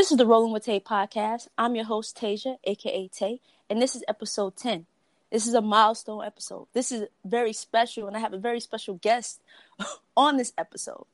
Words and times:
This 0.00 0.10
is 0.10 0.16
the 0.16 0.24
Rolling 0.24 0.50
with 0.50 0.64
Tay 0.64 0.80
podcast. 0.80 1.48
I'm 1.58 1.74
your 1.74 1.84
host, 1.84 2.16
Tasia, 2.16 2.56
aka 2.64 3.06
Tay, 3.08 3.38
and 3.68 3.82
this 3.82 3.94
is 3.94 4.02
episode 4.08 4.56
10. 4.56 4.86
This 5.30 5.46
is 5.46 5.52
a 5.52 5.60
milestone 5.60 6.24
episode. 6.24 6.68
This 6.72 6.90
is 6.90 7.06
very 7.22 7.52
special, 7.52 8.06
and 8.06 8.16
I 8.16 8.20
have 8.20 8.32
a 8.32 8.38
very 8.38 8.60
special 8.60 8.94
guest 8.94 9.42
on 10.16 10.38
this 10.38 10.54
episode. 10.56 11.04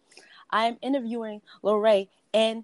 I 0.50 0.66
am 0.66 0.76
interviewing 0.82 1.42
Lorraine, 1.62 2.06
and 2.32 2.62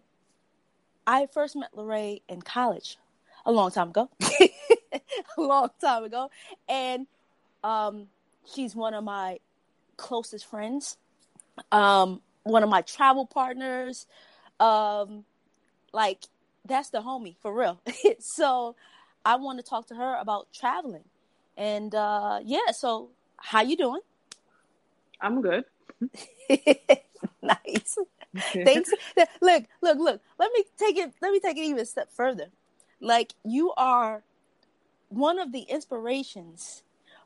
I 1.09 1.27
first 1.27 1.57
met 1.57 1.71
Lorraine 1.77 2.21
in 2.29 2.41
college 2.41 2.99
a 3.45 3.51
long 3.51 3.73
time 3.73 3.89
ago. 3.89 4.09
a 4.93 5.01
long 5.39 5.71
time 5.81 6.05
ago. 6.05 6.31
And 6.69 7.09
um, 7.65 8.07
she's 8.55 8.77
one 8.77 8.95
of 8.95 9.03
my 9.03 9.41
closest 9.97 10.47
friends, 10.47 10.99
um, 11.73 12.21
one 12.45 12.63
of 12.63 12.69
my 12.69 12.83
travel 12.83 13.27
partners. 13.27 14.07
Um, 14.61 15.25
like 15.93 16.25
that's 16.65 16.91
the 16.91 17.03
homie 17.03 17.37
for 17.41 17.55
real. 17.55 17.81
so 18.21 18.77
I 19.25 19.37
want 19.37 19.59
to 19.59 19.65
talk 19.65 19.87
to 19.89 19.95
her 19.95 20.17
about 20.21 20.49
traveling. 20.53 21.05
And 21.57 21.95
uh 21.95 22.41
yeah, 22.45 22.71
so 22.73 23.11
how 23.37 23.63
you 23.63 23.77
doing? 23.77 24.01
I'm 25.21 25.43
good. 25.43 25.65
nice. 27.43 27.99
Thanks. 28.53 28.91
Look, 29.41 29.65
look, 29.83 29.99
look. 29.99 30.21
Let 30.39 30.51
me 30.53 30.65
take 30.79 30.97
it 30.97 31.13
let 31.21 31.33
me 31.33 31.41
take 31.41 31.57
it 31.57 31.63
even 31.63 31.81
a 31.81 31.87
step 31.87 32.11
further. 32.13 32.47
Like 33.01 33.35
you 33.45 33.73
are 33.77 34.23
one 35.09 35.39
of 35.39 35.53
the 35.53 35.61
inspirations 35.61 36.83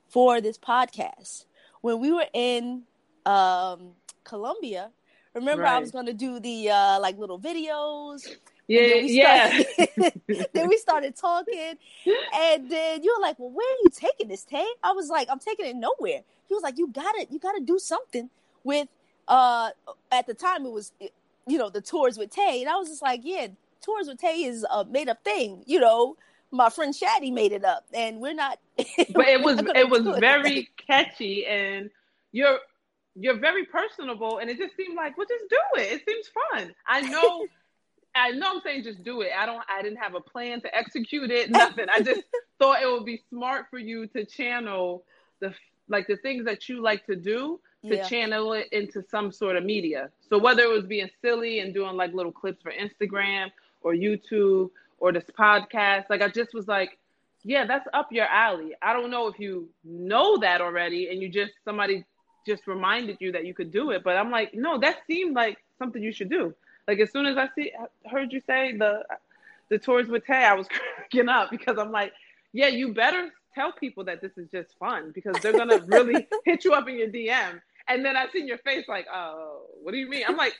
for 0.08 0.40
this 0.40 0.58
podcast. 0.58 1.44
When 1.82 2.00
we 2.00 2.12
were 2.12 2.26
in 2.32 2.82
um 3.24 3.92
Colombia, 4.24 4.90
remember 5.34 5.62
right. 5.62 5.76
I 5.76 5.78
was 5.78 5.90
going 5.90 6.06
to 6.06 6.14
do 6.14 6.40
the 6.40 6.70
uh 6.70 7.00
like 7.00 7.18
little 7.18 7.38
videos 7.38 8.26
yeah, 8.68 8.94
yeah. 8.96 9.62
then 10.52 10.68
we 10.68 10.76
started 10.78 11.16
talking, 11.16 11.74
and 12.34 12.70
then 12.70 13.02
you 13.02 13.14
were 13.16 13.22
like, 13.22 13.38
"Well, 13.38 13.50
where 13.50 13.66
are 13.66 13.78
you 13.84 13.90
taking 13.90 14.28
this, 14.28 14.44
Tay?" 14.44 14.66
I 14.82 14.92
was 14.92 15.08
like, 15.08 15.28
"I'm 15.30 15.38
taking 15.38 15.66
it 15.66 15.76
nowhere." 15.76 16.22
He 16.48 16.54
was 16.54 16.62
like, 16.62 16.78
"You 16.78 16.88
got 16.88 17.12
to, 17.12 17.26
you 17.30 17.38
got 17.38 17.52
to 17.52 17.64
do 17.64 17.78
something 17.78 18.30
with." 18.64 18.88
Uh, 19.28 19.70
at 20.12 20.24
the 20.28 20.34
time, 20.34 20.64
it 20.64 20.70
was, 20.70 20.92
you 21.48 21.58
know, 21.58 21.68
the 21.68 21.80
tours 21.80 22.16
with 22.16 22.30
Tay, 22.30 22.60
and 22.60 22.70
I 22.70 22.76
was 22.76 22.88
just 22.88 23.02
like, 23.02 23.20
"Yeah, 23.24 23.48
tours 23.80 24.08
with 24.08 24.18
Tay 24.18 24.44
is 24.44 24.64
a 24.70 24.84
made 24.84 25.08
up 25.08 25.22
thing." 25.24 25.62
You 25.66 25.80
know, 25.80 26.16
my 26.50 26.70
friend 26.70 26.94
Shaddy 26.94 27.32
made 27.32 27.52
it 27.52 27.64
up, 27.64 27.84
and 27.92 28.20
we're 28.20 28.34
not. 28.34 28.58
but 28.76 29.28
it 29.28 29.42
was 29.42 29.60
it 29.74 29.88
was 29.88 30.02
very 30.18 30.68
catchy, 30.86 31.46
and 31.46 31.90
you're 32.32 32.58
you're 33.14 33.38
very 33.38 33.64
personable, 33.64 34.38
and 34.38 34.50
it 34.50 34.58
just 34.58 34.76
seemed 34.76 34.96
like, 34.96 35.16
well, 35.16 35.26
just 35.28 35.44
do 35.48 35.80
it. 35.80 35.92
It 35.92 36.02
seems 36.06 36.30
fun. 36.52 36.74
I 36.86 37.00
know. 37.02 37.46
I 38.16 38.30
know 38.30 38.54
I'm 38.54 38.60
saying 38.62 38.84
just 38.84 39.04
do 39.04 39.20
it. 39.20 39.30
I 39.38 39.46
don't 39.46 39.62
I 39.68 39.82
didn't 39.82 39.98
have 39.98 40.14
a 40.14 40.20
plan 40.20 40.60
to 40.62 40.74
execute 40.74 41.30
it, 41.30 41.50
nothing. 41.50 41.86
I 41.94 42.00
just 42.00 42.22
thought 42.58 42.82
it 42.82 42.86
would 42.86 43.04
be 43.04 43.22
smart 43.30 43.66
for 43.70 43.78
you 43.78 44.06
to 44.08 44.24
channel 44.24 45.04
the 45.40 45.54
like 45.88 46.06
the 46.06 46.16
things 46.16 46.44
that 46.46 46.68
you 46.68 46.82
like 46.82 47.06
to 47.06 47.16
do 47.16 47.60
to 47.86 47.96
yeah. 47.96 48.08
channel 48.08 48.52
it 48.52 48.68
into 48.72 49.02
some 49.10 49.30
sort 49.30 49.56
of 49.56 49.64
media. 49.64 50.10
So 50.28 50.38
whether 50.38 50.62
it 50.62 50.68
was 50.68 50.86
being 50.86 51.08
silly 51.22 51.60
and 51.60 51.72
doing 51.72 51.96
like 51.96 52.12
little 52.12 52.32
clips 52.32 52.62
for 52.62 52.72
Instagram 52.72 53.50
or 53.82 53.92
YouTube 53.92 54.70
or 54.98 55.12
this 55.12 55.24
podcast, 55.38 56.04
like 56.10 56.22
I 56.22 56.28
just 56.28 56.52
was 56.54 56.66
like, 56.66 56.98
yeah, 57.44 57.64
that's 57.64 57.86
up 57.94 58.10
your 58.10 58.26
alley. 58.26 58.74
I 58.82 58.92
don't 58.92 59.10
know 59.10 59.28
if 59.28 59.38
you 59.38 59.68
know 59.84 60.38
that 60.38 60.60
already 60.60 61.10
and 61.10 61.22
you 61.22 61.28
just 61.28 61.52
somebody 61.64 62.04
just 62.46 62.66
reminded 62.66 63.18
you 63.20 63.32
that 63.32 63.44
you 63.44 63.54
could 63.54 63.70
do 63.70 63.90
it, 63.90 64.02
but 64.02 64.16
I'm 64.16 64.30
like, 64.30 64.54
no, 64.54 64.78
that 64.78 64.98
seemed 65.06 65.34
like 65.34 65.58
something 65.78 66.02
you 66.02 66.12
should 66.12 66.30
do. 66.30 66.54
Like 66.88 67.00
as 67.00 67.10
soon 67.10 67.26
as 67.26 67.36
I 67.36 67.48
see 67.54 67.72
heard 68.10 68.32
you 68.32 68.40
say 68.46 68.76
the 68.76 69.04
the 69.68 69.78
tours 69.78 70.08
with 70.08 70.26
Tay, 70.26 70.44
I 70.44 70.54
was 70.54 70.68
cracking 70.96 71.28
up 71.28 71.50
because 71.50 71.78
I'm 71.78 71.90
like, 71.90 72.12
yeah, 72.52 72.68
you 72.68 72.94
better 72.94 73.30
tell 73.54 73.72
people 73.72 74.04
that 74.04 74.20
this 74.20 74.36
is 74.36 74.48
just 74.50 74.78
fun 74.78 75.12
because 75.14 75.36
they're 75.40 75.52
gonna 75.52 75.80
really 75.86 76.26
hit 76.44 76.64
you 76.64 76.72
up 76.74 76.88
in 76.88 76.98
your 76.98 77.08
DM. 77.08 77.60
And 77.88 78.04
then 78.04 78.16
I 78.16 78.26
seen 78.32 78.48
your 78.48 78.58
face 78.58 78.88
like, 78.88 79.06
oh, 79.12 79.62
what 79.82 79.92
do 79.92 79.98
you 79.98 80.08
mean? 80.08 80.24
I'm 80.28 80.36
like, 80.36 80.54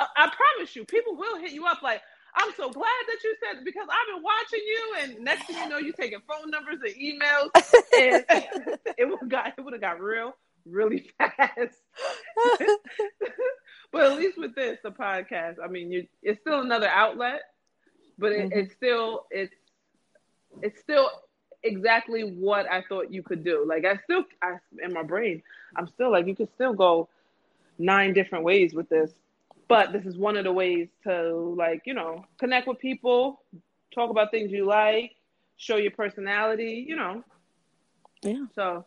I-, 0.00 0.06
I 0.16 0.32
promise 0.34 0.74
you, 0.76 0.84
people 0.84 1.16
will 1.16 1.38
hit 1.38 1.52
you 1.52 1.66
up 1.66 1.82
like, 1.82 2.02
I'm 2.34 2.50
so 2.56 2.70
glad 2.70 2.84
that 3.08 3.18
you 3.22 3.36
said 3.42 3.64
because 3.64 3.86
I've 3.90 4.14
been 4.14 4.22
watching 4.22 4.60
you, 4.66 4.96
and 5.02 5.24
next 5.24 5.46
thing 5.46 5.56
you 5.58 5.68
know, 5.68 5.76
you're 5.76 5.92
taking 5.92 6.20
phone 6.26 6.50
numbers 6.50 6.78
and 6.82 6.94
emails, 6.94 7.50
and 7.98 8.24
it 8.98 9.08
would 9.08 9.28
got 9.28 9.52
it 9.58 9.60
would 9.60 9.74
have 9.74 9.82
got 9.82 10.00
real 10.00 10.34
really 10.64 11.10
fast. 11.18 11.76
But 13.92 14.10
at 14.10 14.18
least 14.18 14.38
with 14.38 14.54
this, 14.54 14.78
the 14.82 14.90
podcast, 14.90 15.56
I 15.62 15.68
mean, 15.68 15.92
you 15.92 16.06
it's 16.22 16.40
still 16.40 16.60
another 16.60 16.88
outlet, 16.88 17.42
but 18.18 18.32
it, 18.32 18.48
mm-hmm. 18.48 18.58
it's 18.58 18.74
still 18.74 19.26
it's 19.30 19.54
it's 20.62 20.80
still 20.80 21.10
exactly 21.62 22.22
what 22.22 22.70
I 22.70 22.82
thought 22.88 23.12
you 23.12 23.22
could 23.22 23.44
do. 23.44 23.64
Like 23.66 23.84
I 23.84 23.98
still, 24.04 24.24
I 24.42 24.56
in 24.82 24.92
my 24.92 25.02
brain, 25.02 25.42
I'm 25.76 25.86
still 25.88 26.10
like 26.10 26.26
you 26.26 26.34
could 26.34 26.48
still 26.54 26.72
go 26.72 27.08
nine 27.78 28.14
different 28.14 28.44
ways 28.44 28.72
with 28.72 28.88
this, 28.88 29.10
but 29.68 29.92
this 29.92 30.06
is 30.06 30.16
one 30.16 30.36
of 30.36 30.44
the 30.44 30.52
ways 30.52 30.88
to 31.04 31.54
like 31.56 31.82
you 31.84 31.94
know 31.94 32.24
connect 32.38 32.66
with 32.66 32.78
people, 32.78 33.42
talk 33.94 34.10
about 34.10 34.30
things 34.30 34.50
you 34.50 34.64
like, 34.64 35.12
show 35.58 35.76
your 35.76 35.92
personality, 35.92 36.84
you 36.88 36.96
know. 36.96 37.22
Yeah. 38.22 38.46
So 38.54 38.86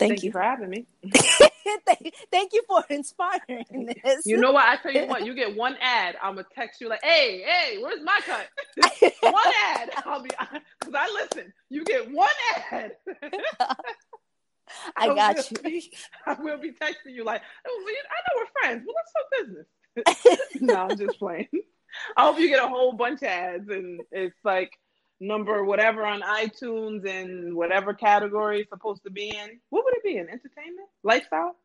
Thank, 0.00 0.12
Thank 0.12 0.22
you. 0.22 0.28
you. 0.28 0.32
for 0.32 0.40
having 0.40 0.70
me. 0.70 0.86
Thank 2.32 2.52
you 2.52 2.62
for 2.66 2.84
inspiring 2.90 3.94
this. 4.04 4.26
You 4.26 4.36
know 4.36 4.52
what? 4.52 4.66
I 4.66 4.76
tell 4.76 4.92
you 4.92 5.06
what, 5.06 5.24
you 5.24 5.34
get 5.42 5.56
one 5.56 5.76
ad, 5.80 6.16
I'm 6.22 6.34
gonna 6.34 6.46
text 6.54 6.80
you 6.80 6.88
like, 6.88 7.00
"Hey, 7.02 7.42
hey, 7.46 7.78
where's 7.82 8.02
my 8.02 8.20
cut?" 8.24 8.48
one 9.20 9.54
ad. 9.74 9.90
I'll 10.04 10.22
be 10.22 10.30
because 10.78 10.94
I 10.94 11.08
listen. 11.12 11.52
You 11.68 11.84
get 11.84 12.10
one 12.10 12.28
ad. 12.70 12.92
I 14.96 15.08
got 15.08 15.50
you. 15.50 15.80
I 16.26 16.34
will 16.40 16.58
be 16.58 16.70
texting 16.70 17.14
you 17.14 17.24
like, 17.24 17.42
oh, 17.66 17.86
I 17.88 17.92
know 17.92 18.36
we're 18.36 18.60
friends. 18.62 18.86
Well, 18.86 18.94
let's 18.96 20.06
talk 20.06 20.36
business. 20.36 20.62
no, 20.62 20.74
I'm 20.74 20.96
just 20.96 21.18
playing. 21.18 21.48
I 22.16 22.22
hope 22.22 22.38
you 22.38 22.48
get 22.48 22.62
a 22.62 22.68
whole 22.68 22.92
bunch 22.92 23.22
of 23.22 23.28
ads, 23.28 23.68
and 23.68 24.00
it's 24.12 24.38
like 24.44 24.70
number 25.20 25.64
whatever 25.64 26.04
on 26.04 26.22
iTunes 26.22 27.06
and 27.06 27.54
whatever 27.54 27.92
category 27.92 28.60
it's 28.60 28.70
supposed 28.70 29.02
to 29.04 29.10
be 29.10 29.28
in. 29.28 29.60
What 29.68 29.84
would 29.84 29.94
it 29.94 30.02
be 30.02 30.16
in? 30.16 30.28
Entertainment? 30.28 30.88
Lifestyle? 31.02 31.56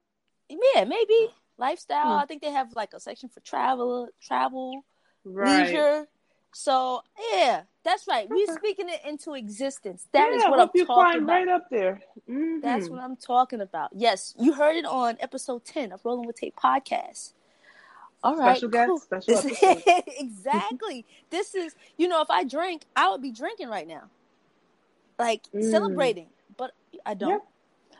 Yeah, 0.49 0.83
maybe. 0.83 1.33
Lifestyle. 1.57 2.13
Hmm. 2.13 2.23
I 2.23 2.25
think 2.25 2.41
they 2.41 2.51
have 2.51 2.75
like 2.75 2.93
a 2.93 2.99
section 2.99 3.29
for 3.29 3.39
travel, 3.39 4.09
travel, 4.21 4.83
right. 5.23 5.67
leisure. 5.67 6.07
So 6.53 7.01
yeah, 7.33 7.63
that's 7.83 8.07
right. 8.07 8.27
We're 8.29 8.53
speaking 8.55 8.87
it 8.89 9.01
into 9.05 9.33
existence. 9.33 10.07
That 10.13 10.29
yeah, 10.31 10.37
is 10.37 10.43
what 10.43 10.59
I'm 10.59 10.69
you 10.73 10.85
talking 10.85 11.03
find 11.03 11.23
about. 11.23 11.33
Right 11.33 11.47
up 11.49 11.69
there. 11.69 12.01
Mm-hmm. 12.29 12.61
That's 12.61 12.89
what 12.89 13.01
I'm 13.01 13.17
talking 13.17 13.59
about. 13.61 13.91
Yes, 13.93 14.33
you 14.39 14.53
heard 14.53 14.75
it 14.77 14.85
on 14.85 15.17
episode 15.19 15.65
ten 15.65 15.91
of 15.91 16.03
Rolling 16.05 16.27
with 16.27 16.37
Tay 16.37 16.51
podcast. 16.51 17.33
All 18.25 18.35
right, 18.35 18.57
special 18.57 18.69
guest, 18.69 18.87
cool. 18.87 18.97
special 18.97 19.35
exactly. 20.17 21.05
this 21.29 21.53
is, 21.53 21.75
you 21.95 22.07
know, 22.07 22.21
if 22.21 22.29
I 22.31 22.43
drink, 22.43 22.81
I 22.95 23.09
would 23.11 23.21
be 23.21 23.31
drinking 23.31 23.69
right 23.69 23.87
now, 23.87 24.09
like 25.19 25.43
mm. 25.53 25.69
celebrating. 25.69 26.27
But 26.57 26.71
I 27.05 27.13
don't. 27.13 27.29
Yeah. 27.29 27.37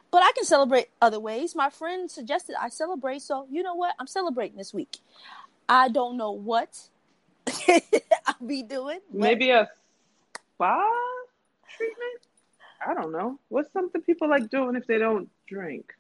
But 0.10 0.24
I 0.24 0.32
can 0.34 0.44
celebrate 0.44 0.88
other 1.00 1.20
ways. 1.20 1.56
My 1.56 1.70
friend 1.70 2.10
suggested 2.10 2.56
I 2.60 2.70
celebrate, 2.70 3.22
so 3.22 3.46
you 3.52 3.62
know 3.62 3.76
what? 3.76 3.94
I'm 4.00 4.08
celebrating 4.08 4.58
this 4.58 4.74
week. 4.74 4.98
I 5.70 5.90
don't 5.90 6.18
know 6.18 6.32
what 6.32 6.90
I'll 8.26 8.48
be 8.48 8.64
doing. 8.64 9.02
Maybe 9.12 9.52
a 9.52 9.70
spa 10.56 10.84
treatment. 11.78 12.22
I 12.84 12.96
don't 12.96 13.12
know. 13.12 13.40
What's 13.50 13.72
something 13.74 14.02
people 14.02 14.28
like 14.28 14.50
doing 14.50 14.76
if 14.76 14.88
they 14.88 14.98
don't 14.98 15.30
drink? 15.48 15.94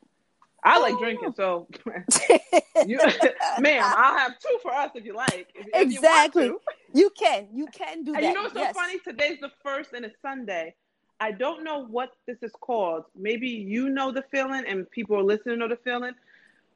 I 0.66 0.80
like 0.80 0.98
drinking, 0.98 1.34
so 1.38 1.68
you, 2.88 3.00
ma'am, 3.60 3.84
I'll 3.86 4.18
have 4.18 4.40
two 4.40 4.58
for 4.64 4.74
us 4.74 4.90
if 4.96 5.06
you 5.06 5.16
like. 5.16 5.48
If, 5.54 5.68
exactly. 5.74 6.46
If 6.46 6.50
you, 6.50 6.60
you, 6.94 7.10
can. 7.12 7.48
You 7.54 7.68
can 7.68 8.04
do 8.04 8.16
and 8.16 8.24
that. 8.24 8.30
You 8.30 8.34
know 8.34 8.42
what's 8.44 8.56
so 8.56 8.62
yes. 8.62 8.76
funny? 8.76 9.00
Today's 9.00 9.40
the 9.40 9.52
first 9.64 9.94
and 9.94 10.04
it's 10.04 10.20
Sunday. 10.24 10.74
I 11.20 11.32
don't 11.32 11.64
know 11.64 11.86
what 11.86 12.14
this 12.26 12.38
is 12.42 12.52
called. 12.60 13.06
Maybe 13.16 13.48
you 13.48 13.90
know 13.90 14.12
the 14.12 14.24
feeling 14.32 14.66
and 14.68 14.90
people 14.90 15.18
are 15.18 15.24
listening 15.24 15.60
know 15.60 15.68
the 15.68 15.78
feeling. 15.78 16.14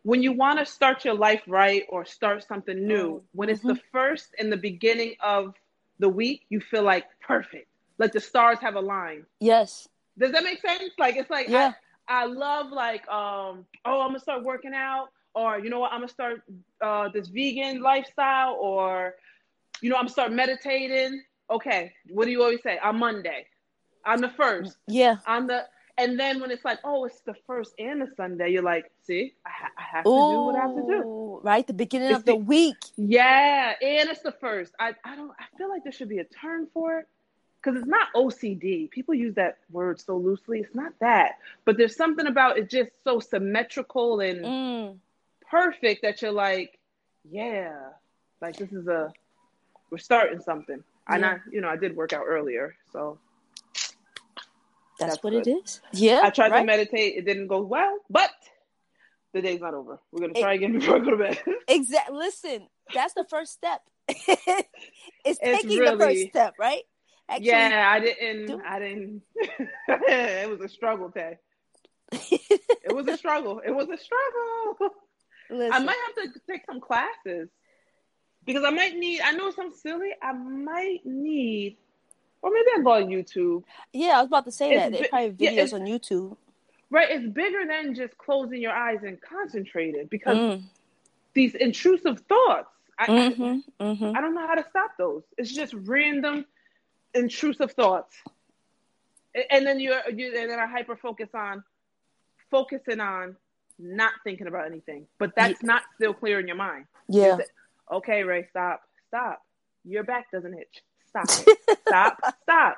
When 0.03 0.21
you 0.21 0.33
want 0.33 0.59
to 0.59 0.65
start 0.65 1.03
your 1.03 1.15
life 1.15 1.41
right 1.47 1.83
or 1.89 2.05
start 2.05 2.47
something 2.47 2.87
new, 2.87 3.15
oh, 3.15 3.23
when 3.33 3.49
it's 3.49 3.61
mm-hmm. 3.61 3.69
the 3.69 3.81
first 3.91 4.27
and 4.37 4.51
the 4.51 4.57
beginning 4.57 5.15
of 5.19 5.55
the 5.97 6.07
week, 6.07 6.45
you 6.49 6.61
feel 6.61 6.83
like 6.83 7.05
perfect. 7.25 7.67
Like 7.97 8.13
the 8.13 8.21
stars 8.21 8.59
have 8.59 8.75
aligned. 8.75 9.25
Yes. 9.41 9.89
Does 10.17 10.31
that 10.31 10.43
make 10.43 10.61
sense? 10.61 10.91
Like 10.97 11.15
it's 11.15 11.29
like 11.29 11.49
yeah. 11.49 11.73
I, 11.73 11.75
I 12.09 12.25
love 12.25 12.71
like 12.71 13.07
um 13.07 13.65
oh 13.85 14.01
I'm 14.01 14.09
gonna 14.09 14.19
start 14.19 14.43
working 14.43 14.73
out 14.73 15.09
or 15.35 15.59
you 15.59 15.69
know 15.69 15.79
what 15.79 15.93
I'm 15.93 15.99
gonna 15.99 16.09
start 16.09 16.41
uh, 16.81 17.09
this 17.09 17.27
vegan 17.27 17.81
lifestyle 17.81 18.57
or 18.59 19.15
you 19.81 19.89
know 19.89 19.95
I'm 19.95 20.03
gonna 20.03 20.11
start 20.11 20.31
meditating. 20.33 21.21
Okay, 21.51 21.93
what 22.09 22.25
do 22.25 22.31
you 22.31 22.43
always 22.43 22.61
say? 22.61 22.77
On 22.83 22.97
Monday, 22.97 23.45
on 24.05 24.21
the 24.21 24.29
first. 24.29 24.77
Yeah. 24.87 25.17
On 25.27 25.47
the 25.47 25.65
And 25.97 26.19
then 26.19 26.39
when 26.39 26.51
it's 26.51 26.63
like, 26.63 26.79
oh, 26.83 27.05
it's 27.05 27.21
the 27.21 27.35
first 27.45 27.73
and 27.79 28.01
the 28.01 28.07
Sunday, 28.15 28.49
you're 28.51 28.63
like, 28.63 28.85
see, 29.05 29.33
I, 29.45 29.49
ha- 29.49 29.71
I 29.77 29.83
have 29.97 30.05
to 30.05 30.11
Ooh, 30.11 30.29
do 30.29 30.45
what 30.45 30.55
I 30.55 30.61
have 30.61 30.75
to 30.75 30.81
do. 30.81 31.39
Right, 31.43 31.65
the 31.65 31.73
beginning 31.73 32.09
it's 32.09 32.19
of 32.19 32.25
the, 32.25 32.33
the, 32.33 32.37
week. 32.37 32.77
Yeah, 32.97 33.73
and 33.81 34.09
it's 34.09 34.21
the 34.21 34.33
first. 34.39 34.73
I, 34.79 34.93
I 35.03 35.15
don't. 35.15 35.31
I 35.31 35.57
feel 35.57 35.69
like 35.69 35.83
there 35.83 35.91
should 35.91 36.09
be 36.09 36.19
a 36.19 36.25
term 36.25 36.67
for 36.73 36.99
it 36.99 37.07
because 37.61 37.77
it's 37.79 37.87
not 37.87 38.07
OCD. 38.15 38.89
People 38.89 39.13
use 39.13 39.35
that 39.35 39.57
word 39.71 39.99
so 39.99 40.17
loosely. 40.17 40.59
It's 40.59 40.75
not 40.75 40.93
that, 41.01 41.33
but 41.65 41.77
there's 41.77 41.95
something 41.95 42.27
about 42.27 42.57
it 42.57 42.69
just 42.69 42.91
so 43.03 43.19
symmetrical 43.19 44.19
and 44.21 44.45
mm. 44.45 44.97
perfect 45.49 46.01
that 46.03 46.21
you're 46.21 46.31
like, 46.31 46.79
yeah, 47.29 47.75
like 48.41 48.55
this 48.55 48.71
is 48.71 48.87
a 48.87 49.11
we're 49.91 49.97
starting 49.97 50.39
something. 50.39 50.83
Yeah. 51.09 51.15
And 51.15 51.25
I, 51.25 51.37
you 51.51 51.61
know, 51.61 51.69
I 51.69 51.75
did 51.75 51.95
work 51.95 52.13
out 52.13 52.23
earlier, 52.27 52.75
so 52.93 53.17
that's, 53.73 55.13
that's 55.13 55.23
what 55.23 55.31
good. 55.31 55.47
it 55.47 55.51
is. 55.63 55.81
Yeah. 55.93 56.21
I 56.23 56.29
tried 56.29 56.51
right? 56.51 56.59
to 56.59 56.65
meditate. 56.65 57.15
It 57.15 57.25
didn't 57.25 57.47
go 57.47 57.61
well, 57.61 57.97
but 58.09 58.31
the 59.33 59.41
day's 59.41 59.61
not 59.61 59.73
over. 59.73 59.99
We're 60.11 60.21
gonna 60.21 60.39
try 60.39 60.53
it, 60.53 60.57
again 60.57 60.73
before 60.79 60.97
I 60.97 60.99
go 60.99 61.11
to 61.11 61.17
bed. 61.17 61.41
exactly. 61.67 62.17
Listen, 62.17 62.67
that's 62.93 63.13
the 63.13 63.25
first 63.29 63.53
step. 63.53 63.81
it's, 64.07 64.67
it's, 65.25 65.39
taking 65.39 65.79
really, 65.79 65.95
the 65.95 66.03
first 66.03 66.29
step, 66.29 66.53
right? 66.59 66.83
Actually, 67.29 67.47
yeah, 67.47 67.91
I 67.93 67.99
didn't. 67.99 68.45
Do- 68.47 68.61
I 68.65 68.79
didn't. 68.79 69.21
it 69.87 70.49
was 70.49 70.61
a 70.61 70.69
struggle, 70.69 71.11
Tay. 71.11 71.37
it 72.11 72.93
was 72.93 73.07
a 73.07 73.17
struggle. 73.17 73.61
It 73.63 73.71
was 73.71 73.87
a 73.89 73.97
struggle. 73.97 74.95
Listen. 75.51 75.73
I 75.73 75.79
might 75.79 75.97
have 76.07 76.33
to 76.33 76.39
take 76.49 76.65
some 76.65 76.81
classes 76.81 77.49
because 78.45 78.63
I 78.63 78.71
might 78.71 78.97
need. 78.97 79.21
I 79.21 79.31
know 79.33 79.51
some 79.51 79.73
silly. 79.73 80.09
I 80.21 80.33
might 80.33 81.05
need 81.05 81.77
or 82.41 82.51
maybe 82.51 82.67
I 82.77 82.81
go 82.81 82.91
on 82.91 83.07
YouTube. 83.07 83.63
Yeah, 83.93 84.17
I 84.17 84.19
was 84.19 84.27
about 84.27 84.45
to 84.45 84.51
say 84.51 84.71
it's 84.71 84.83
that. 84.83 84.91
They 84.91 85.07
probably 85.07 85.31
videos 85.31 85.71
yeah, 85.71 85.75
on 85.75 85.81
YouTube. 85.81 86.37
Right, 86.89 87.09
it's 87.11 87.27
bigger 87.27 87.65
than 87.67 87.93
just 87.93 88.17
closing 88.17 88.61
your 88.61 88.71
eyes 88.71 88.99
and 89.03 89.19
concentrating 89.21 90.07
because 90.07 90.37
mm. 90.37 90.63
these 91.33 91.55
intrusive 91.55 92.21
thoughts. 92.21 92.69
I, 92.97 93.07
mm-hmm, 93.07 93.59
I, 93.79 93.83
mm-hmm. 93.83 94.17
I 94.17 94.21
don't 94.21 94.35
know 94.35 94.45
how 94.45 94.55
to 94.55 94.65
stop 94.69 94.91
those. 94.97 95.23
It's 95.37 95.53
just 95.53 95.73
random 95.73 96.45
intrusive 97.13 97.71
thoughts, 97.73 98.15
and 99.49 99.65
then 99.65 99.79
you're 99.79 100.01
you 100.09 100.37
and 100.37 100.49
then 100.49 100.59
I 100.59 100.67
hyper 100.67 100.95
focus 100.95 101.29
on 101.33 101.63
focusing 102.51 102.99
on 102.99 103.35
not 103.77 104.11
thinking 104.23 104.47
about 104.47 104.65
anything, 104.65 105.07
but 105.17 105.33
that's 105.35 105.61
yeah. 105.61 105.67
not 105.67 105.83
still 105.95 106.13
clear 106.13 106.39
in 106.39 106.47
your 106.47 106.57
mind. 106.57 106.85
Yeah. 107.07 107.37
Okay, 107.91 108.23
Ray, 108.23 108.47
stop, 108.49 108.81
stop. 109.07 109.41
Your 109.85 110.03
back 110.03 110.31
doesn't 110.31 110.53
itch. 110.53 110.83
Stop 111.07 111.25
it. 111.47 111.79
stop. 111.87 112.19
Stop. 112.43 112.77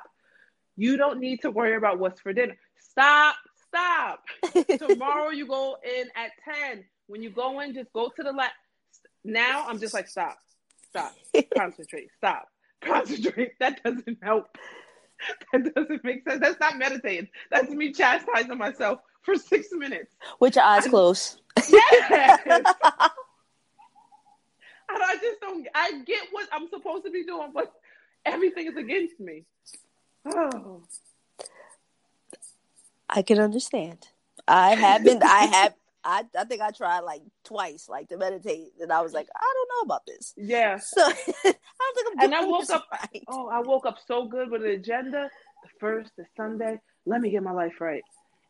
You 0.76 0.96
don't 0.96 1.20
need 1.20 1.42
to 1.42 1.50
worry 1.50 1.76
about 1.76 1.98
what's 1.98 2.20
for 2.20 2.32
dinner. 2.32 2.56
Stop. 2.78 3.36
Stop. 3.68 4.24
Tomorrow 4.78 5.30
you 5.30 5.46
go 5.46 5.76
in 5.84 6.08
at 6.16 6.30
10. 6.70 6.84
When 7.06 7.22
you 7.22 7.30
go 7.30 7.60
in, 7.60 7.74
just 7.74 7.92
go 7.92 8.10
to 8.14 8.22
the 8.22 8.32
left. 8.32 8.54
Now 9.24 9.66
I'm 9.66 9.78
just 9.78 9.94
like, 9.94 10.08
stop. 10.08 10.38
Stop. 10.90 11.14
Concentrate. 11.56 12.08
Stop. 12.16 12.48
Concentrate. 12.84 13.52
That 13.60 13.82
doesn't 13.82 14.18
help. 14.22 14.56
That 15.52 15.72
doesn't 15.74 16.02
make 16.02 16.24
sense. 16.28 16.40
That's 16.40 16.58
not 16.58 16.78
meditating. 16.78 17.28
That's 17.48 17.70
me 17.70 17.92
chastising 17.92 18.58
myself 18.58 18.98
for 19.22 19.36
six 19.36 19.68
minutes. 19.70 20.12
With 20.40 20.56
your 20.56 20.64
eyes 20.64 20.86
closed. 20.86 21.40
Yes. 21.70 22.40
I 24.94 25.16
just 25.16 25.40
don't. 25.40 25.66
I 25.74 26.02
get 26.04 26.26
what 26.32 26.48
I'm 26.52 26.68
supposed 26.68 27.04
to 27.04 27.10
be 27.10 27.24
doing, 27.24 27.50
but 27.54 27.72
everything 28.26 28.66
is 28.66 28.76
against 28.76 29.18
me. 29.20 29.44
Oh. 30.26 30.82
I 33.08 33.22
can 33.22 33.38
understand. 33.38 34.06
I 34.46 34.74
have 34.74 35.04
been. 35.04 35.22
I 35.22 35.46
have. 35.46 35.74
I, 36.04 36.24
I 36.36 36.44
think 36.44 36.60
I 36.60 36.70
tried 36.70 37.00
like 37.00 37.22
twice, 37.44 37.88
like 37.88 38.08
to 38.08 38.16
meditate, 38.16 38.72
and 38.80 38.92
I 38.92 39.00
was 39.00 39.12
like, 39.12 39.28
I 39.34 39.54
don't 39.54 39.68
know 39.68 39.94
about 39.94 40.06
this. 40.06 40.34
Yeah. 40.36 40.78
So 40.82 41.02
I 41.04 41.12
don't 41.12 41.94
think 41.94 42.08
I'm. 42.18 42.24
And 42.24 42.34
I 42.34 42.44
woke 42.44 42.70
up. 42.70 42.86
Right. 42.90 43.22
Oh, 43.28 43.48
I 43.48 43.60
woke 43.60 43.86
up 43.86 43.98
so 44.06 44.26
good 44.26 44.50
with 44.50 44.62
an 44.62 44.70
agenda. 44.70 45.28
The 45.62 45.68
first, 45.78 46.10
the 46.16 46.24
Sunday. 46.36 46.80
Let 47.06 47.20
me 47.20 47.30
get 47.30 47.42
my 47.42 47.52
life 47.52 47.80
right. 47.80 48.02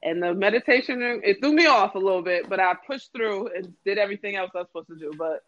And 0.02 0.22
the 0.22 0.34
meditation, 0.34 1.20
it 1.22 1.40
threw 1.40 1.52
me 1.52 1.66
off 1.66 1.94
a 1.94 1.98
little 1.98 2.22
bit, 2.22 2.48
but 2.48 2.58
I 2.58 2.74
pushed 2.86 3.12
through 3.12 3.54
and 3.54 3.72
did 3.84 3.98
everything 3.98 4.34
else 4.36 4.50
I 4.54 4.58
was 4.58 4.68
supposed 4.68 4.88
to 4.88 4.96
do. 4.96 5.12
But 5.16 5.44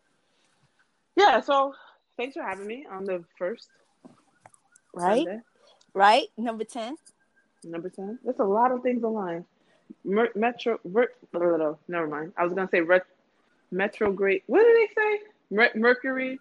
yeah, 1.17 1.41
so 1.41 1.75
thanks 2.17 2.35
for 2.35 2.43
having 2.43 2.67
me 2.67 2.87
on 2.91 3.05
the 3.05 3.25
first 3.37 3.69
right? 4.95 5.25
Sunday. 5.25 5.41
Right? 5.93 6.27
Number 6.37 6.65
10. 6.65 6.97
Number 7.65 7.89
10. 7.89 8.21
There's 8.25 8.39
a 8.39 8.45
lot 8.45 8.73
of 8.73 8.83
things 8.83 9.03
aligned. 9.03 9.45
Mer- 10.04 10.32
Metro, 10.34 10.78
Mer- 10.84 11.12
never 11.88 12.06
mind. 12.06 12.32
I 12.36 12.44
was 12.44 12.52
going 12.52 12.66
to 12.66 12.70
say 12.70 12.81
ret- 12.81 13.06
Great. 14.14 14.44
What 14.46 14.62
did 14.62 14.76
they 14.76 14.94
say? 14.94 15.20
Mer- 15.50 15.72
Mercury. 15.75 16.38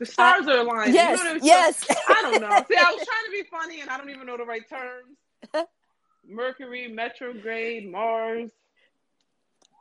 The 0.00 0.06
stars 0.06 0.46
uh, 0.46 0.52
are 0.52 0.58
aligned. 0.58 0.94
Yes, 0.94 1.18
you 1.18 1.24
know 1.24 1.40
yes. 1.42 1.86
I 1.90 2.22
don't 2.22 2.40
know. 2.40 2.48
See, 2.68 2.76
I 2.76 2.92
was 2.92 3.06
trying 3.06 3.24
to 3.26 3.30
be 3.30 3.42
funny 3.50 3.80
and 3.80 3.90
I 3.90 3.96
don't 3.96 4.10
even 4.10 4.26
know 4.26 4.36
the 4.36 4.44
right 4.44 4.68
terms. 4.68 5.16
Mercury, 6.28 6.88
Metrograde, 6.88 7.90
Mars. 7.90 8.50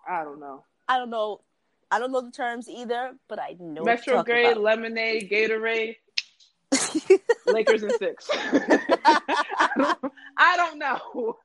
I 0.08 0.24
don't 0.24 0.40
know. 0.40 0.64
I 0.88 0.98
don't 0.98 1.10
know. 1.10 1.42
I 1.90 2.00
don't 2.00 2.12
know 2.12 2.22
the 2.22 2.32
terms 2.32 2.68
either, 2.70 3.16
but 3.28 3.40
I 3.40 3.56
know. 3.60 3.84
Metrograde, 3.84 4.58
lemonade, 4.58 5.30
Gatorade. 5.30 5.98
Lakers 7.46 7.84
and 7.84 7.94
six. 7.94 8.28
I, 8.34 9.70
don't, 9.78 10.14
I 10.38 10.58
don't 10.58 10.80
know. 10.80 11.38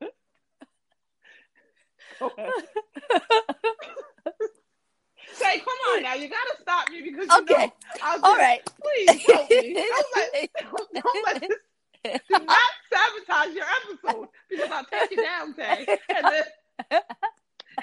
Say, 5.35 5.59
come 5.61 5.79
on 5.93 6.03
now, 6.03 6.15
you 6.15 6.29
gotta 6.29 6.56
stop 6.61 6.91
me 6.91 7.03
because 7.03 7.26
you 7.29 7.38
okay. 7.43 7.67
know. 7.67 7.73
Just, 7.97 8.25
All 8.25 8.37
right. 8.37 8.61
Please 8.82 9.23
help 9.26 9.50
me. 9.50 9.75
Don't 9.88 10.06
let, 10.17 10.50
don't, 10.61 10.94
don't 10.94 11.26
let 11.26 11.41
this, 11.41 12.20
do 12.29 12.44
not 12.44 12.70
sabotage 12.93 13.55
your 13.55 13.67
episode 13.82 14.29
because 14.49 14.70
I'll 14.70 14.85
take 14.85 15.11
you 15.11 15.23
down, 15.23 15.55
Tay. 15.55 15.99
And 16.15 16.25
then 16.25 16.44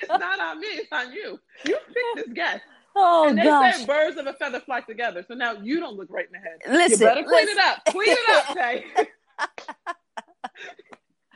it's 0.02 0.10
not 0.10 0.40
on 0.40 0.60
me, 0.60 0.68
it's 0.68 0.92
on 0.92 1.12
you. 1.12 1.40
You 1.66 1.78
picked 1.88 2.28
this 2.28 2.34
guest. 2.34 2.64
Oh 2.96 3.28
and 3.28 3.38
they 3.38 3.44
gosh. 3.44 3.78
say 3.78 3.86
birds 3.86 4.18
of 4.18 4.26
a 4.26 4.34
feather 4.34 4.62
flock 4.62 4.88
together. 4.88 5.24
So 5.28 5.34
now 5.34 5.54
you 5.54 5.80
don't 5.80 5.98
look 5.98 6.10
right 6.10 6.26
in 6.26 6.32
the 6.32 6.40
head. 6.40 6.60
Listen, 6.68 7.02
you 7.02 7.06
better 7.08 7.24
clean 7.24 7.46
listen. 7.46 7.58
it 7.58 7.64
up. 7.66 7.86
Clean 7.90 8.08
it 8.10 8.30
up, 8.30 8.56
Tay. 8.56 8.86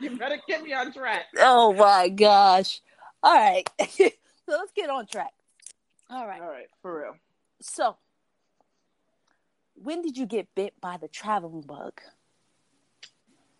you 0.00 0.16
better 0.16 0.38
get 0.48 0.62
me 0.62 0.72
on 0.72 0.92
track. 0.92 1.26
Oh 1.38 1.74
my 1.74 2.08
gosh. 2.08 2.80
All 3.22 3.34
right. 3.34 3.68
so 3.90 4.08
let's 4.48 4.72
get 4.74 4.90
on 4.90 5.06
track. 5.06 5.32
All 6.08 6.26
right. 6.26 6.40
All 6.40 6.48
right, 6.48 6.68
for 6.82 7.00
real. 7.00 7.16
So, 7.60 7.96
when 9.74 10.02
did 10.02 10.16
you 10.16 10.26
get 10.26 10.48
bit 10.54 10.74
by 10.80 10.96
the 10.96 11.08
traveling 11.08 11.62
bug? 11.62 12.00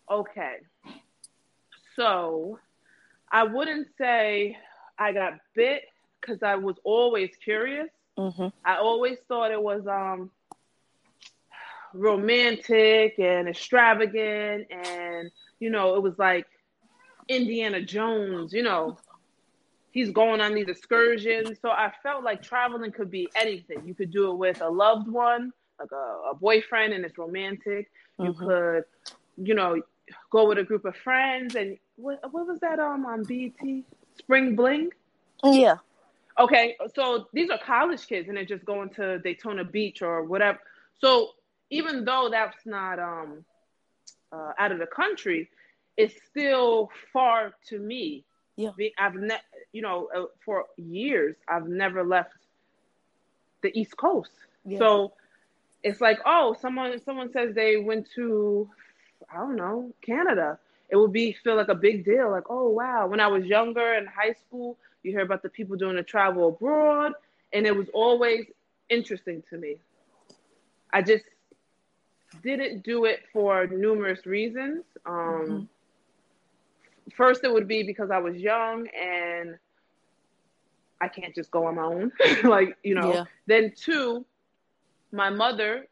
Okay. 0.09 0.57
So, 1.95 2.59
I 3.31 3.43
wouldn't 3.43 3.87
say 3.97 4.57
I 4.97 5.13
got 5.13 5.33
bit 5.55 5.83
because 6.19 6.43
I 6.43 6.55
was 6.55 6.75
always 6.83 7.29
curious. 7.43 7.87
Mm-hmm. 8.17 8.47
I 8.65 8.77
always 8.77 9.17
thought 9.27 9.51
it 9.51 9.61
was 9.61 9.87
um, 9.87 10.29
romantic 11.93 13.17
and 13.19 13.47
extravagant, 13.47 14.67
and 14.69 15.31
you 15.59 15.69
know, 15.69 15.95
it 15.95 16.03
was 16.03 16.13
like 16.17 16.45
Indiana 17.27 17.81
Jones. 17.81 18.51
You 18.51 18.63
know, 18.63 18.97
he's 19.91 20.09
going 20.09 20.41
on 20.41 20.53
these 20.53 20.67
excursions. 20.67 21.59
So 21.61 21.69
I 21.69 21.91
felt 22.01 22.23
like 22.23 22.41
traveling 22.41 22.91
could 22.91 23.11
be 23.11 23.29
anything. 23.35 23.83
You 23.85 23.93
could 23.93 24.11
do 24.11 24.31
it 24.31 24.35
with 24.35 24.61
a 24.61 24.69
loved 24.69 25.07
one, 25.07 25.53
like 25.79 25.91
a, 25.91 26.31
a 26.31 26.35
boyfriend, 26.35 26.93
and 26.93 27.05
it's 27.05 27.17
romantic. 27.17 27.91
Mm-hmm. 28.19 28.25
You 28.25 28.33
could, 28.33 28.83
you 29.37 29.55
know, 29.55 29.81
go 30.31 30.47
with 30.47 30.57
a 30.57 30.63
group 30.63 30.85
of 30.85 30.95
friends. 30.95 31.55
And 31.55 31.77
what 31.95 32.19
what 32.31 32.47
was 32.47 32.59
that 32.61 32.79
um 32.79 33.05
on 33.05 33.23
BET? 33.23 33.83
Spring 34.17 34.55
Bling. 34.55 34.89
Yeah. 35.43 35.75
Okay, 36.39 36.75
so 36.95 37.27
these 37.33 37.49
are 37.49 37.59
college 37.59 38.07
kids 38.07 38.27
and 38.27 38.37
they're 38.37 38.45
just 38.45 38.65
going 38.65 38.89
to 38.91 39.19
Daytona 39.19 39.63
Beach 39.63 40.01
or 40.01 40.23
whatever. 40.23 40.59
So 40.99 41.31
even 41.69 42.05
though 42.05 42.29
that's 42.31 42.65
not 42.65 42.99
um, 42.99 43.45
uh, 44.31 44.51
out 44.57 44.71
of 44.71 44.79
the 44.79 44.85
country, 44.85 45.49
it's 45.97 46.15
still 46.29 46.89
far 47.11 47.53
to 47.69 47.79
me. 47.79 48.25
Yeah, 48.61 48.89
I've 48.97 49.15
ne- 49.15 49.47
you 49.71 49.81
know 49.81 50.09
uh, 50.15 50.25
for 50.45 50.65
years 50.77 51.35
I've 51.47 51.67
never 51.67 52.03
left 52.03 52.33
the 53.61 53.77
East 53.79 53.97
Coast. 53.97 54.31
Yeah. 54.65 54.79
So 54.79 55.13
it's 55.83 56.01
like, 56.01 56.19
oh, 56.25 56.55
someone 56.61 56.99
someone 57.03 57.31
says 57.31 57.55
they 57.55 57.77
went 57.77 58.07
to 58.15 58.69
I 59.31 59.37
don't 59.37 59.55
know 59.55 59.93
Canada. 60.01 60.59
It 60.89 60.97
would 60.97 61.13
be 61.13 61.31
feel 61.31 61.55
like 61.55 61.69
a 61.69 61.75
big 61.75 62.03
deal. 62.03 62.29
Like, 62.31 62.49
oh 62.49 62.69
wow, 62.69 63.07
when 63.07 63.19
I 63.19 63.27
was 63.27 63.45
younger 63.45 63.93
in 63.93 64.05
high 64.05 64.33
school 64.33 64.77
you 65.03 65.11
hear 65.11 65.21
about 65.21 65.41
the 65.41 65.49
people 65.49 65.75
doing 65.77 65.95
the 65.95 66.03
travel 66.03 66.49
abroad, 66.49 67.13
and 67.53 67.65
it 67.65 67.75
was 67.75 67.87
always 67.93 68.45
interesting 68.89 69.43
to 69.49 69.57
me. 69.57 69.77
I 70.93 71.01
just 71.01 71.23
didn't 72.43 72.83
do 72.83 73.05
it 73.05 73.21
for 73.33 73.67
numerous 73.67 74.25
reasons. 74.25 74.83
Um, 75.05 75.69
first 77.15 77.43
it 77.43 77.53
would 77.53 77.67
be 77.67 77.83
because 77.83 78.11
I 78.11 78.17
was 78.17 78.35
young 78.37 78.87
and 78.89 79.57
I 81.01 81.07
can't 81.07 81.33
just 81.33 81.51
go 81.51 81.65
on 81.65 81.75
my 81.75 81.83
own. 81.83 82.11
like, 82.43 82.77
you 82.83 82.95
know. 82.95 83.13
Yeah. 83.13 83.23
Then 83.47 83.73
two, 83.75 84.25
my 85.11 85.29
mother 85.29 85.87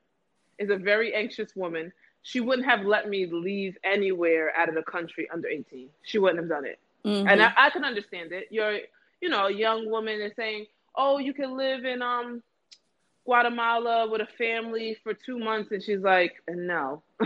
is 0.59 0.69
a 0.69 0.77
very 0.77 1.13
anxious 1.13 1.55
woman. 1.55 1.91
She 2.21 2.39
wouldn't 2.41 2.67
have 2.67 2.85
let 2.85 3.09
me 3.09 3.25
leave 3.25 3.77
anywhere 3.83 4.53
out 4.55 4.69
of 4.69 4.75
the 4.75 4.83
country 4.83 5.27
under 5.33 5.47
18. 5.47 5.89
She 6.03 6.19
wouldn't 6.19 6.39
have 6.39 6.49
done 6.49 6.65
it. 6.65 6.79
Mm-hmm. 7.05 7.27
And 7.27 7.41
I, 7.41 7.53
I 7.55 7.69
can 7.69 7.83
understand 7.83 8.31
it. 8.31 8.47
You're, 8.51 8.79
you 9.21 9.29
know, 9.29 9.47
a 9.47 9.53
young 9.53 9.89
woman 9.89 10.21
is 10.21 10.33
saying, 10.35 10.65
"Oh, 10.95 11.17
you 11.17 11.33
can 11.33 11.55
live 11.55 11.85
in 11.85 12.01
um 12.01 12.43
Guatemala 13.25 14.09
with 14.09 14.21
a 14.21 14.27
family 14.37 14.97
for 15.01 15.13
two 15.13 15.39
months," 15.39 15.71
and 15.71 15.81
she's 15.81 16.01
like, 16.01 16.41
"No, 16.49 17.01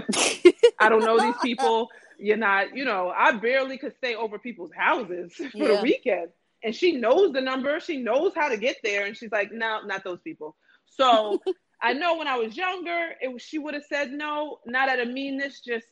I 0.79 0.89
don't 0.89 1.03
know 1.03 1.19
these 1.19 1.37
people. 1.41 1.89
You're 2.23 2.37
not, 2.37 2.75
you 2.75 2.85
know, 2.85 3.13
I 3.15 3.33
barely 3.33 3.77
could 3.77 3.95
stay 3.97 4.15
over 4.15 4.39
people's 4.39 4.71
houses 4.73 5.33
for 5.51 5.57
yeah. 5.57 5.75
the 5.75 5.79
weekend." 5.81 6.29
And 6.63 6.73
she 6.73 6.93
knows 6.93 7.33
the 7.33 7.41
number. 7.41 7.81
She 7.81 7.97
knows 7.97 8.31
how 8.33 8.47
to 8.47 8.55
get 8.55 8.77
there, 8.83 9.05
and 9.05 9.17
she's 9.17 9.31
like, 9.31 9.51
"No, 9.51 9.81
not 9.85 10.03
those 10.03 10.21
people." 10.21 10.55
So 10.85 11.41
I 11.81 11.91
know 11.91 12.17
when 12.17 12.27
I 12.29 12.37
was 12.37 12.55
younger, 12.55 13.09
it 13.21 13.31
was, 13.31 13.41
she 13.41 13.59
would 13.59 13.73
have 13.73 13.83
said 13.89 14.11
no, 14.11 14.59
not 14.65 14.87
out 14.87 14.99
of 14.99 15.09
meanness, 15.09 15.59
just 15.59 15.85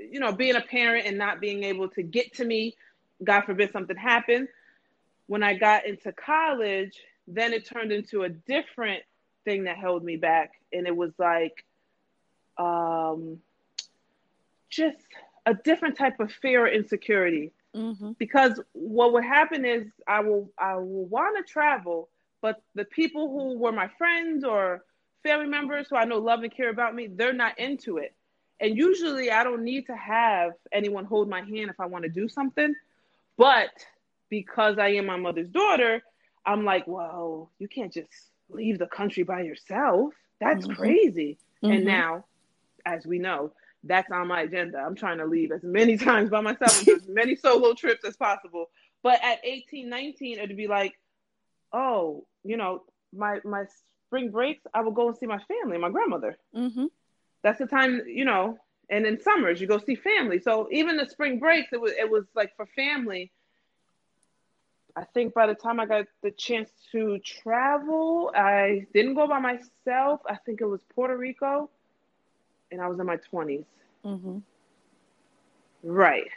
you 0.00 0.20
know, 0.20 0.32
being 0.32 0.56
a 0.56 0.60
parent 0.60 1.06
and 1.06 1.18
not 1.18 1.40
being 1.40 1.64
able 1.64 1.88
to 1.90 2.02
get 2.02 2.34
to 2.34 2.44
me. 2.44 2.76
God 3.22 3.42
forbid 3.42 3.72
something 3.72 3.96
happened. 3.96 4.48
When 5.26 5.42
I 5.42 5.54
got 5.54 5.86
into 5.86 6.12
college, 6.12 6.96
then 7.26 7.52
it 7.52 7.66
turned 7.66 7.92
into 7.92 8.22
a 8.22 8.28
different 8.28 9.02
thing 9.44 9.64
that 9.64 9.76
held 9.76 10.02
me 10.02 10.16
back, 10.16 10.52
and 10.72 10.86
it 10.86 10.96
was 10.96 11.12
like, 11.18 11.64
um, 12.56 13.38
just 14.70 14.98
a 15.48 15.54
different 15.54 15.96
type 15.96 16.20
of 16.20 16.30
fear 16.30 16.66
or 16.66 16.68
insecurity. 16.68 17.52
Mm-hmm. 17.74 18.12
Because 18.18 18.60
what 18.72 19.12
would 19.14 19.24
happen 19.24 19.64
is 19.64 19.86
I 20.06 20.20
will 20.20 20.50
I 20.58 20.76
will 20.76 21.06
want 21.06 21.36
to 21.38 21.50
travel, 21.50 22.08
but 22.42 22.62
the 22.74 22.84
people 22.84 23.28
who 23.30 23.58
were 23.58 23.72
my 23.72 23.88
friends 23.98 24.44
or 24.44 24.84
family 25.22 25.46
members 25.46 25.86
who 25.88 25.96
I 25.96 26.04
know 26.04 26.18
love 26.18 26.42
and 26.42 26.54
care 26.54 26.68
about 26.68 26.94
me, 26.94 27.06
they're 27.08 27.32
not 27.32 27.58
into 27.58 27.96
it. 27.96 28.14
And 28.60 28.76
usually 28.76 29.30
I 29.30 29.42
don't 29.44 29.64
need 29.64 29.86
to 29.86 29.96
have 29.96 30.52
anyone 30.72 31.04
hold 31.04 31.28
my 31.28 31.40
hand 31.40 31.70
if 31.70 31.80
I 31.80 31.86
want 31.86 32.04
to 32.04 32.10
do 32.10 32.28
something. 32.28 32.74
But 33.36 33.70
because 34.28 34.78
I 34.78 34.88
am 34.90 35.06
my 35.06 35.16
mother's 35.16 35.48
daughter, 35.48 36.02
I'm 36.44 36.64
like, 36.64 36.86
well, 36.86 37.50
you 37.58 37.68
can't 37.68 37.92
just 37.92 38.08
leave 38.50 38.78
the 38.78 38.86
country 38.86 39.22
by 39.22 39.42
yourself. 39.42 40.12
That's 40.40 40.66
mm-hmm. 40.66 40.80
crazy. 40.80 41.38
Mm-hmm. 41.62 41.72
And 41.72 41.84
now, 41.84 42.24
as 42.84 43.06
we 43.06 43.18
know, 43.18 43.52
that's 43.84 44.10
on 44.10 44.28
my 44.28 44.42
agenda. 44.42 44.78
I'm 44.78 44.94
trying 44.94 45.18
to 45.18 45.26
leave 45.26 45.52
as 45.52 45.62
many 45.62 45.96
times 46.08 46.30
by 46.30 46.40
myself 46.40 46.86
as 46.88 47.06
many 47.08 47.36
solo 47.36 47.74
trips 47.74 48.04
as 48.04 48.16
possible. 48.16 48.66
But 49.02 49.22
at 49.22 49.38
18, 49.44 49.88
19, 49.88 50.38
it'd 50.38 50.56
be 50.56 50.66
like, 50.66 50.98
oh, 51.72 52.26
you 52.44 52.56
know, 52.56 52.82
my 53.14 53.38
my 53.44 53.64
spring 54.06 54.30
breaks, 54.30 54.62
I 54.74 54.80
would 54.80 54.94
go 54.94 55.08
and 55.08 55.16
see 55.16 55.26
my 55.26 55.38
family, 55.38 55.78
my 55.78 55.90
grandmother. 55.90 56.36
Mm-hmm. 56.54 56.86
That's 57.42 57.58
the 57.58 57.66
time, 57.66 58.02
you 58.06 58.24
know. 58.24 58.58
And 58.90 59.06
in 59.06 59.20
summers, 59.20 59.60
you 59.60 59.66
go 59.66 59.78
see 59.78 59.94
family. 59.94 60.40
So 60.40 60.68
even 60.72 60.96
the 60.96 61.06
spring 61.06 61.38
breaks, 61.38 61.72
it 61.72 61.80
was 61.80 61.92
it 61.92 62.10
was 62.10 62.24
like 62.34 62.56
for 62.56 62.66
family. 62.66 63.30
I 64.96 65.04
think 65.14 65.32
by 65.34 65.46
the 65.46 65.54
time 65.54 65.78
I 65.78 65.86
got 65.86 66.06
the 66.22 66.32
chance 66.32 66.70
to 66.90 67.18
travel, 67.20 68.32
I 68.34 68.86
didn't 68.92 69.14
go 69.14 69.28
by 69.28 69.38
myself. 69.38 70.20
I 70.28 70.36
think 70.44 70.60
it 70.60 70.64
was 70.66 70.80
Puerto 70.92 71.16
Rico, 71.16 71.70
and 72.70 72.80
I 72.80 72.88
was 72.88 72.98
in 72.98 73.06
my 73.06 73.18
20s. 73.32 73.64
Mm-hmm. 74.04 74.38
Right. 75.82 76.28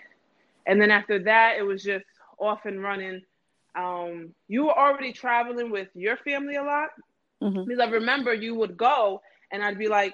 And 0.65 0.81
then 0.81 0.91
after 0.91 1.19
that, 1.23 1.55
it 1.57 1.63
was 1.63 1.83
just 1.83 2.05
off 2.39 2.65
and 2.65 2.81
running. 2.81 3.21
Um, 3.75 4.33
you 4.47 4.65
were 4.65 4.77
already 4.77 5.13
traveling 5.13 5.71
with 5.71 5.87
your 5.93 6.17
family 6.17 6.55
a 6.55 6.63
lot. 6.63 6.89
Mm-hmm. 7.41 7.63
Because 7.63 7.79
I 7.79 7.89
remember 7.89 8.33
you 8.33 8.55
would 8.55 8.77
go 8.77 9.21
and 9.51 9.63
I'd 9.63 9.77
be 9.77 9.87
like, 9.87 10.13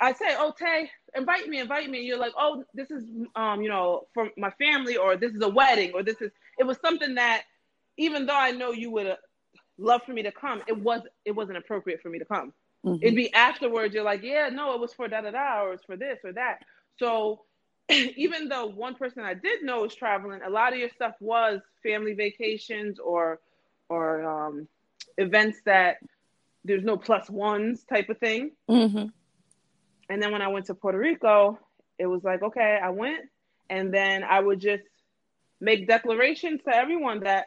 I'd 0.00 0.16
say, 0.16 0.34
oh, 0.36 0.52
Tay, 0.58 0.90
invite 1.14 1.48
me, 1.48 1.60
invite 1.60 1.88
me. 1.88 1.98
And 1.98 2.06
you're 2.06 2.18
like, 2.18 2.32
oh, 2.36 2.64
this 2.74 2.90
is, 2.90 3.04
um, 3.36 3.62
you 3.62 3.68
know, 3.68 4.06
for 4.12 4.30
my 4.36 4.50
family, 4.52 4.96
or 4.96 5.16
this 5.16 5.32
is 5.32 5.42
a 5.42 5.48
wedding, 5.48 5.92
or 5.94 6.02
this 6.02 6.20
is, 6.20 6.30
it 6.58 6.64
was 6.64 6.78
something 6.82 7.14
that, 7.14 7.42
even 7.96 8.26
though 8.26 8.36
I 8.36 8.50
know 8.50 8.72
you 8.72 8.90
would 8.90 9.16
love 9.78 10.00
for 10.04 10.12
me 10.12 10.22
to 10.22 10.32
come, 10.32 10.62
it 10.66 10.76
was, 10.76 11.02
it 11.24 11.30
wasn't 11.30 11.58
appropriate 11.58 12.02
for 12.02 12.08
me 12.08 12.18
to 12.18 12.24
come. 12.24 12.52
Mm-hmm. 12.84 13.02
It'd 13.02 13.16
be 13.16 13.32
afterwards, 13.32 13.94
you're 13.94 14.04
like, 14.04 14.22
yeah, 14.22 14.50
no, 14.52 14.74
it 14.74 14.80
was 14.80 14.92
for 14.92 15.08
da 15.08 15.22
da 15.22 15.30
da, 15.30 15.62
or 15.62 15.72
it's 15.72 15.84
for 15.84 15.96
this 15.96 16.18
or 16.24 16.32
that. 16.32 16.60
So 16.98 17.42
even 17.90 18.48
though 18.48 18.66
one 18.66 18.94
person 18.94 19.22
I 19.22 19.34
did 19.34 19.62
know 19.62 19.82
was 19.82 19.94
traveling, 19.94 20.40
a 20.42 20.50
lot 20.50 20.72
of 20.72 20.78
your 20.78 20.90
stuff 20.90 21.14
was 21.20 21.60
family 21.82 22.14
vacations 22.14 22.98
or, 22.98 23.40
or 23.88 24.24
um, 24.24 24.68
events 25.16 25.58
that 25.64 25.96
there's 26.64 26.84
no 26.84 26.96
plus 26.96 27.28
ones 27.30 27.84
type 27.84 28.08
of 28.08 28.18
thing. 28.18 28.52
Mm-hmm. 28.68 29.06
And 30.10 30.22
then 30.22 30.32
when 30.32 30.42
I 30.42 30.48
went 30.48 30.66
to 30.66 30.74
Puerto 30.74 30.98
Rico, 30.98 31.58
it 31.98 32.06
was 32.06 32.22
like, 32.24 32.42
okay, 32.42 32.78
I 32.82 32.90
went, 32.90 33.28
and 33.70 33.92
then 33.92 34.24
I 34.24 34.40
would 34.40 34.60
just 34.60 34.82
make 35.60 35.86
declarations 35.86 36.60
to 36.64 36.74
everyone 36.74 37.20
that 37.20 37.46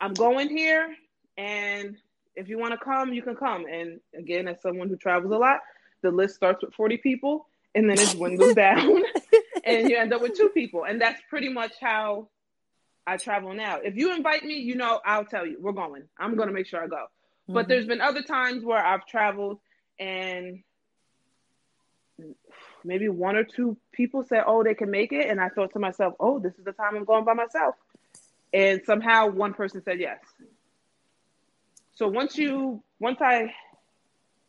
I'm 0.00 0.12
going 0.12 0.48
here, 0.48 0.94
and 1.36 1.96
if 2.36 2.48
you 2.48 2.58
want 2.58 2.72
to 2.72 2.78
come, 2.78 3.12
you 3.12 3.22
can 3.22 3.34
come. 3.34 3.66
And 3.66 4.00
again, 4.16 4.46
as 4.46 4.60
someone 4.60 4.88
who 4.88 4.96
travels 4.96 5.32
a 5.32 5.38
lot, 5.38 5.60
the 6.02 6.10
list 6.10 6.36
starts 6.36 6.62
with 6.62 6.74
40 6.74 6.98
people, 6.98 7.46
and 7.74 7.88
then 7.88 7.98
it 7.98 8.10
dwindles 8.10 8.54
down, 8.54 9.02
and 9.64 9.88
you 9.88 9.96
end 9.96 10.12
up 10.12 10.22
with 10.22 10.36
two 10.36 10.50
people, 10.50 10.84
and 10.84 11.00
that's 11.00 11.20
pretty 11.28 11.48
much 11.48 11.72
how 11.80 12.28
I 13.06 13.16
travel 13.16 13.54
now. 13.54 13.78
If 13.82 13.96
you 13.96 14.14
invite 14.14 14.44
me, 14.44 14.54
you 14.54 14.76
know, 14.76 15.00
I'll 15.04 15.24
tell 15.24 15.46
you 15.46 15.56
we're 15.60 15.72
going. 15.72 16.04
I'm 16.18 16.36
going 16.36 16.48
to 16.48 16.54
make 16.54 16.66
sure 16.66 16.82
I 16.82 16.86
go. 16.86 16.96
Mm-hmm. 16.96 17.54
But 17.54 17.68
there's 17.68 17.86
been 17.86 18.00
other 18.00 18.22
times 18.22 18.64
where 18.64 18.84
I've 18.84 19.06
traveled 19.06 19.58
and 19.98 20.62
maybe 22.84 23.08
one 23.08 23.36
or 23.36 23.44
two 23.44 23.76
people 23.92 24.24
said, 24.24 24.44
"Oh, 24.46 24.62
they 24.62 24.74
can 24.74 24.90
make 24.90 25.12
it," 25.12 25.28
and 25.28 25.40
I 25.40 25.48
thought 25.48 25.72
to 25.72 25.78
myself, 25.78 26.14
"Oh, 26.18 26.38
this 26.38 26.54
is 26.58 26.64
the 26.64 26.72
time 26.72 26.96
I'm 26.96 27.04
going 27.04 27.24
by 27.24 27.34
myself." 27.34 27.76
And 28.52 28.80
somehow 28.84 29.28
one 29.28 29.54
person 29.54 29.82
said 29.82 30.00
yes. 30.00 30.18
So 31.96 32.06
once 32.06 32.36
you 32.36 32.82
once 33.00 33.20
I 33.20 33.52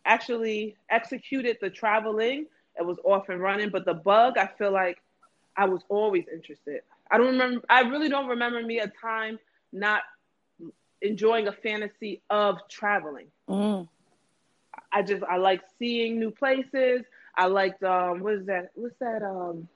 actually 0.05 0.75
executed 0.89 1.57
the 1.61 1.69
traveling, 1.69 2.45
it 2.77 2.85
was 2.85 2.97
off 3.05 3.29
and 3.29 3.41
running. 3.41 3.69
But 3.69 3.85
the 3.85 3.93
bug, 3.93 4.37
I 4.37 4.47
feel 4.57 4.71
like 4.71 5.01
I 5.55 5.65
was 5.65 5.81
always 5.87 6.25
interested. 6.31 6.81
I 7.09 7.17
don't 7.17 7.27
remember. 7.27 7.65
I 7.69 7.81
really 7.81 8.09
don't 8.09 8.27
remember 8.27 8.61
me 8.61 8.79
a 8.79 8.91
time 9.01 9.39
not 9.71 10.01
enjoying 11.01 11.47
a 11.47 11.53
fantasy 11.53 12.21
of 12.29 12.57
traveling. 12.67 13.27
Mm. 13.49 13.87
I 14.91 15.01
just 15.01 15.23
I 15.23 15.37
like 15.37 15.61
seeing 15.79 16.19
new 16.19 16.31
places. 16.31 17.03
I 17.33 17.45
liked 17.45 17.81
um 17.81 18.19
what 18.19 18.33
is 18.33 18.45
that? 18.47 18.71
What's 18.75 18.97
that 18.99 19.23
um 19.23 19.69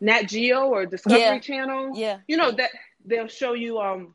Nat 0.00 0.22
Geo 0.28 0.68
or 0.68 0.86
Discovery 0.86 1.22
yeah. 1.22 1.38
Channel? 1.40 1.90
Yeah. 1.96 2.18
You 2.28 2.36
know 2.36 2.52
that 2.52 2.70
they'll 3.04 3.26
show 3.26 3.54
you 3.54 3.80
um 3.80 4.14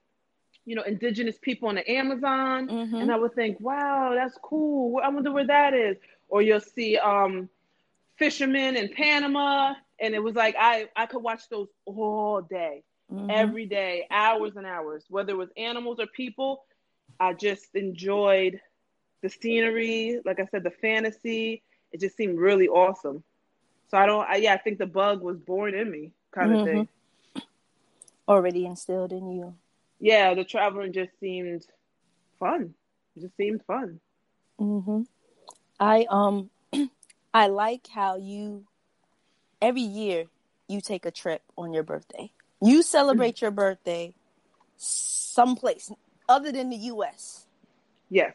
you 0.65 0.75
know 0.75 0.83
indigenous 0.83 1.37
people 1.41 1.69
on 1.69 1.75
the 1.75 1.89
Amazon 1.89 2.67
mm-hmm. 2.67 2.95
and 2.95 3.11
I 3.11 3.17
would 3.17 3.35
think, 3.35 3.59
"Wow, 3.59 4.13
that's 4.15 4.37
cool. 4.41 4.99
I 5.03 5.09
wonder 5.09 5.31
where 5.31 5.47
that 5.47 5.73
is." 5.73 5.97
Or 6.27 6.41
you'll 6.41 6.59
see 6.59 6.97
um 6.97 7.49
fishermen 8.17 8.75
in 8.75 8.89
Panama 8.89 9.73
and 9.99 10.13
it 10.13 10.23
was 10.23 10.35
like 10.35 10.55
I 10.59 10.87
I 10.95 11.05
could 11.05 11.21
watch 11.21 11.49
those 11.49 11.67
all 11.85 12.41
day 12.41 12.83
mm-hmm. 13.11 13.29
every 13.29 13.65
day, 13.65 14.07
hours 14.09 14.55
and 14.55 14.65
hours, 14.65 15.05
whether 15.09 15.33
it 15.33 15.37
was 15.37 15.49
animals 15.57 15.99
or 15.99 16.07
people. 16.07 16.65
I 17.19 17.33
just 17.33 17.75
enjoyed 17.75 18.59
the 19.21 19.29
scenery, 19.29 20.19
like 20.25 20.39
I 20.39 20.45
said, 20.45 20.63
the 20.63 20.71
fantasy. 20.71 21.63
It 21.91 22.01
just 22.01 22.17
seemed 22.17 22.37
really 22.37 22.67
awesome. 22.67 23.23
So 23.89 23.97
I 23.97 24.05
don't, 24.05 24.27
I, 24.27 24.37
yeah, 24.37 24.53
I 24.53 24.57
think 24.57 24.79
the 24.79 24.85
bug 24.85 25.21
was 25.21 25.37
born 25.37 25.73
in 25.75 25.89
me, 25.89 26.11
kind 26.31 26.51
of 26.51 26.57
mm-hmm. 26.59 26.77
thing. 26.77 27.43
Already 28.27 28.65
instilled 28.65 29.11
in 29.11 29.29
you. 29.31 29.53
Yeah, 29.99 30.33
the 30.33 30.43
traveling 30.43 30.93
just 30.93 31.11
seemed 31.19 31.65
fun. 32.39 32.73
It 33.15 33.21
just 33.21 33.37
seemed 33.37 33.61
fun. 33.65 33.99
hmm 34.57 35.01
I 35.79 36.05
um, 36.09 36.49
I 37.33 37.47
like 37.47 37.87
how 37.87 38.17
you 38.17 38.65
every 39.61 39.81
year 39.81 40.25
you 40.67 40.81
take 40.81 41.05
a 41.05 41.11
trip 41.11 41.41
on 41.57 41.73
your 41.73 41.83
birthday. 41.83 42.31
You 42.61 42.81
celebrate 42.81 43.41
your 43.41 43.51
birthday 43.51 44.15
someplace 44.77 45.91
other 46.27 46.51
than 46.51 46.69
the 46.69 46.77
US. 46.77 47.45
Yes. 48.09 48.33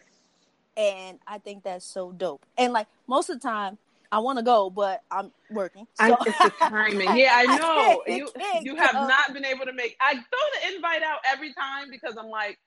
And 0.77 1.19
I 1.27 1.39
think 1.39 1.65
that's 1.65 1.85
so 1.85 2.13
dope. 2.13 2.45
And 2.57 2.73
like 2.73 2.87
most 3.07 3.31
of 3.31 3.41
the 3.41 3.49
time, 3.49 3.79
I 4.13 4.19
want 4.19 4.39
to 4.39 4.45
go, 4.45 4.71
but 4.71 5.03
I'm 5.11 5.31
working. 5.51 5.87
So. 5.95 6.05
I, 6.05 6.17
it's 6.27 6.39
the 6.39 6.53
timing. 6.59 7.17
Yeah, 7.17 7.33
I 7.35 7.45
know. 7.59 8.03
I 8.07 8.11
you 8.11 8.29
you 8.63 8.77
have 8.77 8.93
go. 8.93 9.07
not 9.07 9.33
been 9.33 9.45
able 9.45 9.67
to 9.67 9.73
make. 9.73 9.97
I 10.01 10.15
throw 10.15 10.23
the 10.23 10.75
invite 10.75 11.03
out 11.03 11.21
every 11.33 11.53
time 11.55 11.91
because 11.91 12.17
I'm 12.19 12.29
like, 12.29 12.59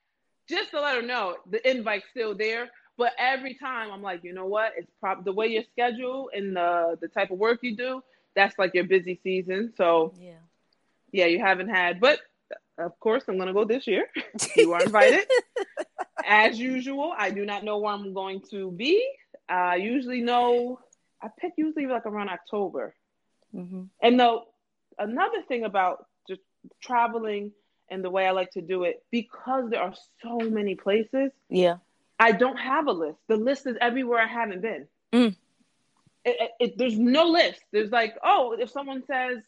just 0.50 0.72
to 0.72 0.82
let 0.82 0.96
her 0.96 1.02
know 1.02 1.38
the 1.50 1.70
invite's 1.70 2.06
still 2.12 2.36
there. 2.36 2.70
But 2.98 3.14
every 3.18 3.56
time 3.56 3.92
I'm 3.92 4.02
like, 4.04 4.24
you 4.24 4.34
know 4.34 4.46
what? 4.46 4.74
It's 4.78 4.90
prob 5.00 5.26
the 5.26 5.34
way 5.34 5.48
your 5.48 5.64
schedule 5.72 6.30
and 6.34 6.56
the 6.56 6.98
the 7.02 7.08
type 7.08 7.32
of 7.32 7.40
work 7.40 7.60
you 7.62 7.76
do. 7.76 8.04
That's 8.36 8.58
like 8.58 8.74
your 8.74 8.86
busy 8.86 9.20
season. 9.24 9.74
So 9.78 10.14
yeah 10.20 10.34
Yeah, 11.12 11.26
you 11.26 11.40
haven't 11.40 11.70
had, 11.70 12.00
but 12.00 12.20
uh, 12.52 12.86
of 12.86 13.00
course, 13.00 13.24
I'm 13.28 13.36
going 13.38 13.48
to 13.48 13.54
go 13.54 13.66
this 13.66 13.88
year. 13.88 14.08
you 14.56 14.74
are 14.74 14.84
invited. 14.84 15.28
As 16.26 16.60
usual, 16.60 17.14
I 17.18 17.32
do 17.32 17.46
not 17.46 17.64
know 17.64 17.78
where 17.80 17.94
I'm 17.94 18.14
going 18.14 18.42
to 18.52 18.72
be. 18.72 19.06
I 19.50 19.76
usually 19.76 20.22
know, 20.22 20.80
I 21.24 21.30
pick 21.40 21.54
usually 21.58 21.88
like 21.88 22.06
around 22.06 22.30
October. 22.30 22.96
Mm-hmm. 23.56 23.84
And 24.02 24.20
though 24.20 24.46
another 24.98 25.42
thing 25.48 25.64
about 25.64 26.06
just 26.28 26.42
traveling 26.82 27.52
and 27.90 28.04
the 28.04 28.10
way 28.10 28.28
I 28.28 28.32
like 28.32 28.52
to 28.52 28.62
do 28.62 28.84
it, 28.84 29.04
because 29.12 29.70
there 29.70 29.82
are 29.82 29.94
so 30.22 30.38
many 30.50 30.76
places. 30.76 31.32
Yeah. 31.50 31.78
I 32.20 32.32
don't 32.32 32.58
have 32.58 32.88
a 32.88 32.92
list. 32.92 33.18
The 33.28 33.36
list 33.36 33.68
is 33.68 33.76
everywhere 33.82 34.20
I 34.20 34.28
haven't 34.28 34.62
been. 34.62 34.88
Mm. 35.14 35.36
It, 36.26 36.38
it, 36.40 36.52
it, 36.60 36.78
there's 36.78 36.98
no 36.98 37.26
list. 37.26 37.62
There's 37.72 37.92
like, 37.92 38.16
oh, 38.24 38.56
if 38.58 38.70
someone 38.70 39.04
says 39.06 39.40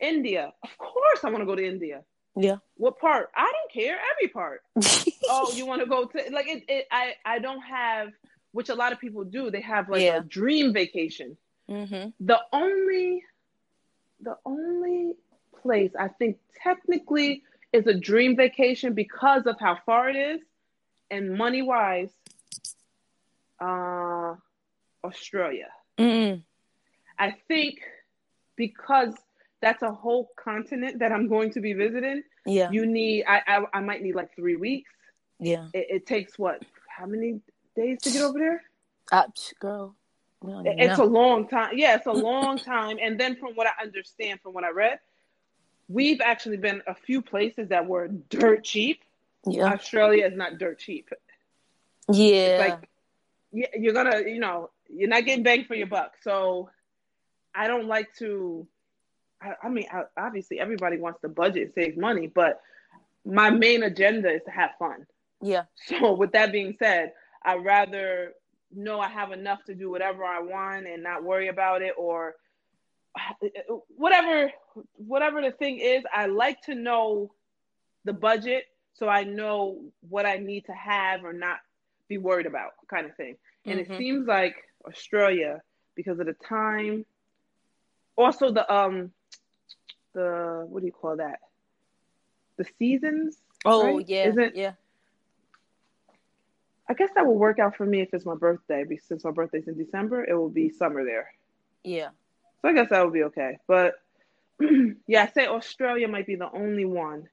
India, 0.00 0.52
of 0.62 0.78
course 0.78 1.24
I 1.24 1.30
want 1.30 1.42
to 1.42 1.46
go 1.46 1.54
to 1.54 1.66
India. 1.66 2.02
Yeah. 2.36 2.56
What 2.76 2.98
part? 2.98 3.30
I 3.34 3.50
don't 3.52 3.72
care. 3.72 3.98
Every 4.14 4.28
part. 4.28 4.62
oh, 5.28 5.52
you 5.54 5.66
want 5.66 5.82
to 5.82 5.86
go 5.86 6.04
to 6.04 6.18
like 6.32 6.46
it, 6.46 6.64
it? 6.68 6.86
I 6.90 7.14
I 7.24 7.40
don't 7.40 7.60
have, 7.60 8.10
which 8.52 8.68
a 8.68 8.74
lot 8.74 8.92
of 8.92 9.00
people 9.00 9.24
do. 9.24 9.50
They 9.50 9.60
have 9.60 9.88
like 9.88 10.02
yeah. 10.02 10.18
a 10.18 10.22
dream 10.22 10.72
vacation. 10.72 11.36
Mm-hmm. 11.70 12.10
The 12.20 12.40
only, 12.52 13.24
the 14.20 14.36
only 14.44 15.14
place 15.60 15.92
I 15.98 16.08
think 16.08 16.38
technically 16.62 17.42
is 17.72 17.86
a 17.86 17.94
dream 17.94 18.36
vacation 18.36 18.94
because 18.94 19.46
of 19.46 19.58
how 19.60 19.78
far 19.84 20.08
it 20.08 20.16
is, 20.16 20.40
and 21.10 21.36
money 21.36 21.62
wise, 21.62 22.10
uh, 23.60 24.34
Australia. 25.04 25.68
Mm. 25.98 26.42
I 27.18 27.34
think 27.48 27.80
because 28.56 29.14
that's 29.60 29.82
a 29.82 29.90
whole 29.90 30.30
continent 30.36 31.00
that 31.00 31.12
I'm 31.12 31.28
going 31.28 31.52
to 31.52 31.60
be 31.60 31.72
visiting. 31.72 32.22
Yeah. 32.46 32.70
You 32.70 32.86
need, 32.86 33.24
I, 33.26 33.42
I, 33.46 33.64
I 33.74 33.80
might 33.80 34.02
need 34.02 34.14
like 34.14 34.34
three 34.36 34.56
weeks. 34.56 34.90
Yeah. 35.40 35.66
It, 35.72 35.86
it, 35.90 36.06
takes 36.06 36.38
what? 36.38 36.62
How 36.88 37.06
many 37.06 37.40
days 37.78 38.02
to 38.02 38.10
get 38.10 38.22
over 38.22 38.38
there? 38.38 38.62
Uh, 39.10 39.24
girl. 39.60 39.94
It's 40.42 40.98
know. 40.98 41.04
a 41.04 41.06
long 41.06 41.48
time. 41.48 41.76
Yeah, 41.76 41.96
it's 41.96 42.06
a 42.06 42.12
long 42.30 42.58
time. 42.58 42.98
And 43.00 43.18
then 43.18 43.36
from 43.36 43.54
what 43.54 43.66
I 43.66 43.82
understand, 43.82 44.40
from 44.40 44.54
what 44.54 44.64
I 44.64 44.70
read, 44.70 45.00
we've 45.88 46.20
actually 46.20 46.58
been 46.58 46.82
a 46.86 46.94
few 46.94 47.22
places 47.22 47.68
that 47.68 47.86
were 47.86 48.08
dirt 48.08 48.64
cheap. 48.64 49.02
Yeah. 49.46 49.72
Australia 49.72 50.26
is 50.26 50.36
not 50.36 50.58
dirt 50.58 50.78
cheap. 50.78 51.10
Yeah. 52.10 52.34
It's 52.34 52.70
like, 52.70 52.88
yeah, 53.52 53.66
you're 53.78 53.94
gonna, 53.94 54.20
you 54.26 54.40
know, 54.40 54.70
you're 54.88 55.08
not 55.08 55.24
getting 55.24 55.42
bang 55.42 55.64
for 55.64 55.74
your 55.74 55.86
buck. 55.86 56.14
So 56.22 56.70
I 57.54 57.66
don't 57.66 57.86
like 57.86 58.14
to 58.18 58.66
I, 59.40 59.54
I 59.62 59.68
mean, 59.68 59.86
I, 59.92 60.02
obviously 60.16 60.60
everybody 60.60 60.98
wants 60.98 61.20
to 61.22 61.28
budget 61.28 61.62
and 61.64 61.72
save 61.74 61.96
money, 61.96 62.26
but 62.26 62.60
my 63.24 63.50
main 63.50 63.82
agenda 63.82 64.30
is 64.30 64.42
to 64.44 64.50
have 64.50 64.70
fun. 64.78 65.06
Yeah. 65.40 65.64
So 65.86 66.14
with 66.14 66.32
that 66.32 66.52
being 66.52 66.76
said, 66.78 67.12
I'd 67.44 67.64
rather 67.64 68.32
know 68.74 69.00
I 69.00 69.08
have 69.08 69.32
enough 69.32 69.64
to 69.64 69.74
do 69.74 69.90
whatever 69.90 70.24
I 70.24 70.40
want 70.40 70.86
and 70.86 71.02
not 71.02 71.24
worry 71.24 71.48
about 71.48 71.82
it 71.82 71.94
or 71.96 72.34
whatever 73.96 74.52
whatever 74.94 75.40
the 75.42 75.50
thing 75.50 75.78
is, 75.78 76.04
I 76.12 76.26
like 76.26 76.62
to 76.62 76.74
know 76.74 77.32
the 78.04 78.12
budget 78.12 78.64
so 78.94 79.08
I 79.08 79.24
know 79.24 79.80
what 80.08 80.26
I 80.26 80.36
need 80.36 80.66
to 80.66 80.72
have 80.72 81.24
or 81.24 81.32
not 81.32 81.58
be 82.08 82.18
worried 82.18 82.46
about 82.46 82.72
kind 82.88 83.06
of 83.06 83.16
thing. 83.16 83.36
And 83.64 83.80
mm-hmm. 83.80 83.92
it 83.92 83.98
seems 83.98 84.26
like 84.26 84.56
Australia 84.86 85.62
because 85.94 86.18
of 86.20 86.26
the 86.26 86.34
time 86.34 87.04
also 88.18 88.50
the 88.50 88.70
um 88.72 89.12
the 90.12 90.66
what 90.68 90.80
do 90.80 90.86
you 90.86 90.92
call 90.92 91.16
that? 91.16 91.38
The 92.56 92.66
seasons. 92.78 93.38
Oh 93.64 93.96
right? 93.96 94.08
yeah, 94.08 94.28
Isn't, 94.28 94.56
yeah. 94.56 94.72
I 96.88 96.94
guess 96.94 97.10
that 97.14 97.26
will 97.26 97.38
work 97.38 97.58
out 97.58 97.76
for 97.76 97.84
me 97.84 98.00
if 98.00 98.08
it's 98.12 98.24
my 98.24 98.34
birthday. 98.34 98.84
Since 99.06 99.24
my 99.24 99.30
birthday's 99.30 99.68
in 99.68 99.76
December, 99.76 100.24
it 100.24 100.34
will 100.34 100.48
be 100.48 100.70
summer 100.70 101.04
there. 101.04 101.30
Yeah. 101.84 102.08
So 102.62 102.68
I 102.68 102.72
guess 102.72 102.90
that 102.90 103.04
would 103.04 103.12
be 103.12 103.24
okay. 103.24 103.58
But 103.66 103.94
yeah, 105.06 105.24
I 105.24 105.32
say 105.32 105.46
Australia 105.46 106.08
might 106.08 106.26
be 106.26 106.36
the 106.36 106.50
only 106.50 106.84
one, 106.84 107.28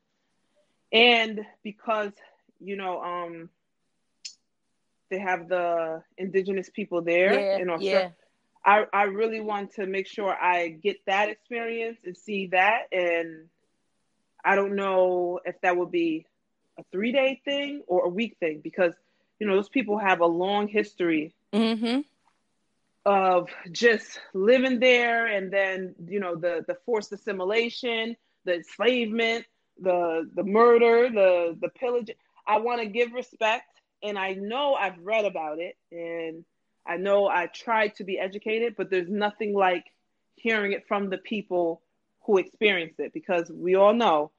and 0.91 1.45
because 1.63 2.11
you 2.59 2.75
know, 2.75 3.01
um, 3.01 3.49
they 5.09 5.19
have 5.19 5.47
the 5.47 6.03
indigenous 6.17 6.69
people 6.69 7.01
there 7.01 7.39
yeah, 7.39 7.57
in 7.57 7.69
Australia. 7.69 8.13
Yeah. 8.13 8.21
I, 8.65 8.85
I 8.91 9.03
really 9.03 9.41
want 9.41 9.75
to 9.75 9.85
make 9.85 10.07
sure 10.07 10.33
I 10.33 10.69
get 10.69 10.97
that 11.05 11.29
experience 11.29 11.99
and 12.03 12.17
see 12.17 12.47
that. 12.47 12.87
And 12.91 13.45
I 14.43 14.55
don't 14.55 14.75
know 14.75 15.39
if 15.45 15.61
that 15.61 15.77
would 15.77 15.91
be 15.91 16.25
a 16.79 16.83
three 16.91 17.11
day 17.11 17.41
thing 17.45 17.83
or 17.87 18.05
a 18.05 18.09
week 18.09 18.37
thing 18.39 18.61
because, 18.63 18.93
you 19.39 19.47
know, 19.47 19.55
those 19.55 19.69
people 19.69 19.97
have 19.97 20.21
a 20.21 20.25
long 20.25 20.67
history 20.67 21.33
mm-hmm. 21.53 22.01
of 23.05 23.49
just 23.71 24.19
living 24.33 24.79
there 24.79 25.27
and 25.27 25.51
then, 25.51 25.95
you 26.07 26.19
know, 26.19 26.35
the, 26.35 26.63
the 26.67 26.75
forced 26.85 27.11
assimilation, 27.11 28.15
the 28.45 28.55
enslavement, 28.55 29.45
the, 29.81 30.29
the 30.35 30.43
murder, 30.43 31.09
the, 31.09 31.57
the 31.59 31.69
pillage. 31.69 32.11
I 32.47 32.59
want 32.59 32.81
to 32.81 32.87
give 32.87 33.11
respect. 33.11 33.69
And 34.03 34.19
I 34.19 34.33
know 34.33 34.75
I've 34.75 34.99
read 34.99 35.25
about 35.25 35.59
it 35.59 35.77
and 35.91 36.45
I 36.85 36.97
know 36.97 37.27
I 37.27 37.47
tried 37.47 37.95
to 37.95 38.03
be 38.03 38.19
educated, 38.19 38.75
but 38.77 38.89
there's 38.89 39.09
nothing 39.09 39.53
like 39.53 39.85
hearing 40.35 40.73
it 40.73 40.87
from 40.87 41.09
the 41.09 41.17
people 41.17 41.81
who 42.25 42.37
experienced 42.37 42.99
it 42.99 43.13
because 43.13 43.49
we 43.49 43.75
all 43.75 43.93
know 43.93 44.31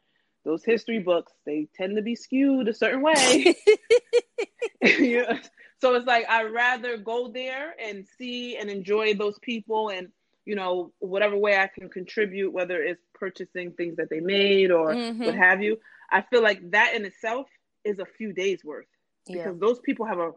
those 0.46 0.64
history 0.64 1.00
books 1.00 1.32
they 1.44 1.68
tend 1.76 1.96
to 1.96 2.02
be 2.02 2.14
skewed 2.14 2.68
a 2.68 2.74
certain 2.74 3.02
way. 3.02 3.54
yeah. 4.82 5.40
So 5.80 5.94
it's 5.94 6.06
like 6.06 6.26
I'd 6.28 6.52
rather 6.52 6.96
go 6.96 7.28
there 7.28 7.74
and 7.78 8.06
see 8.16 8.56
and 8.56 8.70
enjoy 8.70 9.14
those 9.14 9.38
people 9.40 9.90
and 9.90 10.08
you 10.46 10.54
know 10.54 10.92
whatever 11.00 11.36
way 11.36 11.58
I 11.58 11.66
can 11.66 11.90
contribute, 11.90 12.52
whether 12.52 12.82
it's 12.82 13.02
purchasing 13.12 13.72
things 13.72 13.96
that 13.96 14.08
they 14.08 14.20
made 14.20 14.70
or 14.70 14.94
mm-hmm. 14.94 15.24
what 15.24 15.34
have 15.34 15.60
you. 15.60 15.78
I 16.10 16.22
feel 16.22 16.42
like 16.42 16.70
that 16.70 16.94
in 16.94 17.04
itself 17.04 17.48
is 17.84 17.98
a 17.98 18.06
few 18.06 18.32
days 18.32 18.64
worth 18.64 18.86
because 19.26 19.44
yeah. 19.44 19.52
those 19.58 19.80
people 19.80 20.06
have 20.06 20.18
a 20.18 20.30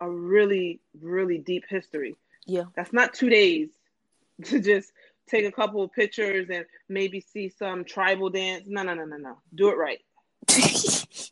a 0.00 0.10
really, 0.10 0.80
really 1.00 1.38
deep 1.38 1.64
history. 1.68 2.16
Yeah. 2.46 2.64
That's 2.76 2.92
not 2.92 3.14
two 3.14 3.30
days 3.30 3.70
to 4.44 4.60
just 4.60 4.92
take 5.28 5.44
a 5.44 5.52
couple 5.52 5.82
of 5.82 5.92
pictures 5.92 6.48
and 6.50 6.64
maybe 6.88 7.20
see 7.20 7.48
some 7.48 7.84
tribal 7.84 8.30
dance. 8.30 8.64
No, 8.66 8.82
no, 8.82 8.94
no, 8.94 9.04
no, 9.04 9.16
no. 9.16 9.38
Do 9.54 9.68
it 9.70 9.76
right. 9.76 9.98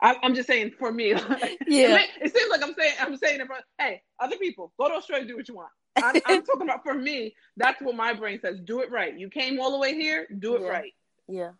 I, 0.00 0.14
am 0.22 0.34
just 0.34 0.46
saying 0.46 0.72
for 0.78 0.92
me. 0.92 1.08
yeah. 1.66 1.98
It, 2.20 2.34
seems 2.34 2.50
like 2.50 2.62
I'm 2.62 2.74
saying 2.74 2.94
I'm 3.00 3.16
saying 3.16 3.40
it 3.40 3.48
hey 3.78 4.02
other 4.20 4.36
people 4.36 4.72
go 4.78 4.88
to 4.88 4.94
Australia 4.94 5.26
do 5.26 5.36
what 5.36 5.48
you 5.48 5.56
want. 5.56 5.70
I'm, 5.96 6.20
I'm 6.26 6.42
talking 6.46 6.62
about 6.62 6.84
for 6.84 6.94
me. 6.94 7.34
That's 7.56 7.80
what 7.82 7.96
my 7.96 8.12
brain 8.12 8.38
says. 8.40 8.60
Do 8.60 8.80
it 8.80 8.90
right. 8.92 9.18
You 9.18 9.28
came 9.28 9.60
all 9.60 9.72
the 9.72 9.78
way 9.78 9.94
here. 9.94 10.28
Do 10.38 10.54
it 10.56 10.62
yeah. 10.62 10.68
right. 10.68 10.92
Yeah. 11.26 11.50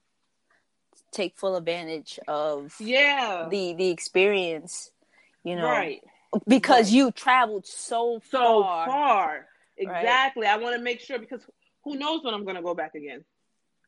Take 1.11 1.37
full 1.37 1.57
advantage 1.57 2.21
of 2.29 2.75
yeah 2.81 3.49
the 3.51 3.75
the 3.75 3.88
experience 3.88 4.90
you 5.44 5.57
know, 5.57 5.64
right? 5.64 6.03
Because 6.47 6.87
right. 6.87 6.92
you 6.92 7.11
traveled 7.11 7.66
so 7.66 8.21
so 8.31 8.62
far. 8.62 8.87
far. 8.87 9.47
Exactly. 9.78 10.46
Right? 10.46 10.54
I 10.54 10.56
want 10.58 10.76
to 10.76 10.82
make 10.82 11.00
sure 11.00 11.18
because 11.18 11.42
who 11.84 11.96
knows 11.96 12.24
when 12.24 12.34
I'm 12.34 12.44
going 12.44 12.56
to 12.56 12.62
go 12.62 12.74
back 12.74 12.94
again. 12.94 13.24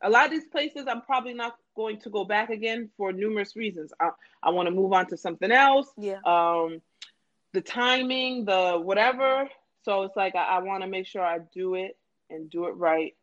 A 0.03 0.09
lot 0.09 0.25
of 0.25 0.31
these 0.31 0.47
places 0.47 0.87
I'm 0.89 1.03
probably 1.03 1.35
not 1.35 1.57
going 1.77 2.01
to 2.01 2.11
go 2.11 2.25
back 2.25 2.49
again 2.49 2.89
for 2.97 3.13
numerous 3.13 3.55
reasons. 3.55 3.93
I, 4.01 4.11
I 4.43 4.51
want 4.51 4.67
to 4.67 4.75
move 4.75 4.93
on 4.93 5.07
to 5.09 5.17
something 5.17 5.51
else. 5.51 5.89
Yeah. 5.99 6.21
Um, 6.25 6.81
the 7.53 7.61
timing, 7.61 8.47
the 8.47 8.81
whatever. 8.83 9.49
So 9.85 10.03
it's 10.03 10.17
like 10.17 10.35
I, 10.35 10.45
I 10.45 10.59
want 10.61 10.83
to 10.83 10.89
make 10.89 11.07
sure 11.07 11.23
I 11.23 11.39
do 11.53 11.75
it 11.75 11.99
and 12.31 12.49
do 12.49 12.67
it 12.67 12.77
right. 12.77 13.15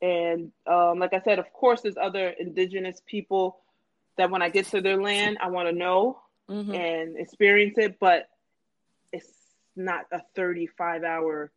And 0.00 0.52
um, 0.66 0.98
like 0.98 1.12
I 1.12 1.20
said, 1.20 1.38
of 1.38 1.52
course, 1.52 1.82
there's 1.82 1.98
other 2.00 2.28
indigenous 2.28 3.02
people 3.06 3.58
that 4.16 4.30
when 4.30 4.42
I 4.42 4.48
get 4.48 4.66
to 4.66 4.80
their 4.80 5.00
land, 5.00 5.38
I 5.40 5.48
want 5.48 5.68
to 5.68 5.74
know 5.74 6.20
mm-hmm. 6.48 6.74
and 6.74 7.16
experience 7.18 7.76
it, 7.76 7.98
but 8.00 8.28
it's 9.12 9.28
not 9.76 10.06
a 10.12 10.20
35 10.34 11.04
hour 11.04 11.50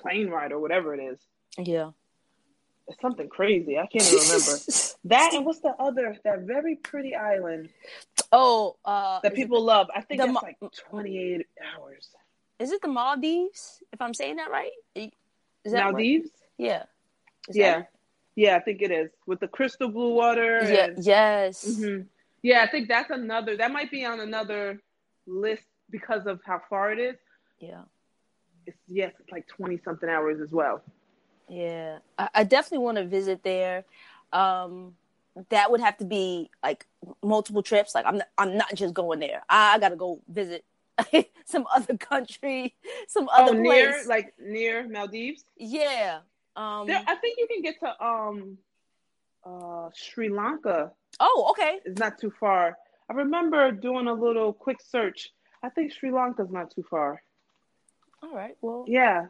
plane 0.00 0.28
ride 0.28 0.52
or 0.52 0.58
whatever 0.58 0.94
it 0.94 1.00
is. 1.00 1.18
Yeah. 1.58 1.90
It's 2.88 3.00
something 3.00 3.28
crazy. 3.28 3.78
I 3.78 3.86
can't 3.86 4.04
even 4.04 4.18
remember. 4.18 4.58
that 5.04 5.32
and 5.34 5.46
what's 5.46 5.60
the 5.60 5.74
other 5.78 6.16
that 6.24 6.40
very 6.40 6.76
pretty 6.76 7.14
island? 7.14 7.68
Oh, 8.32 8.76
uh 8.84 9.20
that 9.22 9.34
people 9.34 9.62
love. 9.62 9.88
I 9.94 10.00
think 10.00 10.20
it's 10.22 10.32
Ma- 10.32 10.40
like 10.42 10.58
28 10.90 11.46
hours. 11.76 12.08
Is 12.58 12.72
it 12.72 12.82
the 12.82 12.88
Maldives? 12.88 13.82
If 13.92 14.00
I'm 14.00 14.14
saying 14.14 14.36
that 14.36 14.50
right? 14.50 14.72
Is 14.94 15.72
that 15.72 15.84
Maldives? 15.84 16.30
What? 16.56 16.66
Yeah. 16.66 16.82
Is 17.48 17.56
yeah. 17.56 17.78
That... 17.78 17.90
Yeah, 18.36 18.56
I 18.56 18.60
think 18.60 18.82
it 18.82 18.90
is. 18.90 19.10
With 19.26 19.40
the 19.40 19.48
crystal 19.48 19.88
blue 19.88 20.14
water. 20.14 20.60
Yeah, 20.62 20.86
and... 20.86 21.04
yes. 21.04 21.64
Mm-hmm. 21.64 22.02
Yeah, 22.42 22.62
I 22.62 22.70
think 22.70 22.88
that's 22.88 23.10
another. 23.10 23.56
That 23.56 23.70
might 23.70 23.90
be 23.90 24.04
on 24.04 24.20
another 24.20 24.80
list 25.26 25.64
because 25.90 26.26
of 26.26 26.40
how 26.44 26.60
far 26.70 26.92
it 26.92 26.98
is. 26.98 27.16
Yeah. 27.58 27.82
It's 28.70 28.78
yes, 28.88 29.12
it's 29.18 29.32
like 29.32 29.46
twenty 29.48 29.78
something 29.84 30.08
hours 30.08 30.40
as 30.40 30.52
well. 30.52 30.82
Yeah, 31.48 31.98
I, 32.18 32.28
I 32.34 32.44
definitely 32.44 32.84
want 32.84 32.98
to 32.98 33.04
visit 33.04 33.42
there. 33.42 33.84
Um, 34.32 34.94
that 35.48 35.70
would 35.70 35.80
have 35.80 35.96
to 35.98 36.04
be 36.04 36.50
like 36.62 36.86
multiple 37.22 37.62
trips. 37.62 37.94
Like 37.94 38.06
I'm 38.06 38.18
not, 38.18 38.28
I'm 38.38 38.56
not 38.56 38.74
just 38.74 38.94
going 38.94 39.18
there. 39.18 39.42
I, 39.48 39.74
I 39.74 39.78
got 39.78 39.88
to 39.88 39.96
go 39.96 40.20
visit 40.28 40.64
some 41.44 41.66
other 41.74 41.96
country, 41.96 42.74
some 43.08 43.28
other 43.28 43.56
oh, 43.56 43.60
near 43.60 44.02
like 44.06 44.34
near 44.38 44.88
Maldives. 44.88 45.44
Yeah. 45.56 46.20
Um, 46.54 46.86
there, 46.86 47.02
I 47.06 47.14
think 47.16 47.38
you 47.38 47.48
can 47.48 47.62
get 47.62 47.80
to 47.80 48.04
um, 48.04 48.58
uh, 49.44 49.88
Sri 49.94 50.28
Lanka. 50.28 50.92
Oh, 51.18 51.48
okay. 51.50 51.80
It's 51.84 51.98
not 51.98 52.18
too 52.18 52.32
far. 52.38 52.76
I 53.08 53.14
remember 53.14 53.72
doing 53.72 54.06
a 54.06 54.12
little 54.12 54.52
quick 54.52 54.78
search. 54.80 55.30
I 55.62 55.68
think 55.68 55.92
Sri 55.92 56.12
Lanka's 56.12 56.50
not 56.50 56.70
too 56.70 56.84
far. 56.88 57.22
All 58.22 58.34
right. 58.34 58.56
Well. 58.60 58.84
Yeah. 58.86 59.26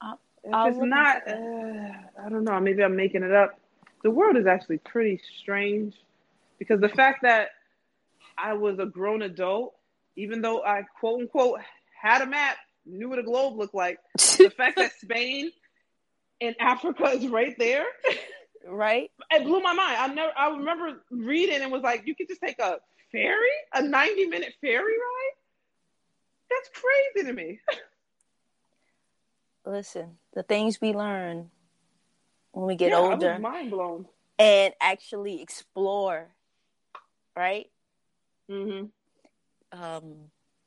I'll, 0.00 0.20
if 0.44 0.54
I'll 0.54 0.68
it's 0.68 0.78
not, 0.78 1.28
uh, 1.28 2.24
I 2.24 2.28
don't 2.28 2.44
know. 2.44 2.58
Maybe 2.60 2.82
I'm 2.82 2.96
making 2.96 3.22
it 3.22 3.32
up. 3.32 3.58
The 4.02 4.10
world 4.10 4.36
is 4.36 4.46
actually 4.46 4.78
pretty 4.78 5.20
strange 5.40 5.94
because 6.58 6.80
the 6.80 6.88
fact 6.88 7.22
that 7.22 7.48
I 8.38 8.54
was 8.54 8.78
a 8.78 8.86
grown 8.86 9.22
adult, 9.22 9.74
even 10.16 10.40
though 10.40 10.62
I 10.64 10.82
quote 10.98 11.20
unquote 11.20 11.60
had 12.00 12.22
a 12.22 12.26
map, 12.26 12.56
knew 12.86 13.08
what 13.08 13.18
a 13.18 13.22
globe 13.22 13.58
looked 13.58 13.74
like, 13.74 13.98
the 14.16 14.50
fact 14.56 14.76
that 14.76 14.92
Spain 15.00 15.50
and 16.40 16.56
Africa 16.58 17.04
is 17.10 17.26
right 17.28 17.54
there. 17.58 17.84
Right. 18.66 19.10
It 19.32 19.44
blew 19.44 19.60
my 19.60 19.72
mind. 19.72 19.96
I 19.96 20.06
never 20.08 20.32
I 20.36 20.48
remember 20.48 21.02
reading 21.10 21.62
and 21.62 21.70
was 21.70 21.82
like, 21.82 22.04
you 22.06 22.16
could 22.16 22.26
just 22.28 22.40
take 22.40 22.58
a 22.58 22.78
ferry, 23.12 23.48
a 23.72 23.80
90 23.80 24.26
minute 24.26 24.54
ferry 24.60 24.92
ride? 24.92 25.32
That's 26.50 26.68
crazy 26.74 27.28
to 27.28 27.32
me. 27.32 27.60
Listen, 29.70 30.16
the 30.34 30.42
things 30.42 30.80
we 30.80 30.92
learn 30.92 31.50
when 32.50 32.66
we 32.66 32.74
get 32.74 32.90
yeah, 32.90 32.98
older. 32.98 33.38
mind 33.38 33.70
blown. 33.70 34.06
And 34.36 34.74
actually 34.80 35.40
explore. 35.40 36.28
Right? 37.36 37.70
Mm-hmm. 38.50 38.86
Um 39.80 40.14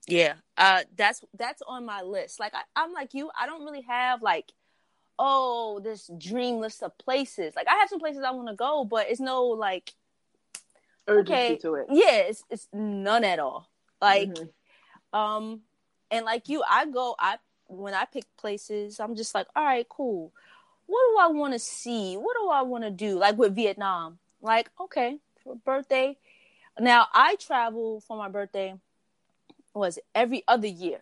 yeah. 0.07 0.35
Uh 0.57 0.83
that's 0.95 1.21
that's 1.37 1.61
on 1.67 1.85
my 1.85 2.01
list. 2.01 2.39
Like 2.39 2.53
I, 2.55 2.61
I'm 2.77 2.93
like 2.93 3.13
you, 3.13 3.29
I 3.37 3.45
don't 3.45 3.65
really 3.65 3.81
have 3.81 4.21
like 4.21 4.53
oh, 5.19 5.81
this 5.83 6.09
dream 6.17 6.59
list 6.59 6.81
of 6.81 6.97
places. 6.97 7.53
Like 7.57 7.67
I 7.67 7.75
have 7.75 7.89
some 7.89 7.99
places 7.99 8.23
I 8.25 8.31
want 8.31 8.47
to 8.47 8.55
go, 8.55 8.85
but 8.85 9.07
it's 9.09 9.19
no 9.19 9.47
like 9.47 9.93
urgency 11.07 11.33
okay, 11.33 11.57
to 11.57 11.75
it. 11.75 11.87
Yeah, 11.89 12.15
it's 12.29 12.43
it's 12.49 12.69
none 12.71 13.25
at 13.25 13.39
all. 13.39 13.69
Like, 14.01 14.29
mm-hmm. 14.29 15.19
um, 15.19 15.61
and 16.09 16.25
like 16.25 16.47
you, 16.47 16.63
I 16.67 16.85
go. 16.85 17.15
I 17.19 17.37
when 17.77 17.93
I 17.93 18.05
pick 18.05 18.25
places, 18.37 18.99
I'm 18.99 19.15
just 19.15 19.33
like, 19.35 19.47
all 19.55 19.63
right, 19.63 19.87
cool. 19.87 20.31
What 20.85 21.01
do 21.11 21.17
I 21.21 21.27
want 21.37 21.53
to 21.53 21.59
see? 21.59 22.15
What 22.15 22.35
do 22.39 22.49
I 22.49 22.61
want 22.61 22.83
to 22.83 22.91
do? 22.91 23.17
Like 23.17 23.37
with 23.37 23.55
Vietnam, 23.55 24.19
like 24.41 24.69
okay, 24.79 25.19
for 25.43 25.55
birthday. 25.55 26.17
Now 26.79 27.07
I 27.13 27.35
travel 27.35 28.01
for 28.01 28.17
my 28.17 28.29
birthday. 28.29 28.75
Was 29.73 29.97
every 30.13 30.43
other 30.47 30.67
year. 30.67 31.01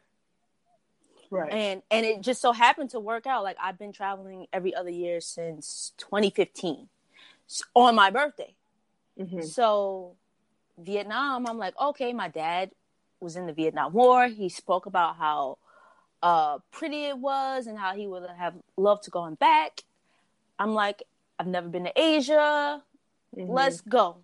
Right. 1.29 1.51
And 1.51 1.81
and 1.91 2.05
it 2.05 2.21
just 2.21 2.41
so 2.41 2.51
happened 2.51 2.91
to 2.91 2.99
work 2.99 3.25
out. 3.25 3.43
Like 3.43 3.57
I've 3.61 3.77
been 3.77 3.91
traveling 3.91 4.47
every 4.53 4.73
other 4.73 4.89
year 4.89 5.19
since 5.19 5.93
2015 5.97 6.87
on 7.73 7.95
my 7.95 8.09
birthday. 8.09 8.53
Mm-hmm. 9.19 9.41
So 9.41 10.15
Vietnam, 10.77 11.47
I'm 11.47 11.57
like, 11.57 11.73
okay, 11.79 12.13
my 12.13 12.27
dad 12.27 12.71
was 13.19 13.35
in 13.35 13.45
the 13.45 13.53
Vietnam 13.53 13.93
War. 13.93 14.27
He 14.27 14.49
spoke 14.49 14.85
about 14.85 15.15
how 15.15 15.57
uh, 16.23 16.59
pretty 16.71 17.05
it 17.05 17.17
was 17.17 17.67
and 17.67 17.77
how 17.77 17.93
he 17.93 18.07
would 18.07 18.23
have 18.37 18.55
loved 18.77 19.03
to 19.03 19.09
go 19.11 19.21
going 19.21 19.35
back. 19.35 19.83
I'm 20.59 20.73
like, 20.73 21.03
I've 21.39 21.47
never 21.47 21.67
been 21.67 21.85
to 21.85 21.99
Asia. 21.99 22.81
Mm-hmm. 23.35 23.51
Let's 23.51 23.81
go. 23.81 24.17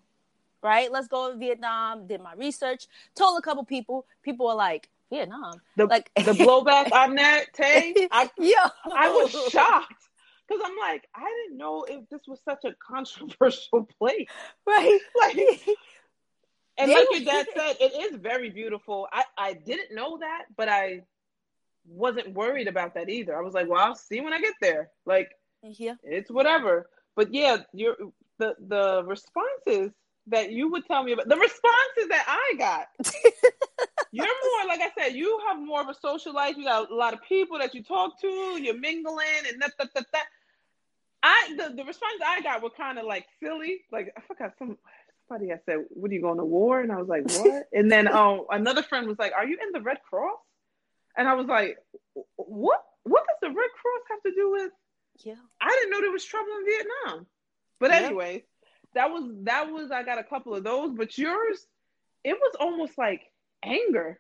Right? 0.62 0.92
Let's 0.92 1.08
go 1.08 1.32
to 1.32 1.38
Vietnam. 1.38 2.08
Did 2.08 2.22
my 2.22 2.34
research. 2.34 2.88
Told 3.16 3.40
a 3.40 3.42
couple 3.42 3.64
people. 3.64 4.06
People 4.24 4.48
were 4.48 4.56
like, 4.56 4.90
Vietnam. 5.10 5.62
The 5.76 5.86
like 5.86 6.12
the 6.16 6.34
blowback 6.34 6.92
on 6.92 7.16
that 7.16 7.54
Tay, 7.54 7.94
I 8.12 8.30
yeah, 8.38 8.70
I 8.94 9.10
was 9.10 9.32
shocked 9.50 10.10
because 10.48 10.62
I'm 10.66 10.78
like, 10.78 11.08
I 11.16 11.44
didn't 11.44 11.58
know 11.58 11.86
if 11.88 12.10
this 12.10 12.22
was 12.28 12.40
such 12.44 12.66
a 12.66 12.74
controversial 12.74 13.84
place, 14.00 14.28
right? 14.66 15.00
Like, 15.20 15.38
and 16.78 16.92
like 16.92 17.08
your 17.12 17.22
dad 17.22 17.48
said, 17.56 17.78
it 17.80 18.12
is 18.12 18.20
very 18.20 18.50
beautiful. 18.50 19.08
I 19.12 19.24
I 19.38 19.54
didn't 19.54 19.96
know 19.96 20.18
that, 20.18 20.46
but 20.56 20.68
I 20.70 21.04
wasn't 21.88 22.34
worried 22.34 22.68
about 22.68 22.94
that 22.96 23.10
either. 23.10 23.38
I 23.38 23.42
was 23.42 23.54
like, 23.54 23.68
well, 23.68 23.84
I'll 23.84 23.96
see 23.96 24.22
when 24.22 24.34
I 24.34 24.40
get 24.40 24.54
there. 24.62 24.90
Like, 25.06 25.32
yeah, 25.64 25.96
it's 26.04 26.30
whatever. 26.30 26.90
But 27.16 27.34
yeah, 27.34 27.58
your 27.74 27.96
the 28.38 28.56
the 28.68 29.04
responses 29.06 29.92
that 30.28 30.52
you 30.52 30.70
would 30.70 30.86
tell 30.86 31.04
me 31.04 31.14
about 31.14 31.30
the 31.30 31.36
responses 31.36 32.08
that 32.10 32.26
I 32.28 32.56
got. 32.58 32.88
you're 34.12 34.26
more 34.26 34.68
like 34.68 34.82
I 34.82 34.92
said. 35.00 35.16
You 35.16 35.40
have 35.48 35.60
more 35.60 35.82
of 35.82 35.90
a 35.90 35.96
social 35.96 36.34
life. 36.34 36.56
You 36.58 36.66
got 36.66 36.92
a 36.92 36.96
lot 36.96 37.14
of 37.14 37.22
people 37.28 37.58
that 37.60 37.74
you 37.74 37.84
talk 37.84 38.20
to. 38.22 38.28
You're 38.62 38.78
mingling 38.78 39.26
and 39.52 39.62
that 39.62 39.74
that 39.80 39.94
that. 39.96 40.06
that. 40.12 40.26
I 41.24 41.56
the, 41.58 41.76
the 41.76 41.84
response 41.84 42.22
I 42.26 42.42
got 42.42 42.62
were 42.62 42.70
kind 42.70 43.00
of 43.00 43.06
like 43.06 43.26
silly. 43.42 43.82
Like 43.92 44.14
I 44.16 44.22
forgot 44.22 44.54
some 44.60 44.78
somebody 45.28 45.52
I 45.52 45.58
said, 45.66 45.86
"What 45.90 46.12
are 46.12 46.14
you 46.14 46.22
going 46.22 46.38
to 46.38 46.46
war?" 46.46 46.82
And 46.82 46.92
I 46.92 46.98
was 46.98 47.08
like, 47.08 47.24
"What?" 47.30 47.68
and 47.74 47.92
then 47.92 48.08
um 48.08 48.46
another 48.50 48.84
friend 48.84 49.08
was 49.08 49.20
like, 49.20 49.34
"Are 49.34 49.46
you 49.46 49.58
in 49.62 49.72
the 49.72 49.82
Red 49.82 49.98
Cross?" 50.08 50.38
And 51.18 51.28
I 51.28 51.34
was 51.34 51.48
like, 51.48 51.78
"What? 52.36 52.84
What 53.04 53.24
does 53.28 53.38
the 53.42 53.48
Red 53.48 53.56
Cross 53.56 54.02
have 54.12 54.22
to 54.24 54.32
do 54.32 54.52
with?" 54.52 54.72
Yeah, 55.24 55.36
I 55.60 55.70
didn't 55.70 55.92
know 55.92 56.02
there 56.02 56.12
was 56.12 56.26
trouble 56.26 56.52
in 56.60 56.66
Vietnam. 56.66 57.28
But 57.80 57.92
yeah. 57.92 57.98
anyway, 57.98 58.44
that 58.94 59.10
was 59.10 59.24
that 59.44 59.72
was 59.72 59.92
I 59.92 60.04
got 60.04 60.20
a 60.20 60.24
couple 60.24 60.56
of 60.56 60.64
those. 60.64 60.94
But 60.96 61.18
yours, 61.18 61.66
it 62.24 62.34
was 62.34 62.56
almost 62.60 62.98
like 62.98 63.22
anger. 63.64 64.20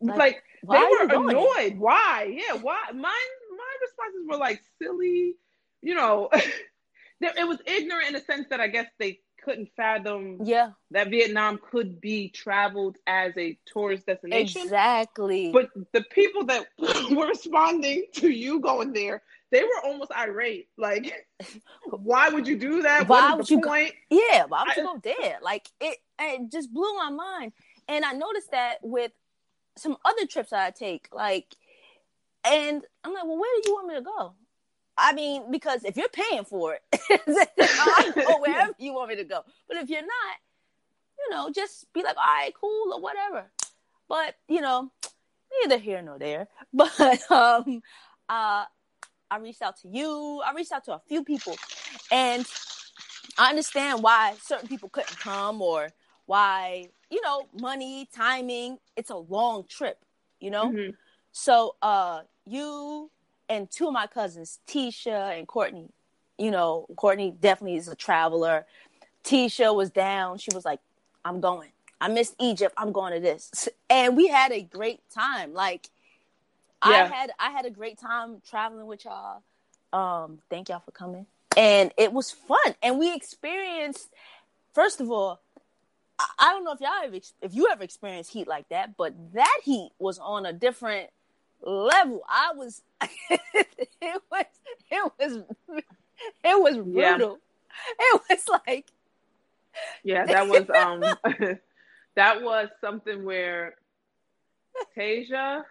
Like, 0.00 0.16
like 0.16 0.80
they 0.80 1.16
were 1.16 1.28
annoyed. 1.28 1.78
Why? 1.78 2.36
Yeah, 2.36 2.58
why? 2.60 2.80
Mine, 2.92 3.02
my 3.02 3.72
responses 3.80 4.26
were 4.28 4.36
like 4.36 4.60
silly. 4.80 5.36
You 5.80 5.94
know, 5.94 6.28
it 7.20 7.48
was 7.48 7.58
ignorant 7.66 8.08
in 8.08 8.16
a 8.16 8.24
sense 8.24 8.48
that 8.50 8.60
I 8.60 8.68
guess 8.68 8.86
they 8.98 9.20
couldn't 9.42 9.70
fathom. 9.76 10.38
Yeah, 10.44 10.70
that 10.90 11.10
Vietnam 11.10 11.58
could 11.70 12.00
be 12.00 12.28
traveled 12.28 12.96
as 13.06 13.32
a 13.36 13.58
tourist 13.66 14.06
destination. 14.06 14.62
Exactly. 14.62 15.52
But 15.52 15.70
the 15.92 16.02
people 16.10 16.44
that 16.46 16.66
were 17.10 17.26
responding 17.26 18.06
to 18.14 18.30
you 18.30 18.60
going 18.60 18.92
there, 18.92 19.22
they 19.50 19.62
were 19.62 19.84
almost 19.84 20.12
irate. 20.12 20.68
Like, 20.78 21.26
why 21.90 22.28
would 22.28 22.46
you 22.46 22.58
do 22.58 22.82
that? 22.82 23.08
Why 23.08 23.34
would 23.34 23.50
you 23.50 23.60
point? 23.60 23.92
Go, 24.10 24.18
yeah, 24.30 24.44
why 24.46 24.64
would 24.64 24.78
I, 24.78 24.80
you 24.80 24.86
go 24.86 25.00
there? 25.02 25.38
Like 25.42 25.68
it, 25.80 25.98
it 26.20 26.50
just 26.50 26.72
blew 26.72 26.94
my 26.96 27.10
mind. 27.10 27.52
And 27.88 28.04
I 28.04 28.12
noticed 28.12 28.52
that 28.52 28.76
with 28.82 29.12
some 29.76 29.96
other 30.04 30.26
trips 30.26 30.50
that 30.50 30.64
I 30.66 30.70
take, 30.70 31.08
like, 31.12 31.54
and 32.44 32.82
I'm 33.04 33.12
like, 33.12 33.24
well, 33.24 33.38
where 33.38 33.60
do 33.62 33.70
you 33.70 33.74
want 33.74 33.88
me 33.88 33.94
to 33.94 34.02
go? 34.02 34.34
I 34.96 35.12
mean, 35.12 35.50
because 35.50 35.84
if 35.84 35.96
you're 35.96 36.08
paying 36.08 36.44
for 36.44 36.74
it, 36.74 36.82
I'll 37.80 38.12
go 38.12 38.40
wherever 38.40 38.72
you 38.78 38.92
want 38.92 39.08
me 39.08 39.16
to 39.16 39.24
go. 39.24 39.42
But 39.68 39.78
if 39.78 39.88
you're 39.88 40.02
not, 40.02 40.36
you 41.18 41.30
know, 41.30 41.50
just 41.50 41.92
be 41.92 42.02
like, 42.02 42.16
all 42.16 42.22
right, 42.22 42.52
cool, 42.58 42.92
or 42.94 43.00
whatever. 43.00 43.50
But 44.08 44.36
you 44.48 44.60
know, 44.60 44.90
neither 45.62 45.78
here 45.78 46.02
nor 46.02 46.18
there. 46.18 46.48
But 46.74 47.30
um, 47.30 47.82
uh, 48.28 48.64
I 49.30 49.38
reached 49.40 49.62
out 49.62 49.76
to 49.80 49.88
you. 49.88 50.42
I 50.44 50.52
reached 50.52 50.72
out 50.72 50.84
to 50.84 50.94
a 50.94 51.02
few 51.08 51.24
people, 51.24 51.56
and 52.10 52.46
I 53.38 53.50
understand 53.50 54.02
why 54.02 54.34
certain 54.42 54.68
people 54.68 54.88
couldn't 54.88 55.18
come 55.18 55.62
or 55.62 55.90
why 56.26 56.86
you 57.10 57.20
know 57.22 57.46
money 57.60 58.08
timing 58.14 58.78
it's 58.96 59.10
a 59.10 59.16
long 59.16 59.64
trip 59.68 59.98
you 60.40 60.50
know 60.50 60.70
mm-hmm. 60.70 60.90
so 61.32 61.74
uh 61.82 62.20
you 62.46 63.10
and 63.52 63.70
two 63.70 63.86
of 63.86 63.92
my 63.92 64.06
cousins 64.06 64.58
tisha 64.66 65.38
and 65.38 65.46
courtney. 65.46 65.88
You 66.38 66.50
know 66.50 66.86
courtney 66.96 67.34
definitely 67.38 67.76
is 67.76 67.88
a 67.88 67.94
traveler. 67.94 68.66
Tisha 69.24 69.74
was 69.74 69.90
down. 69.90 70.38
She 70.38 70.50
was 70.54 70.64
like 70.64 70.80
i'm 71.24 71.40
going. 71.40 71.70
I 72.00 72.08
missed 72.08 72.34
egypt. 72.40 72.74
I'm 72.76 72.92
going 72.92 73.14
to 73.14 73.20
this. 73.20 73.68
And 73.90 74.16
we 74.16 74.26
had 74.26 74.52
a 74.52 74.62
great 74.62 75.00
time. 75.14 75.52
Like 75.52 75.88
yeah. 76.84 76.90
i 76.90 77.14
had 77.14 77.30
i 77.38 77.50
had 77.50 77.66
a 77.66 77.70
great 77.70 77.98
time 78.00 78.40
traveling 78.48 78.86
with 78.86 79.04
y'all. 79.04 79.42
Um 79.92 80.38
thank 80.48 80.70
y'all 80.70 80.80
for 80.80 80.92
coming. 80.92 81.26
And 81.56 81.92
it 81.98 82.12
was 82.12 82.30
fun. 82.30 82.74
And 82.82 82.98
we 82.98 83.14
experienced 83.14 84.08
first 84.72 85.00
of 85.00 85.10
all 85.10 85.40
I 86.38 86.52
don't 86.52 86.64
know 86.64 86.72
if 86.72 86.80
y'all 86.80 87.02
have, 87.02 87.14
if 87.14 87.54
you 87.54 87.68
ever 87.70 87.82
experienced 87.82 88.32
heat 88.32 88.46
like 88.46 88.68
that, 88.68 88.96
but 88.96 89.12
that 89.34 89.60
heat 89.64 89.90
was 89.98 90.18
on 90.18 90.46
a 90.46 90.52
different 90.52 91.10
level. 91.62 92.22
I 92.28 92.52
was, 92.54 92.82
it 93.30 94.22
was, 94.30 94.44
it 94.90 95.12
was, 95.18 95.42
it 96.44 96.62
was 96.62 96.76
brutal. 96.76 97.38
Yeah. 97.38 97.94
It 97.98 98.22
was 98.28 98.48
like, 98.66 98.86
yeah, 100.04 100.26
that 100.26 100.48
was 100.48 100.68
um, 100.70 101.00
that 102.16 102.42
was 102.42 102.68
something 102.80 103.24
where 103.24 103.76
Tasia, 104.96 105.62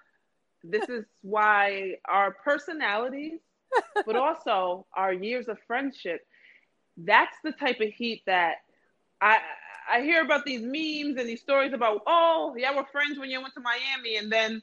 this 0.63 0.89
is 0.89 1.05
why 1.21 1.97
our 2.05 2.31
personalities 2.31 3.39
but 4.05 4.15
also 4.15 4.85
our 4.95 5.13
years 5.13 5.47
of 5.47 5.57
friendship. 5.67 6.25
That's 6.97 7.35
the 7.43 7.51
type 7.51 7.79
of 7.79 7.89
heat 7.89 8.23
that 8.25 8.57
I 9.21 9.39
I 9.91 10.01
hear 10.01 10.21
about 10.21 10.45
these 10.45 10.61
memes 10.61 11.19
and 11.19 11.27
these 11.27 11.41
stories 11.41 11.73
about, 11.73 12.03
oh, 12.05 12.55
yeah, 12.57 12.73
we're 12.75 12.85
friends 12.85 13.17
when 13.17 13.29
you 13.29 13.41
went 13.41 13.53
to 13.55 13.61
Miami, 13.61 14.17
and 14.17 14.31
then 14.31 14.61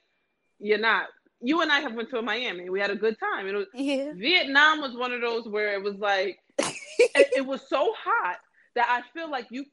you're 0.58 0.78
not. 0.78 1.08
You 1.40 1.60
and 1.60 1.70
I 1.70 1.80
have 1.80 1.94
went 1.94 2.10
to 2.10 2.20
Miami. 2.22 2.68
We 2.68 2.80
had 2.80 2.90
a 2.90 2.96
good 2.96 3.16
time. 3.18 3.46
It 3.46 3.54
was, 3.54 3.66
Yeah. 3.74 4.12
Vietnam 4.14 4.80
was 4.80 4.96
one 4.96 5.12
of 5.12 5.20
those 5.20 5.46
where 5.46 5.74
it 5.74 5.82
was 5.82 5.96
like 5.96 6.38
it, 6.58 7.28
it 7.36 7.46
was 7.46 7.60
so 7.68 7.92
hot 7.96 8.38
that 8.74 8.86
I 8.88 9.02
feel 9.16 9.30
like 9.30 9.46
you 9.50 9.64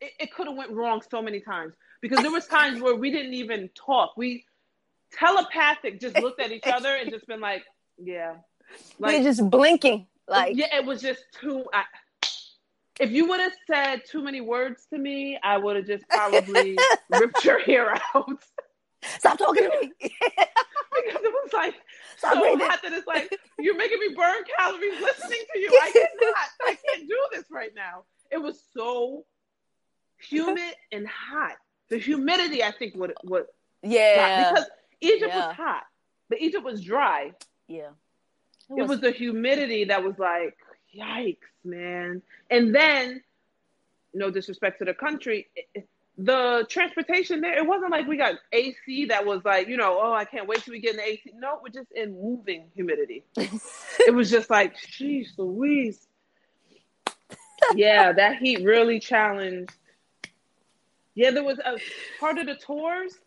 it, 0.00 0.12
it 0.18 0.34
could 0.34 0.48
have 0.48 0.56
went 0.56 0.72
wrong 0.72 1.02
so 1.08 1.22
many 1.22 1.40
times 1.40 1.74
because 2.00 2.20
there 2.20 2.30
was 2.30 2.46
times 2.46 2.80
where 2.80 2.96
we 2.96 3.10
didn't 3.10 3.34
even 3.34 3.70
talk. 3.74 4.16
We 4.16 4.44
telepathic 5.12 6.00
just 6.00 6.18
looked 6.18 6.40
at 6.40 6.50
each 6.50 6.66
other 6.66 6.96
and 6.96 7.10
just 7.10 7.26
been 7.26 7.40
like, 7.40 7.64
yeah, 7.98 8.34
We're 8.98 9.12
like 9.12 9.22
just 9.22 9.48
blinking. 9.48 10.06
Like 10.28 10.56
yeah, 10.56 10.76
it 10.76 10.84
was 10.84 11.00
just 11.00 11.24
too. 11.40 11.64
I, 11.72 11.84
if 13.00 13.10
you 13.10 13.28
would 13.28 13.40
have 13.40 13.52
said 13.66 14.02
too 14.08 14.22
many 14.22 14.40
words 14.40 14.86
to 14.92 14.98
me, 14.98 15.38
I 15.42 15.58
would 15.58 15.76
have 15.76 15.86
just 15.86 16.08
probably 16.08 16.76
ripped 17.10 17.44
your 17.44 17.58
hair 17.58 17.98
out 18.14 18.42
stop 19.18 19.38
talking 19.38 19.64
to 19.64 19.80
me. 19.80 19.92
because 20.00 21.22
it 21.22 21.32
was 21.32 21.52
like 21.52 21.74
Stop 22.18 22.34
so 22.34 22.40
breathing. 22.40 22.60
hot 22.66 22.80
that 22.82 22.92
it's 22.92 23.06
like 23.06 23.36
you're 23.58 23.76
making 23.76 23.98
me 23.98 24.14
burn 24.14 24.42
calories 24.58 25.00
listening 25.00 25.40
to 25.52 25.58
you. 25.58 25.68
I 25.82 25.90
cannot. 25.92 26.48
I 26.62 26.76
can't 26.94 27.08
do 27.08 27.18
this 27.32 27.44
right 27.50 27.74
now. 27.74 28.04
It 28.30 28.38
was 28.38 28.62
so 28.74 29.24
humid 30.18 30.74
and 30.92 31.06
hot. 31.08 31.56
The 31.88 31.98
humidity, 31.98 32.62
I 32.62 32.70
think, 32.72 32.94
would 32.96 33.12
would 33.24 33.46
Yeah. 33.82 34.52
because 34.52 34.66
Egypt 35.00 35.32
Yeah. 35.34 35.46
was 35.48 35.56
hot, 35.56 35.82
but 36.28 36.40
Egypt 36.40 36.64
was 36.64 36.82
dry. 36.82 37.32
yeah. 37.68 37.90
It 38.74 38.84
was 38.86 39.00
the 39.00 39.10
humidity 39.10 39.84
that 39.84 40.02
was 40.02 40.18
like, 40.18 40.56
yikes, 40.96 41.36
man. 41.62 42.22
And 42.48 42.74
then, 42.74 43.22
no 44.14 44.30
disrespect 44.30 44.78
to 44.78 44.86
the 44.86 44.94
country, 44.94 45.48
it- 45.54 45.68
it- 45.74 45.88
the 46.18 46.66
transportation 46.68 47.40
there, 47.40 47.56
it 47.56 47.66
wasn't 47.66 47.90
like 47.90 48.06
we 48.06 48.16
got 48.16 48.36
AC 48.52 49.06
that 49.06 49.24
was 49.24 49.44
like, 49.44 49.68
you 49.68 49.76
know, 49.76 49.98
oh, 50.00 50.12
I 50.12 50.24
can't 50.24 50.46
wait 50.46 50.62
till 50.62 50.72
we 50.72 50.80
get 50.80 50.92
in 50.92 50.96
the 50.98 51.08
AC. 51.08 51.32
No, 51.34 51.58
we're 51.62 51.70
just 51.70 51.90
in 51.92 52.20
moving 52.20 52.66
humidity. 52.74 53.24
it 53.36 54.14
was 54.14 54.30
just 54.30 54.50
like, 54.50 54.76
jeez, 54.76 55.28
Louise. 55.38 56.06
Yeah, 57.74 58.12
that 58.12 58.36
heat 58.36 58.62
really 58.64 59.00
challenged. 59.00 59.72
Yeah, 61.14 61.30
there 61.30 61.44
was 61.44 61.58
a 61.58 61.78
part 62.20 62.38
of 62.38 62.46
the 62.46 62.56
tours. 62.56 63.18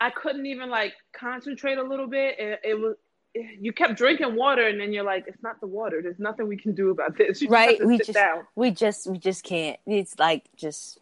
I 0.00 0.10
couldn't 0.10 0.46
even 0.46 0.70
like 0.70 0.94
concentrate 1.12 1.78
a 1.78 1.82
little 1.82 2.06
bit. 2.06 2.38
It, 2.38 2.60
it 2.64 2.74
was 2.80 2.96
you 3.34 3.72
kept 3.72 3.96
drinking 3.96 4.34
water, 4.34 4.66
and 4.66 4.80
then 4.80 4.92
you're 4.92 5.04
like, 5.04 5.24
it's 5.28 5.42
not 5.42 5.60
the 5.60 5.66
water. 5.66 6.00
There's 6.02 6.18
nothing 6.18 6.48
we 6.48 6.56
can 6.56 6.74
do 6.74 6.90
about 6.90 7.16
this. 7.16 7.40
You 7.40 7.48
right. 7.48 7.84
We 7.84 7.98
just 7.98 8.14
down. 8.14 8.46
we 8.56 8.70
just 8.70 9.06
we 9.06 9.18
just 9.18 9.44
can't. 9.44 9.78
It's 9.86 10.18
like 10.18 10.48
just 10.56 10.98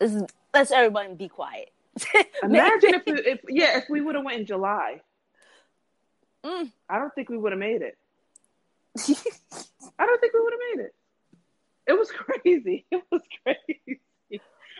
is, 0.00 0.22
let's 0.54 0.70
everybody 0.70 1.14
be 1.14 1.28
quiet. 1.28 1.72
Imagine 2.42 2.94
if, 2.94 3.02
we- 3.06 3.12
if 3.12 3.40
yeah, 3.48 3.78
if 3.78 3.84
we 3.90 4.00
would 4.00 4.14
have 4.14 4.24
went 4.24 4.40
in 4.40 4.46
July. 4.46 5.00
Mm. 6.44 6.70
I 6.88 6.98
don't 6.98 7.12
think 7.14 7.28
we 7.28 7.36
would 7.36 7.52
have 7.52 7.58
made 7.58 7.82
it. 7.82 7.98
I 9.98 10.06
don't 10.06 10.20
think 10.20 10.32
we 10.34 10.40
would 10.40 10.52
have 10.52 10.60
made 10.78 10.84
it. 10.84 10.94
It 11.86 11.92
was 11.98 12.10
crazy. 12.16 12.84
It 12.90 13.02
was 13.10 13.22
crazy. 13.44 14.00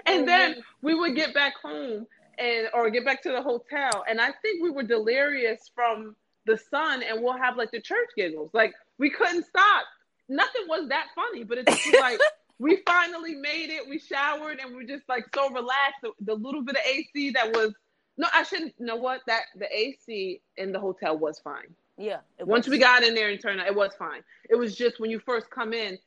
And 0.06 0.22
Oh, 0.22 0.26
then 0.26 0.50
man. 0.52 0.62
we 0.82 0.94
would 0.94 1.16
get 1.16 1.34
back 1.34 1.54
home 1.60 2.06
and 2.38 2.68
or 2.72 2.88
get 2.90 3.04
back 3.04 3.22
to 3.24 3.30
the 3.30 3.42
hotel, 3.42 4.04
and 4.08 4.20
I 4.20 4.30
think 4.42 4.62
we 4.62 4.70
were 4.70 4.84
delirious 4.84 5.70
from 5.74 6.14
the 6.46 6.56
sun, 6.70 7.02
and 7.02 7.22
we'll 7.22 7.36
have 7.36 7.56
like 7.56 7.72
the 7.72 7.80
church 7.80 8.08
giggles. 8.16 8.50
Like 8.54 8.74
we 8.98 9.10
couldn't 9.10 9.44
stop. 9.44 9.84
Nothing 10.28 10.62
was 10.68 10.88
that 10.90 11.06
funny, 11.16 11.42
but 11.42 11.58
it's 11.58 11.84
just 11.84 12.00
like 12.00 12.20
we 12.58 12.78
finally 12.86 13.34
made 13.34 13.70
it. 13.70 13.88
We 13.88 13.98
showered 13.98 14.58
and 14.60 14.74
we're 14.74 14.84
just 14.84 15.08
like 15.08 15.26
so 15.34 15.50
relaxed. 15.50 16.00
The, 16.02 16.12
the 16.20 16.34
little 16.34 16.62
bit 16.62 16.76
of 16.76 16.82
AC 16.84 17.30
that 17.30 17.52
was 17.54 17.72
no, 18.16 18.26
I 18.34 18.42
shouldn't. 18.42 18.74
You 18.78 18.86
know 18.86 18.96
what? 18.96 19.20
That 19.26 19.42
the 19.56 19.66
AC 19.72 20.40
in 20.56 20.72
the 20.72 20.80
hotel 20.80 21.16
was 21.16 21.38
fine. 21.38 21.74
yeah. 21.96 22.18
Once 22.40 22.66
was. 22.66 22.72
we 22.72 22.78
got 22.78 23.04
in 23.04 23.14
there 23.14 23.28
and 23.28 23.40
turned 23.40 23.60
it 23.60 23.74
was 23.74 23.92
fine. 23.98 24.22
It 24.50 24.56
was 24.56 24.74
just 24.74 24.98
when 25.00 25.10
you 25.10 25.20
first 25.20 25.50
come 25.50 25.72
in, 25.72 25.98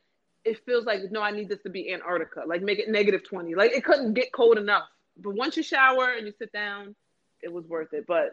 it 0.44 0.60
feels 0.66 0.86
like 0.86 1.00
no, 1.10 1.22
I 1.22 1.32
need 1.32 1.48
this 1.48 1.62
to 1.64 1.70
be 1.70 1.94
Antarctica. 1.94 2.44
Like 2.46 2.62
make 2.62 2.80
it 2.80 2.90
negative 2.90 3.24
twenty. 3.24 3.56
Like 3.56 3.72
it 3.72 3.86
couldn't 3.86 4.14
get 4.14 4.34
cold 4.34 4.58
enough. 4.58 4.84
But 5.18 5.36
once 5.36 5.56
you 5.56 5.64
shower 5.64 6.14
and 6.18 6.28
you 6.28 6.34
sit 6.38 6.52
down, 6.52 6.96
it 7.42 7.52
was 7.52 7.66
worth 7.66 7.94
it. 7.94 8.06
But 8.08 8.32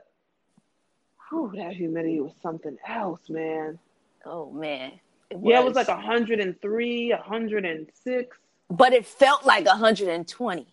whew, 1.29 1.53
that 1.57 1.75
humidity 1.75 2.21
was 2.21 2.35
something 2.43 2.77
else, 2.87 3.29
man. 3.29 3.79
oh 4.27 4.51
man. 4.51 4.93
Yeah, 5.31 5.61
it 5.61 5.65
was 5.65 5.75
like 5.75 5.89
103, 5.89 7.11
106. 7.11 8.37
but 8.71 8.93
it 8.93 9.07
felt 9.07 9.45
like 9.45 9.67
120. 9.67 10.67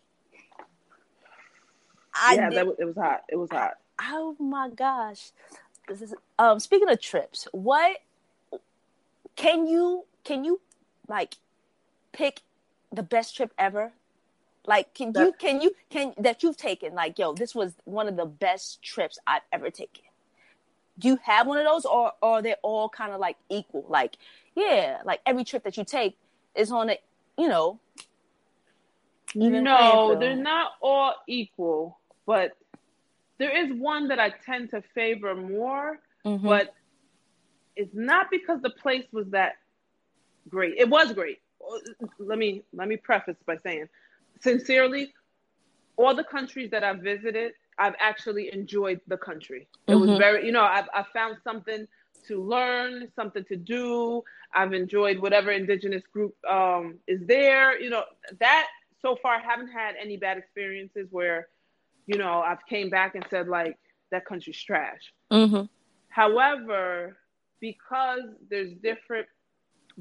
I 2.18 2.36
yeah, 2.36 2.50
did, 2.50 2.58
that 2.58 2.68
was, 2.68 2.76
it 2.80 2.86
was 2.86 2.96
hot. 2.96 3.24
It 3.30 3.36
was 3.36 3.50
hot. 3.52 3.74
oh 4.02 4.36
my 4.40 4.70
gosh. 4.70 5.32
This 5.88 6.02
is 6.02 6.16
um 6.40 6.60
speaking 6.60 6.90
of 6.90 7.00
trips, 7.02 7.48
what 7.52 7.98
can 9.36 9.68
you 9.68 10.06
can 10.24 10.46
you 10.46 10.62
like 11.08 11.36
pick 12.14 12.42
the 12.92 13.04
best 13.04 13.36
trip 13.36 13.54
ever? 13.58 13.92
Like 14.66 14.94
can 14.94 15.14
you 15.16 15.34
can 15.38 15.62
you 15.62 15.76
can 15.90 16.14
that 16.18 16.42
you've 16.42 16.58
taken 16.58 16.96
like 16.96 17.20
yo, 17.20 17.34
this 17.34 17.54
was 17.54 17.74
one 17.84 18.08
of 18.08 18.16
the 18.16 18.26
best 18.26 18.82
trips 18.82 19.20
I've 19.28 19.44
ever 19.52 19.70
taken. 19.70 20.04
Do 20.98 21.10
you 21.10 21.20
have 21.24 21.46
one 21.46 21.58
of 21.58 21.66
those 21.66 21.86
or, 21.86 22.14
or 22.22 22.38
are 22.38 22.42
they 22.42 22.56
all 22.62 22.88
kind 22.90 23.12
of 23.12 23.20
like 23.20 23.38
equal? 23.50 23.86
Like, 23.90 24.18
yeah, 24.56 25.02
like 25.06 25.22
every 25.26 25.44
trip 25.44 25.64
that 25.64 25.78
you 25.78 25.84
take 25.84 26.18
is 26.56 26.72
on 26.72 26.90
a 26.90 26.98
you 27.38 27.48
know 27.48 27.80
no, 29.36 30.16
they're 30.20 30.36
not 30.36 30.72
all 30.82 31.14
equal, 31.28 32.00
but 32.26 32.56
there 33.38 33.56
is 33.66 33.74
one 33.78 34.08
that 34.08 34.20
I 34.20 34.30
tend 34.30 34.70
to 34.72 34.82
favor 34.94 35.36
more, 35.36 36.00
Mhm. 36.24 36.42
but 36.42 36.74
it's 37.76 37.94
not 37.94 38.30
because 38.32 38.62
the 38.62 38.70
place 38.70 39.06
was 39.12 39.28
that 39.32 39.58
great. 40.48 40.76
It 40.78 40.90
was 40.90 41.12
great. 41.12 41.42
Let 42.20 42.38
me 42.38 42.64
let 42.74 42.88
me 42.88 42.96
preface 42.96 43.36
by 43.46 43.58
saying, 43.58 43.90
sincerely, 44.40 45.14
all 45.98 46.16
the 46.16 46.24
countries 46.24 46.72
that 46.72 46.84
I've 46.84 47.00
visited, 47.00 47.54
I've 47.78 47.96
actually 48.00 48.54
enjoyed 48.54 49.02
the 49.08 49.18
country. 49.18 49.68
It 49.88 49.96
was 49.96 50.12
Mhm. 50.12 50.18
very, 50.18 50.46
you 50.46 50.54
know, 50.54 50.64
I've 50.64 50.88
I 50.94 51.04
found 51.04 51.38
something 51.44 51.88
to 52.28 52.42
learn, 52.44 53.08
something 53.16 53.44
to 53.46 53.56
do. 53.56 54.24
I've 54.54 54.74
enjoyed 54.74 55.20
whatever 55.20 55.52
indigenous 55.52 56.04
group 56.12 56.36
um, 56.50 56.96
is 57.08 57.22
there. 57.28 57.80
You 57.80 57.90
know, 57.90 58.04
that 58.40 58.68
so 59.02 59.16
far 59.22 59.36
I 59.36 59.40
haven't 59.40 59.70
had 59.70 59.96
any 60.02 60.18
bad 60.18 60.38
experiences 60.38 61.08
where, 61.12 61.48
you 62.08 62.18
know, 62.18 62.42
I've 62.42 62.66
came 62.68 62.90
back 62.90 63.16
and 63.16 63.26
said 63.30 63.48
like 63.48 63.78
that 64.12 64.26
country's 64.26 64.62
trash. 64.62 65.14
Mhm. 65.32 65.70
However, 66.10 67.18
because 67.60 68.22
there's 68.50 68.74
different 68.76 69.28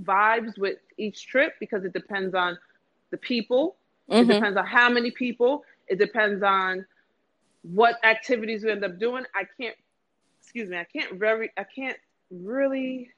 vibes 0.03 0.59
with 0.59 0.79
each 0.99 1.27
trip 1.27 1.55
because 1.61 1.85
it 1.85 1.93
depends 1.93 2.35
on 2.35 2.59
the 3.11 3.19
people, 3.19 3.77
it 4.19 4.27
Mhm. 4.27 4.29
depends 4.29 4.57
on 4.57 4.67
how 4.67 4.89
many 4.91 5.11
people, 5.11 5.65
it 5.89 5.99
depends 5.99 6.43
on 6.43 6.87
what 7.63 7.97
activities 8.05 8.65
we 8.65 8.71
end 8.71 8.85
up 8.85 8.99
doing. 8.99 9.25
I 9.35 9.45
can't 9.61 9.77
excuse 10.41 10.69
me, 10.69 10.77
I 10.79 10.85
can't 10.85 11.19
very 11.19 11.51
I 11.57 11.65
can't 11.65 11.99
really 12.43 13.11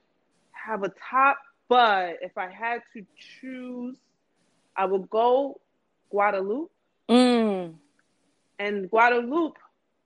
have 0.52 0.82
a 0.82 0.92
top, 1.10 1.38
but 1.68 2.16
if 2.22 2.36
I 2.36 2.50
had 2.50 2.82
to 2.94 3.04
choose, 3.40 3.96
I 4.76 4.84
would 4.84 5.08
go 5.10 5.60
Guadeloupe. 6.10 6.70
Mm. 7.08 7.74
And 8.58 8.90
Guadeloupe 8.90 9.58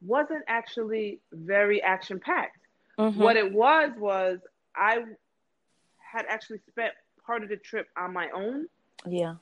wasn't 0.02 0.44
actually 0.48 1.20
very 1.32 1.82
action 1.82 2.20
packed. 2.20 2.58
Mhm. 2.98 3.16
What 3.16 3.36
it 3.36 3.52
was 3.52 3.90
was 3.98 4.38
I 4.74 5.04
had 5.98 6.26
actually 6.28 6.60
spent 6.68 6.92
part 7.26 7.42
of 7.42 7.48
the 7.48 7.56
trip 7.56 7.88
on 7.96 8.12
my 8.12 8.28
own, 8.30 8.66
Yeah. 9.06 9.36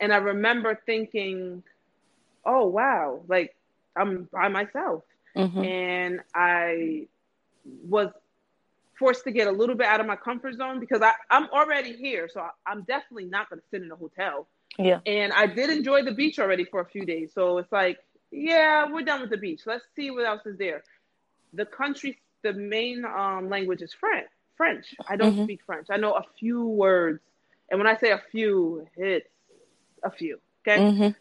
and 0.00 0.12
I 0.12 0.18
remember 0.18 0.74
thinking, 0.86 1.62
"Oh 2.44 2.66
wow, 2.66 3.22
like 3.28 3.56
I'm 3.96 4.24
by 4.24 4.48
myself," 4.48 5.04
Mhm. 5.36 5.64
and 5.64 6.20
I 6.34 7.08
was 7.88 8.12
forced 9.04 9.24
to 9.24 9.32
get 9.32 9.46
a 9.46 9.52
little 9.52 9.74
bit 9.74 9.86
out 9.86 10.00
of 10.00 10.06
my 10.06 10.16
comfort 10.16 10.54
zone 10.54 10.80
because 10.80 11.02
I, 11.02 11.12
I'm 11.30 11.46
already 11.50 11.92
here, 11.92 12.28
so 12.32 12.40
I, 12.40 12.50
I'm 12.66 12.82
definitely 12.84 13.26
not 13.26 13.50
going 13.50 13.60
to 13.60 13.66
sit 13.70 13.82
in 13.82 13.90
a 13.90 13.96
hotel. 13.96 14.48
Yeah. 14.78 15.00
And 15.06 15.32
I 15.32 15.46
did 15.46 15.68
enjoy 15.68 16.04
the 16.04 16.12
beach 16.12 16.38
already 16.38 16.64
for 16.64 16.80
a 16.80 16.86
few 16.86 17.04
days, 17.04 17.32
so 17.34 17.58
it's 17.58 17.70
like, 17.72 17.98
yeah, 18.30 18.86
we're 18.90 19.02
done 19.02 19.20
with 19.20 19.30
the 19.30 19.36
beach. 19.36 19.62
Let's 19.66 19.84
see 19.94 20.10
what 20.10 20.24
else 20.24 20.46
is 20.46 20.56
there. 20.56 20.82
The 21.52 21.66
country, 21.66 22.18
the 22.42 22.52
main 22.54 23.04
um, 23.04 23.50
language 23.50 23.82
is 23.82 23.92
French. 23.92 24.28
French. 24.56 24.94
I 25.08 25.16
don't 25.16 25.36
Mhm. 25.36 25.44
speak 25.44 25.60
French. 25.66 25.88
I 25.90 25.96
know 25.98 26.12
a 26.12 26.24
few 26.38 26.64
words, 26.66 27.20
and 27.70 27.78
when 27.78 27.86
I 27.86 27.96
say 27.96 28.10
a 28.10 28.22
few, 28.32 28.86
it's 28.96 29.28
a 30.02 30.10
few. 30.10 30.40
Okay. 30.66 30.78
Mhm. 30.78 31.14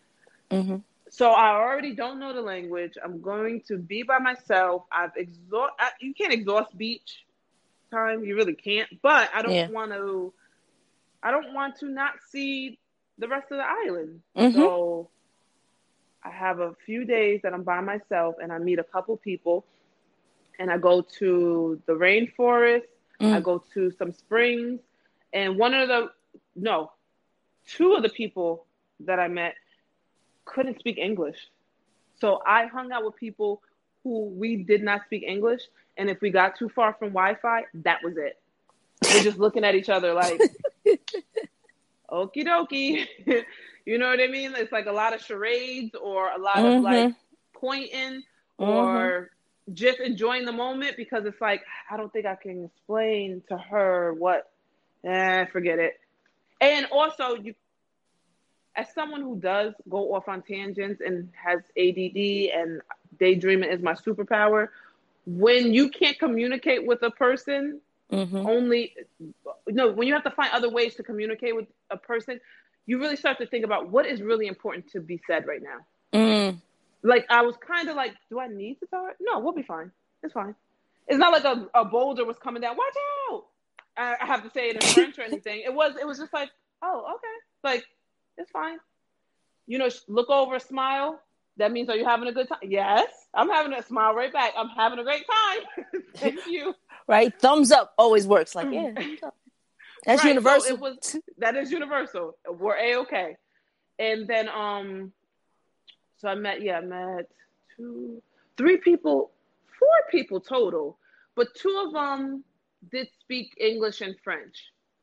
Mhm. 0.52 0.84
So 1.10 1.32
I 1.32 1.50
already 1.52 1.94
don't 1.94 2.20
know 2.20 2.34
the 2.34 2.42
language. 2.42 2.98
I'm 3.04 3.22
going 3.22 3.62
to 3.68 3.78
be 3.78 4.04
by 4.04 4.20
myself. 4.20 4.86
I've 4.92 5.16
exhaust. 5.18 5.74
You 6.00 6.14
can't 6.14 6.34
exhaust 6.34 6.78
beach. 6.78 7.26
Time. 7.94 8.24
You 8.26 8.36
really 8.36 8.56
can't. 8.56 8.90
But 9.02 9.30
I 9.34 9.42
don't 9.42 9.54
Yeah. 9.54 9.70
want 9.70 9.92
to. 9.92 10.34
I 11.24 11.32
don't 11.32 11.54
want 11.54 11.78
to 11.80 11.88
not 11.88 12.14
see 12.32 12.80
the 13.20 13.28
rest 13.28 13.52
of 13.52 13.58
the 13.58 13.66
island. 13.66 14.22
Mhm. 14.36 14.54
So 14.54 15.10
I 16.24 16.30
have 16.32 16.60
a 16.60 16.74
few 16.86 17.06
days 17.06 17.42
that 17.44 17.54
I'm 17.54 17.64
by 17.64 17.82
myself, 17.82 18.36
and 18.42 18.52
I 18.52 18.60
meet 18.60 18.80
a 18.80 18.84
couple 18.84 19.18
people, 19.18 19.66
and 20.60 20.72
I 20.72 20.78
go 20.78 21.02
to 21.20 21.82
the 21.86 21.94
rainforest. 21.94 22.88
I 23.22 23.40
Mm. 23.40 23.44
go 23.44 23.60
to 23.74 23.92
some 23.92 24.12
springs, 24.12 24.80
and 25.34 25.58
one 25.58 25.74
of 25.74 25.88
the 25.88 26.12
no, 26.56 26.92
two 27.66 27.94
of 27.94 28.04
the 28.04 28.10
people 28.10 28.66
that 29.02 29.20
I 29.20 29.28
met 29.28 29.56
couldn't 30.46 30.80
speak 30.80 30.98
English. 30.98 31.50
So 32.20 32.42
I 32.46 32.68
hung 32.68 32.92
out 32.92 33.04
with 33.06 33.16
people 33.16 33.62
who 34.04 34.26
we 34.30 34.58
did 34.58 34.84
not 34.84 35.04
speak 35.06 35.24
English, 35.24 35.62
and 35.98 36.10
if 36.10 36.22
we 36.22 36.30
got 36.32 36.58
too 36.58 36.70
far 36.70 36.94
from 36.94 37.10
Wi-Fi, 37.10 37.64
that 37.84 38.04
was 38.04 38.18
it. 38.18 38.40
We're 39.10 39.22
just 39.22 39.38
looking 39.38 39.64
at 39.64 39.76
each 39.76 39.90
other 39.90 40.14
like, 40.14 40.46
okie 42.12 42.46
dokie. 42.46 43.06
you 43.86 43.98
know 43.98 44.08
what 44.10 44.20
I 44.22 44.28
mean? 44.28 44.54
It's 44.56 44.72
like 44.72 44.86
a 44.86 44.92
lot 44.92 45.14
of 45.14 45.22
charades 45.22 45.96
or 45.96 46.30
a 46.32 46.38
lot 46.40 46.66
of 46.66 46.80
like 46.80 47.10
Mhm. 47.10 47.16
pointing 47.54 48.24
Mm-hmm. 48.60 49.12
or 49.12 49.30
just 49.74 50.00
enjoying 50.00 50.46
the 50.46 50.52
moment 50.52 50.96
because 50.98 51.26
it's 51.26 51.42
like 51.42 51.62
I 51.90 51.98
don't 51.98 52.12
think 52.12 52.26
I 52.26 52.36
can 52.36 52.66
explain 52.66 53.42
to 53.50 53.58
her 53.58 54.14
what. 54.14 54.50
Eh, 55.06 55.46
forget 55.46 55.80
it. 55.80 55.94
And 56.62 56.86
also, 56.92 57.36
you, 57.36 57.54
as 58.76 58.92
someone 58.94 59.22
who 59.22 59.36
does 59.38 59.74
go 59.90 60.14
off 60.16 60.28
on 60.28 60.42
tangents 60.42 61.02
and 61.06 61.30
has 61.44 61.60
ADD 61.78 62.52
and 62.54 62.82
daydreaming 63.28 63.70
is 63.76 63.82
my 63.82 63.94
superpower, 64.06 64.62
when 65.26 65.62
you 65.78 65.86
can't 66.00 66.18
communicate 66.20 66.82
with 66.86 67.02
a 67.04 67.12
person, 67.26 67.80
Mhm. 68.12 68.46
only 68.54 68.82
no, 69.80 69.84
when 69.98 70.06
you 70.08 70.14
have 70.14 70.26
to 70.30 70.36
find 70.40 70.50
other 70.54 70.70
ways 70.78 70.92
to 70.96 71.04
communicate 71.04 71.56
with 71.60 71.68
a 71.90 71.98
person, 72.12 72.40
you 72.86 73.00
really 73.04 73.16
start 73.24 73.38
to 73.40 73.48
think 73.52 73.64
about 73.70 73.82
what 73.94 74.06
is 74.14 74.22
really 74.22 74.48
important 74.54 74.84
to 74.94 75.00
be 75.12 75.18
said 75.28 75.42
right 75.52 75.64
now 75.72 75.80
Mm. 76.20 76.62
like 77.12 77.26
I 77.40 77.42
was 77.48 77.56
kind 77.74 77.88
of 77.90 77.96
like, 77.96 78.14
do 78.30 78.40
I 78.46 78.48
need 78.48 78.76
to 78.82 78.86
tell 78.92 79.04
her? 79.08 79.14
No, 79.28 79.34
we'll 79.40 79.58
be 79.64 79.68
fine. 79.76 79.90
It's 80.24 80.34
fine. 80.42 80.54
It's 81.08 81.18
not 81.24 81.32
like 81.38 81.46
a, 81.54 81.56
a 81.82 81.84
boulder 81.86 82.24
was 82.32 82.38
coming 82.46 82.62
down. 82.62 82.76
Watch 82.84 82.98
out! 83.32 83.42
I, 84.04 84.06
I 84.24 84.26
have 84.32 84.42
to 84.44 84.50
say 84.56 84.64
it 84.70 84.76
in 84.76 84.82
French 84.96 85.16
or 85.20 85.24
anything. 85.32 85.58
It 85.70 85.74
was 85.82 85.92
it 86.02 86.06
was 86.12 86.18
just 86.24 86.34
like, 86.40 86.50
oh, 86.88 86.98
okay, 87.16 87.38
like 87.70 87.84
it's 88.38 88.52
fine. 88.52 88.78
You 89.72 89.78
know, 89.82 89.90
look 90.18 90.30
over, 90.30 90.60
smile. 90.60 91.12
That 91.58 91.72
means 91.72 91.90
are 91.90 91.96
you 91.96 92.06
having 92.06 92.28
a 92.28 92.32
good 92.32 92.48
time? 92.48 92.60
Yes, 92.64 93.08
I'm 93.34 93.50
having 93.50 93.74
a 93.74 93.84
smile 93.84 94.14
right 94.16 94.34
back. 94.34 94.54
I'm 94.58 94.70
having 94.70 95.00
a 95.00 95.04
great 95.04 95.26
time. 95.28 96.02
Thank 96.18 96.40
you. 96.48 96.74
Right? 97.08 97.34
Thumbs 97.40 97.72
up 97.72 97.94
always 97.98 98.26
works. 98.26 98.56
Like, 98.56 98.68
yeah. 98.72 98.92
That's 100.06 100.22
Right, 100.22 100.22
so 100.22 100.28
universal. 100.28 100.76
it 100.76 100.80
was 100.80 101.18
that 101.38 101.56
is 101.56 101.72
universal. 101.72 102.36
We're 102.50 102.78
a 102.78 102.96
okay. 103.02 103.38
And 104.00 104.28
then 104.28 104.50
um, 104.50 105.12
so 106.18 106.28
I 106.28 106.36
met 106.36 106.62
yeah 106.62 106.80
I 106.80 106.82
met 106.82 107.30
two, 107.78 108.22
three 108.58 108.78
people, 108.78 109.32
four 109.80 109.90
people 110.12 110.40
total, 110.42 110.98
but 111.36 111.48
two 111.56 111.84
of 111.86 111.94
them 111.94 112.44
did 112.92 113.08
speak 113.22 113.54
English 113.60 114.02
and 114.02 114.16
French, 114.24 114.56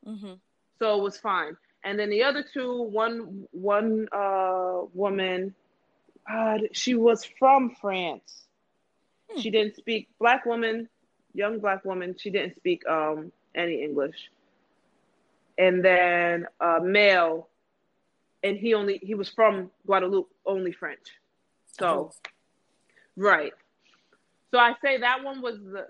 hmm 0.05 0.35
so 0.79 0.99
it 0.99 1.03
was 1.03 1.17
fine. 1.19 1.57
And 1.85 1.99
then 1.99 2.11
the 2.11 2.23
other 2.23 2.43
two, 2.53 2.83
one 2.83 3.47
one 3.53 4.07
uh 4.13 4.83
woman, 4.93 5.55
uh, 6.29 6.59
she 6.73 6.95
was 6.95 7.25
from 7.25 7.71
France. 7.81 8.47
Hmm. 9.31 9.41
She 9.41 9.51
didn't 9.51 9.77
speak 9.77 10.09
black 10.19 10.45
woman, 10.47 10.89
young 11.35 11.59
black 11.61 11.85
woman. 11.85 12.17
She 12.19 12.31
didn't 12.31 12.57
speak 12.57 12.87
um 12.89 13.33
any 13.55 13.83
English. 13.83 14.31
And 15.59 15.85
then 15.85 16.47
a 16.61 16.81
male, 16.81 17.49
and 18.43 18.57
he 18.57 18.75
only 18.75 18.99
he 19.03 19.15
was 19.15 19.29
from 19.29 19.71
Guadeloupe, 19.87 20.31
only 20.47 20.73
French. 20.73 21.09
So 21.79 21.87
Oh. 21.87 22.13
right. 23.17 23.53
So 24.51 24.59
I 24.59 24.75
say 24.83 24.99
that 24.99 25.23
one 25.23 25.43
was 25.43 25.57
the. 25.59 25.87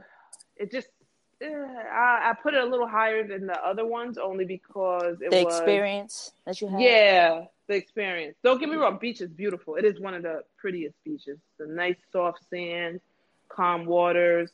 It 0.57 0.71
just 0.71 0.89
eh, 1.41 1.47
I, 1.49 2.31
I 2.31 2.35
put 2.43 2.55
it 2.55 2.63
a 2.63 2.67
little 2.67 2.87
higher 2.89 3.27
than 3.27 3.47
the 3.47 3.59
other 3.65 3.87
ones 3.87 4.19
only 4.19 4.45
because 4.45 5.21
it 5.23 5.31
the 5.31 5.45
was 5.45 5.55
experience 5.57 6.33
that 6.45 6.61
you 6.61 6.69
had. 6.69 6.81
yeah, 6.81 7.45
the 7.71 7.77
experience. 7.77 8.37
Don't 8.43 8.59
get 8.61 8.69
me 8.69 8.77
wrong, 8.77 8.99
beach 9.01 9.21
is 9.21 9.31
beautiful. 9.31 9.77
It 9.77 9.85
is 9.85 10.01
one 10.01 10.15
of 10.15 10.23
the 10.23 10.43
prettiest 10.59 10.97
beaches. 11.05 11.39
The 11.59 11.67
nice 11.67 11.97
soft 12.13 12.41
sand, 12.51 13.01
calm 13.49 13.87
waters. 13.87 14.51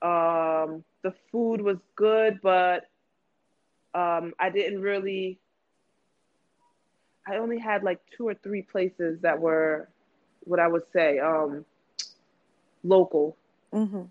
Um, 0.00 0.84
the 1.02 1.12
food 1.32 1.60
was 1.60 1.78
good, 1.96 2.40
but 2.42 2.84
um, 3.94 4.32
I 4.38 4.50
didn't 4.50 4.80
really. 4.80 5.38
I 7.26 7.36
only 7.36 7.58
had 7.58 7.82
like 7.82 8.00
two 8.16 8.28
or 8.28 8.34
three 8.34 8.62
places 8.62 9.20
that 9.22 9.40
were, 9.40 9.88
what 10.40 10.60
I 10.60 10.68
would 10.68 10.84
say, 10.92 11.18
um, 11.18 11.64
local. 12.84 13.36
hmm 13.72 14.02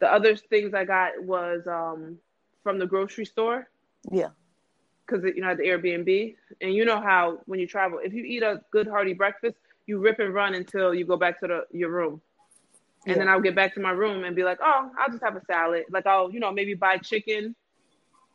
The 0.00 0.12
other 0.12 0.34
things 0.36 0.74
I 0.74 0.84
got 0.84 1.22
was 1.22 1.66
um, 1.66 2.18
from 2.62 2.78
the 2.78 2.86
grocery 2.86 3.26
store. 3.26 3.68
Yeah. 4.10 4.30
Because 5.08 5.24
you 5.34 5.40
know 5.40 5.48
at 5.50 5.56
the 5.56 5.64
Airbnb, 5.64 6.36
and 6.60 6.74
you 6.74 6.84
know 6.84 7.00
how 7.00 7.38
when 7.46 7.58
you 7.58 7.66
travel, 7.66 7.98
if 8.02 8.12
you 8.12 8.24
eat 8.24 8.42
a 8.42 8.60
good 8.70 8.86
hearty 8.86 9.14
breakfast, 9.14 9.56
you 9.86 9.98
rip 9.98 10.18
and 10.18 10.34
run 10.34 10.54
until 10.54 10.94
you 10.94 11.06
go 11.06 11.16
back 11.16 11.40
to 11.40 11.46
the 11.46 11.66
your 11.76 11.90
room, 11.90 12.20
and 13.06 13.14
Yeah. 13.14 13.18
then 13.20 13.28
I'll 13.28 13.40
get 13.40 13.54
back 13.54 13.74
to 13.74 13.80
my 13.80 13.90
room 13.90 14.24
and 14.24 14.36
be 14.36 14.44
like, 14.44 14.58
oh, 14.62 14.90
I'll 14.98 15.08
just 15.08 15.22
have 15.22 15.36
a 15.36 15.44
salad. 15.46 15.84
Like 15.90 16.06
I'll 16.06 16.30
you 16.30 16.40
know 16.40 16.52
maybe 16.52 16.74
buy 16.74 16.98
chicken 16.98 17.54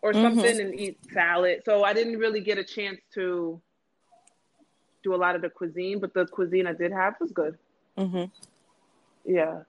or 0.02 0.14
Mhm. 0.14 0.22
something 0.22 0.60
and 0.62 0.74
eat 0.74 0.98
salad. 1.14 1.62
So 1.66 1.84
I 1.84 1.94
didn't 1.94 2.18
really 2.18 2.42
get 2.42 2.58
a 2.58 2.64
chance 2.64 3.00
to 3.14 3.62
do 5.04 5.14
a 5.14 5.18
lot 5.18 5.36
of 5.36 5.42
the 5.42 5.50
cuisine, 5.50 6.00
but 6.00 6.14
the 6.14 6.26
cuisine 6.26 6.66
I 6.66 6.74
did 6.74 6.92
have 6.92 7.16
was 7.20 7.32
good. 7.32 7.58
hmm 7.98 8.26
Yeah. 9.26 9.64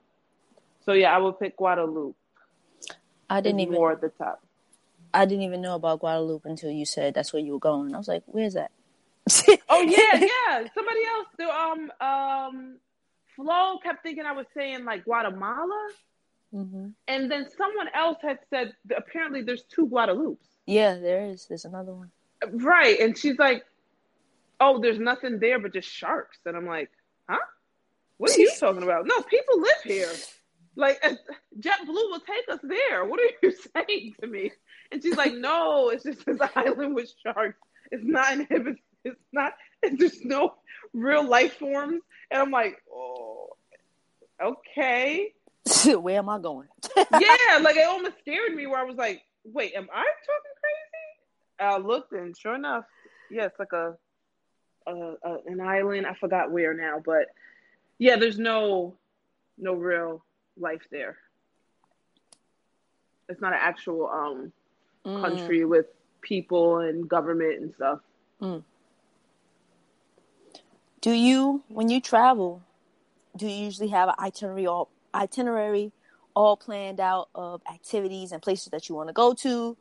So 0.85 0.93
yeah, 0.93 1.15
I 1.15 1.19
would 1.19 1.39
pick 1.39 1.57
Guadeloupe. 1.57 2.17
I 3.29 3.41
didn't 3.41 3.61
even 3.61 3.75
more 3.75 3.93
at 3.93 4.01
the 4.01 4.11
top. 4.11 4.44
I 5.15 5.25
didn't 5.27 5.45
even 5.45 5.63
know 5.63 5.77
about 5.77 6.01
Guadeloupe 6.01 6.45
until 6.45 6.71
you 6.71 6.85
said 6.85 7.15
that's 7.15 7.33
where 7.33 7.43
you 7.43 7.53
were 7.53 7.59
going. 7.61 7.95
I 7.95 7.99
was 7.99 8.09
like, 8.09 8.25
where's 8.27 8.55
that? 8.55 8.73
Oh 9.71 9.81
yeah, 9.81 10.21
yeah. 10.21 10.69
Somebody 10.75 11.01
else. 11.07 11.29
The, 11.39 11.49
um, 11.49 11.93
um, 12.01 12.77
Flo 13.37 13.79
kept 13.83 14.03
thinking 14.03 14.27
I 14.27 14.33
was 14.33 14.47
saying 14.57 14.85
like 14.85 15.05
Guatemala, 15.05 15.89
hmm 16.53 16.89
and 17.09 17.31
then 17.31 17.47
someone 17.57 17.89
else 17.95 18.19
had 18.23 18.39
said 18.51 18.75
apparently 18.97 19.43
there's 19.43 19.63
two 19.63 19.87
Guadalupes. 19.87 20.47
Yeah, 20.67 20.97
there 20.97 21.25
is. 21.27 21.47
There's 21.47 21.65
another 21.65 21.95
one. 21.95 22.11
Right, 22.53 22.99
and 23.01 23.17
she's 23.17 23.39
like, 23.39 23.65
"Oh, 24.61 24.81
there's 24.81 24.99
nothing 24.99 25.39
there 25.39 25.59
but 25.59 25.73
just 25.73 25.89
sharks," 25.89 26.39
and 26.45 26.57
I'm 26.57 26.67
like, 26.67 26.91
"Huh? 27.29 27.39
What 28.19 28.37
are 28.37 28.41
you 28.41 28.51
talking 28.61 28.83
about? 28.83 29.07
No, 29.07 29.21
people 29.23 29.61
live 29.61 29.83
here. 29.85 30.13
Like 30.77 31.03
JetBlue 31.61 31.87
will 31.89 32.21
take 32.21 32.49
us 32.51 32.61
there. 32.63 33.05
What 33.05 33.21
are 33.21 33.31
you 33.43 33.53
saying 33.75 34.15
to 34.21 34.27
me?" 34.27 34.53
And 34.95 35.03
she's 35.03 35.17
like, 35.17 35.35
"No, 35.35 35.89
it's 35.89 36.05
just 36.05 36.25
this 36.25 36.39
island 36.55 36.95
with 36.95 37.13
sharks. 37.21 37.59
It's 37.91 38.05
not 38.05 38.33
inhibited. 38.33 38.79
It's 39.05 39.19
not. 39.33 39.55
There's 39.83 40.25
no 40.25 40.55
real 40.93 41.29
life 41.29 41.59
forms." 41.59 42.01
And 42.31 42.41
I'm 42.41 42.53
like, 42.53 42.81
"Oh, 42.89 43.57
okay." 44.41 45.33
where 45.99 46.19
am 46.19 46.29
I 46.29 46.39
going? 46.39 46.69
yeah, 46.97 47.59
like 47.61 47.75
it 47.77 47.89
almost 47.89 48.19
scared 48.21 48.55
me 48.55 48.69
where 48.69 48.79
I 48.79 48.85
was 48.85 48.97
like, 48.97 49.23
wait, 49.45 49.75
am 49.75 49.89
I 49.93 50.05
talking 50.05 50.53
crazy? 50.61 51.75
I 51.75 51.79
looked 51.79 52.13
and 52.13 52.37
sure 52.37 52.55
enough, 52.55 52.85
yeah, 53.31 53.47
it's 53.47 53.59
like 53.59 53.73
a, 53.73 53.97
a, 54.87 54.93
a 54.93 55.39
an 55.47 55.61
island. 55.61 56.07
I 56.07 56.15
forgot 56.15 56.53
where 56.53 56.75
now, 56.75 57.03
but 57.05 57.27
yeah, 57.99 58.17
there's 58.17 58.39
no 58.39 58.95
no 59.59 59.73
real 59.75 60.23
life 60.57 60.83
there. 60.91 61.17
It's 63.29 63.41
not 63.41 63.55
an 63.55 63.61
actual 63.61 64.09
um 64.09 64.53
Mm. 65.07 65.21
country 65.21 65.65
with 65.65 65.87
people 66.23 66.79
and 66.79 67.09
government 67.09 67.61
and 67.61 67.75
stuff. 67.75 68.01
Do 71.01 71.13
you, 71.13 71.63
when 71.69 71.91
you 71.91 72.01
travel, 72.01 72.63
do 73.37 73.47
you 73.47 73.65
usually 73.67 73.89
have 73.89 74.09
an 74.09 74.15
itinerary 74.19 74.67
all 74.67 74.89
itinerary 75.15 75.93
all 76.35 76.57
planned 76.57 76.99
out 76.99 77.29
of 77.35 77.61
activities 77.71 78.33
and 78.33 78.43
places 78.43 78.69
that 78.71 78.89
you 78.89 78.95
want 78.95 79.09
to 79.09 79.13
go 79.13 79.35
to, 79.35 79.77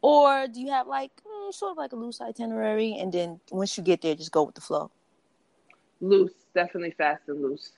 or 0.00 0.46
do 0.46 0.60
you 0.60 0.70
have 0.70 0.86
like 0.86 1.10
mm, 1.26 1.52
sort 1.52 1.72
of 1.72 1.76
like 1.76 1.92
a 1.92 1.96
loose 1.96 2.20
itinerary, 2.20 2.96
and 2.98 3.12
then 3.12 3.40
once 3.50 3.76
you 3.76 3.82
get 3.82 4.00
there, 4.02 4.14
just 4.14 4.30
go 4.30 4.44
with 4.44 4.54
the 4.54 4.60
flow? 4.60 4.90
Loose, 6.00 6.32
definitely 6.54 6.92
fast 6.92 7.22
and 7.26 7.42
loose. 7.42 7.72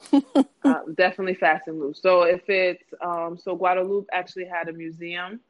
uh, 0.12 0.80
definitely 0.94 1.34
fast 1.34 1.66
and 1.66 1.80
loose. 1.80 2.00
So 2.00 2.22
if 2.22 2.48
it's 2.48 2.84
um, 3.02 3.36
so 3.36 3.56
Guadeloupe 3.56 4.08
actually 4.12 4.46
had 4.46 4.68
a 4.68 4.72
museum, 4.72 5.40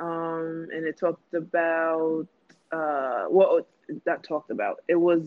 um, 0.00 0.68
and 0.72 0.86
it 0.86 0.98
talked 0.98 1.34
about 1.34 2.26
uh, 2.72 3.26
well, 3.28 3.66
not 4.06 4.22
talked 4.22 4.50
about. 4.50 4.82
It 4.88 4.94
was 4.96 5.22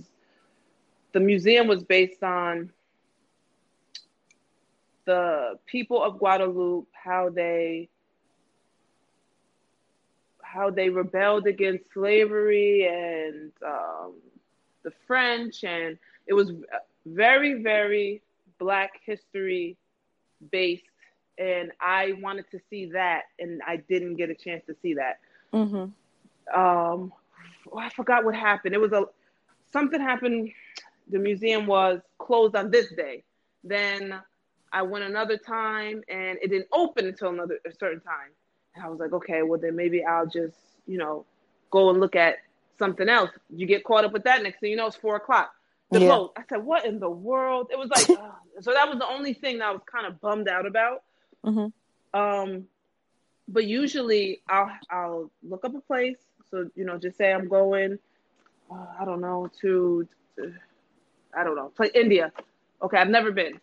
the 1.14 1.20
museum 1.20 1.68
was 1.68 1.84
based 1.84 2.24
on 2.24 2.72
the 5.06 5.60
people 5.66 6.02
of 6.02 6.20
Guadeloupe, 6.20 6.88
how 6.94 7.30
they 7.30 7.90
how 10.42 10.70
they 10.70 10.90
rebelled 10.90 11.48
against 11.48 11.84
slavery 11.94 12.88
and 12.88 13.52
um, 13.66 14.14
the 14.84 14.92
French, 15.08 15.64
and 15.64 15.98
it 16.28 16.34
was 16.34 16.52
very, 17.06 17.62
very 17.62 18.22
Black 18.60 18.92
history 19.06 19.78
based. 20.52 20.84
And 21.38 21.72
I 21.82 22.14
wanted 22.22 22.46
to 22.52 22.60
see 22.70 22.88
that, 22.92 23.24
and 23.40 23.62
I 23.66 23.78
didn't 23.78 24.16
get 24.16 24.30
a 24.30 24.36
chance 24.36 24.64
to 24.68 24.76
see 24.82 24.96
that. 24.96 25.20
Mm-hmm. 25.54 25.76
Um, 26.60 27.14
oh, 27.72 27.78
I 27.78 27.90
forgot 27.90 28.24
what 28.24 28.36
happened. 28.36 28.76
It 28.76 28.82
was 28.82 28.92
a 28.92 29.06
something 29.72 30.00
happened. 30.00 30.52
The 31.10 31.20
museum 31.20 31.66
was 31.66 32.02
closed 32.20 32.56
on 32.56 32.72
this 32.72 32.92
day. 32.94 33.24
Then 33.64 34.20
I 34.72 34.82
went 34.84 35.06
another 35.06 35.38
time, 35.38 36.04
and 36.08 36.38
it 36.42 36.50
didn't 36.50 36.68
open 36.72 37.08
until 37.08 37.30
another 37.30 37.60
a 37.66 37.72
certain 37.74 38.02
time. 38.02 38.32
And 38.76 38.86
I 38.86 38.90
was 38.90 39.00
like, 39.00 39.14
okay, 39.14 39.42
well 39.44 39.60
then 39.60 39.76
maybe 39.76 40.04
I'll 40.04 40.28
just, 40.28 40.58
you 40.88 40.98
know, 40.98 41.26
go 41.72 41.90
and 41.90 42.00
look 42.00 42.16
at 42.16 42.38
something 42.80 43.08
else. 43.10 43.30
You 43.50 43.66
get 43.68 43.84
caught 43.84 44.06
up 44.06 44.14
with 44.14 44.24
that 44.24 44.42
next 44.44 44.60
thing 44.60 44.72
you 44.72 44.78
know 44.78 44.88
it's 44.88 44.96
four 44.96 45.16
o'clock. 45.16 45.52
The 45.92 46.02
yeah. 46.02 46.08
Boat. 46.10 46.34
I 46.38 46.42
said, 46.50 46.64
what 46.64 46.86
in 46.86 47.00
the 47.00 47.10
world? 47.10 47.68
It 47.72 47.78
was 47.78 47.90
like, 47.90 48.10
uh, 48.20 48.32
so 48.62 48.74
that 48.74 48.90
was 48.90 48.98
the 48.98 49.08
only 49.08 49.34
thing 49.34 49.60
that 49.60 49.68
I 49.68 49.72
was 49.72 49.82
kind 49.92 50.08
of 50.08 50.20
bummed 50.22 50.48
out 50.48 50.66
about. 50.66 51.04
Mm-hmm. 51.46 52.20
Um, 52.20 52.68
but 53.48 53.66
usually 53.66 54.42
I'll 54.50 54.72
I'll 54.90 55.32
look 55.42 55.66
up 55.66 55.76
a 55.76 55.82
place. 55.82 56.18
So 56.50 56.70
you 56.76 56.86
know, 56.86 56.98
just 56.98 57.18
say 57.18 57.34
I'm 57.34 57.48
going. 57.48 58.00
Uh, 58.72 58.86
I 59.00 59.06
don't 59.06 59.22
know 59.22 59.50
to, 59.62 60.08
to, 60.38 60.54
I 61.38 61.44
don't 61.44 61.56
know, 61.56 61.72
play 61.76 61.90
India. 61.94 62.32
Okay, 62.82 62.98
I've 62.98 63.10
never 63.10 63.32
been. 63.32 63.60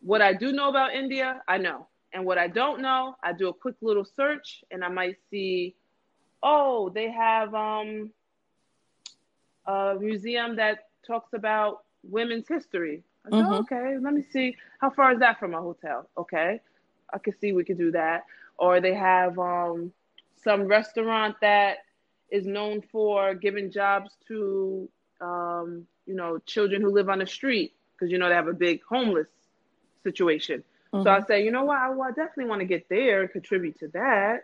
What 0.00 0.22
I 0.22 0.32
do 0.32 0.52
know 0.52 0.68
about 0.68 0.94
India, 0.94 1.42
I 1.48 1.58
know. 1.58 1.86
And 2.12 2.24
what 2.24 2.38
I 2.38 2.46
don't 2.46 2.80
know, 2.80 3.16
I 3.22 3.32
do 3.32 3.48
a 3.48 3.52
quick 3.52 3.74
little 3.82 4.04
search 4.04 4.62
and 4.70 4.84
I 4.84 4.88
might 4.88 5.16
see, 5.30 5.74
oh, 6.42 6.90
they 6.90 7.10
have 7.10 7.54
um, 7.54 8.10
a 9.66 9.96
museum 9.98 10.56
that 10.56 10.88
talks 11.06 11.32
about 11.32 11.84
women's 12.02 12.46
history. 12.48 13.02
I 13.26 13.30
mm-hmm. 13.30 13.52
okay, 13.54 13.96
let 13.98 14.12
me 14.12 14.22
see. 14.22 14.56
How 14.80 14.90
far 14.90 15.12
is 15.12 15.20
that 15.20 15.38
from 15.38 15.52
my 15.52 15.58
hotel? 15.58 16.08
Okay, 16.16 16.60
I 17.12 17.18
can 17.18 17.36
see 17.38 17.52
we 17.52 17.64
could 17.64 17.78
do 17.78 17.90
that. 17.92 18.24
Or 18.58 18.80
they 18.80 18.94
have 18.94 19.38
um, 19.38 19.92
some 20.42 20.62
restaurant 20.64 21.36
that 21.40 21.78
is 22.30 22.46
known 22.46 22.82
for 22.92 23.34
giving 23.34 23.70
jobs 23.70 24.10
to, 24.28 24.88
um, 25.20 25.86
you 26.06 26.14
know, 26.14 26.38
children 26.46 26.82
who 26.82 26.90
live 26.90 27.08
on 27.08 27.18
the 27.18 27.26
street 27.26 27.74
because 27.92 28.10
you 28.10 28.18
know 28.18 28.28
they 28.28 28.34
have 28.34 28.48
a 28.48 28.52
big 28.52 28.82
homeless 28.88 29.28
situation. 30.02 30.62
Mm-hmm. 30.92 31.04
So 31.04 31.10
I 31.10 31.18
mm-hmm. 31.18 31.26
say, 31.26 31.44
you 31.44 31.50
know 31.50 31.64
what? 31.64 31.78
I, 31.78 31.90
well, 31.90 32.08
I 32.08 32.12
definitely 32.12 32.46
want 32.46 32.60
to 32.60 32.66
get 32.66 32.88
there 32.88 33.22
and 33.22 33.30
contribute 33.30 33.78
to 33.80 33.88
that. 33.88 34.42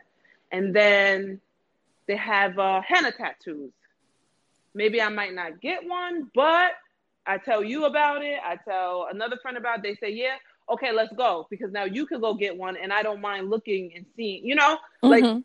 And 0.50 0.74
then 0.74 1.40
they 2.06 2.16
have 2.16 2.58
uh, 2.58 2.80
henna 2.80 3.12
tattoos. 3.12 3.72
Maybe 4.74 5.02
I 5.02 5.08
might 5.08 5.34
not 5.34 5.60
get 5.60 5.86
one, 5.86 6.30
but 6.34 6.72
I 7.30 7.38
tell 7.38 7.62
you 7.62 7.84
about 7.84 8.24
it. 8.24 8.40
I 8.44 8.56
tell 8.56 9.06
another 9.08 9.36
friend 9.40 9.56
about 9.56 9.78
it. 9.78 9.82
They 9.84 9.94
say, 9.94 10.12
yeah, 10.12 10.34
okay, 10.68 10.90
let's 10.92 11.12
go 11.14 11.46
because 11.48 11.70
now 11.70 11.84
you 11.84 12.04
can 12.04 12.20
go 12.20 12.34
get 12.34 12.56
one, 12.56 12.76
and 12.76 12.92
I 12.92 13.04
don't 13.04 13.20
mind 13.20 13.50
looking 13.50 13.92
and 13.94 14.04
seeing. 14.16 14.44
You 14.44 14.56
know, 14.56 14.78
mm-hmm. 15.04 15.08
like 15.08 15.44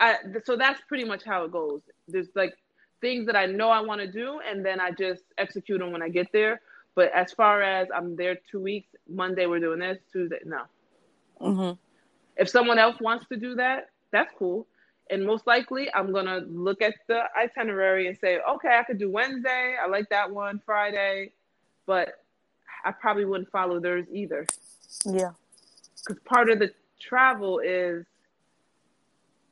I. 0.00 0.16
So 0.44 0.56
that's 0.56 0.80
pretty 0.88 1.04
much 1.04 1.22
how 1.22 1.44
it 1.44 1.52
goes. 1.52 1.82
There's 2.08 2.26
like 2.34 2.54
things 3.00 3.26
that 3.26 3.36
I 3.36 3.46
know 3.46 3.70
I 3.70 3.80
want 3.80 4.00
to 4.00 4.10
do, 4.10 4.40
and 4.44 4.66
then 4.66 4.80
I 4.80 4.90
just 4.90 5.22
execute 5.38 5.78
them 5.78 5.92
when 5.92 6.02
I 6.02 6.08
get 6.08 6.32
there. 6.32 6.60
But 6.96 7.12
as 7.12 7.32
far 7.32 7.62
as 7.62 7.86
I'm 7.94 8.16
there 8.16 8.36
two 8.50 8.58
weeks, 8.58 8.88
Monday 9.08 9.46
we're 9.46 9.60
doing 9.60 9.78
this, 9.78 9.98
Tuesday, 10.10 10.40
no. 10.44 10.62
Mm-hmm. 11.40 11.76
If 12.36 12.48
someone 12.48 12.80
else 12.80 13.00
wants 13.00 13.24
to 13.28 13.36
do 13.36 13.54
that, 13.54 13.90
that's 14.10 14.32
cool. 14.36 14.66
And 15.10 15.24
most 15.24 15.46
likely, 15.46 15.92
I'm 15.94 16.12
gonna 16.12 16.40
look 16.48 16.82
at 16.82 16.94
the 17.06 17.22
itinerary 17.36 18.08
and 18.08 18.18
say, 18.18 18.40
okay, 18.48 18.76
I 18.78 18.82
could 18.84 18.98
do 18.98 19.10
Wednesday. 19.10 19.76
I 19.82 19.88
like 19.88 20.08
that 20.10 20.30
one. 20.30 20.60
Friday, 20.66 21.32
but 21.86 22.24
I 22.84 22.92
probably 22.92 23.24
wouldn't 23.24 23.50
follow 23.50 23.80
theirs 23.80 24.06
either. 24.12 24.46
Yeah, 25.04 25.30
because 25.96 26.22
part 26.24 26.50
of 26.50 26.58
the 26.58 26.72
travel 27.00 27.60
is 27.60 28.04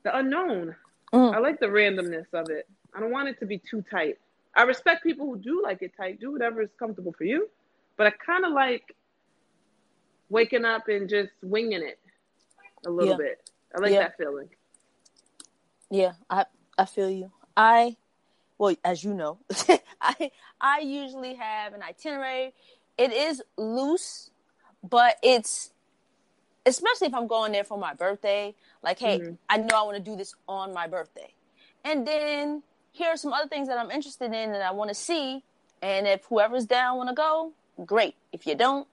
the 0.02 0.16
unknown. 0.16 0.76
Mm. 1.12 1.34
I 1.34 1.38
like 1.38 1.60
the 1.60 1.66
randomness 1.66 2.26
of 2.32 2.50
it. 2.50 2.68
I 2.94 3.00
don't 3.00 3.12
want 3.12 3.28
it 3.28 3.38
to 3.40 3.46
be 3.46 3.58
too 3.58 3.82
tight. 3.90 4.18
I 4.54 4.62
respect 4.62 5.02
people 5.02 5.26
who 5.26 5.38
do 5.38 5.62
like 5.62 5.82
it 5.82 5.92
tight. 5.96 6.20
Do 6.20 6.32
whatever 6.32 6.62
is 6.62 6.70
comfortable 6.78 7.12
for 7.12 7.24
you. 7.24 7.48
But 7.96 8.06
I 8.06 8.10
kind 8.10 8.44
of 8.44 8.52
like 8.52 8.94
waking 10.28 10.64
up 10.64 10.88
and 10.88 11.08
just 11.08 11.32
winging 11.42 11.82
it 11.82 11.98
a 12.86 12.90
little 12.90 13.12
yeah. 13.12 13.16
bit. 13.16 13.50
I 13.76 13.80
like 13.80 13.92
yeah. 13.92 14.00
that 14.00 14.16
feeling. 14.16 14.48
Yeah, 15.90 16.12
I 16.28 16.46
I 16.76 16.84
feel 16.84 17.10
you. 17.10 17.30
I 17.56 17.96
well, 18.58 18.74
as 18.84 19.04
you 19.04 19.14
know, 19.14 19.38
I 20.00 20.30
I 20.60 20.80
usually 20.80 21.34
have 21.34 21.74
an 21.74 21.82
itinerary. 21.82 22.52
It 22.98 23.12
is 23.12 23.42
loose, 23.56 24.30
but 24.82 25.16
it's 25.22 25.72
especially 26.64 27.08
if 27.08 27.14
I'm 27.14 27.26
going 27.26 27.52
there 27.52 27.64
for 27.64 27.78
my 27.78 27.94
birthday. 27.94 28.54
Like, 28.82 28.98
hey, 28.98 29.18
mm-hmm. 29.18 29.34
I 29.48 29.58
know 29.58 29.76
I 29.76 29.82
want 29.82 29.96
to 29.96 30.02
do 30.02 30.16
this 30.16 30.34
on 30.48 30.72
my 30.72 30.86
birthday, 30.86 31.32
and 31.84 32.06
then 32.06 32.62
here 32.96 33.08
are 33.08 33.16
some 33.16 33.32
other 33.32 33.48
things 33.48 33.68
that 33.68 33.78
I'm 33.78 33.90
interested 33.90 34.26
in 34.26 34.54
and 34.54 34.62
I 34.62 34.70
want 34.70 34.88
to 34.88 34.94
see. 34.94 35.44
And 35.82 36.06
if 36.06 36.24
whoever's 36.24 36.64
down 36.64 36.96
want 36.96 37.10
to 37.10 37.14
go, 37.14 37.52
great. 37.84 38.14
If 38.32 38.46
you 38.46 38.54
don't, 38.54 38.88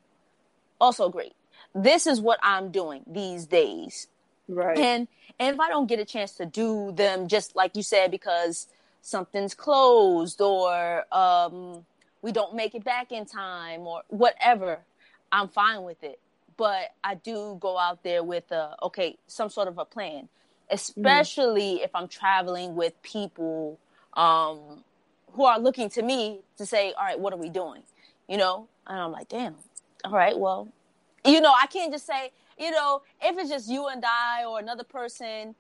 also 0.80 1.10
great. 1.10 1.34
This 1.74 2.06
is 2.06 2.20
what 2.20 2.38
I'm 2.44 2.72
doing 2.72 3.04
these 3.08 3.46
days. 3.46 4.08
Right. 4.48 4.78
And 4.78 5.08
and 5.40 5.56
if 5.56 5.60
I 5.60 5.70
don't 5.70 5.88
get 5.88 6.00
a 6.00 6.06
chance 6.06 6.34
to 6.34 6.46
do 6.46 6.92
them 6.92 7.28
just 7.28 7.56
like 7.56 7.76
you 7.76 7.84
said 7.84 8.12
because 8.12 8.68
something's 9.02 9.54
closed 9.54 10.42
or 10.42 11.04
um, 11.14 11.86
we 12.22 12.32
don't 12.32 12.56
make 12.56 12.76
it 12.76 12.84
back 12.84 13.12
in 13.12 13.26
time 13.26 13.82
or 13.82 14.04
whatever, 14.10 14.80
I'm 15.32 15.48
fine 15.48 15.84
with 15.84 16.04
it. 16.04 16.20
But 16.56 16.94
I 17.04 17.16
do 17.16 17.58
go 17.60 17.78
out 17.78 18.04
there 18.04 18.24
with 18.24 18.52
a 18.52 18.76
okay, 18.84 19.18
some 19.28 19.50
sort 19.50 19.68
of 19.68 19.78
a 19.78 19.86
plan, 19.86 20.30
especially 20.70 21.80
mm. 21.80 21.86
if 21.86 21.96
I'm 21.96 22.08
traveling 22.08 22.76
with 22.76 23.02
people 23.02 23.80
um, 24.16 24.84
who 25.34 25.46
are 25.46 25.60
looking 25.60 25.90
to 25.92 26.02
me 26.02 26.42
to 26.58 26.66
say, 26.66 26.94
all 26.94 27.06
right, 27.06 27.20
what 27.20 27.34
are 27.34 27.38
we 27.38 27.50
doing? 27.50 27.82
You 28.28 28.38
know? 28.38 28.68
And 28.86 29.00
I'm 29.00 29.12
like, 29.12 29.30
damn, 29.30 29.56
all 30.06 30.12
right, 30.12 30.38
well, 30.38 30.68
you 31.26 31.42
know, 31.42 31.54
I 31.60 31.68
can't 31.68 31.92
just 31.92 32.06
say, 32.06 32.32
you 32.58 32.72
know, 32.72 33.02
if 33.22 33.38
it's 33.38 33.50
just 33.50 33.70
you 33.70 33.88
and 33.88 34.04
I 34.06 34.46
or 34.46 34.60
another 34.60 34.84
person 34.84 35.56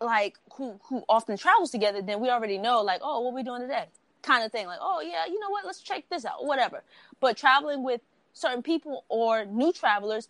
like 0.00 0.36
who 0.54 0.80
who 0.84 1.04
often 1.08 1.36
travels 1.36 1.70
together, 1.70 2.02
then 2.02 2.20
we 2.20 2.28
already 2.30 2.58
know 2.58 2.82
like, 2.82 3.00
oh, 3.02 3.20
what 3.20 3.34
we 3.34 3.42
doing 3.42 3.62
today? 3.62 3.86
Kind 4.22 4.44
of 4.44 4.52
thing. 4.52 4.66
Like, 4.66 4.80
oh 4.80 5.00
yeah, 5.00 5.26
you 5.26 5.38
know 5.38 5.50
what, 5.50 5.64
let's 5.64 5.80
check 5.80 6.04
this 6.10 6.24
out, 6.24 6.44
whatever. 6.44 6.82
But 7.20 7.36
traveling 7.36 7.82
with 7.82 8.00
certain 8.32 8.62
people 8.62 9.04
or 9.08 9.44
new 9.44 9.72
travelers, 9.72 10.28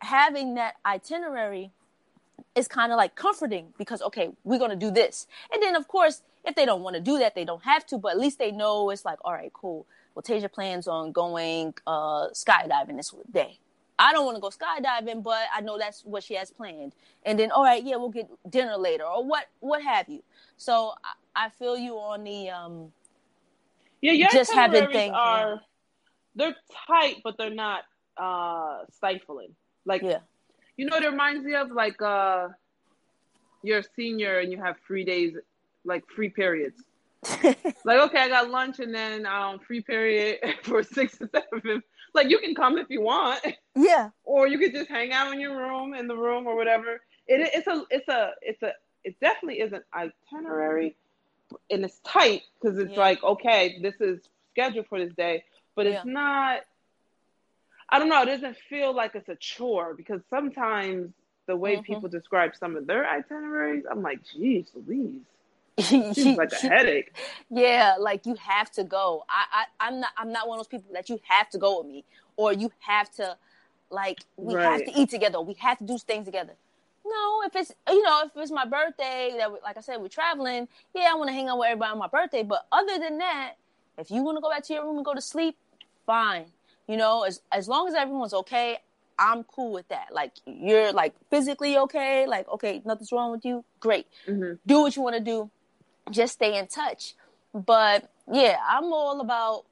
having 0.00 0.54
that 0.54 0.76
itinerary 0.84 1.70
is 2.54 2.66
kind 2.66 2.90
of 2.90 2.96
like 2.96 3.14
comforting 3.14 3.72
because 3.78 4.02
okay, 4.02 4.30
we're 4.44 4.58
gonna 4.58 4.76
do 4.76 4.90
this. 4.90 5.26
And 5.52 5.62
then 5.62 5.76
of 5.76 5.88
course 5.88 6.22
if 6.44 6.54
they 6.54 6.64
don't 6.64 6.82
want 6.82 6.96
to 6.96 7.02
do 7.02 7.18
that, 7.18 7.34
they 7.34 7.44
don't 7.44 7.64
have 7.64 7.86
to, 7.86 7.98
but 7.98 8.12
at 8.12 8.18
least 8.18 8.38
they 8.38 8.50
know 8.50 8.90
it's 8.90 9.04
like, 9.04 9.18
all 9.24 9.32
right, 9.32 9.52
cool. 9.52 9.86
Well, 10.14 10.22
Tasia 10.22 10.50
plans 10.50 10.88
on 10.88 11.12
going 11.12 11.74
uh, 11.86 12.28
skydiving 12.28 12.96
this 12.96 13.14
day. 13.30 13.58
I 14.00 14.12
don't 14.12 14.24
want 14.24 14.36
to 14.36 14.40
go 14.40 14.48
skydiving, 14.48 15.22
but 15.22 15.42
I 15.54 15.60
know 15.60 15.78
that's 15.78 16.02
what 16.04 16.22
she 16.24 16.34
has 16.34 16.50
planned. 16.50 16.94
And 17.24 17.38
then, 17.38 17.50
all 17.50 17.62
right, 17.62 17.84
yeah, 17.84 17.96
we'll 17.96 18.08
get 18.08 18.28
dinner 18.48 18.76
later 18.78 19.04
or 19.04 19.22
what, 19.22 19.46
what 19.60 19.82
have 19.82 20.08
you. 20.08 20.22
So 20.56 20.94
I, 21.36 21.46
I 21.46 21.48
feel 21.58 21.76
you 21.76 21.94
on 21.96 22.24
the 22.24 22.50
um. 22.50 22.92
Yeah, 24.00 24.12
your 24.12 24.30
just 24.30 24.52
having 24.52 24.88
things 24.90 25.14
are 25.14 25.60
they're 26.34 26.56
tight, 26.86 27.16
but 27.22 27.36
they're 27.36 27.50
not 27.50 27.82
uh 28.16 28.84
stifling. 28.90 29.54
Like, 29.84 30.02
yeah, 30.02 30.20
you 30.78 30.86
know, 30.86 30.96
it 30.96 31.04
reminds 31.04 31.44
me 31.44 31.54
of 31.54 31.70
like 31.70 32.00
uh, 32.00 32.48
you're 33.62 33.80
a 33.80 33.84
senior 33.96 34.38
and 34.38 34.50
you 34.50 34.62
have 34.62 34.76
three 34.86 35.04
days 35.04 35.34
like 35.84 36.04
free 36.16 36.30
periods. 36.30 36.82
like 37.84 38.00
okay, 38.00 38.18
I 38.18 38.28
got 38.28 38.48
lunch 38.48 38.80
and 38.80 38.94
then 38.94 39.26
um 39.26 39.58
free 39.58 39.82
period 39.82 40.38
for 40.62 40.82
six 40.82 41.18
to 41.18 41.28
seven. 41.28 41.82
Like 42.14 42.30
you 42.30 42.38
can 42.38 42.54
come 42.54 42.78
if 42.78 42.88
you 42.90 43.02
want. 43.02 43.44
Yeah. 43.74 44.10
Or 44.24 44.46
you 44.46 44.58
could 44.58 44.72
just 44.72 44.88
hang 44.88 45.12
out 45.12 45.32
in 45.32 45.40
your 45.40 45.56
room 45.56 45.92
in 45.92 46.06
the 46.06 46.16
room 46.16 46.46
or 46.46 46.54
whatever. 46.54 47.00
It, 47.26 47.50
it's 47.52 47.66
a 47.66 47.84
it's 47.90 48.08
a 48.08 48.32
it's 48.42 48.62
a 48.62 48.72
it 49.02 49.18
definitely 49.20 49.60
is 49.60 49.72
an 49.72 49.82
itinerary, 49.92 50.94
and 51.70 51.84
it's 51.84 51.98
tight 52.04 52.42
because 52.60 52.78
it's 52.78 52.92
yeah. 52.92 52.98
like 52.98 53.22
okay, 53.24 53.78
this 53.82 53.94
is 54.00 54.20
scheduled 54.52 54.86
for 54.86 55.04
this 55.04 55.12
day, 55.14 55.44
but 55.74 55.86
it's 55.86 56.04
yeah. 56.04 56.12
not. 56.12 56.60
I 57.88 57.98
don't 57.98 58.08
know. 58.08 58.22
It 58.22 58.26
doesn't 58.26 58.56
feel 58.68 58.94
like 58.94 59.16
it's 59.16 59.28
a 59.28 59.34
chore 59.34 59.94
because 59.94 60.20
sometimes 60.30 61.12
the 61.46 61.56
way 61.56 61.74
mm-hmm. 61.74 61.82
people 61.82 62.08
describe 62.08 62.52
some 62.54 62.76
of 62.76 62.86
their 62.86 63.08
itineraries, 63.08 63.84
I'm 63.90 64.02
like, 64.02 64.20
geez, 64.22 64.66
Louise. 64.74 65.22
Seems 65.82 66.18
like 66.36 66.52
a 66.52 66.56
headache. 66.56 67.14
Yeah, 67.50 67.94
like 67.98 68.26
you 68.26 68.34
have 68.36 68.70
to 68.72 68.84
go. 68.84 69.24
I, 69.28 69.64
I 69.80 69.88
I'm 69.88 70.00
not 70.00 70.10
I'm 70.16 70.32
not 70.32 70.48
one 70.48 70.58
of 70.58 70.64
those 70.64 70.68
people 70.68 70.92
that 70.92 71.08
you 71.08 71.20
have 71.24 71.48
to 71.50 71.58
go 71.58 71.78
with 71.78 71.86
me 71.86 72.04
or 72.36 72.52
you 72.52 72.72
have 72.80 73.10
to 73.16 73.36
like 73.90 74.20
we 74.36 74.54
right. 74.54 74.64
have 74.64 74.84
to 74.84 75.00
eat 75.00 75.10
together. 75.10 75.40
We 75.40 75.54
have 75.54 75.78
to 75.78 75.84
do 75.84 75.98
things 75.98 76.26
together. 76.26 76.54
No, 77.04 77.42
if 77.46 77.56
it's 77.56 77.72
you 77.88 78.02
know 78.02 78.22
if 78.24 78.30
it's 78.36 78.50
my 78.50 78.64
birthday 78.64 79.34
that 79.38 79.52
we, 79.52 79.58
like 79.62 79.76
I 79.76 79.80
said 79.80 80.00
we're 80.00 80.08
traveling, 80.08 80.68
yeah, 80.94 81.08
I 81.12 81.14
want 81.16 81.28
to 81.28 81.34
hang 81.34 81.48
out 81.48 81.58
with 81.58 81.66
everybody 81.66 81.92
on 81.92 81.98
my 81.98 82.08
birthday. 82.08 82.42
But 82.42 82.66
other 82.70 82.98
than 82.98 83.18
that, 83.18 83.54
if 83.98 84.10
you 84.10 84.22
want 84.22 84.36
to 84.36 84.40
go 84.40 84.50
back 84.50 84.64
to 84.64 84.74
your 84.74 84.84
room 84.84 84.96
and 84.96 85.04
go 85.04 85.14
to 85.14 85.20
sleep, 85.20 85.56
fine. 86.06 86.46
You 86.86 86.96
know, 86.96 87.24
as 87.24 87.40
as 87.52 87.68
long 87.68 87.88
as 87.88 87.94
everyone's 87.94 88.34
okay, 88.34 88.78
I'm 89.18 89.44
cool 89.44 89.72
with 89.72 89.88
that. 89.88 90.08
Like 90.12 90.32
you're 90.46 90.92
like 90.92 91.14
physically 91.30 91.76
okay, 91.78 92.26
like 92.26 92.48
okay, 92.48 92.82
nothing's 92.84 93.12
wrong 93.12 93.30
with 93.30 93.44
you. 93.44 93.64
Great. 93.78 94.06
Mm-hmm. 94.26 94.54
Do 94.66 94.80
what 94.80 94.96
you 94.96 95.02
want 95.02 95.16
to 95.16 95.22
do. 95.22 95.50
Just 96.10 96.34
stay 96.34 96.58
in 96.58 96.66
touch. 96.66 97.14
But 97.52 98.10
yeah, 98.30 98.58
I'm 98.68 98.84
all 98.84 99.20
about 99.20 99.64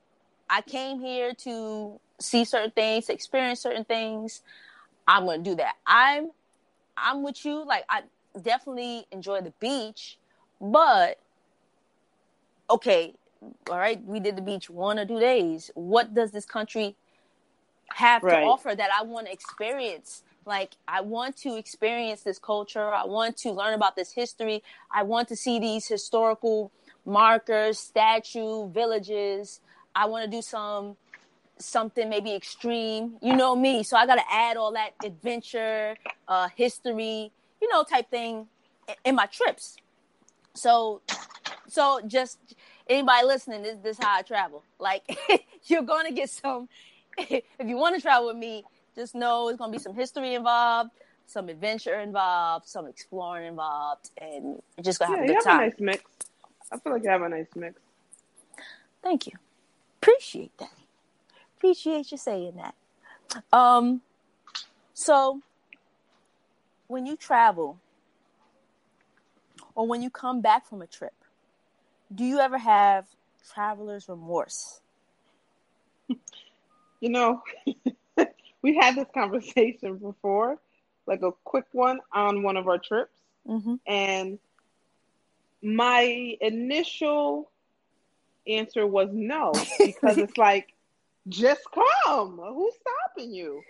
I 0.51 0.63
came 0.63 1.01
here 1.01 1.35
to 1.45 2.01
see 2.21 2.45
certain 2.45 2.71
things, 2.71 3.09
experience 3.09 3.61
certain 3.61 3.85
things. 3.85 4.43
I'm 5.07 5.27
to 5.27 5.39
do 5.39 5.55
that. 5.57 5.75
I'm 5.87 6.31
I'm 6.97 7.23
with 7.23 7.45
you. 7.45 7.65
Like 7.65 7.85
I 7.89 8.03
definitely 8.41 9.07
enjoy 9.11 9.41
the 9.41 9.53
beach, 9.61 10.19
but 10.61 11.19
okay, 12.71 13.15
all 13.71 13.79
right, 13.79 14.03
we 14.05 14.21
did 14.21 14.37
the 14.37 14.43
beach 14.43 14.69
one 14.69 14.99
or 14.99 15.07
two 15.07 15.21
days. 15.21 15.71
What 15.75 16.15
does 16.15 16.33
this 16.33 16.45
country 16.45 16.97
have 17.91 18.23
right. 18.23 18.41
to 18.41 18.47
offer 18.47 18.75
that 18.75 18.91
I 18.93 19.03
want 19.05 19.27
to 19.27 19.33
experience? 19.33 20.23
Like 20.49 20.77
I 20.89 21.03
want 21.03 21.37
to 21.39 21.57
experience 21.57 22.23
this 22.23 22.39
culture. 22.39 22.93
I 22.93 23.05
want 23.05 23.37
to 23.39 23.53
learn 23.53 23.75
about 23.75 23.97
this 23.97 24.13
history. 24.13 24.63
I 24.91 25.03
want 25.03 25.29
to 25.29 25.37
see 25.37 25.61
these 25.61 25.87
historical 25.87 26.73
markers, 27.05 27.79
statue, 27.79 28.71
villages. 28.71 29.61
I 29.95 30.07
want 30.07 30.25
to 30.25 30.31
do 30.31 30.41
some 30.41 30.97
something 31.59 32.09
maybe 32.09 32.35
extreme. 32.35 33.19
You 33.21 33.37
know 33.37 33.55
me, 33.55 33.83
so 33.83 33.99
I 33.99 34.07
got 34.07 34.15
to 34.15 34.25
add 34.33 34.57
all 34.57 34.73
that 34.73 34.95
adventure, 35.05 35.97
uh, 36.27 36.49
history, 36.57 37.31
you 37.61 37.69
know, 37.69 37.85
type 37.85 38.11
thing 38.11 38.47
in 39.05 39.15
my 39.17 39.27
trips. 39.27 39.77
So, 40.55 41.03
so 41.69 42.01
just 42.07 42.39
anybody 42.89 43.27
listening, 43.27 43.63
this 43.63 43.77
this 43.83 43.99
how 44.01 44.17
I 44.17 44.23
travel. 44.23 44.65
Like 44.79 45.03
you're 45.67 45.83
gonna 45.83 46.13
get 46.13 46.31
some. 46.31 46.71
if 47.19 47.43
you 47.63 47.77
want 47.77 47.97
to 47.97 48.01
travel 48.01 48.29
with 48.29 48.37
me, 48.37 48.65
just 48.99 49.15
know 49.15 49.49
it's 49.49 49.59
gonna 49.59 49.73
be 49.73 49.79
some 49.79 49.95
history 49.95 50.35
involved, 50.35 50.91
some 51.27 51.49
adventure 51.49 52.01
involved, 52.01 52.69
some 52.69 52.87
exploring 52.87 53.47
involved, 53.47 54.11
and 54.21 54.61
you're 54.77 54.83
just 54.83 54.99
gonna 54.99 55.17
have 55.17 55.25
a 55.25 55.27
good 55.27 55.41
time. 55.43 55.61
a 55.61 55.65
nice 55.65 55.79
mix. 55.79 56.05
I 56.73 56.79
feel 56.79 56.93
like 56.93 57.05
you 57.05 57.11
have 57.11 57.23
a 57.23 57.29
nice 57.29 57.47
mix. 57.55 57.81
Thank 59.03 59.27
you. 59.27 59.35
Appreciate 60.03 60.57
that. 60.59 60.73
Appreciate 61.57 62.11
you 62.11 62.19
saying 62.19 62.57
that. 62.57 62.75
Um, 63.53 64.03
so 64.95 65.43
when 66.89 67.07
you 67.07 67.17
travel 67.17 67.79
or 69.75 69.87
when 69.87 70.03
you 70.03 70.11
come 70.11 70.41
back 70.41 70.67
from 70.67 70.83
a 70.83 70.87
trip, 70.87 71.15
do 72.13 72.25
you 72.25 72.41
ever 72.41 72.59
have 72.59 73.07
traveler's 73.55 74.09
remorse? 74.09 74.81
You 77.01 77.11
know, 77.11 77.45
we 78.63 78.77
had 78.77 78.97
this 78.97 79.09
conversation 79.15 79.99
before, 79.99 80.59
like 81.07 81.23
a 81.23 81.33
quick 81.45 81.67
one 81.73 82.01
on 82.13 82.43
one 82.43 82.57
of 82.57 82.69
our 82.69 82.79
trips. 82.79 83.19
Mm-hmm. 83.47 83.75
And 83.87 84.39
my 85.63 86.37
initial 86.41 87.51
answer 88.47 88.87
was 88.87 89.09
no, 89.13 89.53
because 89.79 90.19
it's 90.19 90.37
like, 90.37 90.75
just 91.29 91.61
come. 91.75 92.41
Who's 92.43 92.75
stopping 92.81 93.33
you? 93.33 93.63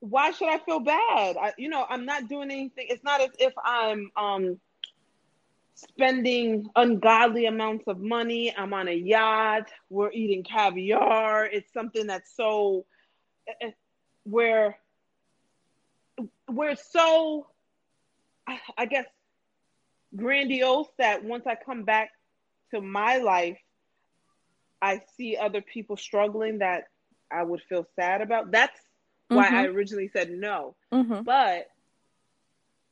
Why 0.00 0.32
should 0.32 0.48
I 0.48 0.58
feel 0.58 0.80
bad? 0.80 1.36
I, 1.36 1.52
you 1.56 1.68
know, 1.68 1.86
I'm 1.88 2.04
not 2.04 2.28
doing 2.28 2.50
anything. 2.50 2.86
It's 2.90 3.04
not 3.04 3.20
as 3.20 3.30
if 3.38 3.52
I'm 3.64 4.10
um, 4.16 4.60
spending 5.74 6.68
ungodly 6.76 7.46
amounts 7.46 7.86
of 7.86 7.98
money. 7.98 8.54
I'm 8.54 8.74
on 8.74 8.88
a 8.88 8.94
yacht. 8.94 9.70
We're 9.88 10.10
eating 10.12 10.42
caviar. 10.42 11.46
It's 11.46 11.72
something 11.72 12.06
that's 12.06 12.34
so 12.36 12.84
where 14.24 14.78
we're 16.48 16.76
so, 16.76 17.46
I 18.76 18.86
guess, 18.86 19.06
grandiose 20.14 20.88
that 20.98 21.24
once 21.24 21.46
I 21.46 21.54
come 21.54 21.84
back 21.84 22.10
to 22.72 22.80
my 22.80 23.18
life, 23.18 23.58
I 24.82 25.00
see 25.16 25.36
other 25.36 25.60
people 25.60 25.96
struggling 25.96 26.58
that 26.58 26.84
I 27.30 27.42
would 27.42 27.62
feel 27.68 27.86
sad 27.96 28.22
about. 28.22 28.50
That's 28.50 28.78
mm-hmm. 29.30 29.36
why 29.36 29.46
I 29.46 29.66
mm-hmm. 29.66 29.76
originally 29.76 30.10
said 30.12 30.30
no. 30.30 30.74
Mm-hmm. 30.92 31.22
But 31.22 31.68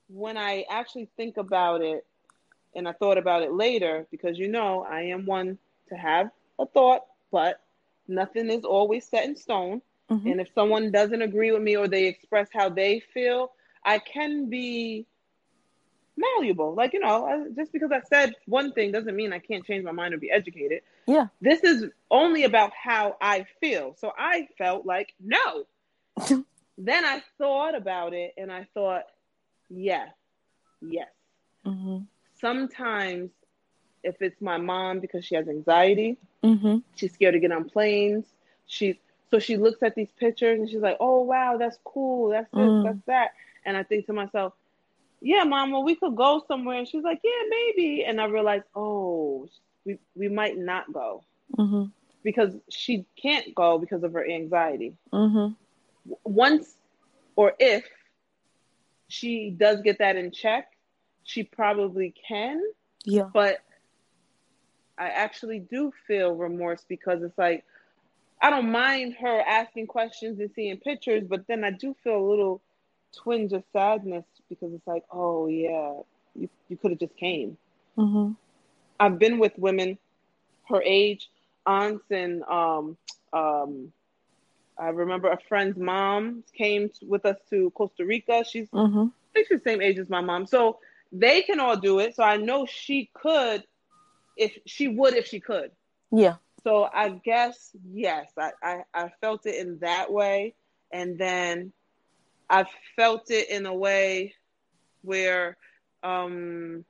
when 0.09 0.36
I 0.36 0.64
actually 0.70 1.09
think 1.16 1.36
about 1.36 1.82
it, 1.82 2.05
and 2.74 2.86
I 2.86 2.92
thought 2.92 3.18
about 3.18 3.42
it 3.42 3.53
later, 3.53 4.07
because 4.11 4.38
you 4.38 4.49
know, 4.49 4.86
I 4.88 5.03
am 5.05 5.26
one 5.26 5.59
to 5.88 5.96
have 5.96 6.30
a 6.59 6.66
thought, 6.66 7.05
but 7.32 7.61
nothing 8.07 8.51
is 8.51 8.64
always 8.64 9.07
set 9.07 9.24
in 9.24 9.36
stone. 9.36 9.82
Mm-hmm. 10.11 10.28
And 10.28 10.40
if 10.40 10.48
someone 10.54 10.90
doesn't 10.90 11.20
agree 11.20 11.52
with 11.52 11.62
me 11.62 11.76
or 11.76 11.88
they 11.88 12.06
express 12.06 12.48
how 12.52 12.68
they 12.68 13.00
feel, 13.00 13.52
I 13.84 13.98
can 13.98 14.48
be 14.48 15.06
malleable. 16.16 16.74
Like, 16.74 16.92
you 16.92 17.00
know, 17.00 17.46
just 17.54 17.72
because 17.72 17.90
I 17.92 18.00
said 18.00 18.34
one 18.46 18.72
thing 18.72 18.92
doesn't 18.92 19.14
mean 19.14 19.32
I 19.32 19.38
can't 19.38 19.64
change 19.64 19.84
my 19.84 19.92
mind 19.92 20.14
or 20.14 20.18
be 20.18 20.30
educated. 20.30 20.82
Yeah. 21.06 21.26
This 21.40 21.62
is 21.62 21.86
only 22.11 22.44
about 22.44 22.72
how 22.72 23.16
I 23.20 23.46
feel. 23.61 23.94
So 23.98 24.12
I 24.18 24.48
felt 24.59 24.84
like, 24.84 25.14
no. 25.20 25.64
then 26.78 27.04
I 27.04 27.22
thought 27.38 27.74
about 27.74 28.14
it 28.14 28.34
and 28.36 28.50
I 28.50 28.66
thought, 28.74 29.04
yes, 29.68 30.11
yes. 30.80 31.09
Mm-hmm. 31.66 31.98
Sometimes 32.40 33.30
if 34.02 34.22
it's 34.22 34.40
my 34.40 34.56
mom 34.56 35.00
because 35.00 35.24
she 35.24 35.34
has 35.34 35.48
anxiety, 35.48 36.16
mm-hmm. 36.42 36.78
she's 36.94 37.12
scared 37.12 37.34
to 37.34 37.40
get 37.40 37.52
on 37.52 37.68
planes. 37.68 38.24
She's 38.66 38.96
so 39.30 39.38
she 39.38 39.56
looks 39.56 39.82
at 39.82 39.94
these 39.94 40.10
pictures 40.18 40.58
and 40.58 40.68
she's 40.68 40.80
like, 40.80 40.96
"Oh 41.00 41.22
wow, 41.22 41.56
that's 41.58 41.78
cool. 41.84 42.30
That's 42.30 42.50
this, 42.52 42.60
mm. 42.60 42.84
that's 42.84 43.04
that." 43.06 43.30
And 43.64 43.76
I 43.76 43.82
think 43.82 44.06
to 44.06 44.12
myself, 44.12 44.54
yeah, 45.20 45.44
mama, 45.44 45.80
we 45.80 45.94
could 45.94 46.16
go 46.16 46.42
somewhere. 46.46 46.78
And 46.78 46.88
she's 46.88 47.02
like, 47.02 47.20
yeah, 47.24 47.48
maybe. 47.48 48.04
And 48.04 48.20
I 48.20 48.26
realized, 48.26 48.64
oh, 48.74 49.48
we, 49.84 49.98
we 50.14 50.28
might 50.28 50.56
not 50.56 50.92
go 50.92 51.24
mm-hmm. 51.56 51.84
because 52.22 52.54
she 52.70 53.04
can't 53.20 53.54
go 53.54 53.78
because 53.78 54.02
of 54.02 54.12
her 54.12 54.28
anxiety. 54.28 54.96
Mm-hmm. 55.12 55.54
Once 56.24 56.74
or 57.36 57.54
if 57.58 57.84
she 59.08 59.50
does 59.50 59.80
get 59.82 59.98
that 59.98 60.16
in 60.16 60.30
check, 60.30 60.72
she 61.24 61.42
probably 61.42 62.14
can. 62.26 62.62
Yeah. 63.04 63.28
But 63.32 63.58
I 64.96 65.08
actually 65.08 65.58
do 65.60 65.92
feel 66.06 66.34
remorse 66.34 66.84
because 66.88 67.22
it's 67.22 67.38
like, 67.38 67.64
I 68.41 68.51
don't 68.51 68.70
mind 68.70 69.16
her 69.20 69.41
asking 69.41 69.89
questions 69.89 70.39
and 70.41 70.51
seeing 70.55 70.76
pictures, 70.78 71.24
but 71.28 71.47
then 71.49 71.64
I 71.64 71.70
do 71.70 71.95
feel 72.05 72.18
a 72.18 72.28
little 72.28 72.61
twinge 73.16 73.53
of 73.53 73.64
sadness 73.72 74.24
because 74.49 74.72
it's 74.72 74.86
like, 74.86 75.05
oh 75.11 75.49
yeah, 75.49 75.95
you 76.34 76.49
you 76.68 76.76
could 76.76 76.93
have 76.93 77.01
just 77.01 77.16
came. 77.16 77.57
Mm-hmm. 77.97 78.32
I've 79.01 79.18
been 79.18 79.39
with 79.39 79.53
women 79.59 79.99
her 80.68 80.82
age, 80.82 81.30
aunts 81.66 82.05
and 82.11 82.43
um 82.45 82.97
um. 83.32 83.93
I 84.80 84.91
remember 84.91 85.28
a 85.28 85.39
friend's 85.49 85.76
mom 85.76 86.45
came 86.57 86.91
with 87.03 87.26
us 87.26 87.36
to 87.51 87.70
Costa 87.70 88.05
Rica. 88.05 88.45
She's 88.49 88.68
mm-hmm. 88.68 89.07
I 89.07 89.28
think 89.34 89.49
she's 89.49 89.59
the 89.59 89.70
same 89.70 89.82
age 89.82 89.99
as 89.99 90.09
my 90.09 90.20
mom, 90.20 90.47
so 90.47 90.78
they 91.11 91.43
can 91.43 91.59
all 91.59 91.76
do 91.76 91.99
it. 91.99 92.14
So 92.14 92.22
I 92.22 92.36
know 92.36 92.64
she 92.64 93.11
could, 93.12 93.64
if 94.36 94.57
she 94.66 94.86
would, 94.86 95.14
if 95.14 95.26
she 95.26 95.41
could. 95.41 95.72
Yeah. 96.12 96.36
So 96.64 96.88
I 96.92 97.11
guess 97.11 97.70
yes, 97.92 98.30
I, 98.38 98.50
I, 98.62 98.82
I 98.94 99.12
felt 99.20 99.46
it 99.46 99.56
in 99.56 99.78
that 99.78 100.12
way, 100.12 100.54
and 100.92 101.18
then 101.18 101.72
I 102.50 102.64
felt 102.96 103.30
it 103.30 103.48
in 103.50 103.66
a 103.66 103.74
way 103.74 104.34
where 105.02 105.56
um, 106.02 106.84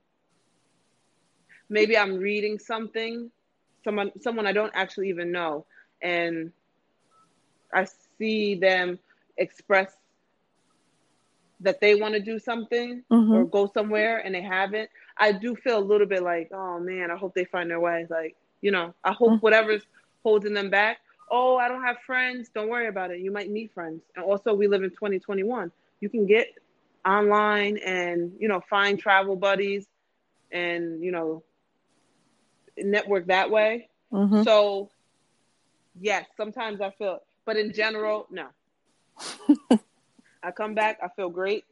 maybe 1.69 1.97
I'm 1.97 2.17
reading 2.17 2.59
something, 2.59 3.31
someone 3.83 4.11
someone 4.21 4.47
I 4.47 4.53
don't 4.53 4.73
actually 4.73 5.09
even 5.09 5.31
know, 5.31 5.65
and 6.01 6.51
I 7.73 7.87
see 8.17 8.55
them 8.55 8.99
express 9.37 9.91
that 11.61 11.81
they 11.81 11.95
want 11.95 12.13
to 12.13 12.19
do 12.21 12.39
something 12.39 13.03
mm-hmm. 13.11 13.33
or 13.33 13.45
go 13.45 13.69
somewhere 13.73 14.19
and 14.19 14.33
they 14.33 14.41
haven't. 14.41 14.89
I 15.17 15.33
do 15.33 15.55
feel 15.55 15.77
a 15.77 15.83
little 15.83 16.07
bit 16.07 16.23
like, 16.23 16.49
oh 16.53 16.79
man, 16.79 17.11
I 17.11 17.17
hope 17.17 17.33
they 17.35 17.45
find 17.45 17.69
their 17.69 17.79
way. 17.79 18.07
Like, 18.09 18.35
you 18.61 18.71
know, 18.71 18.93
I 19.03 19.11
hope 19.11 19.31
mm-hmm. 19.31 19.37
whatever's 19.37 19.83
holding 20.23 20.53
them 20.53 20.69
back. 20.69 20.99
Oh, 21.31 21.57
I 21.57 21.67
don't 21.67 21.83
have 21.83 21.97
friends. 22.05 22.49
Don't 22.53 22.69
worry 22.69 22.87
about 22.87 23.11
it. 23.11 23.19
You 23.19 23.31
might 23.31 23.49
meet 23.49 23.73
friends. 23.73 24.01
And 24.15 24.25
also, 24.25 24.53
we 24.53 24.67
live 24.67 24.83
in 24.83 24.89
2021. 24.89 25.71
You 26.01 26.09
can 26.09 26.25
get 26.25 26.47
online 27.05 27.77
and 27.77 28.33
you 28.39 28.47
know 28.49 28.61
find 28.69 28.99
travel 28.99 29.37
buddies 29.37 29.87
and 30.51 31.01
you 31.01 31.11
know 31.11 31.41
network 32.77 33.27
that 33.27 33.49
way 33.49 33.87
mm-hmm. 34.11 34.43
so 34.43 34.89
yes 35.97 36.25
sometimes 36.35 36.81
i 36.81 36.91
feel 36.97 37.19
but 37.45 37.55
in 37.55 37.71
general 37.71 38.27
no 38.29 38.47
i 40.43 40.51
come 40.51 40.75
back 40.75 40.99
i 41.01 41.07
feel 41.15 41.29
great 41.29 41.63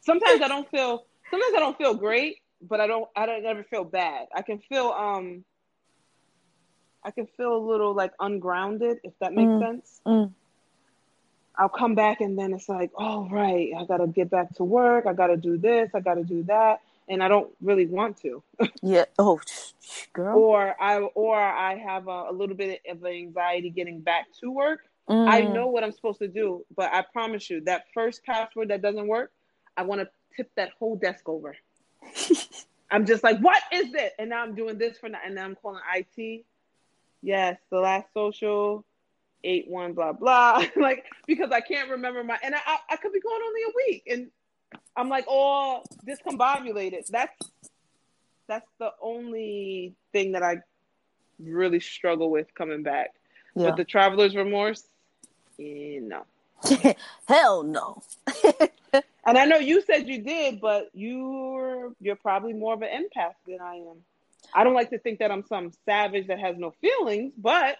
sometimes 0.00 0.42
I 0.42 0.48
don't 0.48 0.68
feel 0.70 1.04
sometimes 1.30 1.54
I 1.56 1.60
don't 1.60 1.78
feel 1.78 1.94
great, 1.94 2.38
but 2.62 2.80
I 2.80 2.86
don't 2.86 3.08
I 3.16 3.26
don't 3.26 3.44
ever 3.44 3.64
feel 3.64 3.84
bad. 3.84 4.28
I 4.34 4.42
can 4.42 4.58
feel 4.58 4.88
um 4.88 5.44
I 7.02 7.10
can 7.10 7.26
feel 7.26 7.56
a 7.56 7.62
little 7.64 7.94
like 7.94 8.12
ungrounded 8.20 8.98
if 9.04 9.12
that 9.20 9.32
makes 9.32 9.48
mm. 9.48 9.60
sense. 9.60 10.00
Mm. 10.06 10.32
I'll 11.56 11.68
come 11.68 11.94
back 11.94 12.20
and 12.20 12.38
then 12.38 12.54
it's 12.54 12.68
like, 12.68 12.90
oh 12.96 13.28
right, 13.28 13.70
I 13.76 13.84
gotta 13.84 14.06
get 14.06 14.30
back 14.30 14.54
to 14.56 14.64
work. 14.64 15.06
I 15.06 15.12
gotta 15.12 15.36
do 15.36 15.58
this. 15.58 15.90
I 15.94 16.00
gotta 16.00 16.24
do 16.24 16.42
that, 16.44 16.80
and 17.08 17.22
I 17.22 17.28
don't 17.28 17.50
really 17.60 17.86
want 17.86 18.20
to. 18.22 18.42
yeah. 18.82 19.04
Oh, 19.18 19.40
girl. 20.12 20.38
Or 20.38 20.80
I 20.80 20.98
or 21.00 21.38
I 21.38 21.76
have 21.76 22.08
a, 22.08 22.26
a 22.30 22.32
little 22.32 22.56
bit 22.56 22.80
of 22.88 23.04
anxiety 23.04 23.70
getting 23.70 24.00
back 24.00 24.26
to 24.40 24.50
work. 24.50 24.80
Mm. 25.08 25.28
I 25.28 25.40
know 25.40 25.66
what 25.66 25.82
I'm 25.82 25.92
supposed 25.92 26.20
to 26.20 26.28
do, 26.28 26.64
but 26.76 26.92
I 26.92 27.02
promise 27.02 27.50
you 27.50 27.62
that 27.62 27.86
first 27.92 28.24
password 28.24 28.68
that 28.68 28.80
doesn't 28.80 29.08
work, 29.08 29.32
I 29.76 29.82
want 29.82 30.00
to 30.00 30.08
tip 30.36 30.50
that 30.56 30.70
whole 30.78 30.96
desk 30.96 31.28
over. 31.28 31.56
I'm 32.90 33.06
just 33.06 33.22
like, 33.22 33.38
what 33.40 33.62
is 33.72 33.92
it? 33.94 34.12
And 34.18 34.30
now 34.30 34.42
I'm 34.42 34.54
doing 34.54 34.78
this 34.78 34.98
for 34.98 35.08
now, 35.08 35.18
and 35.24 35.34
now 35.34 35.44
I'm 35.44 35.56
calling 35.56 35.80
IT. 35.94 36.44
Yes, 37.22 37.58
the 37.70 37.78
last 37.80 38.06
social 38.14 38.84
eight 39.42 39.68
one 39.68 39.94
blah 39.94 40.12
blah 40.12 40.62
like 40.76 41.06
because 41.26 41.50
I 41.50 41.62
can't 41.62 41.88
remember 41.88 42.22
my 42.22 42.38
and 42.42 42.54
I, 42.54 42.58
I, 42.66 42.78
I 42.90 42.96
could 42.96 43.10
be 43.10 43.20
going 43.20 43.40
only 43.42 43.62
a 43.62 43.72
week 43.88 44.02
and 44.06 44.30
I'm 44.96 45.08
like 45.08 45.24
all 45.26 45.84
discombobulated. 46.06 47.06
That's 47.06 47.50
that's 48.46 48.68
the 48.78 48.90
only 49.00 49.94
thing 50.12 50.32
that 50.32 50.42
I 50.42 50.58
really 51.38 51.80
struggle 51.80 52.30
with 52.30 52.54
coming 52.54 52.82
back. 52.82 53.14
Yeah. 53.54 53.66
But 53.66 53.76
the 53.76 53.84
traveler's 53.84 54.34
remorse, 54.34 54.84
eh, 55.58 56.00
no. 56.00 56.24
Hell 57.26 57.62
no. 57.62 58.02
and 59.24 59.38
I 59.38 59.46
know 59.46 59.58
you 59.58 59.82
said 59.82 60.08
you 60.08 60.20
did, 60.22 60.60
but 60.60 60.90
you're 60.92 61.92
you're 62.00 62.16
probably 62.16 62.52
more 62.52 62.74
of 62.74 62.82
an 62.82 62.88
empath 62.88 63.34
than 63.46 63.60
I 63.60 63.76
am. 63.76 64.04
I 64.54 64.64
don't 64.64 64.74
like 64.74 64.90
to 64.90 64.98
think 64.98 65.18
that 65.20 65.30
I'm 65.30 65.44
some 65.44 65.72
savage 65.84 66.26
that 66.28 66.38
has 66.38 66.56
no 66.58 66.72
feelings, 66.80 67.32
but 67.36 67.76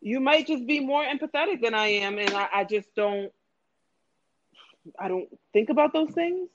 you 0.00 0.20
might 0.20 0.46
just 0.46 0.66
be 0.66 0.80
more 0.80 1.04
empathetic 1.04 1.62
than 1.62 1.74
I 1.74 1.88
am, 1.88 2.18
and 2.18 2.30
I, 2.34 2.48
I 2.52 2.64
just 2.64 2.92
don't. 2.94 3.32
I 4.98 5.06
don't 5.06 5.28
think 5.52 5.70
about 5.70 5.92
those 5.92 6.10
things 6.10 6.48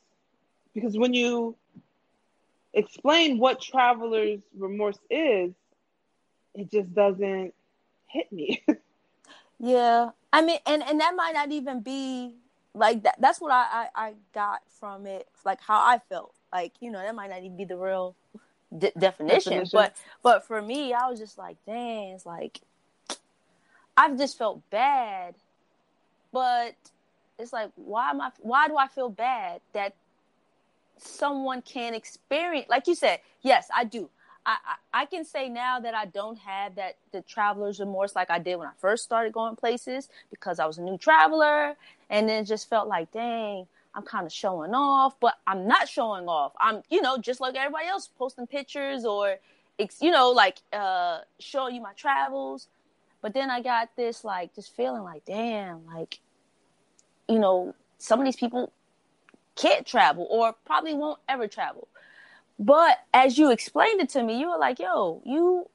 because 0.74 0.98
when 0.98 1.14
you 1.14 1.56
explain 2.74 3.38
what 3.40 3.62
traveler's 3.62 4.42
remorse 4.58 5.00
is, 5.10 5.54
it 6.54 6.70
just 6.70 6.94
doesn't 6.94 7.54
hit 8.08 8.32
me. 8.32 8.64
yeah, 9.60 10.10
I 10.34 10.42
mean, 10.42 10.60
and 10.66 10.84
and 10.84 11.00
that 11.00 11.16
might 11.16 11.34
not 11.34 11.52
even 11.52 11.82
be 11.82 12.36
like 12.74 13.04
that. 13.04 13.16
That's 13.20 13.40
what 13.40 13.52
I, 13.52 13.88
I 13.96 14.08
I 14.08 14.14
got 14.34 14.62
from 14.80 15.08
it, 15.08 15.28
like 15.46 15.62
how 15.62 15.80
I 15.80 16.00
felt. 16.10 16.34
Like 16.52 16.74
you 16.82 16.92
know, 16.92 17.00
that 17.00 17.16
might 17.16 17.30
not 17.30 17.40
even 17.40 17.58
be 17.58 17.66
the 17.66 17.78
real 17.78 18.16
de- 18.76 18.92
definition, 18.98 19.54
definition, 19.54 19.70
but 19.74 19.96
but 20.24 20.46
for 20.46 20.62
me, 20.62 20.94
I 20.94 21.10
was 21.10 21.20
just 21.20 21.38
like, 21.38 21.58
dang, 21.66 22.10
it's 22.10 22.26
like 22.26 22.62
I've 23.96 24.18
just 24.18 24.38
felt 24.38 24.62
bad, 24.70 25.36
but 26.32 26.76
it's 27.40 27.52
like, 27.54 27.72
why 27.76 28.12
am 28.12 28.22
I? 28.22 28.32
Why 28.40 28.68
do 28.68 28.78
I 28.78 28.88
feel 28.88 29.10
bad 29.10 29.62
that 29.74 29.96
someone 30.98 31.62
can 31.62 31.94
experience? 31.94 32.70
Like 32.70 32.88
you 32.88 32.96
said, 32.96 33.20
yes, 33.42 33.68
I 33.76 33.84
do. 33.86 34.10
I, 34.46 34.58
I, 34.94 35.02
I 35.02 35.06
can 35.06 35.26
say 35.26 35.50
now 35.50 35.80
that 35.80 35.94
I 35.94 36.06
don't 36.06 36.38
have 36.40 36.76
that 36.76 36.96
the 37.12 37.22
traveler's 37.22 37.80
remorse 37.80 38.16
like 38.16 38.30
I 38.30 38.40
did 38.40 38.56
when 38.56 38.68
I 38.68 38.72
first 38.78 39.04
started 39.04 39.34
going 39.34 39.56
places 39.56 40.08
because 40.30 40.60
I 40.60 40.66
was 40.66 40.78
a 40.78 40.82
new 40.82 40.98
traveler, 40.98 41.76
and 42.10 42.30
then 42.30 42.44
it 42.44 42.46
just 42.48 42.70
felt 42.70 42.88
like, 42.88 43.12
dang, 43.12 43.68
I'm 43.98 44.04
kind 44.04 44.28
of 44.28 44.32
showing 44.32 44.76
off, 44.76 45.20
but 45.20 45.34
I'm 45.48 45.68
not 45.68 45.90
showing 45.90 46.28
off. 46.28 46.54
I'm, 46.60 46.84
you 46.92 47.02
know, 47.02 47.18
just 47.18 47.42
like 47.42 47.56
everybody 47.56 47.88
else, 47.88 48.08
posting 48.08 48.46
pictures 48.46 49.06
or, 49.06 49.38
you 50.00 50.12
know, 50.12 50.30
like 50.30 50.60
uh, 50.72 51.22
showing 51.40 51.74
you 51.74 51.82
my 51.82 51.94
travels. 51.94 52.68
But 53.24 53.34
then 53.34 53.50
I 53.50 53.60
got 53.60 53.90
this 53.98 54.24
like 54.24 54.54
just 54.54 54.76
feeling 54.76 55.02
like, 55.02 55.26
damn, 55.26 55.84
like, 55.88 56.20
you 57.28 57.40
know, 57.40 57.74
some 57.98 58.20
of 58.20 58.26
these 58.26 58.36
people 58.36 58.72
can't 59.56 59.84
travel 59.84 60.28
or 60.30 60.54
probably 60.64 60.94
won't 60.94 61.20
ever 61.28 61.48
travel. 61.48 61.88
But 62.60 63.00
as 63.16 63.40
you 63.40 63.52
explained 63.52 64.00
it 64.00 64.10
to 64.10 64.22
me, 64.22 64.40
you 64.40 64.50
were 64.50 64.60
like, 64.60 64.78
yo, 64.78 65.24
you 65.26 65.70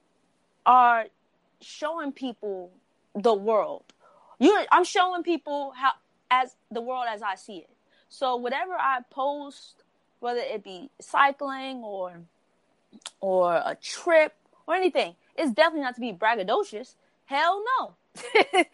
are 0.64 1.06
showing 1.60 2.12
people 2.12 2.70
the 3.16 3.34
world. 3.34 3.82
You 4.38 4.64
I'm 4.70 4.84
showing 4.84 5.24
people 5.24 5.72
how 5.76 5.92
as 6.30 6.54
the 6.70 6.80
world 6.80 7.06
as 7.08 7.20
I 7.20 7.34
see 7.34 7.58
it. 7.58 7.70
So 8.12 8.36
whatever 8.36 8.74
I 8.74 8.98
post, 9.08 9.84
whether 10.20 10.40
it 10.40 10.62
be 10.62 10.90
cycling 11.00 11.78
or 11.78 12.20
or 13.20 13.54
a 13.54 13.74
trip 13.80 14.34
or 14.66 14.74
anything, 14.74 15.14
it's 15.34 15.50
definitely 15.52 15.80
not 15.80 15.94
to 15.94 16.00
be 16.02 16.12
braggadocious. 16.12 16.94
Hell 17.24 17.64
no. 17.80 17.94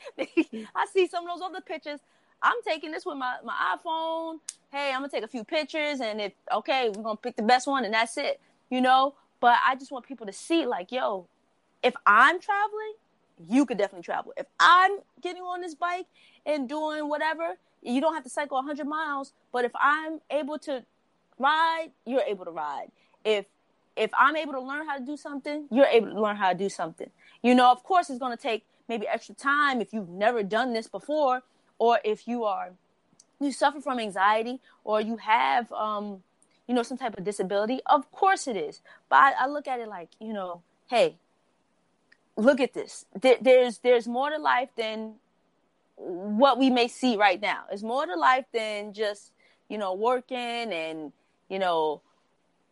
I 0.75 0.87
see 0.93 1.07
some 1.07 1.25
of 1.29 1.39
those 1.39 1.49
other 1.49 1.61
pictures. 1.61 2.01
I'm 2.43 2.57
taking 2.67 2.91
this 2.91 3.07
with 3.07 3.17
my, 3.17 3.37
my 3.45 3.77
iPhone. 3.77 4.41
Hey, 4.73 4.89
I'm 4.93 5.03
gonna 5.03 5.09
take 5.09 5.23
a 5.23 5.29
few 5.29 5.45
pictures, 5.45 6.01
and 6.01 6.21
if 6.21 6.33
okay, 6.53 6.91
we're 6.95 7.05
gonna 7.05 7.17
pick 7.17 7.37
the 7.37 7.43
best 7.43 7.69
one, 7.69 7.85
and 7.85 7.95
that's 7.95 8.19
it. 8.19 8.41
You 8.71 8.81
know. 8.81 9.15
But 9.39 9.59
I 9.65 9.77
just 9.77 9.93
want 9.93 10.05
people 10.05 10.27
to 10.27 10.33
see, 10.33 10.67
like, 10.67 10.91
yo, 10.91 11.29
if 11.85 11.95
I'm 12.05 12.41
traveling, 12.41 12.95
you 13.49 13.67
could 13.67 13.79
definitely 13.79 14.03
travel. 14.03 14.33
If 14.37 14.47
I'm 14.59 14.99
getting 15.23 15.43
on 15.43 15.61
this 15.61 15.77
bike 15.77 16.07
and 16.45 16.69
doing 16.69 17.09
whatever, 17.09 17.57
you 17.83 18.01
don't 18.01 18.15
have 18.15 18.25
to 18.25 18.31
cycle 18.31 18.57
100 18.57 18.87
miles. 18.87 19.33
But 19.53 19.65
if 19.65 19.73
I'm 19.75 20.21
able 20.31 20.59
to 20.61 20.85
ride, 21.39 21.89
you're 22.07 22.23
able 22.23 22.45
to 22.45 22.51
ride. 22.51 22.91
If 23.25 23.47
if 23.97 24.11
I'm 24.17 24.37
able 24.37 24.53
to 24.53 24.61
learn 24.61 24.87
how 24.87 24.97
to 24.97 25.05
do 25.05 25.17
something, 25.17 25.67
you're 25.73 25.87
able 25.87 26.11
to 26.11 26.21
learn 26.21 26.37
how 26.37 26.53
to 26.53 26.59
do 26.59 26.69
something. 26.69 27.11
You 27.43 27.55
know, 27.55 27.73
of 27.73 27.83
course, 27.83 28.11
it's 28.11 28.21
going 28.21 28.37
to 28.37 28.41
take 28.41 28.65
maybe 28.89 29.09
extra 29.09 29.35
time 29.35 29.81
if 29.81 29.93
you've 29.93 30.09
never 30.09 30.45
done 30.45 30.73
this 30.73 30.87
before, 30.87 31.43
or 31.79 31.99
if 32.05 32.29
you 32.29 32.45
are 32.45 32.71
you 33.41 33.53
suffer 33.53 33.81
from 33.81 34.01
anxiety, 34.01 34.61
or 34.85 35.01
you 35.01 35.17
have 35.17 35.71
um, 35.73 36.23
you 36.67 36.75
know 36.75 36.83
some 36.83 36.99
type 36.99 37.17
of 37.17 37.25
disability. 37.25 37.81
Of 37.87 38.11
course, 38.11 38.47
it 38.47 38.57
is. 38.57 38.81
But 39.09 39.17
I, 39.17 39.33
I 39.41 39.47
look 39.47 39.69
at 39.69 39.81
it 39.81 39.89
like 39.89 40.09
you 40.21 40.33
know, 40.33 40.63
hey, 40.89 41.17
look 42.37 42.61
at 42.61 42.75
this. 42.75 43.07
There, 43.21 43.37
there's 43.41 43.79
there's 43.79 44.07
more 44.07 44.31
to 44.31 44.39
life 44.39 44.71
than 44.77 45.15
what 45.99 46.59
we 46.59 46.71
may 46.71 46.89
see 46.89 47.17
right 47.17 47.41
now. 47.41 47.65
There's 47.69 47.83
more 47.83 48.07
to 48.07 48.15
life 48.15 48.47
than 48.53 48.93
just 48.93 49.33
you 49.69 49.79
know 49.79 49.95
working 49.95 50.37
and 50.37 51.13
you 51.49 51.59
know 51.59 52.01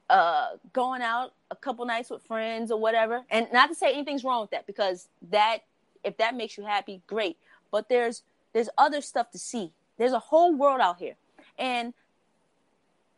uh, 0.08 0.50
going 0.72 1.02
out 1.02 1.32
a 1.50 1.56
couple 1.56 1.84
nights 1.84 2.10
with 2.10 2.22
friends 2.22 2.70
or 2.70 2.78
whatever. 2.78 3.22
And 3.30 3.48
not 3.52 3.68
to 3.68 3.74
say 3.74 3.92
anything's 3.92 4.24
wrong 4.24 4.40
with 4.40 4.50
that 4.50 4.66
because 4.66 5.08
that 5.30 5.58
if 6.04 6.16
that 6.18 6.34
makes 6.36 6.56
you 6.56 6.64
happy, 6.64 7.02
great. 7.06 7.36
But 7.70 7.88
there's 7.88 8.22
there's 8.52 8.68
other 8.78 9.00
stuff 9.00 9.30
to 9.32 9.38
see. 9.38 9.72
There's 9.98 10.12
a 10.12 10.18
whole 10.18 10.54
world 10.54 10.80
out 10.80 10.98
here. 10.98 11.16
And 11.58 11.92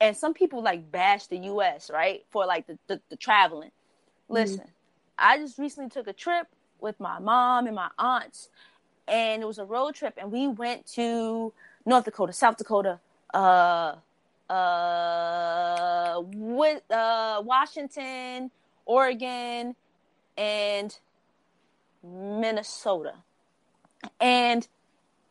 and 0.01 0.17
some 0.17 0.33
people 0.33 0.63
like 0.63 0.91
bash 0.91 1.27
the 1.27 1.39
US, 1.39 1.91
right? 1.91 2.25
For 2.31 2.47
like 2.47 2.67
the, 2.67 2.79
the, 2.87 3.01
the 3.11 3.17
traveling. 3.17 3.71
Mm-hmm. 3.71 4.35
Listen, 4.35 4.59
mm-hmm. 4.59 4.71
I 5.19 5.39
just 5.39 5.59
recently 5.59 5.91
took 5.91 6.07
a 6.07 6.13
trip 6.13 6.47
with 6.81 6.99
my 7.01 7.19
mom 7.19 7.67
and 7.67 7.75
my 7.75 7.91
aunts 7.99 8.49
and 9.09 9.43
it 9.43 9.47
was 9.47 9.59
a 9.59 9.65
road 9.65 9.95
trip 9.95 10.15
and 10.19 10.31
we 10.33 10.49
went 10.49 10.87
to 10.95 11.53
North 11.87 12.05
Dakota, 12.05 12.33
South 12.33 12.57
Dakota, 12.57 13.01
uh 13.35 13.97
uh, 14.49 16.23
with 16.35 16.83
uh, 16.91 17.43
Washington, 17.45 18.51
Oregon, 18.87 19.75
and 20.37 20.99
Minnesota, 22.03 23.15
and 24.21 24.67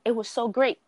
it 0.05 0.15
was 0.15 0.27
so 0.27 0.47
great. 0.47 0.79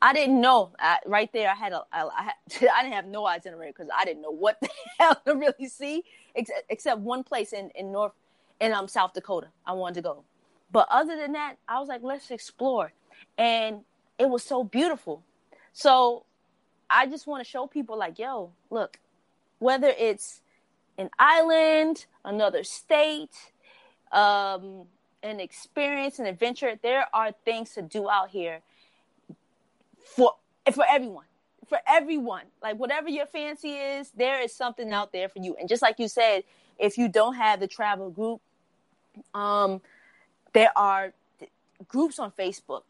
I 0.00 0.12
didn't 0.12 0.40
know 0.40 0.72
I, 0.78 0.98
right 1.06 1.32
there. 1.32 1.50
I 1.50 1.54
had 1.54 1.72
a 1.72 1.82
I, 1.92 2.02
I, 2.04 2.22
had, 2.24 2.34
I 2.74 2.82
didn't 2.82 2.94
have 2.94 3.06
no 3.06 3.26
itinerary 3.26 3.70
because 3.70 3.88
I 3.94 4.04
didn't 4.04 4.22
know 4.22 4.30
what 4.32 4.60
the 4.60 4.68
hell 4.98 5.20
to 5.26 5.34
really 5.34 5.68
see, 5.68 6.04
ex- 6.36 6.50
except 6.68 7.00
one 7.00 7.24
place 7.24 7.52
in 7.52 7.70
in 7.74 7.90
North 7.92 8.12
in 8.60 8.72
um 8.72 8.88
South 8.88 9.14
Dakota. 9.14 9.48
I 9.66 9.72
wanted 9.72 9.94
to 9.96 10.02
go, 10.02 10.24
but 10.70 10.86
other 10.90 11.16
than 11.16 11.32
that, 11.32 11.56
I 11.66 11.78
was 11.80 11.88
like, 11.88 12.02
let's 12.02 12.30
explore, 12.30 12.92
and 13.36 13.80
it 14.18 14.28
was 14.28 14.42
so 14.42 14.64
beautiful. 14.64 15.22
So 15.72 16.24
I 16.90 17.06
just 17.06 17.26
want 17.26 17.44
to 17.44 17.48
show 17.48 17.66
people 17.66 17.96
like, 17.96 18.18
yo, 18.18 18.50
look, 18.70 18.98
whether 19.58 19.88
it's 19.88 20.40
an 20.96 21.10
island, 21.18 22.06
another 22.24 22.64
state, 22.64 23.52
um, 24.12 24.86
an 25.22 25.40
experience, 25.40 26.18
an 26.18 26.26
adventure, 26.26 26.78
there 26.82 27.06
are 27.12 27.32
things 27.44 27.74
to 27.74 27.82
do 27.82 28.08
out 28.08 28.30
here 28.30 28.60
for 30.16 30.34
for 30.72 30.84
everyone. 30.88 31.24
For 31.68 31.78
everyone. 31.86 32.44
Like 32.62 32.76
whatever 32.76 33.08
your 33.08 33.26
fancy 33.26 33.74
is, 33.74 34.10
there 34.16 34.40
is 34.42 34.54
something 34.54 34.92
out 34.92 35.12
there 35.12 35.28
for 35.28 35.40
you. 35.40 35.54
And 35.58 35.68
just 35.68 35.82
like 35.82 35.98
you 35.98 36.08
said, 36.08 36.44
if 36.78 36.96
you 36.96 37.08
don't 37.08 37.34
have 37.34 37.60
the 37.60 37.68
travel 37.68 38.10
group, 38.10 38.40
um, 39.34 39.80
there 40.52 40.72
are 40.76 41.12
groups 41.88 42.18
on 42.18 42.32
Facebook. 42.32 42.82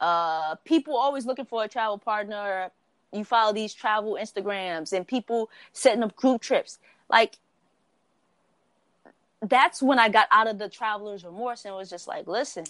Uh, 0.00 0.56
people 0.64 0.96
always 0.96 1.24
looking 1.26 1.46
for 1.46 1.64
a 1.64 1.68
travel 1.68 1.98
partner 1.98 2.70
you 3.12 3.24
follow 3.24 3.52
these 3.52 3.74
travel 3.74 4.18
Instagrams 4.20 4.92
and 4.92 5.06
people 5.06 5.50
setting 5.72 6.02
up 6.02 6.16
group 6.16 6.42
trips. 6.42 6.78
Like 7.08 7.38
that's 9.40 9.82
when 9.82 9.98
I 9.98 10.08
got 10.08 10.28
out 10.30 10.48
of 10.48 10.58
the 10.58 10.68
traveler's 10.68 11.24
remorse 11.24 11.64
and 11.64 11.74
was 11.74 11.90
just 11.90 12.08
like, 12.08 12.26
listen, 12.26 12.64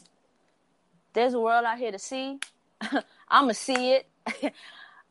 there's 1.13 1.35
a 1.35 1.41
world 1.41 1.65
out 1.65 1.79
here 1.79 1.93
to 1.93 1.99
see. 1.99 2.39
I'm 2.81 3.03
gonna 3.45 3.55
see 3.55 3.93
it. 3.95 4.07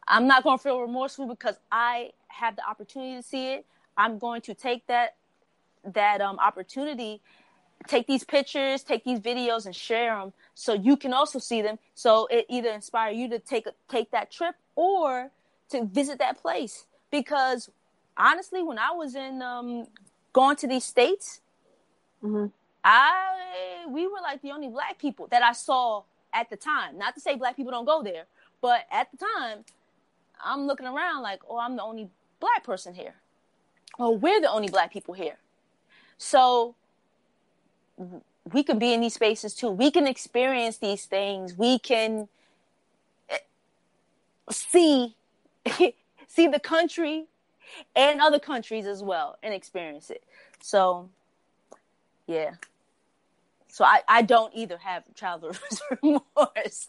I'm 0.07 0.27
not 0.27 0.43
gonna 0.43 0.57
feel 0.57 0.79
remorseful 0.79 1.27
because 1.27 1.55
I 1.71 2.11
have 2.27 2.55
the 2.55 2.67
opportunity 2.67 3.15
to 3.15 3.23
see 3.23 3.53
it. 3.53 3.65
I'm 3.97 4.19
going 4.19 4.41
to 4.41 4.53
take 4.53 4.85
that 4.87 5.15
that 5.83 6.21
um, 6.21 6.39
opportunity, 6.39 7.21
take 7.87 8.07
these 8.07 8.23
pictures, 8.23 8.83
take 8.83 9.03
these 9.03 9.19
videos, 9.19 9.65
and 9.65 9.75
share 9.75 10.15
them 10.15 10.33
so 10.53 10.73
you 10.73 10.97
can 10.97 11.13
also 11.13 11.39
see 11.39 11.61
them. 11.61 11.79
So 11.93 12.27
it 12.27 12.45
either 12.49 12.69
inspire 12.69 13.11
you 13.11 13.29
to 13.29 13.39
take 13.39 13.67
a, 13.67 13.73
take 13.89 14.11
that 14.11 14.31
trip 14.31 14.55
or 14.75 15.31
to 15.69 15.85
visit 15.85 16.19
that 16.19 16.41
place. 16.41 16.85
Because 17.11 17.69
honestly, 18.17 18.63
when 18.63 18.79
I 18.79 18.91
was 18.91 19.15
in 19.15 19.41
um, 19.41 19.87
going 20.33 20.55
to 20.57 20.67
these 20.67 20.85
states, 20.85 21.41
mm-hmm. 22.23 22.47
I 22.83 23.85
we 23.89 24.07
were 24.07 24.21
like 24.21 24.41
the 24.41 24.51
only 24.51 24.67
black 24.67 24.99
people 24.99 25.27
that 25.27 25.43
I 25.43 25.53
saw 25.53 26.03
at 26.33 26.49
the 26.49 26.57
time. 26.57 26.97
Not 26.97 27.15
to 27.15 27.21
say 27.21 27.35
black 27.35 27.55
people 27.55 27.71
don't 27.71 27.85
go 27.85 28.03
there, 28.03 28.25
but 28.61 28.85
at 28.91 29.09
the 29.11 29.17
time, 29.17 29.65
I'm 30.43 30.67
looking 30.67 30.85
around 30.85 31.23
like, 31.23 31.41
oh, 31.49 31.57
I'm 31.57 31.75
the 31.75 31.83
only 31.83 32.09
black 32.39 32.63
person 32.63 32.93
here. 32.93 33.15
Or 33.97 34.17
we're 34.17 34.41
the 34.41 34.51
only 34.51 34.67
black 34.67 34.91
people 34.91 35.13
here. 35.13 35.37
So 36.17 36.75
we 38.51 38.63
can 38.63 38.79
be 38.79 38.93
in 38.93 39.01
these 39.01 39.13
spaces 39.13 39.53
too. 39.53 39.69
We 39.69 39.91
can 39.91 40.07
experience 40.07 40.77
these 40.77 41.05
things. 41.05 41.57
We 41.57 41.79
can 41.79 42.27
eh, 43.29 43.37
see 44.49 45.15
see 46.27 46.47
the 46.47 46.59
country 46.59 47.25
and 47.95 48.21
other 48.21 48.39
countries 48.39 48.85
as 48.85 49.01
well 49.01 49.37
and 49.41 49.53
experience 49.53 50.09
it. 50.09 50.23
So 50.61 51.09
yeah. 52.27 52.51
So 53.67 53.83
I, 53.83 54.01
I 54.07 54.21
don't 54.21 54.53
either 54.55 54.77
have 54.77 55.03
traveler's 55.15 55.59
remorse. 56.03 56.87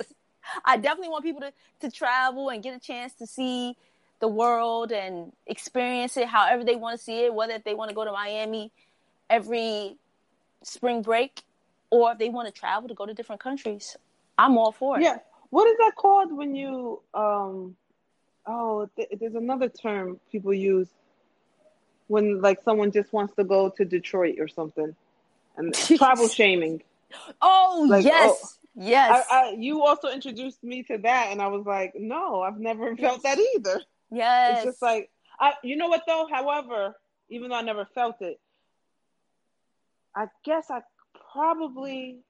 I 0.64 0.76
definitely 0.76 1.08
want 1.08 1.24
people 1.24 1.40
to, 1.40 1.52
to 1.80 1.90
travel 1.90 2.50
and 2.50 2.62
get 2.62 2.76
a 2.76 2.78
chance 2.78 3.12
to 3.14 3.26
see 3.26 3.76
the 4.20 4.28
world 4.28 4.92
and 4.92 5.32
experience 5.46 6.16
it 6.16 6.28
however 6.28 6.64
they 6.64 6.76
want 6.76 6.98
to 6.98 7.04
see 7.04 7.24
it, 7.24 7.34
whether 7.34 7.58
they 7.58 7.74
want 7.74 7.90
to 7.90 7.94
go 7.94 8.04
to 8.04 8.12
Miami 8.12 8.70
every 9.28 9.96
spring 10.62 11.02
break 11.02 11.42
or 11.90 12.12
if 12.12 12.18
they 12.18 12.28
want 12.28 12.52
to 12.52 12.52
travel 12.52 12.88
to 12.88 12.94
go 12.94 13.06
to 13.06 13.14
different 13.14 13.40
countries. 13.40 13.96
I'm 14.38 14.58
all 14.58 14.72
for 14.72 14.98
it. 14.98 15.02
Yeah. 15.02 15.18
What 15.50 15.66
is 15.68 15.76
that 15.78 15.92
called 15.96 16.32
when 16.32 16.54
you 16.54 17.02
um 17.14 17.76
oh 18.46 18.88
th- 18.96 19.08
there's 19.18 19.34
another 19.34 19.68
term 19.68 20.20
people 20.30 20.52
use 20.52 20.88
when 22.08 22.40
like 22.40 22.62
someone 22.62 22.92
just 22.92 23.12
wants 23.12 23.34
to 23.36 23.44
go 23.44 23.70
to 23.70 23.84
Detroit 23.84 24.36
or 24.38 24.48
something. 24.48 24.94
And 25.56 25.74
travel 25.96 26.28
shaming. 26.28 26.82
Oh 27.40 27.86
like, 27.88 28.04
yes. 28.04 28.38
Oh, 28.42 28.48
yes. 28.82 29.26
I, 29.30 29.36
I, 29.36 29.50
you 29.58 29.84
also 29.84 30.08
introduced 30.08 30.62
me 30.62 30.82
to 30.84 30.98
that 30.98 31.28
and 31.30 31.40
I 31.40 31.46
was 31.46 31.64
like, 31.64 31.94
no, 31.96 32.42
I've 32.42 32.58
never 32.58 32.96
felt 32.96 33.22
that 33.22 33.38
either. 33.56 33.82
Yes. 34.10 34.58
It's 34.58 34.64
just 34.64 34.82
like 34.82 35.10
I 35.38 35.54
you 35.62 35.76
know 35.76 35.88
what 35.88 36.02
though? 36.06 36.26
However, 36.30 36.96
even 37.28 37.50
though 37.50 37.56
I 37.56 37.62
never 37.62 37.86
felt 37.94 38.20
it, 38.20 38.40
I 40.16 40.28
guess 40.44 40.70
I 40.70 40.80
probably 41.32 42.20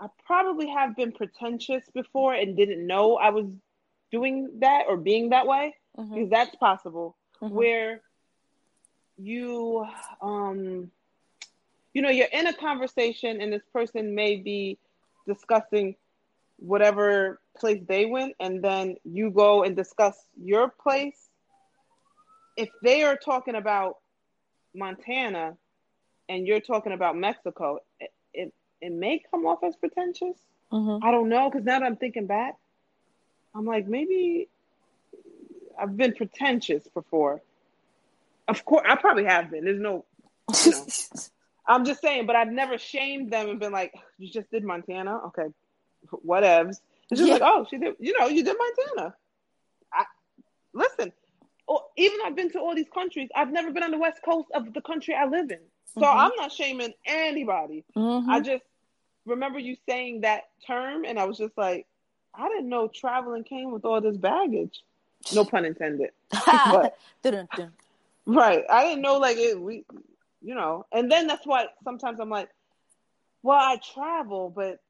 I 0.00 0.08
probably 0.26 0.68
have 0.68 0.96
been 0.96 1.12
pretentious 1.12 1.84
before 1.94 2.34
and 2.34 2.56
didn't 2.56 2.86
know 2.86 3.16
I 3.16 3.30
was 3.30 3.46
doing 4.10 4.50
that 4.60 4.84
or 4.88 4.96
being 4.96 5.30
that 5.30 5.46
way 5.46 5.74
mm-hmm. 5.96 6.14
because 6.14 6.30
that's 6.30 6.56
possible 6.56 7.16
mm-hmm. 7.42 7.54
where 7.54 8.00
you 9.18 9.86
um 10.20 10.90
you 11.92 12.02
know 12.02 12.10
you're 12.10 12.28
in 12.32 12.46
a 12.46 12.52
conversation 12.52 13.40
and 13.40 13.52
this 13.52 13.62
person 13.72 14.14
may 14.14 14.36
be 14.36 14.78
discussing 15.26 15.96
whatever 16.58 17.40
place 17.58 17.82
they 17.86 18.06
went 18.06 18.34
and 18.40 18.62
then 18.62 18.96
you 19.04 19.30
go 19.30 19.64
and 19.64 19.76
discuss 19.76 20.16
your 20.42 20.68
place 20.68 21.28
if 22.56 22.70
they 22.82 23.02
are 23.02 23.16
talking 23.16 23.54
about 23.54 23.96
Montana 24.74 25.56
and 26.28 26.46
you're 26.46 26.60
talking 26.60 26.92
about 26.92 27.16
Mexico, 27.16 27.80
it 28.00 28.12
it, 28.32 28.52
it 28.80 28.92
may 28.92 29.22
come 29.30 29.46
off 29.46 29.62
as 29.64 29.76
pretentious. 29.76 30.36
Mm-hmm. 30.72 31.04
I 31.04 31.10
don't 31.10 31.28
know 31.28 31.48
because 31.48 31.64
now 31.64 31.78
that 31.78 31.86
I'm 31.86 31.96
thinking 31.96 32.26
back, 32.26 32.56
I'm 33.54 33.64
like 33.64 33.86
maybe 33.86 34.48
I've 35.78 35.96
been 35.96 36.14
pretentious 36.14 36.86
before. 36.88 37.42
Of 38.48 38.64
course, 38.64 38.86
I 38.88 38.96
probably 38.96 39.24
have 39.24 39.50
been. 39.50 39.64
There's 39.64 39.80
no, 39.80 40.04
you 40.64 40.70
know. 40.72 40.86
I'm 41.68 41.84
just 41.84 42.00
saying, 42.00 42.26
but 42.26 42.36
I've 42.36 42.52
never 42.52 42.78
shamed 42.78 43.32
them 43.32 43.48
and 43.48 43.58
been 43.58 43.72
like, 43.72 43.92
"You 44.18 44.30
just 44.30 44.50
did 44.50 44.62
Montana, 44.62 45.18
okay, 45.26 45.46
whatevs." 46.24 46.80
It's 47.10 47.20
just 47.20 47.26
yeah. 47.28 47.34
like, 47.34 47.42
"Oh, 47.44 47.66
she 47.68 47.78
did," 47.78 47.96
you 47.98 48.16
know, 48.18 48.28
you 48.28 48.44
did 48.44 48.56
Montana. 48.56 49.14
I 49.92 50.04
listen. 50.72 51.12
Or 51.68 51.82
even 51.96 52.20
I've 52.24 52.36
been 52.36 52.52
to 52.52 52.60
all 52.60 52.76
these 52.76 52.88
countries. 52.94 53.28
I've 53.34 53.50
never 53.50 53.72
been 53.72 53.82
on 53.82 53.90
the 53.90 53.98
west 53.98 54.20
coast 54.24 54.48
of 54.54 54.72
the 54.72 54.80
country 54.80 55.16
I 55.16 55.26
live 55.26 55.50
in. 55.50 55.58
So 55.98 56.04
mm-hmm. 56.04 56.18
I'm 56.18 56.32
not 56.36 56.52
shaming 56.52 56.92
anybody. 57.04 57.84
Mm-hmm. 57.96 58.30
I 58.30 58.40
just 58.40 58.64
remember 59.24 59.58
you 59.58 59.76
saying 59.88 60.22
that 60.22 60.44
term, 60.66 61.04
and 61.04 61.18
I 61.18 61.24
was 61.24 61.38
just 61.38 61.56
like, 61.56 61.86
I 62.34 62.48
didn't 62.48 62.68
know 62.68 62.88
traveling 62.88 63.44
came 63.44 63.72
with 63.72 63.84
all 63.84 64.00
this 64.00 64.16
baggage. 64.16 64.82
No 65.34 65.44
pun 65.44 65.64
intended. 65.64 66.10
but, 66.46 66.98
right. 68.26 68.64
I 68.70 68.84
didn't 68.84 69.02
know 69.02 69.18
like 69.18 69.38
it. 69.38 69.60
We, 69.60 69.84
you 70.42 70.54
know, 70.54 70.86
and 70.92 71.10
then 71.10 71.26
that's 71.26 71.46
why 71.46 71.66
sometimes 71.82 72.20
I'm 72.20 72.28
like, 72.28 72.50
well, 73.42 73.58
I 73.58 73.78
travel, 73.94 74.52
but 74.54 74.80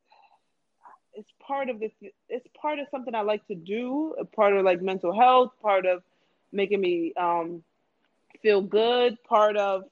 it's 1.15 1.31
part 1.41 1.71
of 1.71 1.79
this. 1.79 1.93
It's 2.29 2.47
part 2.61 2.79
of 2.79 2.89
something 2.91 3.15
I 3.15 3.23
like 3.23 3.47
to 3.47 3.55
do. 3.55 4.15
A 4.19 4.25
part 4.25 4.55
of 4.55 4.65
like 4.65 4.83
mental 4.83 5.15
health. 5.15 5.53
Part 5.63 5.87
of 5.87 6.03
making 6.53 6.81
me 6.81 7.13
um, 7.17 7.63
feel 8.43 8.61
good. 8.61 9.23
Part 9.25 9.57
of 9.57 9.85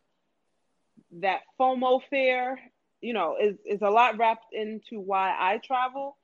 that 1.20 1.40
FOMO 1.58 2.00
fear, 2.10 2.58
you 3.00 3.12
know, 3.12 3.36
is, 3.40 3.56
is 3.64 3.82
a 3.82 3.90
lot 3.90 4.18
wrapped 4.18 4.52
into 4.52 5.00
why 5.00 5.34
I 5.38 5.58
travel. 5.58 6.16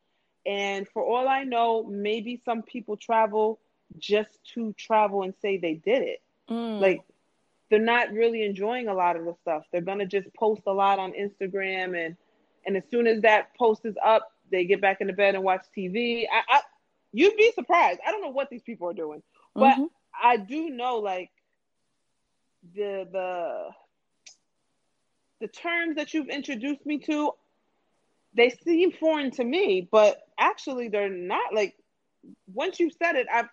And 0.46 0.88
for 0.88 1.04
all 1.04 1.28
I 1.28 1.44
know, 1.44 1.84
maybe 1.84 2.40
some 2.44 2.62
people 2.62 2.96
travel 2.96 3.60
just 3.98 4.38
to 4.54 4.72
travel 4.74 5.22
and 5.22 5.34
say 5.42 5.58
they 5.58 5.74
did 5.74 6.02
it. 6.02 6.22
Mm. 6.48 6.80
Like 6.80 7.02
they're 7.68 7.78
not 7.78 8.12
really 8.12 8.44
enjoying 8.44 8.88
a 8.88 8.94
lot 8.94 9.16
of 9.16 9.24
the 9.24 9.34
stuff. 9.42 9.64
They're 9.70 9.80
gonna 9.80 10.06
just 10.06 10.32
post 10.34 10.62
a 10.66 10.72
lot 10.72 10.98
on 10.98 11.12
Instagram 11.12 11.96
and 12.04 12.16
and 12.66 12.76
as 12.76 12.82
soon 12.90 13.06
as 13.06 13.22
that 13.22 13.56
post 13.56 13.86
is 13.86 13.94
up, 14.04 14.32
they 14.50 14.64
get 14.64 14.82
back 14.82 15.00
into 15.00 15.14
bed 15.14 15.34
and 15.34 15.42
watch 15.42 15.64
TV. 15.76 16.24
I, 16.30 16.56
I 16.56 16.60
you'd 17.12 17.36
be 17.36 17.52
surprised. 17.54 18.00
I 18.06 18.10
don't 18.10 18.22
know 18.22 18.30
what 18.30 18.50
these 18.50 18.62
people 18.62 18.88
are 18.88 18.94
doing, 18.94 19.22
but 19.54 19.74
mm-hmm. 19.74 19.84
I 20.22 20.36
do 20.36 20.70
know 20.70 20.98
like 20.98 21.30
the 22.74 23.06
the 23.10 23.70
the 25.40 25.48
terms 25.48 25.96
that 25.96 26.14
you've 26.14 26.28
introduced 26.28 26.84
me 26.84 26.98
to, 26.98 27.32
they 28.34 28.50
seem 28.50 28.92
foreign 28.92 29.30
to 29.32 29.44
me, 29.44 29.88
but 29.90 30.26
actually 30.38 30.88
they're 30.88 31.08
not. 31.08 31.54
Like 31.54 31.74
once 32.52 32.78
you 32.78 32.90
said 32.90 33.16
it, 33.16 33.26
I've 33.32 33.48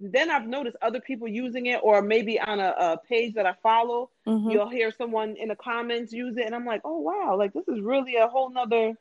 then 0.00 0.30
I've 0.30 0.46
noticed 0.46 0.76
other 0.82 1.00
people 1.00 1.28
using 1.28 1.66
it, 1.66 1.80
or 1.82 2.02
maybe 2.02 2.40
on 2.40 2.58
a, 2.58 2.74
a 2.76 3.00
page 3.08 3.34
that 3.34 3.46
I 3.46 3.54
follow, 3.62 4.10
mm-hmm. 4.26 4.50
you'll 4.50 4.68
hear 4.68 4.90
someone 4.90 5.36
in 5.36 5.48
the 5.48 5.54
comments 5.54 6.12
use 6.12 6.36
it, 6.36 6.44
and 6.46 6.54
I'm 6.54 6.66
like, 6.66 6.80
oh 6.84 6.98
wow, 6.98 7.36
like 7.38 7.52
this 7.52 7.68
is 7.68 7.80
really 7.80 8.16
a 8.16 8.26
whole 8.26 8.50
nother. 8.50 8.94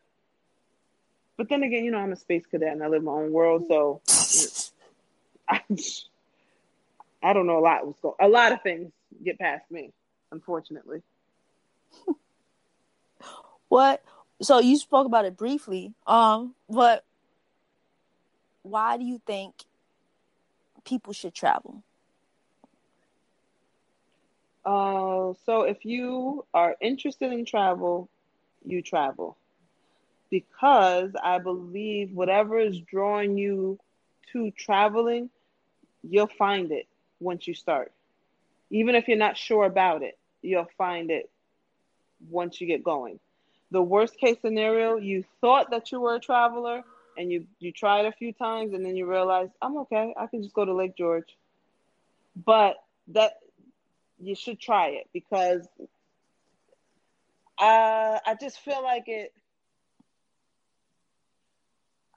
But 1.37 1.49
then 1.49 1.63
again, 1.63 1.85
you 1.85 1.91
know, 1.91 1.97
I'm 1.97 2.11
a 2.11 2.15
space 2.15 2.45
cadet 2.45 2.73
and 2.73 2.83
I 2.83 2.87
live 2.87 3.03
my 3.03 3.13
own 3.13 3.31
world, 3.31 3.65
so 3.67 4.01
I, 5.49 5.61
I 7.23 7.33
don't 7.33 7.47
know 7.47 7.57
a 7.57 7.61
lot. 7.61 7.81
A 8.19 8.27
lot 8.27 8.51
of 8.51 8.61
things 8.61 8.91
get 9.23 9.39
past 9.39 9.69
me, 9.71 9.91
unfortunately. 10.31 11.01
What? 13.71 14.03
So 14.41 14.59
you 14.59 14.75
spoke 14.75 15.05
about 15.05 15.23
it 15.23 15.37
briefly. 15.37 15.93
Um, 16.05 16.55
but 16.69 17.05
why 18.63 18.97
do 18.97 19.05
you 19.05 19.21
think 19.25 19.55
people 20.83 21.13
should 21.13 21.33
travel? 21.33 21.81
Uh, 24.65 25.35
so 25.45 25.61
if 25.61 25.85
you 25.85 26.45
are 26.53 26.75
interested 26.81 27.31
in 27.31 27.45
travel, 27.45 28.09
you 28.65 28.81
travel. 28.81 29.37
Because 30.29 31.11
I 31.23 31.37
believe 31.37 32.11
whatever 32.11 32.59
is 32.59 32.77
drawing 32.81 33.37
you 33.37 33.79
to 34.33 34.51
traveling, 34.51 35.29
you'll 36.03 36.27
find 36.27 36.73
it 36.73 36.89
once 37.21 37.47
you 37.47 37.53
start. 37.53 37.93
Even 38.69 38.95
if 38.95 39.07
you're 39.07 39.17
not 39.17 39.37
sure 39.37 39.63
about 39.63 40.03
it, 40.03 40.17
you'll 40.41 40.67
find 40.77 41.09
it 41.09 41.29
once 42.29 42.59
you 42.59 42.67
get 42.67 42.83
going 42.83 43.17
the 43.71 43.81
worst 43.81 44.17
case 44.17 44.37
scenario, 44.41 44.97
you 44.97 45.23
thought 45.39 45.71
that 45.71 45.91
you 45.91 46.01
were 46.01 46.15
a 46.15 46.19
traveler 46.19 46.83
and 47.17 47.31
you 47.31 47.45
you 47.59 47.71
it 48.01 48.05
a 48.05 48.11
few 48.11 48.33
times 48.33 48.73
and 48.73 48.85
then 48.85 48.95
you 48.95 49.09
realize 49.09 49.49
I'm 49.61 49.77
okay. 49.79 50.13
I 50.17 50.27
can 50.27 50.43
just 50.43 50.53
go 50.53 50.65
to 50.65 50.73
Lake 50.73 50.95
George. 50.97 51.37
But 52.45 52.75
that 53.09 53.33
you 54.19 54.35
should 54.35 54.59
try 54.59 54.89
it 54.89 55.09
because 55.13 55.67
uh, 57.57 58.19
I 58.25 58.35
just 58.39 58.59
feel 58.59 58.83
like 58.83 59.03
it. 59.07 59.33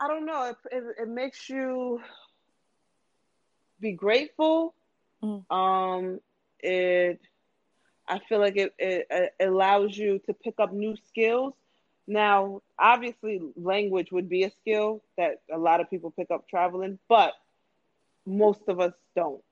I 0.01 0.09
don't 0.09 0.27
know. 0.27 0.51
It, 0.51 0.57
it, 0.73 0.85
it 1.03 1.09
makes 1.09 1.49
you 1.49 2.01
be 3.81 3.93
grateful. 3.93 4.75
Mm. 5.23 5.51
Um, 5.51 6.21
it. 6.61 7.21
I 8.09 8.21
feel 8.29 8.39
like 8.39 8.57
it, 8.57 8.75
it, 8.79 9.07
it 9.11 9.33
allows 9.41 9.97
you 9.97 10.21
to 10.27 10.35
pick 10.35 10.55
up 10.59 10.73
new 10.73 10.97
skills. 11.09 11.55
Now, 12.07 12.63
obviously, 12.79 13.41
language 13.57 14.13
would 14.13 14.29
be 14.29 14.45
a 14.45 14.51
skill 14.51 15.03
that 15.17 15.41
a 15.51 15.59
lot 15.59 15.81
of 15.81 15.89
people 15.89 16.11
pick 16.11 16.31
up 16.31 16.49
traveling, 16.49 16.99
but 17.09 17.33
most 18.27 18.61
of 18.69 18.81
us 18.81 18.93
don't. 19.17 19.43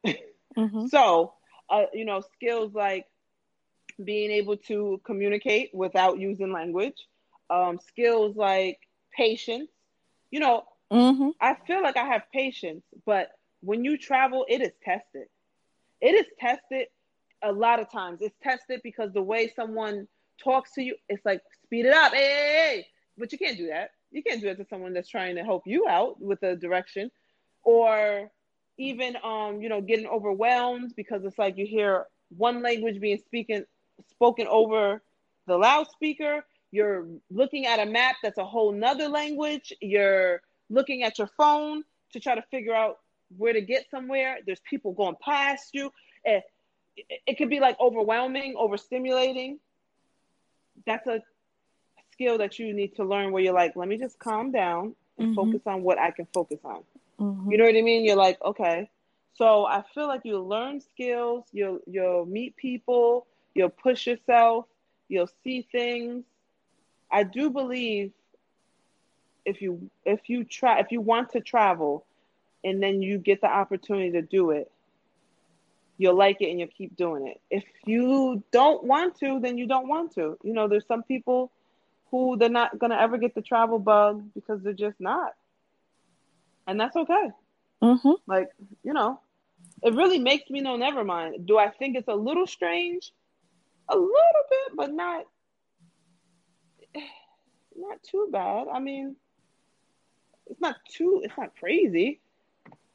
Mm-hmm. 0.56 0.86
so, 0.90 1.32
uh, 1.70 1.84
you 1.94 2.04
know, 2.04 2.22
skills 2.34 2.74
like 2.74 3.06
being 4.02 4.30
able 4.30 4.56
to 4.56 5.00
communicate 5.04 5.70
without 5.72 6.18
using 6.18 6.52
language, 6.52 7.06
um, 7.48 7.78
skills 7.86 8.36
like 8.36 8.78
patience. 9.16 9.70
You 10.30 10.40
know, 10.40 10.64
mm-hmm. 10.92 11.30
I 11.40 11.56
feel 11.66 11.82
like 11.82 11.96
I 11.96 12.04
have 12.04 12.22
patience, 12.32 12.84
but 13.06 13.30
when 13.60 13.84
you 13.84 13.96
travel, 13.96 14.44
it 14.48 14.60
is 14.60 14.72
tested. 14.84 15.28
It 16.00 16.14
is 16.14 16.26
tested 16.40 16.88
a 17.42 17.52
lot 17.52 17.80
of 17.80 17.90
times. 17.90 18.18
It's 18.20 18.36
tested 18.42 18.80
because 18.82 19.12
the 19.12 19.22
way 19.22 19.52
someone 19.54 20.06
talks 20.42 20.72
to 20.74 20.82
you, 20.82 20.96
it's 21.08 21.24
like 21.24 21.40
speed 21.64 21.86
it 21.86 21.92
up, 21.92 22.12
hey, 22.12 22.20
hey, 22.20 22.74
hey. 22.76 22.86
but 23.18 23.32
you 23.32 23.38
can't 23.38 23.56
do 23.56 23.68
that. 23.68 23.90
You 24.10 24.22
can't 24.22 24.40
do 24.40 24.48
that 24.48 24.58
to 24.58 24.66
someone 24.68 24.92
that's 24.92 25.08
trying 25.08 25.36
to 25.36 25.44
help 25.44 25.62
you 25.66 25.86
out 25.88 26.20
with 26.20 26.42
a 26.42 26.56
direction, 26.56 27.10
or 27.62 28.30
even 28.78 29.16
um, 29.22 29.60
you 29.60 29.68
know, 29.68 29.80
getting 29.80 30.06
overwhelmed 30.06 30.92
because 30.96 31.24
it's 31.24 31.38
like 31.38 31.56
you 31.56 31.66
hear 31.66 32.06
one 32.36 32.62
language 32.62 33.00
being 33.00 33.18
speaking 33.18 33.64
spoken 34.10 34.46
over 34.48 35.02
the 35.46 35.56
loudspeaker. 35.56 36.44
You're 36.70 37.06
looking 37.30 37.66
at 37.66 37.78
a 37.78 37.86
map 37.86 38.16
that's 38.22 38.38
a 38.38 38.44
whole 38.44 38.72
nother 38.72 39.08
language. 39.08 39.72
You're 39.80 40.40
looking 40.70 41.02
at 41.02 41.18
your 41.18 41.28
phone 41.36 41.84
to 42.12 42.20
try 42.20 42.34
to 42.34 42.42
figure 42.50 42.74
out 42.74 42.98
where 43.36 43.52
to 43.52 43.60
get 43.60 43.86
somewhere. 43.90 44.38
There's 44.44 44.60
people 44.60 44.92
going 44.92 45.16
past 45.22 45.70
you. 45.74 45.92
It, 46.24 46.42
it, 46.96 47.20
it 47.26 47.38
could 47.38 47.50
be 47.50 47.60
like 47.60 47.78
overwhelming, 47.80 48.54
overstimulating. 48.56 49.58
That's 50.86 51.06
a 51.06 51.22
skill 52.12 52.38
that 52.38 52.58
you 52.58 52.72
need 52.72 52.96
to 52.96 53.04
learn 53.04 53.32
where 53.32 53.42
you're 53.42 53.54
like, 53.54 53.76
let 53.76 53.88
me 53.88 53.98
just 53.98 54.18
calm 54.18 54.50
down 54.50 54.94
and 55.18 55.28
mm-hmm. 55.28 55.34
focus 55.34 55.62
on 55.66 55.82
what 55.82 55.98
I 55.98 56.10
can 56.10 56.26
focus 56.32 56.60
on. 56.64 56.82
Mm-hmm. 57.20 57.50
You 57.50 57.58
know 57.58 57.64
what 57.64 57.76
I 57.76 57.82
mean? 57.82 58.04
You're 58.04 58.16
like, 58.16 58.40
okay. 58.42 58.90
So 59.34 59.64
I 59.64 59.82
feel 59.94 60.08
like 60.08 60.22
you 60.24 60.38
learn 60.40 60.80
skills, 60.80 61.44
you'll 61.52 61.80
you'll 61.86 62.26
meet 62.26 62.56
people, 62.56 63.26
You'll 63.54 63.70
push 63.70 64.06
yourself. 64.06 64.66
You'll 65.08 65.30
see 65.44 65.66
things. 65.70 66.24
I 67.10 67.22
do 67.22 67.50
believe 67.50 68.12
if 69.44 69.60
you 69.60 69.90
if 70.04 70.20
you 70.28 70.44
try 70.44 70.78
if 70.78 70.90
you 70.90 71.00
want 71.00 71.32
to 71.32 71.40
travel 71.40 72.06
and 72.64 72.82
then 72.82 73.02
you 73.02 73.18
get 73.18 73.40
the 73.40 73.48
opportunity 73.48 74.12
to 74.12 74.22
do 74.22 74.50
it, 74.50 74.70
you'll 76.02 76.16
like 76.16 76.40
it 76.40 76.50
and 76.50 76.58
you'll 76.60 76.68
keep 76.68 76.96
doing 76.96 77.26
it. 77.26 77.40
If 77.50 77.64
you 77.86 78.42
don't 78.52 78.84
want 78.84 79.18
to, 79.20 79.40
then 79.40 79.58
you 79.58 79.66
don't 79.66 79.88
want 79.88 80.14
to. 80.14 80.36
You 80.42 80.52
know, 80.52 80.68
there's 80.68 80.86
some 80.86 81.02
people 81.02 81.50
who 82.10 82.36
they're 82.36 82.50
not 82.50 82.78
gonna 82.78 82.96
ever 82.96 83.16
get 83.16 83.34
the 83.34 83.42
travel 83.42 83.78
bug 83.78 84.22
because 84.34 84.62
they're 84.62 84.72
just 84.72 85.00
not. 85.00 85.32
And 86.66 86.78
that's 86.78 86.96
okay. 86.96 87.30
Mm-hmm. 87.82 88.12
Like, 88.26 88.50
you 88.84 88.92
know, 88.92 89.20
it 89.82 89.94
really 89.94 90.18
makes 90.18 90.50
me 90.50 90.60
know, 90.60 90.76
never 90.76 91.04
mind. 91.04 91.46
Do 91.46 91.58
I 91.58 91.70
think 91.70 91.96
it's 91.96 92.08
a 92.08 92.14
little 92.14 92.46
strange? 92.46 93.12
a 93.88 93.96
little 93.96 94.44
bit, 94.50 94.76
but 94.76 94.92
not 94.92 95.24
not 97.76 98.02
too 98.02 98.28
bad. 98.30 98.66
I 98.72 98.78
mean, 98.80 99.16
it's 100.46 100.60
not 100.60 100.76
too 100.90 101.22
it's 101.24 101.36
not 101.36 101.56
crazy. 101.58 102.20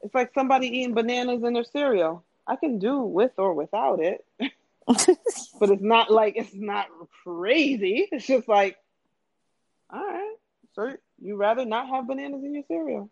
It's 0.02 0.14
like 0.14 0.32
somebody 0.34 0.68
eating 0.68 0.94
bananas 0.94 1.42
in 1.42 1.52
their 1.52 1.64
cereal. 1.64 2.24
I 2.48 2.56
can 2.56 2.78
do 2.78 3.00
with 3.02 3.32
or 3.36 3.52
without 3.52 4.00
it. 4.00 4.24
but 4.88 5.70
it's 5.70 5.82
not 5.82 6.10
like 6.10 6.34
it's 6.36 6.54
not 6.54 6.86
crazy. 7.22 8.08
It's 8.10 8.26
just 8.26 8.48
like, 8.48 8.78
all 9.90 10.00
right, 10.00 10.34
so 10.74 10.94
you 11.20 11.36
rather 11.36 11.64
not 11.64 11.88
have 11.88 12.06
bananas 12.06 12.42
in 12.42 12.54
your 12.54 12.64
cereal, 12.66 13.10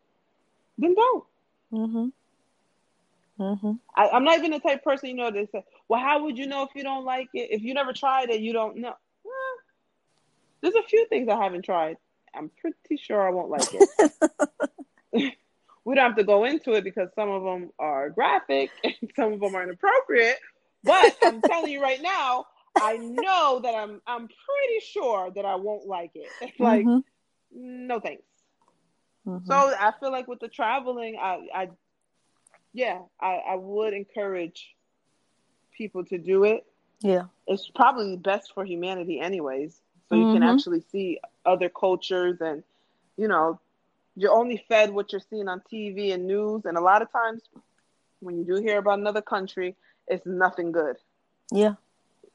then 0.78 0.94
don't. 0.94 1.24
Mm-hmm. 1.72 3.42
Mm-hmm. 3.42 3.72
I, 3.94 4.16
am 4.16 4.24
not 4.24 4.38
even 4.38 4.52
the 4.52 4.58
type 4.58 4.82
person, 4.82 5.10
you 5.10 5.14
know, 5.14 5.30
they 5.30 5.46
say, 5.52 5.62
well, 5.88 6.00
how 6.00 6.24
would 6.24 6.38
you 6.38 6.46
know 6.46 6.62
if 6.62 6.70
you 6.74 6.82
don't 6.82 7.04
like 7.04 7.28
it? 7.34 7.50
If 7.50 7.62
you 7.62 7.74
never 7.74 7.92
tried 7.92 8.30
it, 8.30 8.40
you 8.40 8.54
don't 8.54 8.78
know. 8.78 8.94
Well, 9.24 9.34
there's 10.62 10.74
a 10.74 10.88
few 10.88 11.06
things 11.08 11.28
I 11.28 11.42
haven't 11.42 11.62
tried. 11.62 11.98
I'm 12.34 12.50
pretty 12.60 12.96
sure 12.96 13.20
I 13.20 13.30
won't 13.30 13.50
like 13.50 13.68
it. 15.12 15.34
we 15.86 15.94
don't 15.94 16.04
have 16.04 16.16
to 16.16 16.24
go 16.24 16.44
into 16.44 16.72
it 16.72 16.82
because 16.82 17.08
some 17.14 17.30
of 17.30 17.44
them 17.44 17.70
are 17.78 18.10
graphic 18.10 18.70
and 18.84 18.94
some 19.14 19.32
of 19.34 19.40
them 19.40 19.54
are 19.54 19.62
inappropriate. 19.62 20.36
But 20.82 21.16
I'm 21.22 21.40
telling 21.40 21.72
you 21.72 21.80
right 21.80 22.02
now, 22.02 22.46
I 22.76 22.96
know 22.96 23.60
that 23.62 23.74
I'm 23.74 24.02
I'm 24.06 24.26
pretty 24.26 24.80
sure 24.84 25.30
that 25.30 25.44
I 25.44 25.54
won't 25.54 25.86
like 25.86 26.10
it. 26.14 26.28
It's 26.42 26.60
like, 26.60 26.84
mm-hmm. 26.84 26.98
no 27.52 28.00
thanks. 28.00 28.24
Mm-hmm. 29.26 29.46
So 29.46 29.54
I 29.54 29.92
feel 29.98 30.10
like 30.10 30.28
with 30.28 30.40
the 30.40 30.48
traveling, 30.48 31.16
I, 31.20 31.46
I 31.54 31.68
yeah, 32.72 32.98
I, 33.20 33.40
I 33.50 33.54
would 33.54 33.94
encourage 33.94 34.74
people 35.76 36.04
to 36.06 36.18
do 36.18 36.44
it. 36.44 36.66
Yeah. 37.00 37.24
It's 37.46 37.70
probably 37.74 38.16
best 38.16 38.52
for 38.54 38.64
humanity 38.64 39.20
anyways. 39.20 39.80
So 40.08 40.16
you 40.16 40.24
mm-hmm. 40.24 40.34
can 40.34 40.42
actually 40.42 40.82
see 40.92 41.20
other 41.44 41.68
cultures 41.68 42.40
and 42.40 42.64
you 43.16 43.28
know, 43.28 43.60
you're 44.16 44.32
only 44.32 44.64
fed 44.68 44.90
what 44.90 45.12
you're 45.12 45.20
seeing 45.30 45.48
on 45.48 45.62
TV 45.72 46.12
and 46.12 46.26
news 46.26 46.62
and 46.64 46.76
a 46.76 46.80
lot 46.80 47.02
of 47.02 47.12
times 47.12 47.42
when 48.20 48.38
you 48.38 48.44
do 48.44 48.54
hear 48.56 48.78
about 48.78 48.98
another 48.98 49.22
country, 49.22 49.76
it's 50.08 50.24
nothing 50.26 50.72
good. 50.72 50.96
Yeah. 51.52 51.74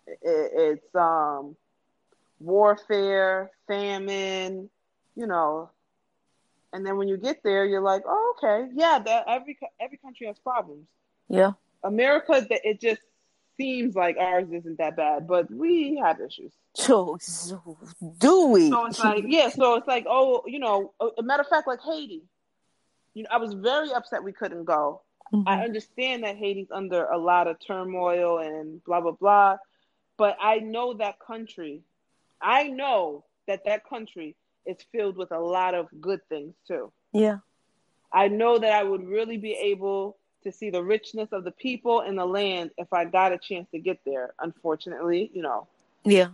It, 0.07 0.17
it's 0.23 0.95
um 0.95 1.55
warfare, 2.39 3.51
famine, 3.67 4.69
you 5.15 5.27
know, 5.27 5.69
and 6.73 6.85
then 6.85 6.97
when 6.97 7.07
you 7.07 7.17
get 7.17 7.43
there, 7.43 7.65
you're 7.65 7.81
like, 7.81 8.03
oh, 8.07 8.35
okay, 8.37 8.69
yeah, 8.73 8.99
that 8.99 9.25
every 9.27 9.57
every 9.79 9.97
country 9.97 10.27
has 10.27 10.39
problems. 10.39 10.87
Yeah, 11.29 11.51
America, 11.83 12.45
it 12.49 12.79
just 12.79 13.01
seems 13.61 13.95
like 13.95 14.17
ours 14.17 14.47
isn't 14.51 14.79
that 14.79 14.95
bad, 14.95 15.27
but 15.27 15.51
we 15.51 16.01
have 16.03 16.19
issues. 16.19 16.51
So, 16.73 17.17
so 17.19 17.77
do 18.17 18.47
we? 18.47 18.69
So 18.69 18.85
it's 18.87 18.99
like, 18.99 19.25
yeah, 19.27 19.49
so 19.49 19.75
it's 19.75 19.87
like, 19.87 20.05
oh, 20.09 20.43
you 20.47 20.59
know, 20.59 20.93
a 20.99 21.21
matter 21.21 21.41
of 21.41 21.47
fact, 21.47 21.67
like 21.67 21.81
Haiti. 21.81 22.23
You 23.13 23.23
know, 23.23 23.29
I 23.31 23.37
was 23.37 23.53
very 23.53 23.91
upset 23.91 24.23
we 24.23 24.31
couldn't 24.31 24.65
go. 24.65 25.01
Mm-hmm. 25.33 25.47
I 25.47 25.63
understand 25.63 26.23
that 26.23 26.37
Haiti's 26.37 26.71
under 26.71 27.05
a 27.05 27.17
lot 27.17 27.47
of 27.47 27.57
turmoil 27.59 28.39
and 28.39 28.83
blah 28.83 29.01
blah 29.01 29.11
blah, 29.11 29.57
but 30.17 30.37
I 30.41 30.59
know 30.59 30.93
that 30.95 31.19
country. 31.19 31.83
I 32.41 32.67
know 32.67 33.25
that 33.47 33.65
that 33.65 33.87
country 33.87 34.35
is 34.65 34.77
filled 34.91 35.17
with 35.17 35.31
a 35.31 35.39
lot 35.39 35.75
of 35.75 35.87
good 35.99 36.21
things 36.29 36.55
too. 36.67 36.91
Yeah. 37.13 37.37
I 38.11 38.27
know 38.27 38.57
that 38.57 38.71
I 38.71 38.83
would 38.83 39.05
really 39.07 39.37
be 39.37 39.53
able 39.53 40.17
to 40.43 40.51
see 40.51 40.69
the 40.69 40.83
richness 40.83 41.29
of 41.31 41.43
the 41.43 41.51
people 41.51 42.01
and 42.01 42.17
the 42.17 42.25
land 42.25 42.71
if 42.77 42.91
I 42.93 43.05
got 43.05 43.33
a 43.33 43.37
chance 43.37 43.67
to 43.71 43.79
get 43.79 43.99
there. 44.05 44.33
Unfortunately, 44.39 45.31
you 45.33 45.41
know. 45.41 45.67
Yeah. 46.03 46.29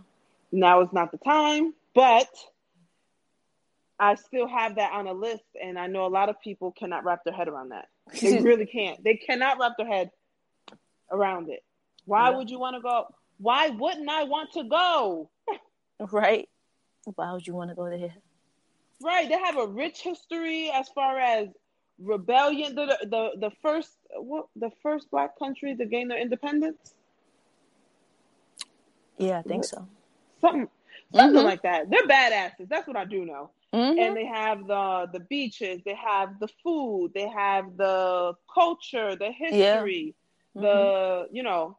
Now 0.50 0.80
is 0.80 0.92
not 0.92 1.12
the 1.12 1.18
time, 1.18 1.74
but 1.94 2.28
I 3.98 4.14
still 4.14 4.46
have 4.46 4.76
that 4.76 4.92
on 4.92 5.06
a 5.06 5.12
list, 5.12 5.44
and 5.60 5.78
I 5.78 5.88
know 5.88 6.06
a 6.06 6.08
lot 6.08 6.28
of 6.28 6.40
people 6.40 6.72
cannot 6.72 7.04
wrap 7.04 7.24
their 7.24 7.34
head 7.34 7.48
around 7.48 7.70
that. 7.70 7.88
They 8.20 8.38
really 8.42 8.66
can't. 8.66 9.02
They 9.02 9.14
cannot 9.14 9.58
wrap 9.58 9.72
their 9.76 9.88
head 9.88 10.10
around 11.10 11.50
it. 11.50 11.64
Why 12.04 12.30
yeah. 12.30 12.36
would 12.36 12.50
you 12.50 12.58
want 12.58 12.76
to 12.76 12.80
go? 12.80 13.06
Why 13.38 13.68
wouldn't 13.68 14.08
I 14.08 14.24
want 14.24 14.52
to 14.52 14.64
go? 14.64 15.30
Right. 16.12 16.48
Why 17.16 17.32
would 17.32 17.44
you 17.44 17.56
want 17.56 17.70
to 17.70 17.74
go 17.74 17.90
there? 17.90 18.14
Right. 19.02 19.28
They 19.28 19.36
have 19.36 19.56
a 19.56 19.66
rich 19.66 20.00
history 20.00 20.70
as 20.72 20.88
far 20.90 21.18
as 21.18 21.48
rebellion. 21.98 22.76
The 22.76 22.98
the 23.02 23.30
the 23.36 23.50
first 23.60 23.97
what 24.16 24.46
the 24.56 24.70
first 24.82 25.10
black 25.10 25.38
country 25.38 25.76
to 25.76 25.86
gain 25.86 26.08
their 26.08 26.20
independence. 26.20 26.94
Yeah, 29.18 29.38
I 29.38 29.42
think 29.42 29.64
so. 29.64 29.86
Something 30.40 30.68
something 31.12 31.36
mm-hmm. 31.36 31.46
like 31.46 31.62
that. 31.62 31.90
They're 31.90 32.06
badasses. 32.06 32.68
That's 32.68 32.86
what 32.86 32.96
I 32.96 33.04
do 33.04 33.24
know. 33.24 33.50
Mm-hmm. 33.74 33.98
And 33.98 34.16
they 34.16 34.26
have 34.26 34.66
the 34.66 35.08
the 35.12 35.20
beaches. 35.20 35.82
They 35.84 35.94
have 35.94 36.38
the 36.38 36.48
food. 36.62 37.12
They 37.14 37.28
have 37.28 37.76
the 37.76 38.34
culture, 38.52 39.16
the 39.16 39.32
history, 39.32 40.14
yeah. 40.54 40.60
mm-hmm. 40.60 40.62
the 40.62 41.28
you 41.32 41.42
know. 41.42 41.76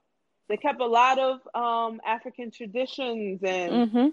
They 0.48 0.58
kept 0.58 0.82
a 0.82 0.86
lot 0.86 1.20
of 1.20 1.42
um, 1.54 2.02
African 2.04 2.50
traditions 2.50 3.40
and 3.44 3.72
mm-hmm 3.72 4.08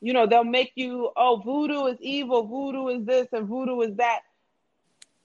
you 0.00 0.12
know, 0.12 0.26
they'll 0.26 0.44
make 0.44 0.72
you, 0.76 1.10
oh, 1.16 1.42
voodoo 1.44 1.86
is 1.86 1.98
evil, 2.00 2.46
voodoo 2.46 2.88
is 2.88 3.04
this, 3.04 3.26
and 3.32 3.48
voodoo 3.48 3.80
is 3.80 3.96
that. 3.96 4.20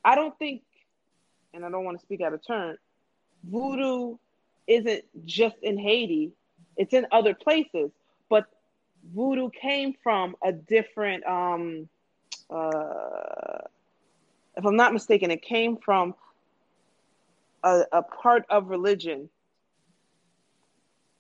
I 0.03 0.15
don't 0.15 0.37
think, 0.39 0.63
and 1.53 1.65
I 1.65 1.69
don't 1.69 1.85
want 1.85 1.99
to 1.99 2.05
speak 2.05 2.21
out 2.21 2.33
of 2.33 2.45
turn, 2.45 2.77
voodoo 3.43 4.17
isn't 4.67 5.03
just 5.25 5.55
in 5.61 5.77
Haiti, 5.77 6.31
it's 6.77 6.93
in 6.93 7.05
other 7.11 7.33
places. 7.33 7.91
But 8.29 8.45
voodoo 9.13 9.49
came 9.49 9.93
from 10.01 10.35
a 10.43 10.51
different, 10.51 11.25
um, 11.25 11.89
uh, 12.49 13.59
if 14.55 14.65
I'm 14.65 14.75
not 14.75 14.93
mistaken, 14.93 15.31
it 15.31 15.41
came 15.41 15.77
from 15.77 16.15
a, 17.63 17.83
a 17.91 18.01
part 18.01 18.45
of 18.49 18.69
religion 18.69 19.29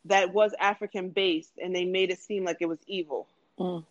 that 0.05 0.33
was 0.33 0.53
African 0.59 1.09
based, 1.09 1.53
and 1.61 1.75
they 1.75 1.85
made 1.85 2.11
it 2.11 2.19
seem 2.19 2.43
like 2.43 2.57
it 2.59 2.67
was 2.67 2.79
evil. 2.87 3.27
Mm. 3.59 3.85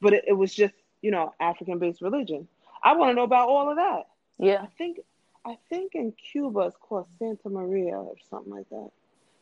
But 0.00 0.12
it, 0.12 0.24
it 0.28 0.32
was 0.32 0.54
just, 0.54 0.74
you 1.02 1.10
know, 1.10 1.34
African 1.38 1.78
based 1.78 2.02
religion. 2.02 2.48
I 2.82 2.96
want 2.96 3.10
to 3.10 3.14
know 3.14 3.22
about 3.22 3.48
all 3.48 3.70
of 3.70 3.76
that. 3.76 4.08
Yeah. 4.38 4.62
I 4.62 4.66
think 4.78 5.00
I 5.48 5.56
think 5.70 5.94
in 5.94 6.12
Cuba 6.12 6.60
it's 6.60 6.76
called 6.76 7.06
Santa 7.18 7.48
Maria 7.48 7.96
or 7.96 8.14
something 8.28 8.52
like 8.52 8.68
that. 8.68 8.90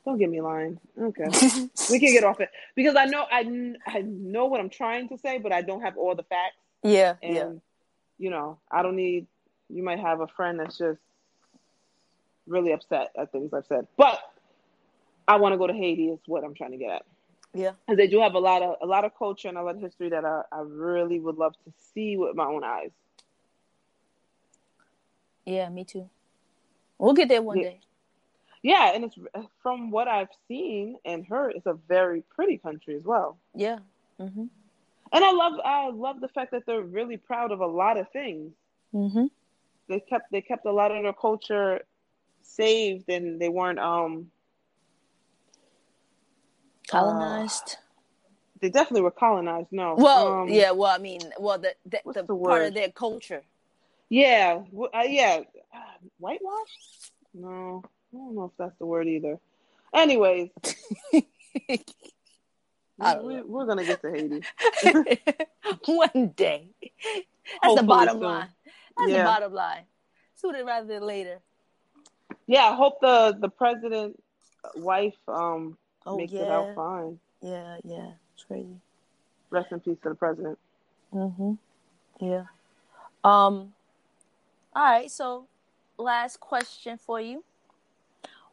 Don't 0.05 0.19
get 0.19 0.31
me 0.31 0.41
lying. 0.41 0.79
Okay, 0.97 1.25
we 1.91 1.99
can 1.99 2.13
get 2.13 2.23
off 2.23 2.41
it 2.41 2.49
because 2.77 2.95
I 2.95 3.07
know 3.07 3.27
I, 3.31 3.75
I 3.89 4.03
know 4.03 4.47
what 4.47 4.61
I'm 4.61 4.71
trying 4.71 5.09
to 5.09 5.19
say, 5.19 5.39
but 5.39 5.51
I 5.51 5.63
don't 5.63 5.81
have 5.81 5.97
all 5.97 6.15
the 6.15 6.23
facts. 6.23 6.55
Yeah, 6.85 7.15
and 7.23 7.35
yeah. 7.35 7.51
you 8.19 8.31
know, 8.31 8.59
I 8.71 8.83
don't 8.83 8.95
need. 8.95 9.27
You 9.69 9.83
might 9.83 9.99
have 9.99 10.21
a 10.21 10.29
friend 10.29 10.61
that's 10.61 10.79
just 10.79 11.01
really 12.47 12.71
upset 12.71 13.11
at 13.19 13.33
things 13.33 13.53
I've 13.53 13.67
said, 13.67 13.89
but 13.97 14.21
I 15.27 15.37
want 15.37 15.55
to 15.55 15.59
go 15.59 15.67
to 15.67 15.73
Haiti. 15.73 16.11
Is 16.11 16.21
what 16.27 16.45
I'm 16.45 16.55
trying 16.55 16.71
to 16.71 16.79
get 16.79 16.91
at. 16.91 17.03
Yeah, 17.53 17.73
because 17.85 17.97
they 17.97 18.07
do 18.07 18.21
have 18.21 18.35
a 18.35 18.39
lot 18.39 18.63
of 18.63 18.77
a 18.81 18.87
lot 18.87 19.05
of 19.05 19.11
culture 19.19 19.49
and 19.49 19.59
a 19.59 19.63
lot 19.65 19.75
of 19.75 19.81
history 19.81 20.11
that 20.11 20.25
I, 20.25 20.43
I 20.53 20.61
really 20.61 21.19
would 21.19 21.37
love 21.37 21.55
to 21.65 21.73
see 21.93 22.17
with 22.17 22.37
my 22.37 22.45
own 22.45 22.63
eyes. 22.63 22.93
Yeah, 25.47 25.69
me 25.69 25.85
too. 25.85 26.11
We'll 26.99 27.15
get 27.15 27.29
there 27.29 27.43
one 27.43 27.59
yeah. 27.59 27.71
day. 27.71 27.81
Yeah, 28.63 28.93
and 28.95 29.05
it's 29.05 29.17
from 29.63 29.91
what 29.93 30.09
I've 30.09 30.29
seen 30.49 30.97
and 31.05 31.25
heard, 31.25 31.53
it's 31.55 31.67
a 31.67 31.79
very 31.89 32.23
pretty 32.23 32.59
country 32.59 32.97
as 32.97 33.05
well. 33.05 33.39
Yeah. 33.55 33.79
Mm-hmm. 34.21 34.47
And 35.13 35.25
I 35.25 35.31
love 35.33 35.61
I 35.65 35.91
love 35.91 36.21
the 36.21 36.29
fact 36.29 36.51
that 36.51 36.67
they're 36.67 36.83
really 36.83 37.17
proud 37.17 37.53
of 37.53 37.61
a 37.61 37.67
lot 37.67 37.97
of 37.97 38.11
things. 38.11 38.53
Mm-hmm. 38.93 39.27
They 39.89 40.01
kept 40.01 40.33
they 40.33 40.41
kept 40.41 40.67
a 40.67 40.73
lot 40.73 40.91
of 40.91 41.03
their 41.03 41.13
culture 41.13 41.83
saved, 42.43 43.09
and 43.09 43.41
they 43.41 43.49
weren't 43.49 43.79
um 43.79 44.33
colonized. 46.89 47.77
Uh, 47.79 47.83
they 48.61 48.71
definitely 48.71 49.03
were 49.03 49.13
colonized. 49.13 49.69
No. 49.71 49.95
Well, 49.97 50.41
um, 50.41 50.49
yeah. 50.49 50.73
Well, 50.73 50.91
I 50.91 50.99
mean, 50.99 51.21
well, 51.39 51.59
the 51.59 51.75
the, 51.85 52.01
the, 52.05 52.23
the 52.25 52.37
part 52.37 52.65
of 52.65 52.75
their 52.75 52.91
culture. 52.91 53.43
Yeah, 54.09 54.63
uh, 54.95 55.03
yeah. 55.07 55.41
whitewash. 56.19 56.79
No, 57.35 57.83
I 57.85 58.17
don't 58.17 58.35
know 58.35 58.45
if 58.45 58.53
that's 58.59 58.79
the 58.79 58.87
word 58.87 59.09
either. 59.09 59.39
Anyways, 59.95 60.51
we, 61.13 61.23
are 63.01 63.67
gonna 63.67 63.85
get 63.85 64.01
to 64.03 64.11
Haiti 64.11 64.43
one 65.87 66.33
day. 66.37 66.69
That's 66.81 66.95
Hopefully 67.63 67.77
the 67.77 67.83
bottom 67.83 68.15
soon. 68.15 68.23
line. 68.23 68.49
That's 68.97 69.11
yeah. 69.11 69.19
the 69.19 69.25
bottom 69.25 69.53
line. 69.53 69.83
Sooner 70.37 70.65
rather 70.65 70.87
than 70.87 71.03
later. 71.03 71.41
Yeah, 72.47 72.65
I 72.65 72.75
hope 72.75 73.01
the 73.01 73.37
the 73.39 73.49
president 73.49 74.23
wife 74.77 75.15
um 75.29 75.77
oh, 76.07 76.17
makes 76.17 76.33
yeah. 76.33 76.43
it 76.43 76.51
out 76.51 76.75
fine. 76.75 77.19
Yeah, 77.43 77.79
yeah, 77.85 78.11
it's 78.35 78.45
crazy. 78.45 78.81
Rest 79.51 79.73
in 79.73 79.81
peace 79.81 79.99
to 80.03 80.11
the 80.11 80.15
president. 80.15 80.59
Mhm. 81.13 81.59
Yeah. 82.21 82.45
Um. 83.25 83.73
All 84.77 84.83
right. 84.83 85.11
So, 85.11 85.47
last 85.97 86.39
question 86.39 86.99
for 86.99 87.19
you. 87.19 87.43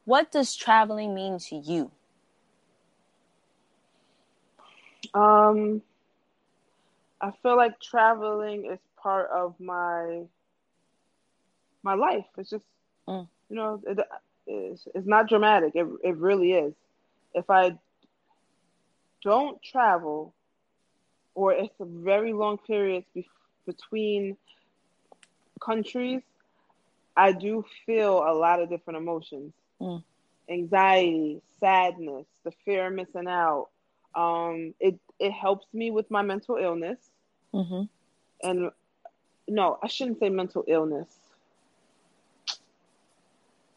What 0.05 0.31
does 0.31 0.55
traveling 0.55 1.13
mean 1.13 1.37
to 1.49 1.57
you? 1.57 1.91
Um, 5.13 5.81
I 7.19 7.31
feel 7.43 7.57
like 7.57 7.77
traveling 7.81 8.69
is 8.71 8.79
part 8.95 9.31
of 9.31 9.53
my 9.59 10.23
my 11.83 11.95
life. 11.95 12.25
It's 12.37 12.49
just 12.49 12.65
mm. 13.05 13.27
you 13.49 13.55
know, 13.57 13.81
it, 13.85 13.99
it's, 14.47 14.87
it's 14.95 15.05
not 15.05 15.27
dramatic. 15.27 15.73
It 15.75 15.87
it 16.05 16.15
really 16.15 16.53
is. 16.53 16.73
If 17.33 17.49
I 17.49 17.77
don't 19.21 19.61
travel, 19.61 20.33
or 21.35 21.51
it's 21.51 21.77
a 21.81 21.85
very 21.85 22.31
long 22.31 22.59
periods 22.59 23.07
be- 23.13 23.27
between 23.65 24.37
countries, 25.63 26.21
I 27.15 27.31
do 27.31 27.63
feel 27.85 28.19
a 28.19 28.33
lot 28.33 28.61
of 28.61 28.69
different 28.69 28.97
emotions. 28.97 29.53
Mm. 29.79 30.03
Anxiety, 30.49 31.41
sadness, 31.59 32.25
the 32.43 32.51
fear 32.65 32.87
of 32.87 32.93
missing 32.93 33.27
out. 33.27 33.69
Um, 34.15 34.73
it 34.79 34.99
it 35.19 35.31
helps 35.31 35.65
me 35.73 35.91
with 35.91 36.09
my 36.11 36.21
mental 36.21 36.57
illness. 36.57 36.97
Mm-hmm. 37.53 37.83
And 38.47 38.71
no, 39.47 39.79
I 39.81 39.87
shouldn't 39.87 40.19
say 40.19 40.29
mental 40.29 40.63
illness 40.67 41.07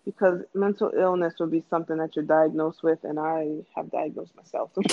because 0.06 0.40
mental 0.54 0.90
illness 0.96 1.34
would 1.40 1.50
be 1.50 1.64
something 1.68 1.98
that 1.98 2.16
you're 2.16 2.24
diagnosed 2.24 2.82
with, 2.82 3.00
and 3.02 3.18
I 3.18 3.58
have 3.74 3.90
diagnosed 3.90 4.34
myself. 4.36 4.70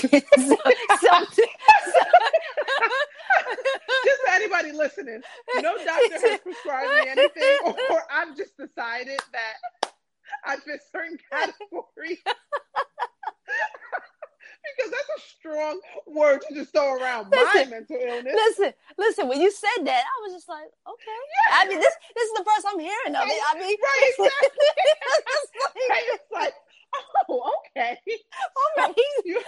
anybody 4.53 4.77
listening, 4.77 5.21
no 5.55 5.77
doctor 5.83 6.29
has 6.29 6.39
prescribed 6.43 6.89
me 6.89 7.11
anything, 7.11 7.57
or 7.89 8.03
I've 8.11 8.35
just 8.37 8.57
decided 8.57 9.19
that 9.31 9.91
I 10.45 10.57
fit 10.57 10.81
certain 10.91 11.17
categories. 11.31 12.19
because 14.77 14.91
that's 14.91 15.11
a 15.17 15.21
strong 15.37 15.79
word 16.07 16.39
to 16.47 16.53
just 16.55 16.71
throw 16.71 16.95
around 16.95 17.29
listen, 17.29 17.69
my 17.69 17.77
mental 17.77 17.97
illness. 17.99 18.33
Listen, 18.33 18.73
listen. 18.97 19.27
When 19.27 19.41
you 19.41 19.51
said 19.51 19.85
that, 19.85 20.03
I 20.05 20.21
was 20.23 20.33
just 20.33 20.47
like, 20.47 20.63
okay. 20.63 21.19
Yeah. 21.51 21.57
I 21.59 21.67
mean, 21.67 21.79
this 21.79 21.93
this 22.15 22.23
is 22.29 22.33
the 22.37 22.45
first 22.45 22.65
I'm 22.71 22.79
hearing 22.79 23.15
of 23.15 23.27
it. 23.27 23.41
I 23.51 23.59
mean, 23.59 23.77
right? 23.83 24.13
Exactly. 24.17 24.49
it's, 24.87 25.83
like, 25.89 26.03
it's 26.13 26.31
like, 26.31 26.53
oh, 27.29 27.51
okay. 27.75 27.97
All 28.55 28.85
right. 28.85 28.95
You, 29.25 29.41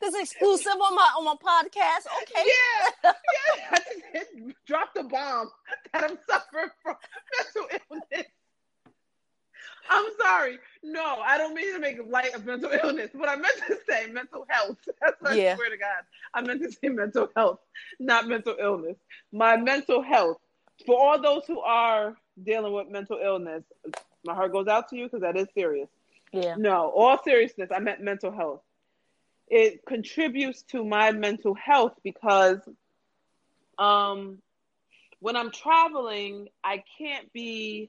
this 0.00 0.14
is 0.14 0.20
exclusive 0.22 0.72
on 0.72 0.94
my 0.94 1.10
on 1.18 1.24
my 1.24 1.34
podcast. 1.34 2.06
Okay. 2.22 2.46
Yeah, 2.46 3.12
yeah. 3.12 3.68
I 3.70 3.76
just 3.78 4.02
hit, 4.12 4.56
dropped 4.66 4.94
the 4.94 5.04
bomb 5.04 5.50
that 5.92 6.04
I'm 6.04 6.18
suffering 6.28 6.70
from 6.82 6.96
mental 7.54 7.78
illness. 7.90 8.26
I'm 9.90 10.06
sorry. 10.18 10.58
No, 10.82 11.20
I 11.24 11.36
don't 11.36 11.54
mean 11.54 11.74
to 11.74 11.78
make 11.78 11.98
light 12.08 12.34
of 12.34 12.46
mental 12.46 12.70
illness. 12.70 13.10
What 13.12 13.28
I 13.28 13.36
meant 13.36 13.60
to 13.68 13.78
say, 13.88 14.06
mental 14.10 14.46
health. 14.48 14.78
That's 15.00 15.20
what 15.20 15.36
yeah. 15.36 15.52
I 15.52 15.56
swear 15.56 15.70
to 15.70 15.76
God. 15.76 16.04
I 16.32 16.40
meant 16.40 16.62
to 16.62 16.72
say 16.72 16.88
mental 16.88 17.28
health, 17.36 17.60
not 18.00 18.26
mental 18.26 18.56
illness. 18.58 18.96
My 19.32 19.56
mental 19.56 20.02
health. 20.02 20.38
For 20.86 20.98
all 20.98 21.20
those 21.20 21.44
who 21.46 21.60
are 21.60 22.16
dealing 22.42 22.72
with 22.72 22.88
mental 22.88 23.18
illness, 23.22 23.62
my 24.24 24.34
heart 24.34 24.52
goes 24.52 24.66
out 24.66 24.88
to 24.88 24.96
you 24.96 25.04
because 25.04 25.20
that 25.20 25.36
is 25.36 25.48
serious. 25.54 25.88
Yeah. 26.32 26.56
No, 26.58 26.90
all 26.96 27.22
seriousness, 27.22 27.70
I 27.74 27.78
meant 27.78 28.00
mental 28.00 28.32
health. 28.32 28.60
It 29.48 29.84
contributes 29.86 30.62
to 30.72 30.84
my 30.84 31.12
mental 31.12 31.54
health 31.54 31.94
because 32.02 32.58
um 33.78 34.38
when 35.20 35.36
I'm 35.36 35.50
traveling, 35.50 36.48
I 36.62 36.84
can't 36.98 37.32
be 37.32 37.88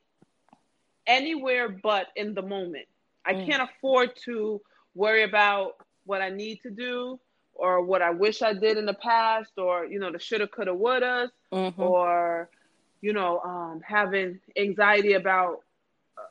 anywhere 1.06 1.68
but 1.68 2.08
in 2.16 2.34
the 2.34 2.41
moment. 2.41 2.86
I 3.26 3.34
mm. 3.34 3.45
can't 3.45 3.70
afford 3.70 4.12
to 4.24 4.62
worry 4.93 5.24
about 5.24 5.74
what 6.06 6.22
I 6.22 6.30
need 6.30 6.62
to 6.62 6.70
do 6.70 7.20
or 7.53 7.82
what 7.82 8.01
I 8.01 8.12
wish 8.12 8.41
I 8.41 8.53
did 8.53 8.78
in 8.78 8.86
the 8.86 8.93
past 8.93 9.51
or, 9.58 9.86
you 9.86 9.99
know, 9.99 10.12
the 10.12 10.20
shoulda, 10.20 10.47
coulda, 10.47 10.74
woulda, 10.74 11.32
mm-hmm. 11.51 11.82
or, 11.82 12.49
you 13.01 13.14
know, 13.14 13.39
um, 13.39 13.82
having 13.86 14.39
anxiety 14.56 15.14
about 15.14 15.60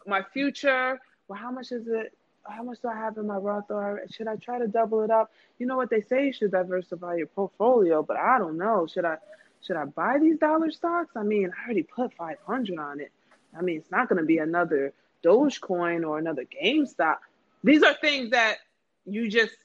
my 0.06 0.22
future. 0.32 1.00
Well, 1.28 1.38
how 1.38 1.50
much 1.50 1.72
is 1.72 1.86
it? 1.86 2.16
How 2.46 2.62
much 2.62 2.80
do 2.80 2.88
I 2.88 2.94
have 2.94 3.16
in 3.16 3.26
my 3.26 3.36
Roth 3.36 3.70
or 3.70 4.02
should 4.10 4.28
I 4.28 4.36
try 4.36 4.58
to 4.58 4.68
double 4.68 5.02
it 5.02 5.10
up? 5.10 5.32
You 5.58 5.66
know 5.66 5.76
what 5.76 5.90
they 5.90 6.02
say, 6.02 6.26
you 6.26 6.32
should 6.32 6.50
diversify 6.50 7.16
your 7.16 7.26
portfolio, 7.26 8.02
but 8.02 8.16
I 8.16 8.38
don't 8.38 8.58
know. 8.58 8.86
Should 8.86 9.04
I 9.04 9.16
should 9.62 9.76
I 9.76 9.86
buy 9.86 10.18
these 10.18 10.38
dollar 10.38 10.70
stocks? 10.70 11.12
I 11.16 11.22
mean, 11.22 11.50
I 11.58 11.64
already 11.64 11.84
put 11.84 12.12
500 12.14 12.78
on 12.78 13.00
it. 13.00 13.10
I 13.56 13.62
mean, 13.62 13.78
it's 13.78 13.90
not 13.90 14.08
going 14.08 14.20
to 14.20 14.26
be 14.26 14.38
another 14.38 14.92
Dogecoin 15.24 16.06
or 16.06 16.18
another 16.18 16.44
GameStop. 16.44 17.16
These 17.62 17.82
are 17.82 17.94
things 17.94 18.30
that 18.30 18.58
you 19.06 19.30
just, 19.30 19.56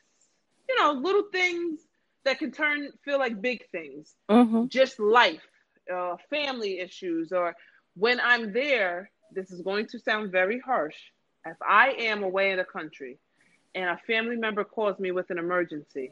you 0.70 0.80
know, 0.80 0.94
little 0.94 1.24
things 1.32 1.82
that 2.24 2.40
can 2.40 2.52
turn 2.52 2.90
feel 3.04 3.20
like 3.20 3.42
big 3.42 3.70
things. 3.72 4.16
Mm-hmm. 4.30 4.68
Just 4.68 5.00
life, 5.00 5.46
uh, 5.94 6.16
family 6.30 6.80
issues, 6.80 7.32
or 7.32 7.56
when 7.96 8.20
I'm 8.20 8.54
there. 8.54 9.12
This 9.32 9.52
is 9.52 9.62
going 9.62 9.86
to 9.88 10.00
sound 10.00 10.32
very 10.32 10.60
harsh. 10.60 10.96
If 11.46 11.58
I 11.62 11.92
am 11.92 12.24
away 12.24 12.52
in 12.52 12.58
the 12.58 12.64
country 12.64 13.18
and 13.76 13.90
a 13.90 13.98
family 14.08 14.36
member 14.36 14.64
calls 14.64 15.00
me 15.00 15.12
with 15.12 15.30
an 15.30 15.38
emergency, 15.38 16.12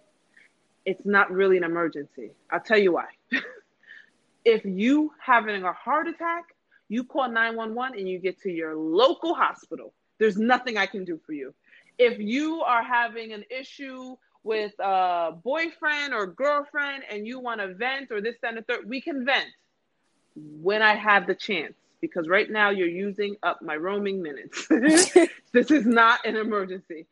it's 0.86 1.06
not 1.06 1.32
really 1.32 1.58
an 1.58 1.64
emergency. 1.64 2.32
I'll 2.50 2.62
tell 2.62 2.78
you 2.78 2.94
why. 2.94 3.08
if 4.46 4.64
you 4.64 5.12
having 5.20 5.64
a 5.64 5.74
heart 5.74 6.08
attack, 6.08 6.46
you 6.88 7.04
call 7.04 7.30
911 7.30 8.00
and 8.00 8.08
you 8.08 8.20
get 8.20 8.42
to 8.42 8.50
your 8.50 8.76
local 8.76 9.36
hospital. 9.36 9.94
There's 10.18 10.38
nothing 10.38 10.78
I 10.78 10.86
can 10.86 11.04
do 11.04 11.20
for 11.26 11.34
you. 11.34 11.54
If 11.98 12.20
you 12.20 12.62
are 12.62 12.84
having 12.84 13.34
an 13.34 13.44
issue 13.50 14.16
with 14.44 14.72
a 14.80 15.34
boyfriend 15.44 16.14
or 16.14 16.28
girlfriend 16.28 17.04
and 17.12 17.28
you 17.28 17.40
want 17.40 17.60
to 17.60 17.74
vent 17.74 18.12
or 18.12 18.22
this, 18.22 18.36
that, 18.42 18.50
and 18.50 18.58
the 18.60 18.62
third, 18.62 18.88
we 18.88 19.02
can 19.02 19.26
vent 19.26 19.50
when 20.36 20.82
I 20.82 20.96
have 20.96 21.28
the 21.28 21.36
chance. 21.36 21.74
Because 22.02 22.28
right 22.28 22.50
now 22.50 22.70
you're 22.70 22.88
using 22.88 23.36
up 23.44 23.62
my 23.62 23.76
roaming 23.76 24.22
minutes. 24.22 24.68
this 25.52 25.72
is 25.72 25.86
not 25.86 26.26
an 26.26 26.36
emergency. 26.36 27.08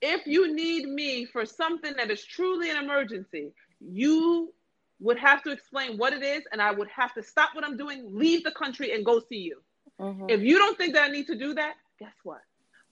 If 0.00 0.26
you 0.26 0.54
need 0.54 0.88
me 0.88 1.24
for 1.24 1.46
something 1.46 1.94
that 1.96 2.10
is 2.10 2.24
truly 2.24 2.70
an 2.70 2.76
emergency, 2.76 3.52
you 3.80 4.52
would 5.00 5.18
have 5.18 5.42
to 5.42 5.50
explain 5.50 5.98
what 5.98 6.12
it 6.12 6.22
is, 6.22 6.44
and 6.52 6.62
I 6.62 6.70
would 6.70 6.88
have 6.88 7.12
to 7.14 7.22
stop 7.22 7.50
what 7.54 7.64
I'm 7.64 7.76
doing, 7.76 8.04
leave 8.12 8.44
the 8.44 8.52
country, 8.52 8.92
and 8.92 9.04
go 9.04 9.20
see 9.20 9.38
you. 9.38 9.60
Mm-hmm. 10.00 10.26
If 10.28 10.40
you 10.42 10.58
don't 10.58 10.78
think 10.78 10.94
that 10.94 11.04
I 11.04 11.08
need 11.08 11.26
to 11.26 11.36
do 11.36 11.54
that, 11.54 11.74
guess 11.98 12.14
what? 12.22 12.40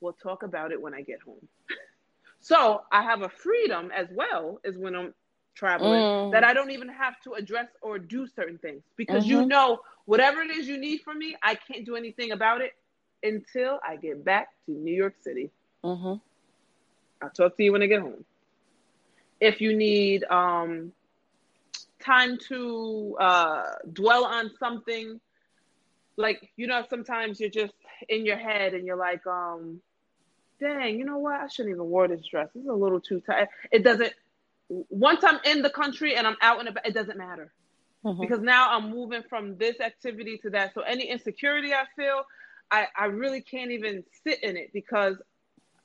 We'll 0.01 0.15
talk 0.15 0.43
about 0.43 0.73
it 0.73 0.81
when 0.81 0.95
I 0.95 1.03
get 1.03 1.21
home. 1.25 1.47
so 2.41 2.83
I 2.91 3.03
have 3.03 3.23
a 3.23 3.29
freedom 3.29 3.91
as 3.97 4.09
well 4.13 4.61
as 4.65 4.77
when 4.77 4.95
I'm 4.95 5.15
traveling 5.61 6.01
mm. 6.01 6.33
that 6.33 6.43
I 6.43 6.55
don't 6.55 6.71
even 6.71 6.89
have 6.89 7.21
to 7.25 7.35
address 7.35 7.69
or 7.83 7.99
do 7.99 8.27
certain 8.27 8.59
things 8.59 8.83
because 8.97 9.23
mm-hmm. 9.25 9.43
you 9.43 9.47
know 9.47 9.81
whatever 10.07 10.41
it 10.41 10.51
is 10.51 10.67
you 10.67 10.79
need 10.79 11.03
from 11.03 11.19
me, 11.19 11.37
I 11.43 11.55
can't 11.55 11.85
do 11.85 11.95
anything 11.97 12.33
about 12.33 12.63
it 12.63 12.73
until 13.23 13.79
I 13.87 13.97
get 13.97 14.25
back 14.25 14.49
to 14.65 14.73
New 14.73 14.95
York 14.95 15.15
City. 15.21 15.51
Mm-hmm. 15.85 16.15
I'll 17.23 17.31
talk 17.31 17.57
to 17.59 17.63
you 17.63 17.73
when 17.73 17.83
I 17.83 17.87
get 17.87 18.01
home. 18.01 18.25
If 19.39 19.61
you 19.61 19.77
need 19.77 20.25
um, 20.25 20.93
time 22.03 22.39
to 22.49 23.17
uh, 23.21 23.65
dwell 23.93 24.25
on 24.25 24.51
something, 24.59 25.21
like 26.17 26.51
you 26.57 26.67
know, 26.67 26.85
sometimes 26.89 27.39
you're 27.39 27.51
just 27.51 27.75
in 28.09 28.25
your 28.25 28.39
head 28.39 28.73
and 28.73 28.87
you're 28.87 28.97
like, 28.97 29.27
um, 29.27 29.81
dang, 30.59 30.99
you 30.99 31.05
know 31.05 31.19
what? 31.19 31.41
I 31.41 31.49
shouldn't 31.49 31.75
even 31.75 31.91
wear 31.91 32.09
this 32.09 32.25
dress. 32.31 32.49
This 32.55 32.63
is 32.63 32.69
a 32.69 32.75
little 32.75 33.01
too 33.01 33.21
tight. 33.21 33.49
It 33.71 33.85
doesn't. 33.85 34.13
Once 34.71 35.25
I'm 35.25 35.41
in 35.45 35.63
the 35.63 35.71
country 35.71 36.15
and 36.15 36.27
I'm 36.27 36.37
out 36.41 36.61
and 36.61 36.69
about, 36.69 36.87
it 36.87 36.95
doesn't 36.95 37.19
matter. 37.19 37.53
Mm-hmm. 38.05 38.21
Because 38.21 38.41
now 38.41 38.71
I'm 38.71 38.91
moving 38.91 39.23
from 39.29 39.59
this 39.59 39.81
activity 39.81 40.39
to 40.39 40.51
that. 40.51 40.73
So 40.75 40.81
any 40.83 41.11
insecurity 41.11 41.75
I 41.75 41.85
feel, 41.97 42.23
I, 42.71 42.87
I 42.97 43.07
really 43.07 43.43
can't 43.43 43.73
even 43.73 44.05
sit 44.25 44.43
in 44.43 44.57
it 44.57 44.73
because 44.73 45.17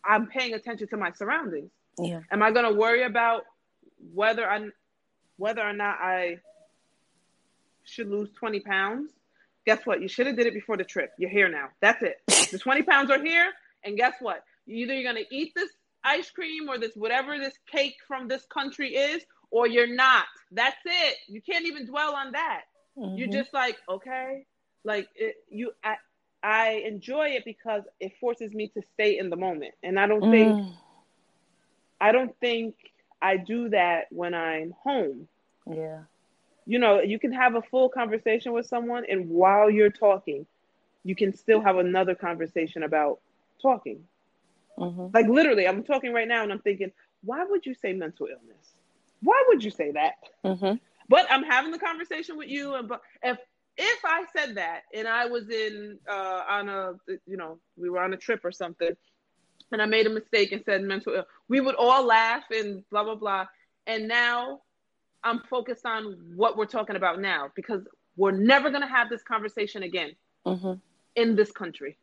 I'm 0.03 0.27
paying 0.27 0.53
attention 0.53 0.87
to 0.89 0.97
my 0.97 1.11
surroundings. 1.11 1.71
Yeah. 1.99 2.21
Am 2.31 2.43
I 2.43 2.51
going 2.51 2.65
to 2.65 2.77
worry 2.79 3.03
about 3.03 3.43
whether 4.13 4.49
I 4.49 4.67
whether 5.37 5.61
or 5.61 5.73
not 5.73 5.97
I 5.99 6.39
should 7.83 8.09
lose 8.09 8.29
20 8.37 8.61
pounds? 8.61 9.11
Guess 9.65 9.85
what? 9.85 10.01
You 10.01 10.07
should 10.07 10.27
have 10.27 10.35
did 10.35 10.45
it 10.45 10.53
before 10.53 10.77
the 10.77 10.83
trip. 10.83 11.11
You're 11.17 11.29
here 11.29 11.49
now. 11.49 11.69
That's 11.81 12.01
it. 12.03 12.21
the 12.51 12.59
20 12.59 12.83
pounds 12.83 13.09
are 13.09 13.21
here, 13.21 13.51
and 13.83 13.97
guess 13.97 14.13
what? 14.19 14.43
Either 14.67 14.93
you're 14.93 15.11
going 15.11 15.23
to 15.23 15.35
eat 15.35 15.53
this 15.55 15.69
ice 16.05 16.29
cream 16.29 16.69
or 16.69 16.77
this 16.77 16.95
whatever 16.95 17.37
this 17.37 17.57
cake 17.69 17.95
from 18.07 18.27
this 18.27 18.45
country 18.45 18.95
is, 18.95 19.23
or 19.51 19.67
you're 19.67 19.93
not. 19.93 20.25
That's 20.51 20.77
it. 20.85 21.17
You 21.27 21.41
can't 21.41 21.65
even 21.65 21.85
dwell 21.85 22.15
on 22.15 22.31
that. 22.33 22.61
Mm-hmm. 22.97 23.17
You're 23.17 23.27
just 23.27 23.53
like, 23.53 23.77
okay, 23.89 24.45
like 24.83 25.07
it, 25.15 25.35
you. 25.49 25.71
I, 25.83 25.95
I 26.45 26.83
enjoy 26.85 27.29
it 27.29 27.43
because 27.43 27.81
it 27.99 28.13
forces 28.19 28.53
me 28.53 28.67
to 28.75 28.81
stay 28.93 29.17
in 29.17 29.31
the 29.31 29.35
moment. 29.35 29.73
And 29.81 29.99
I 29.99 30.05
don't 30.05 30.21
mm. 30.21 30.31
think 30.31 30.75
I 31.99 32.11
don't 32.11 32.35
think 32.39 32.75
I 33.19 33.37
do 33.37 33.69
that 33.69 34.05
when 34.11 34.35
I'm 34.35 34.75
home. 34.83 35.27
Yeah. 35.67 36.01
You 36.67 36.77
know, 36.77 37.01
you 37.01 37.17
can 37.17 37.31
have 37.31 37.55
a 37.55 37.63
full 37.63 37.89
conversation 37.89 38.53
with 38.53 38.67
someone 38.67 39.05
and 39.09 39.29
while 39.29 39.71
you're 39.71 39.89
talking, 39.89 40.45
you 41.03 41.15
can 41.15 41.33
still 41.35 41.61
have 41.61 41.77
another 41.77 42.13
conversation 42.13 42.83
about 42.83 43.19
talking. 43.59 44.03
Mm-hmm. 44.77 45.07
Like 45.13 45.27
literally, 45.27 45.67
I'm 45.67 45.83
talking 45.83 46.13
right 46.13 46.27
now 46.27 46.43
and 46.43 46.51
I'm 46.51 46.59
thinking, 46.59 46.91
why 47.23 47.43
would 47.45 47.65
you 47.65 47.73
say 47.73 47.93
mental 47.93 48.27
illness? 48.27 48.73
Why 49.21 49.43
would 49.47 49.63
you 49.63 49.71
say 49.71 49.91
that? 49.91 50.15
Mm-hmm. 50.43 50.75
But 51.07 51.27
I'm 51.29 51.43
having 51.43 51.71
the 51.71 51.79
conversation 51.79 52.37
with 52.37 52.49
you, 52.49 52.75
and 52.75 52.87
but 52.87 53.01
if 53.23 53.37
if 53.77 53.99
I 54.05 54.25
said 54.35 54.55
that 54.55 54.81
and 54.93 55.07
I 55.07 55.25
was 55.25 55.49
in 55.49 55.99
uh, 56.09 56.43
on 56.49 56.69
a 56.69 56.93
you 57.25 57.37
know 57.37 57.59
we 57.77 57.89
were 57.89 57.99
on 57.99 58.13
a 58.13 58.17
trip 58.17 58.43
or 58.43 58.51
something, 58.51 58.95
and 59.71 59.81
I 59.81 59.85
made 59.85 60.07
a 60.07 60.09
mistake 60.09 60.51
and 60.51 60.63
said 60.65 60.81
mental 60.83 61.13
ill, 61.13 61.25
we 61.47 61.61
would 61.61 61.75
all 61.75 62.05
laugh 62.05 62.43
and 62.51 62.83
blah 62.89 63.03
blah 63.03 63.15
blah. 63.15 63.45
And 63.87 64.07
now 64.07 64.61
I'm 65.23 65.41
focused 65.49 65.85
on 65.85 66.33
what 66.35 66.57
we're 66.57 66.65
talking 66.65 66.95
about 66.95 67.19
now 67.21 67.51
because 67.55 67.81
we're 68.17 68.31
never 68.31 68.69
gonna 68.71 68.87
have 68.87 69.09
this 69.09 69.21
conversation 69.23 69.83
again 69.83 70.15
mm-hmm. 70.45 70.73
in 71.15 71.35
this 71.35 71.51
country 71.51 71.97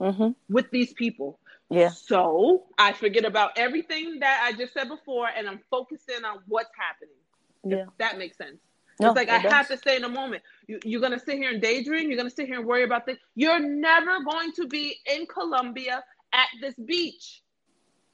mm-hmm. 0.00 0.30
with 0.48 0.70
these 0.70 0.92
people. 0.92 1.38
Yeah. 1.74 1.88
So 1.88 2.64
I 2.78 2.92
forget 2.92 3.24
about 3.24 3.52
everything 3.56 4.20
that 4.20 4.42
I 4.44 4.56
just 4.56 4.72
said 4.72 4.88
before, 4.88 5.28
and 5.36 5.48
I'm 5.48 5.60
focusing 5.70 6.24
on 6.24 6.38
what's 6.46 6.70
happening. 6.78 7.16
Yeah, 7.64 7.86
that 7.98 8.18
makes 8.18 8.36
sense. 8.38 8.58
No, 9.00 9.08
it's 9.08 9.16
like 9.16 9.28
I 9.28 9.42
does. 9.42 9.52
have 9.52 9.68
to 9.68 9.76
stay 9.76 9.96
in 9.96 10.02
the 10.02 10.08
moment. 10.08 10.42
You, 10.68 10.78
you're 10.84 11.00
gonna 11.00 11.18
sit 11.18 11.36
here 11.36 11.50
and 11.50 11.60
daydream. 11.60 12.08
You're 12.08 12.16
gonna 12.16 12.30
sit 12.30 12.46
here 12.46 12.58
and 12.58 12.66
worry 12.66 12.84
about 12.84 13.06
things. 13.06 13.18
You're 13.34 13.58
never 13.58 14.22
going 14.22 14.52
to 14.52 14.68
be 14.68 14.96
in 15.06 15.26
Colombia 15.26 16.04
at 16.32 16.46
this 16.60 16.74
beach. 16.74 17.42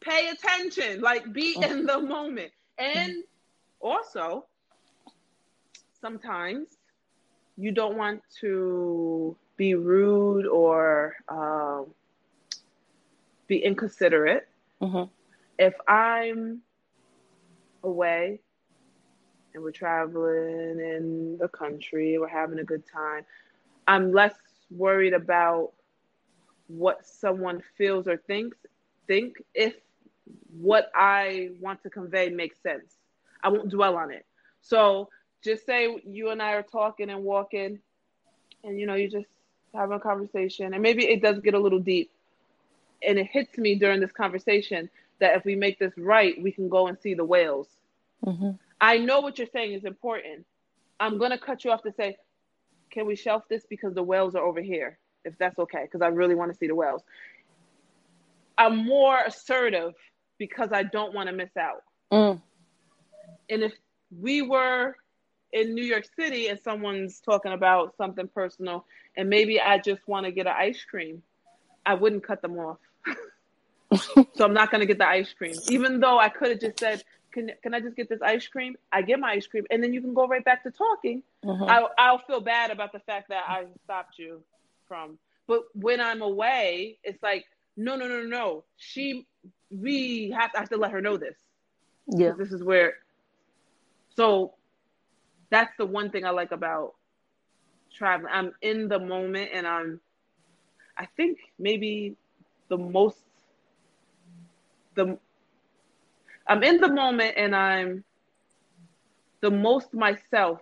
Pay 0.00 0.30
attention. 0.30 1.02
Like 1.02 1.30
be 1.32 1.54
oh. 1.58 1.62
in 1.62 1.84
the 1.84 2.00
moment. 2.00 2.52
And 2.78 3.24
also, 3.80 4.46
sometimes 6.00 6.68
you 7.58 7.72
don't 7.72 7.98
want 7.98 8.22
to 8.40 9.36
be 9.58 9.74
rude 9.74 10.46
or 10.46 11.14
um, 11.28 11.88
be 13.50 13.58
inconsiderate. 13.58 14.48
Mm-hmm. 14.80 15.10
If 15.58 15.74
I'm 15.86 16.62
away 17.82 18.40
and 19.52 19.62
we're 19.62 19.72
traveling 19.72 20.78
in 20.78 21.36
the 21.38 21.48
country, 21.48 22.16
we're 22.16 22.28
having 22.28 22.60
a 22.60 22.64
good 22.64 22.84
time, 22.90 23.26
I'm 23.88 24.12
less 24.12 24.34
worried 24.70 25.12
about 25.12 25.72
what 26.68 27.04
someone 27.04 27.60
feels 27.76 28.06
or 28.06 28.16
thinks. 28.16 28.56
Think 29.08 29.42
if 29.52 29.74
what 30.60 30.88
I 30.94 31.50
want 31.60 31.82
to 31.82 31.90
convey 31.90 32.30
makes 32.30 32.62
sense. 32.62 32.94
I 33.42 33.48
won't 33.48 33.68
dwell 33.68 33.96
on 33.96 34.12
it. 34.12 34.24
So 34.60 35.08
just 35.42 35.66
say 35.66 36.00
you 36.06 36.30
and 36.30 36.40
I 36.40 36.52
are 36.52 36.62
talking 36.62 37.10
and 37.10 37.24
walking, 37.24 37.80
and 38.62 38.78
you 38.78 38.86
know, 38.86 38.94
you 38.94 39.10
just 39.10 39.26
having 39.74 39.96
a 39.96 40.00
conversation, 40.00 40.72
and 40.72 40.82
maybe 40.82 41.04
it 41.04 41.20
does 41.20 41.40
get 41.40 41.54
a 41.54 41.58
little 41.58 41.80
deep. 41.80 42.12
And 43.06 43.18
it 43.18 43.26
hits 43.30 43.56
me 43.58 43.76
during 43.76 44.00
this 44.00 44.12
conversation 44.12 44.90
that 45.20 45.36
if 45.36 45.44
we 45.44 45.56
make 45.56 45.78
this 45.78 45.92
right, 45.96 46.40
we 46.42 46.52
can 46.52 46.68
go 46.68 46.86
and 46.86 46.98
see 46.98 47.14
the 47.14 47.24
whales. 47.24 47.68
Mm-hmm. 48.24 48.52
I 48.80 48.98
know 48.98 49.20
what 49.20 49.38
you're 49.38 49.48
saying 49.52 49.72
is 49.72 49.84
important. 49.84 50.46
I'm 50.98 51.18
going 51.18 51.30
to 51.30 51.38
cut 51.38 51.64
you 51.64 51.70
off 51.70 51.82
to 51.82 51.92
say, 51.92 52.16
can 52.90 53.06
we 53.06 53.16
shelf 53.16 53.44
this 53.48 53.64
because 53.68 53.94
the 53.94 54.02
whales 54.02 54.34
are 54.34 54.44
over 54.44 54.60
here, 54.60 54.98
if 55.24 55.36
that's 55.38 55.58
okay, 55.58 55.82
because 55.82 56.02
I 56.02 56.08
really 56.08 56.34
want 56.34 56.52
to 56.52 56.58
see 56.58 56.66
the 56.66 56.74
whales. 56.74 57.02
I'm 58.58 58.84
more 58.84 59.18
assertive 59.18 59.94
because 60.38 60.70
I 60.72 60.82
don't 60.82 61.14
want 61.14 61.28
to 61.28 61.34
miss 61.34 61.56
out. 61.56 61.82
Mm. 62.12 62.42
And 63.48 63.62
if 63.62 63.72
we 64.10 64.42
were 64.42 64.96
in 65.52 65.74
New 65.74 65.84
York 65.84 66.04
City 66.18 66.48
and 66.48 66.58
someone's 66.62 67.20
talking 67.20 67.52
about 67.52 67.96
something 67.96 68.28
personal 68.28 68.84
and 69.16 69.28
maybe 69.28 69.60
I 69.60 69.78
just 69.78 70.06
want 70.06 70.26
to 70.26 70.32
get 70.32 70.46
an 70.46 70.54
ice 70.56 70.84
cream, 70.84 71.22
I 71.84 71.94
wouldn't 71.94 72.26
cut 72.26 72.42
them 72.42 72.58
off. 72.58 72.78
So 73.94 74.44
I'm 74.44 74.54
not 74.54 74.70
going 74.70 74.80
to 74.80 74.86
get 74.86 74.98
the 74.98 75.08
ice 75.08 75.32
cream, 75.32 75.56
even 75.68 76.00
though 76.00 76.18
I 76.18 76.28
could 76.28 76.50
have 76.50 76.60
just 76.60 76.78
said, 76.78 77.02
can 77.32 77.50
can 77.62 77.74
I 77.74 77.80
just 77.80 77.96
get 77.96 78.08
this 78.08 78.20
ice 78.22 78.46
cream? 78.46 78.76
I 78.92 79.02
get 79.02 79.18
my 79.20 79.32
ice 79.32 79.46
cream, 79.46 79.64
and 79.70 79.82
then 79.82 79.92
you 79.92 80.00
can 80.00 80.14
go 80.14 80.26
right 80.26 80.44
back 80.44 80.62
to 80.64 80.70
talking. 80.70 81.22
Mm-hmm. 81.44 81.64
I, 81.64 81.86
I'll 81.98 82.18
feel 82.18 82.40
bad 82.40 82.70
about 82.70 82.92
the 82.92 83.00
fact 83.00 83.28
that 83.28 83.44
I 83.48 83.64
stopped 83.84 84.18
you 84.18 84.42
from. 84.88 85.18
But 85.46 85.62
when 85.74 86.00
I'm 86.00 86.22
away, 86.22 86.98
it's 87.02 87.22
like 87.22 87.46
no, 87.76 87.96
no, 87.96 88.06
no, 88.08 88.22
no. 88.22 88.64
She, 88.76 89.26
we 89.70 90.34
have 90.36 90.52
to, 90.52 90.58
I 90.58 90.60
have 90.60 90.68
to 90.70 90.76
let 90.76 90.90
her 90.90 91.00
know 91.00 91.16
this. 91.16 91.36
Yeah, 92.08 92.32
this 92.36 92.52
is 92.52 92.62
where. 92.62 92.94
So, 94.16 94.54
that's 95.50 95.72
the 95.78 95.86
one 95.86 96.10
thing 96.10 96.24
I 96.24 96.30
like 96.30 96.52
about 96.52 96.94
traveling. 97.96 98.32
I'm 98.32 98.52
in 98.60 98.88
the 98.88 98.98
moment, 98.98 99.50
and 99.54 99.66
I'm. 99.66 100.00
I 100.98 101.06
think 101.16 101.38
maybe 101.58 102.16
the 102.68 102.76
most 102.76 103.16
the 105.00 105.18
I'm 106.46 106.62
in 106.62 106.78
the 106.78 106.92
moment 106.92 107.34
and 107.36 107.54
I'm 107.54 108.04
the 109.40 109.50
most 109.50 109.94
myself 109.94 110.60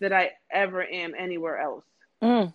that 0.00 0.12
I 0.12 0.32
ever 0.50 0.82
am 0.82 1.14
anywhere 1.18 1.60
else. 1.60 1.84
Mm. 2.22 2.52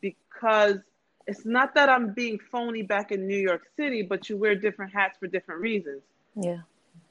Because 0.00 0.78
it's 1.26 1.44
not 1.44 1.74
that 1.74 1.88
I'm 1.88 2.12
being 2.12 2.38
phony 2.50 2.82
back 2.82 3.12
in 3.12 3.26
New 3.26 3.38
York 3.38 3.62
City, 3.76 4.02
but 4.02 4.28
you 4.28 4.36
wear 4.36 4.54
different 4.54 4.92
hats 4.92 5.18
for 5.18 5.26
different 5.26 5.60
reasons. 5.60 6.02
Yeah. 6.34 6.60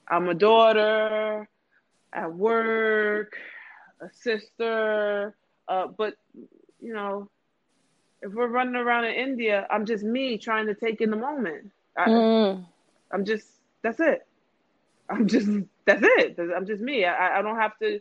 I'm 0.07 0.27
a 0.29 0.33
daughter, 0.33 1.47
at 2.13 2.33
work, 2.33 3.37
a 4.01 4.09
sister, 4.11 5.35
uh, 5.67 5.87
but 5.87 6.15
you 6.81 6.93
know, 6.93 7.29
if 8.21 8.33
we're 8.33 8.47
running 8.47 8.75
around 8.75 9.05
in 9.05 9.15
India, 9.15 9.67
I'm 9.69 9.85
just 9.85 10.03
me 10.03 10.37
trying 10.37 10.67
to 10.67 10.73
take 10.73 11.01
in 11.01 11.11
the 11.11 11.17
moment. 11.17 11.71
I, 11.97 12.07
mm. 12.07 12.65
I'm 13.11 13.25
just 13.25 13.47
that's 13.81 13.99
it. 13.99 14.25
I'm 15.09 15.27
just 15.27 15.47
that's 15.85 16.01
it. 16.03 16.37
I'm 16.55 16.65
just 16.65 16.81
me. 16.81 17.05
I, 17.05 17.39
I 17.39 17.41
don't 17.41 17.57
have 17.57 17.77
to 17.79 17.99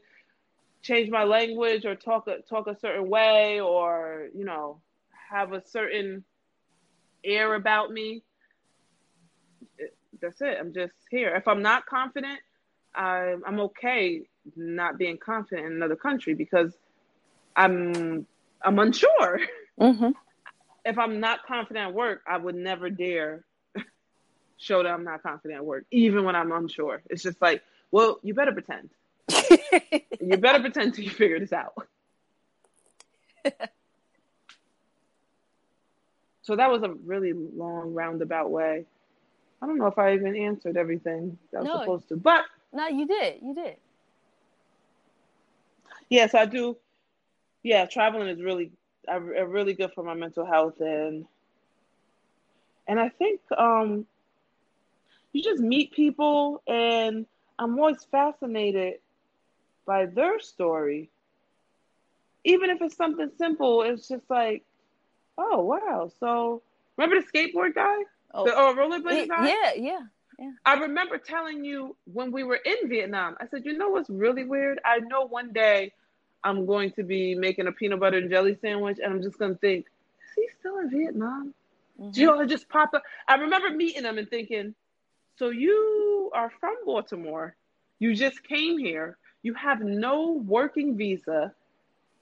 change 0.82 1.10
my 1.10 1.24
language 1.24 1.84
or 1.84 1.94
talk 1.94 2.28
a, 2.28 2.42
talk 2.48 2.66
a 2.66 2.78
certain 2.78 3.08
way 3.08 3.60
or 3.60 4.28
you 4.34 4.44
know 4.44 4.80
have 5.30 5.52
a 5.52 5.62
certain 5.66 6.24
air 7.24 7.54
about 7.54 7.90
me. 7.90 8.22
That's 10.20 10.40
it. 10.40 10.56
I'm 10.58 10.72
just 10.72 10.94
here. 11.10 11.34
If 11.34 11.48
I'm 11.48 11.62
not 11.62 11.86
confident, 11.86 12.40
I'm 12.94 13.42
I'm 13.46 13.60
okay 13.60 14.22
not 14.54 14.98
being 14.98 15.18
confident 15.18 15.66
in 15.66 15.72
another 15.72 15.96
country 15.96 16.34
because 16.34 16.72
I'm 17.54 18.26
I'm 18.62 18.78
unsure. 18.78 19.40
Mm-hmm. 19.80 20.10
If 20.86 20.98
I'm 20.98 21.20
not 21.20 21.44
confident 21.46 21.88
at 21.88 21.94
work, 21.94 22.22
I 22.26 22.38
would 22.38 22.54
never 22.54 22.88
dare 22.88 23.44
show 24.58 24.82
that 24.82 24.88
I'm 24.88 25.04
not 25.04 25.22
confident 25.22 25.58
at 25.58 25.64
work, 25.64 25.84
even 25.90 26.24
when 26.24 26.34
I'm 26.34 26.52
unsure. 26.52 27.02
It's 27.10 27.22
just 27.22 27.40
like, 27.40 27.62
well, 27.90 28.18
you 28.22 28.34
better 28.34 28.52
pretend. 28.52 28.90
you 30.20 30.36
better 30.36 30.60
pretend 30.60 30.94
till 30.94 31.04
you 31.04 31.10
figure 31.10 31.38
this 31.38 31.52
out. 31.52 31.74
so 36.42 36.56
that 36.56 36.70
was 36.70 36.82
a 36.82 36.90
really 37.04 37.32
long 37.32 37.94
roundabout 37.94 38.50
way. 38.50 38.84
I 39.60 39.66
don't 39.66 39.78
know 39.78 39.86
if 39.86 39.98
I 39.98 40.14
even 40.14 40.36
answered 40.36 40.76
everything 40.76 41.38
that 41.50 41.58
I 41.58 41.62
was 41.62 41.68
no, 41.68 41.80
supposed 41.80 42.08
to, 42.08 42.16
but 42.16 42.44
no, 42.72 42.88
you 42.88 43.06
did. 43.06 43.36
You 43.42 43.54
did. 43.54 43.76
Yes, 46.08 46.34
I 46.34 46.44
do. 46.44 46.76
Yeah, 47.62 47.86
traveling 47.86 48.28
is 48.28 48.40
really, 48.40 48.70
uh, 49.10 49.18
really 49.20 49.74
good 49.74 49.92
for 49.92 50.04
my 50.04 50.14
mental 50.14 50.44
health, 50.44 50.80
and 50.80 51.26
and 52.86 53.00
I 53.00 53.08
think 53.08 53.40
um, 53.56 54.06
you 55.36 55.42
just 55.42 55.62
meet 55.62 55.92
people, 55.92 56.62
and 56.66 57.26
I'm 57.58 57.78
always 57.78 58.02
fascinated 58.10 58.94
by 59.86 60.06
their 60.06 60.40
story. 60.40 61.10
Even 62.44 62.70
if 62.70 62.80
it's 62.80 62.96
something 62.96 63.30
simple, 63.36 63.82
it's 63.82 64.08
just 64.08 64.24
like, 64.30 64.64
oh 65.36 65.60
wow. 65.60 66.10
So 66.20 66.62
remember 66.96 67.20
the 67.20 67.26
skateboard 67.26 67.74
guy? 67.74 67.96
Oh, 68.32 68.44
the 68.44 68.54
oh, 68.56 68.74
rollerblade 68.74 69.28
guy? 69.28 69.48
Yeah, 69.48 69.72
yeah. 69.76 70.00
Yeah. 70.38 70.50
I 70.66 70.74
remember 70.74 71.18
telling 71.18 71.64
you 71.64 71.96
when 72.12 72.30
we 72.30 72.42
were 72.42 72.56
in 72.62 72.88
Vietnam, 72.88 73.36
I 73.40 73.46
said, 73.46 73.64
you 73.64 73.76
know 73.76 73.88
what's 73.88 74.10
really 74.10 74.44
weird? 74.44 74.78
I 74.84 74.98
know 74.98 75.26
one 75.26 75.52
day 75.52 75.92
I'm 76.44 76.66
going 76.66 76.92
to 76.92 77.02
be 77.02 77.34
making 77.34 77.66
a 77.66 77.72
peanut 77.72 78.00
butter 78.00 78.18
and 78.18 78.30
jelly 78.30 78.56
sandwich, 78.60 78.98
and 79.02 79.12
I'm 79.12 79.22
just 79.22 79.38
going 79.38 79.52
to 79.52 79.58
think, 79.58 79.86
is 79.86 80.34
he 80.36 80.48
still 80.60 80.78
in 80.78 80.90
Vietnam? 80.90 81.54
Mm-hmm. 82.00 82.20
You 82.20 82.26
know, 82.26 82.40
it 82.40 82.48
just 82.48 82.68
pop 82.68 82.92
up. 82.92 83.02
I 83.26 83.36
remember 83.36 83.70
meeting 83.70 84.04
him 84.04 84.18
and 84.18 84.28
thinking, 84.28 84.74
so 85.36 85.50
you 85.50 86.30
are 86.34 86.50
from 86.60 86.76
Baltimore. 86.84 87.56
You 87.98 88.14
just 88.14 88.42
came 88.42 88.78
here. 88.78 89.18
You 89.42 89.54
have 89.54 89.80
no 89.80 90.32
working 90.32 90.96
visa. 90.96 91.52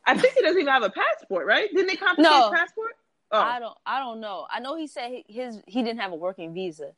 I 0.07 0.16
think 0.16 0.35
he 0.35 0.43
doesn't 0.43 0.61
even 0.61 0.73
have 0.73 0.82
a 0.82 0.91
passport, 0.91 1.47
right? 1.47 1.69
Didn't 1.73 1.86
they 1.86 1.97
confiscate 1.97 2.31
no, 2.31 2.51
his 2.51 2.61
passport? 2.61 2.97
Oh. 3.31 3.41
I 3.41 3.59
don't. 3.59 3.77
I 3.86 3.99
don't 3.99 4.20
know. 4.20 4.47
I 4.51 4.61
know 4.61 4.77
he 4.77 4.86
said 4.86 5.23
his 5.27 5.61
he 5.66 5.82
didn't 5.82 6.01
have 6.01 6.12
a 6.12 6.16
working 6.16 6.53
visa. 6.53 6.93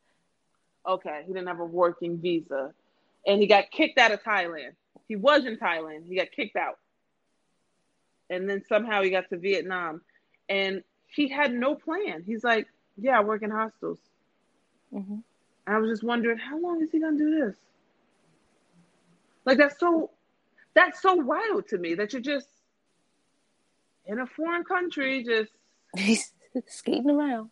Okay, 0.86 1.22
he 1.26 1.32
didn't 1.32 1.48
have 1.48 1.60
a 1.60 1.64
working 1.64 2.18
visa, 2.18 2.72
and 3.26 3.40
he 3.40 3.47
got 3.47 3.70
kicked 3.70 3.98
out 3.98 4.12
of 4.12 4.22
Thailand. 4.22 4.72
He 5.09 5.16
was 5.16 5.44
in 5.47 5.56
Thailand. 5.56 6.06
He 6.09 6.16
got 6.16 6.30
kicked 6.32 6.56
out, 6.56 6.78
and 8.28 8.48
then 8.48 8.62
somehow 8.68 9.02
he 9.02 9.10
got 9.10 9.28
to 9.30 9.38
Vietnam, 9.38 10.02
and 10.48 10.82
he 11.06 11.28
had 11.28 11.52
no 11.52 11.74
plan. 11.74 12.24
He's 12.26 12.44
like, 12.44 12.66
"Yeah, 12.97 13.18
I 13.18 13.22
work 13.22 13.43
in 13.43 13.51
hostels." 13.51 13.98
Mm-hmm. 14.93 15.18
I 15.66 15.78
was 15.78 15.90
just 15.90 16.05
wondering, 16.05 16.38
how 16.38 16.59
long 16.59 16.82
is 16.82 16.90
he 16.90 17.01
gonna 17.01 17.18
do 17.18 17.40
this? 17.40 17.56
Like 19.44 19.59
that's 19.59 19.78
so, 19.78 20.10
that's 20.74 21.02
so 21.02 21.14
wild 21.14 21.68
to 21.68 21.78
me 21.78 21.94
that 21.94 22.12
you're 22.12 22.22
just 22.22 22.48
in 24.06 24.20
a 24.20 24.26
foreign 24.26 24.64
country, 24.64 25.24
just 25.24 25.52
skating 26.68 27.10
around, 27.10 27.51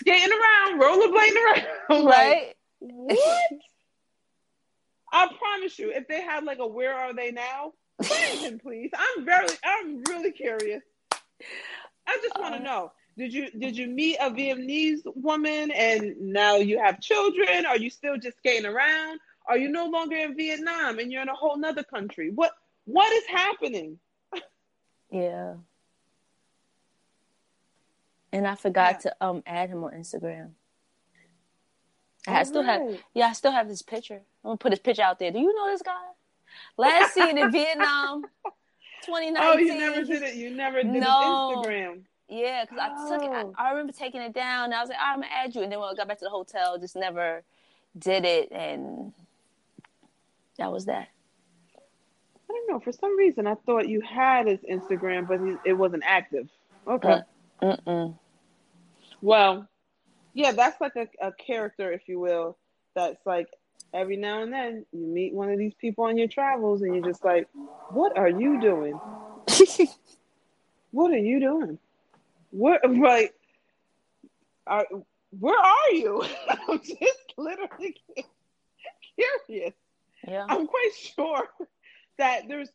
skating 0.00 0.30
around, 0.30 0.80
rollerblading 0.80 1.44
around, 1.44 1.66
right? 2.06 2.30
Like, 2.30 2.56
what? 2.80 3.18
I 5.12 5.28
promise 5.38 5.78
you, 5.78 5.92
if 5.92 6.08
they 6.08 6.22
had 6.22 6.44
like 6.44 6.58
a 6.58 6.66
"Where 6.66 6.92
Are 6.92 7.14
They 7.14 7.30
Now," 7.30 7.72
find 8.02 8.38
him, 8.40 8.58
please. 8.58 8.90
I'm 8.96 9.24
very, 9.24 9.46
I'm 9.64 10.02
really 10.08 10.32
curious. 10.32 10.82
I 12.06 12.18
just 12.20 12.36
want 12.38 12.54
to 12.54 12.60
uh, 12.60 12.64
know 12.64 12.92
did 13.16 13.32
you 13.32 13.50
did 13.50 13.76
you 13.76 13.86
meet 13.86 14.16
a 14.16 14.30
Vietnamese 14.30 15.02
woman 15.14 15.70
and 15.70 16.16
now 16.20 16.56
you 16.56 16.78
have 16.78 17.00
children? 17.00 17.64
Are 17.66 17.76
you 17.76 17.90
still 17.90 18.18
just 18.18 18.38
skating 18.38 18.66
around? 18.66 19.20
Are 19.46 19.56
you 19.56 19.68
no 19.68 19.86
longer 19.86 20.16
in 20.16 20.36
Vietnam 20.36 20.98
and 20.98 21.12
you're 21.12 21.22
in 21.22 21.28
a 21.28 21.34
whole 21.34 21.56
nother 21.56 21.84
country? 21.84 22.30
What 22.30 22.52
what 22.86 23.12
is 23.12 23.24
happening? 23.26 23.98
yeah. 25.10 25.54
And 28.32 28.46
I 28.48 28.56
forgot 28.56 29.02
yeah. 29.04 29.10
to 29.10 29.16
um 29.20 29.42
add 29.46 29.70
him 29.70 29.84
on 29.84 29.92
Instagram. 29.92 30.50
I 32.26 32.42
still 32.44 32.62
have 32.62 32.82
yeah, 33.12 33.26
I 33.26 33.32
still 33.32 33.52
have 33.52 33.68
this 33.68 33.82
picture. 33.82 34.22
I'm 34.44 34.48
gonna 34.48 34.56
put 34.56 34.72
his 34.72 34.80
picture 34.80 35.02
out 35.02 35.18
there. 35.18 35.30
Do 35.30 35.38
you 35.38 35.54
know 35.54 35.70
this 35.70 35.82
guy? 35.82 35.92
Last 36.76 37.14
seen 37.14 37.38
in 37.38 37.52
Vietnam, 37.52 38.22
2019. 39.04 39.36
Oh, 39.40 39.58
you 39.58 39.78
never 39.78 40.04
did 40.04 40.22
it. 40.22 40.34
You 40.34 40.50
never 40.50 40.82
did 40.82 40.94
no. 40.94 41.62
Instagram. 41.64 42.02
Yeah, 42.28 42.64
because 42.64 42.78
oh. 42.80 43.06
I 43.06 43.08
took 43.08 43.22
it. 43.24 43.54
I, 43.58 43.66
I, 43.66 43.70
remember 43.70 43.92
taking 43.92 44.22
it 44.22 44.32
down. 44.32 44.72
I 44.72 44.80
was 44.80 44.88
like, 44.88 44.98
I'm 45.00 45.20
gonna 45.20 45.32
add 45.32 45.54
you, 45.54 45.62
and 45.62 45.70
then 45.70 45.78
when 45.78 45.88
I 45.88 45.94
got 45.94 46.08
back 46.08 46.18
to 46.18 46.24
the 46.24 46.30
hotel, 46.30 46.78
just 46.78 46.96
never 46.96 47.42
did 47.98 48.24
it, 48.24 48.50
and 48.50 49.12
that 50.58 50.72
was 50.72 50.86
that. 50.86 51.08
I 51.76 52.52
don't 52.52 52.70
know. 52.70 52.80
For 52.80 52.92
some 52.92 53.16
reason, 53.18 53.46
I 53.46 53.54
thought 53.66 53.88
you 53.88 54.00
had 54.00 54.46
his 54.46 54.60
Instagram, 54.60 55.28
but 55.28 55.40
it 55.64 55.74
wasn't 55.74 56.02
active. 56.06 56.48
Okay. 56.86 57.20
Uh, 57.60 57.76
mm 57.86 58.18
Well, 59.20 59.68
yeah, 60.32 60.52
that's 60.52 60.80
like 60.80 60.96
a, 60.96 61.08
a 61.20 61.32
character, 61.32 61.92
if 61.92 62.08
you 62.08 62.18
will. 62.20 62.56
That's 62.94 63.24
like 63.26 63.48
every 63.92 64.16
now 64.16 64.42
and 64.42 64.52
then 64.52 64.86
you 64.92 65.06
meet 65.06 65.32
one 65.34 65.50
of 65.50 65.58
these 65.58 65.74
people 65.74 66.04
on 66.04 66.16
your 66.16 66.28
travels, 66.28 66.82
and 66.82 66.94
you're 66.94 67.04
just 67.04 67.24
like, 67.24 67.48
"What 67.90 68.16
are 68.16 68.28
you 68.28 68.60
doing? 68.60 68.98
what 70.90 71.12
are 71.12 71.18
you 71.18 71.40
doing?" 71.40 71.78
What 72.54 72.88
like 72.88 73.34
are, 74.64 74.86
where 75.40 75.58
are 75.58 75.90
you? 75.90 76.22
I'm 76.68 76.78
just 76.78 77.34
literally 77.36 77.96
curious. 79.16 79.74
Yeah. 80.26 80.46
I'm 80.48 80.68
quite 80.68 80.90
sure 80.94 81.48
that 82.18 82.42
there's 82.46 82.68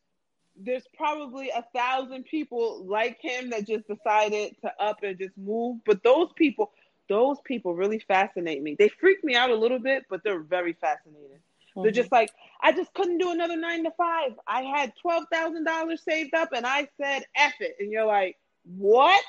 there's 0.61 0.83
probably 0.97 1.49
a 1.49 1.63
thousand 1.73 2.25
people 2.25 2.83
like 2.85 3.19
him 3.21 3.51
that 3.51 3.65
just 3.65 3.87
decided 3.87 4.57
to 4.63 4.73
up 4.83 5.01
and 5.01 5.17
just 5.17 5.37
move. 5.37 5.77
But 5.85 6.03
those 6.03 6.29
people, 6.35 6.71
those 7.07 7.37
people 7.45 7.73
really 7.73 7.99
fascinate 7.99 8.61
me. 8.61 8.75
They 8.77 8.89
freak 8.89 9.23
me 9.23 9.35
out 9.35 9.49
a 9.49 9.55
little 9.55 9.79
bit, 9.79 10.03
but 10.09 10.25
they're 10.25 10.41
very 10.41 10.73
fascinating. 10.73 11.29
Mm-hmm. 11.29 11.83
They're 11.83 11.91
just 11.93 12.11
like, 12.11 12.31
I 12.61 12.73
just 12.73 12.93
couldn't 12.93 13.19
do 13.19 13.31
another 13.31 13.55
nine 13.55 13.85
to 13.85 13.91
five. 13.91 14.33
I 14.45 14.63
had 14.63 14.91
twelve 15.01 15.23
thousand 15.31 15.63
dollars 15.63 16.01
saved 16.03 16.33
up, 16.33 16.49
and 16.53 16.65
I 16.65 16.89
said, 17.01 17.23
"F 17.33 17.53
it." 17.61 17.77
And 17.79 17.89
you're 17.89 18.05
like, 18.05 18.37
"What?" 18.65 19.23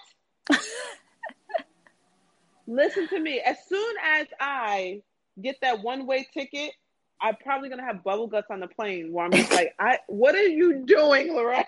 Listen 2.67 3.09
to 3.09 3.19
me. 3.19 3.41
As 3.41 3.57
soon 3.69 3.95
as 4.05 4.29
I 4.39 5.03
get 5.41 5.57
that 5.63 5.83
one 5.83 6.07
way 6.07 6.27
ticket, 6.33 6.73
I'm 7.21 7.37
probably 7.37 7.69
gonna 7.69 7.85
have 7.85 8.03
bubble 8.05 8.29
guts 8.29 8.47
on 8.51 8.61
the 8.61 8.69
plane 8.69 9.13
where 9.13 9.25
I'm 9.27 9.33
just 9.33 9.51
like, 9.53 9.75
I 9.79 9.99
what 10.07 10.35
are 10.35 10.47
you 10.47 10.85
doing, 10.85 11.35
Lorraine? 11.35 11.65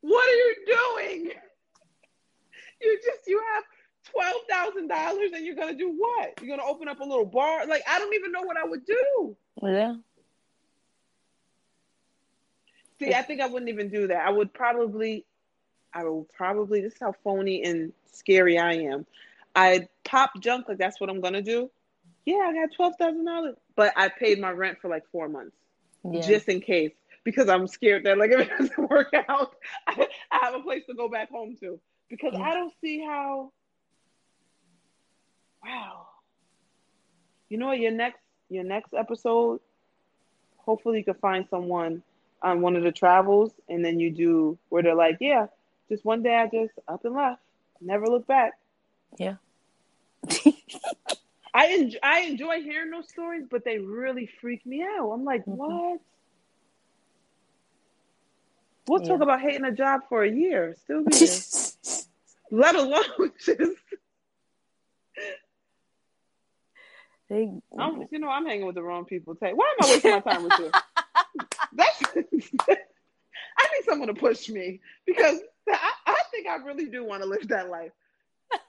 What 0.00 0.28
are 0.28 0.36
you 0.36 0.54
doing? 0.66 1.32
You 2.80 3.00
just 3.04 3.26
you 3.26 3.42
have 3.54 3.64
twelve 4.12 4.42
thousand 4.48 4.88
dollars 4.88 5.30
and 5.34 5.44
you're 5.44 5.56
gonna 5.56 5.74
do 5.74 5.92
what? 5.96 6.34
You're 6.40 6.56
gonna 6.56 6.68
open 6.68 6.86
up 6.86 7.00
a 7.00 7.04
little 7.04 7.26
bar? 7.26 7.66
Like 7.66 7.82
I 7.90 7.98
don't 7.98 8.14
even 8.14 8.30
know 8.30 8.42
what 8.42 8.56
I 8.56 8.64
would 8.64 8.86
do. 8.86 9.36
Yeah. 9.62 9.94
See, 12.98 13.12
I 13.12 13.22
think 13.22 13.40
I 13.40 13.46
wouldn't 13.46 13.68
even 13.68 13.90
do 13.90 14.06
that. 14.06 14.26
I 14.26 14.30
would 14.30 14.54
probably 14.54 15.25
I 15.96 16.04
will 16.04 16.28
probably 16.36 16.82
this 16.82 16.92
is 16.92 16.98
how 17.00 17.14
phony 17.24 17.62
and 17.64 17.92
scary 18.12 18.58
I 18.58 18.74
am. 18.74 19.06
I 19.54 19.88
pop 20.04 20.38
junk 20.40 20.68
like 20.68 20.76
that's 20.76 21.00
what 21.00 21.08
I'm 21.08 21.22
gonna 21.22 21.40
do. 21.40 21.70
Yeah, 22.26 22.46
I 22.48 22.52
got 22.52 22.74
twelve 22.76 22.94
thousand 22.98 23.24
dollars, 23.24 23.56
but 23.76 23.94
I 23.96 24.10
paid 24.10 24.38
my 24.38 24.50
rent 24.50 24.78
for 24.82 24.88
like 24.88 25.04
four 25.10 25.28
months 25.28 25.56
yeah. 26.12 26.20
just 26.20 26.48
in 26.48 26.60
case 26.60 26.92
because 27.24 27.48
I'm 27.48 27.66
scared 27.66 28.04
that 28.04 28.18
like 28.18 28.30
if 28.32 28.40
it 28.40 28.50
doesn't 28.50 28.90
work 28.90 29.12
out, 29.28 29.56
I, 29.86 30.06
I 30.30 30.38
have 30.42 30.54
a 30.54 30.60
place 30.60 30.84
to 30.86 30.94
go 30.94 31.08
back 31.08 31.30
home 31.30 31.56
to 31.60 31.80
because 32.10 32.34
yeah. 32.34 32.42
I 32.42 32.54
don't 32.54 32.72
see 32.82 33.00
how. 33.00 33.52
Wow. 35.64 36.06
You 37.48 37.56
know 37.56 37.68
what? 37.68 37.78
Your 37.78 37.92
next 37.92 38.20
your 38.50 38.64
next 38.64 38.92
episode, 38.92 39.60
hopefully 40.58 40.98
you 40.98 41.04
can 41.04 41.14
find 41.14 41.46
someone 41.48 42.02
on 42.42 42.60
one 42.60 42.76
of 42.76 42.82
the 42.82 42.92
travels, 42.92 43.52
and 43.68 43.82
then 43.84 43.98
you 43.98 44.10
do 44.10 44.58
where 44.68 44.82
they're 44.82 44.94
like, 44.94 45.16
yeah, 45.20 45.46
just 45.88 46.04
one 46.04 46.22
day 46.22 46.34
I 46.34 46.46
just 46.46 46.72
up 46.88 47.04
and 47.04 47.14
left, 47.14 47.40
never 47.80 48.06
look 48.06 48.26
back. 48.26 48.52
Yeah. 49.18 49.36
I 51.54 51.68
enjoy, 51.68 51.98
I 52.02 52.20
enjoy 52.20 52.60
hearing 52.60 52.90
those 52.90 53.08
stories, 53.08 53.44
but 53.50 53.64
they 53.64 53.78
really 53.78 54.28
freak 54.40 54.66
me 54.66 54.82
out. 54.82 55.10
I'm 55.10 55.24
like, 55.24 55.42
mm-hmm. 55.42 55.52
what? 55.52 56.00
We'll 58.86 59.02
yeah. 59.02 59.08
talk 59.08 59.20
about 59.22 59.40
hating 59.40 59.64
a 59.64 59.72
job 59.72 60.02
for 60.08 60.22
a 60.22 60.30
year, 60.30 60.76
still 60.84 61.04
be 61.04 61.16
here. 61.16 61.28
Let 62.50 62.76
alone 62.76 63.02
just. 63.44 63.72
They, 67.28 67.50
I'm, 67.76 68.06
you 68.12 68.20
know, 68.20 68.28
I'm 68.28 68.46
hanging 68.46 68.66
with 68.66 68.76
the 68.76 68.82
wrong 68.84 69.04
people. 69.04 69.34
Tay, 69.34 69.52
why 69.52 69.74
am 69.80 69.88
I 69.88 69.90
wasting 69.90 70.10
my 70.12 70.20
time 70.20 70.44
with 70.44 70.52
you? 70.60 70.70
That's. 71.72 72.02
I 73.58 73.64
need 73.74 73.84
someone 73.84 74.08
to 74.08 74.14
push 74.14 74.48
me 74.48 74.80
because 75.06 75.40
I, 75.72 75.90
I 76.06 76.16
think 76.30 76.46
I 76.46 76.56
really 76.56 76.86
do 76.86 77.04
want 77.04 77.22
to 77.22 77.28
live 77.28 77.48
that 77.48 77.68
life. 77.68 77.92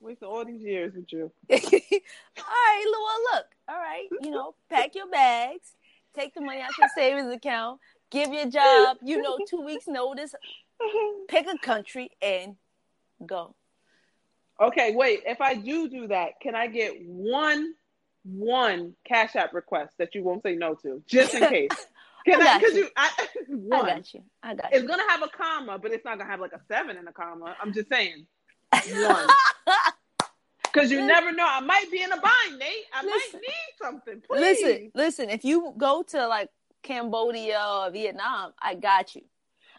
Wasting 0.00 0.28
all 0.28 0.44
these 0.44 0.62
years 0.62 0.94
with 0.94 1.12
you. 1.12 1.32
all 1.50 1.58
right, 1.58 2.84
well, 2.86 3.18
look. 3.32 3.46
All 3.68 3.76
right, 3.76 4.08
you 4.20 4.30
know, 4.30 4.54
pack 4.68 4.94
your 4.94 5.08
bags, 5.08 5.72
take 6.14 6.34
the 6.34 6.40
money 6.40 6.60
out 6.60 6.76
your 6.78 6.88
savings 6.94 7.32
account, 7.32 7.80
give 8.10 8.32
your 8.32 8.46
job, 8.46 8.98
you 9.02 9.22
know, 9.22 9.38
two 9.48 9.62
weeks 9.62 9.86
notice, 9.88 10.34
pick 11.28 11.46
a 11.46 11.56
country 11.58 12.10
and 12.20 12.56
go. 13.24 13.54
Okay, 14.60 14.94
wait. 14.94 15.22
If 15.26 15.40
I 15.40 15.54
do 15.54 15.88
do 15.88 16.08
that, 16.08 16.40
can 16.40 16.54
I 16.54 16.66
get 16.66 17.00
one 17.06 17.74
one 18.24 18.94
cash 19.04 19.36
app 19.36 19.52
request 19.52 19.98
that 19.98 20.14
you 20.14 20.22
won't 20.22 20.42
say 20.42 20.54
no 20.54 20.74
to, 20.74 21.02
just 21.06 21.34
in 21.34 21.48
case? 21.48 21.70
Can 22.24 22.40
I? 22.40 22.58
Because 22.58 22.74
you, 22.74 22.88
I, 22.96 23.10
one. 23.48 23.84
I 23.84 23.94
got 23.94 24.14
you. 24.14 24.22
I 24.42 24.54
got 24.54 24.72
you. 24.72 24.78
It's 24.78 24.86
gonna 24.88 25.08
have 25.08 25.22
a 25.22 25.28
comma, 25.28 25.78
but 25.78 25.92
it's 25.92 26.04
not 26.04 26.18
gonna 26.18 26.30
have 26.30 26.40
like 26.40 26.52
a 26.52 26.60
seven 26.68 26.96
in 26.96 27.06
a 27.06 27.12
comma. 27.12 27.56
I'm 27.60 27.72
just 27.72 27.88
saying. 27.88 28.26
One. 28.72 29.26
Because 30.74 30.90
you 30.90 31.06
never 31.06 31.30
know. 31.30 31.46
I 31.48 31.60
might 31.60 31.88
be 31.92 32.02
in 32.02 32.10
a 32.10 32.20
bind, 32.20 32.58
Nate. 32.58 32.68
I 32.92 33.04
listen, 33.04 33.12
might 33.34 33.42
need 33.42 33.74
something. 33.80 34.22
Please. 34.28 34.40
Listen, 34.40 34.90
listen. 34.92 35.30
If 35.30 35.44
you 35.44 35.72
go 35.78 36.02
to 36.08 36.26
like 36.26 36.50
Cambodia 36.82 37.64
or 37.64 37.90
Vietnam, 37.92 38.54
I 38.60 38.74
got 38.74 39.14
you. 39.14 39.22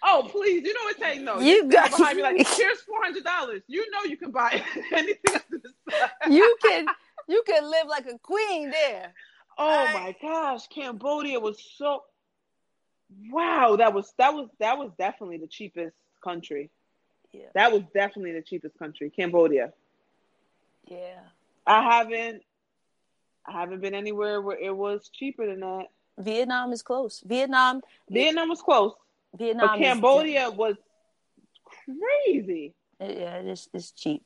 Oh, 0.01 0.25
please. 0.31 0.63
You 0.63 0.73
know 0.73 0.79
what 0.83 0.97
saying 0.97 1.25
no. 1.25 1.39
You, 1.39 1.55
you 1.55 1.69
got 1.69 1.91
behind 1.91 2.15
me 2.15 2.23
like, 2.23 2.47
here's 2.47 2.79
four 2.81 3.03
hundred 3.03 3.25
dollars. 3.25 3.61
You 3.67 3.89
know 3.91 4.03
you 4.03 4.15
can 4.15 4.31
buy 4.31 4.63
anything 4.93 5.17
under 5.27 5.57
the 5.63 5.91
sun. 5.91 6.31
you 6.31 6.57
can 6.61 6.85
you 7.27 7.43
can 7.45 7.69
live 7.69 7.87
like 7.87 8.05
a 8.05 8.17
queen 8.17 8.71
there. 8.71 9.13
Oh 9.57 9.89
my 9.93 10.15
gosh, 10.21 10.67
Cambodia 10.67 11.39
was 11.39 11.61
so 11.77 12.03
wow, 13.31 13.75
that 13.77 13.93
was 13.93 14.13
that 14.17 14.33
was 14.33 14.49
that 14.59 14.77
was 14.77 14.91
definitely 14.97 15.37
the 15.37 15.47
cheapest 15.47 15.95
country. 16.23 16.69
Yeah. 17.31 17.47
That 17.53 17.71
was 17.71 17.83
definitely 17.93 18.33
the 18.33 18.41
cheapest 18.41 18.77
country, 18.77 19.09
Cambodia. 19.09 19.73
Yeah. 20.87 21.19
I 21.67 21.81
haven't 21.97 22.43
I 23.45 23.59
haven't 23.59 23.81
been 23.81 23.93
anywhere 23.95 24.41
where 24.41 24.57
it 24.57 24.75
was 24.75 25.09
cheaper 25.13 25.45
than 25.45 25.59
that. 25.61 25.87
Vietnam 26.17 26.71
is 26.71 26.81
close. 26.81 27.21
Vietnam 27.25 27.81
Vietnam 28.09 28.49
was 28.49 28.61
close. 28.61 28.93
Vietnam 29.37 29.67
but 29.67 29.79
Cambodia 29.79 30.49
was 30.49 30.75
crazy. 31.65 32.73
Yeah, 32.99 33.37
it's 33.37 33.67
it's 33.73 33.91
cheap. 33.91 34.23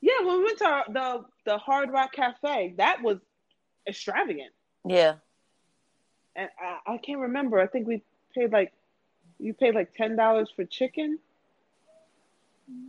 Yeah, 0.00 0.20
when 0.24 0.38
we 0.38 0.44
went 0.44 0.58
to 0.58 0.84
the 0.88 1.24
the 1.44 1.58
Hard 1.58 1.90
Rock 1.90 2.12
Cafe, 2.12 2.74
that 2.76 3.02
was 3.02 3.18
extravagant. 3.86 4.52
Yeah. 4.86 5.14
And 6.38 6.48
I, 6.60 6.94
I 6.94 6.98
can't 6.98 7.20
remember. 7.20 7.58
I 7.58 7.66
think 7.66 7.88
we 7.88 8.02
paid 8.34 8.52
like 8.52 8.72
you 9.38 9.52
paid 9.52 9.74
like 9.74 9.92
ten 9.94 10.14
dollars 10.14 10.50
for 10.54 10.64
chicken. 10.64 11.18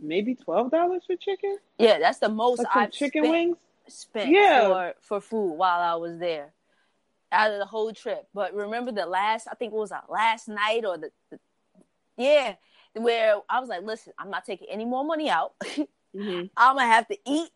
Maybe 0.00 0.36
twelve 0.36 0.70
dollars 0.70 1.02
for 1.06 1.16
chicken. 1.16 1.58
Yeah, 1.76 1.98
that's 1.98 2.18
the 2.18 2.28
most 2.28 2.58
like 2.58 2.76
I've 2.76 2.92
chicken 2.92 3.24
spent, 3.24 3.32
wings 3.32 3.56
spent 3.88 4.30
yeah. 4.30 4.68
for 4.68 4.94
for 5.00 5.20
food 5.20 5.54
while 5.54 5.80
I 5.80 5.96
was 5.96 6.18
there 6.18 6.52
out 7.32 7.50
of 7.50 7.58
the 7.58 7.66
whole 7.66 7.92
trip. 7.92 8.28
But 8.32 8.54
remember 8.54 8.92
the 8.92 9.06
last, 9.06 9.48
I 9.50 9.54
think 9.54 9.72
it 9.72 9.76
was 9.76 9.92
our 9.92 10.04
last 10.08 10.48
night 10.48 10.84
or 10.84 10.96
the, 10.96 11.10
the 11.30 11.38
yeah, 12.16 12.54
where 12.94 13.36
I 13.48 13.58
was 13.58 13.68
like, 13.68 13.82
listen, 13.82 14.12
I'm 14.18 14.30
not 14.30 14.44
taking 14.44 14.68
any 14.70 14.84
more 14.84 15.04
money 15.04 15.28
out. 15.28 15.54
mm-hmm. 15.62 16.46
I'm 16.56 16.76
gonna 16.76 16.86
have 16.86 17.08
to 17.08 17.16
eat 17.26 17.50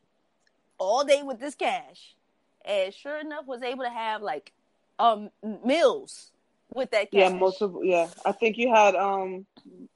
all 0.79 1.05
day 1.05 1.23
with 1.23 1.39
this 1.39 1.55
cash. 1.55 2.17
And 2.65 2.93
sure 2.93 3.21
enough, 3.21 3.47
was 3.47 3.63
able 3.63 3.85
to 3.85 3.91
have 3.91 4.23
like 4.23 4.53
um 4.99 5.31
meals 5.65 6.33
with 6.73 6.91
that 6.91 7.11
cash. 7.11 7.21
Yeah, 7.21 7.29
multiple. 7.31 7.85
Yeah, 7.85 8.09
I 8.25 8.33
think 8.33 8.57
you 8.59 8.73
had 8.75 8.95
um 8.95 9.47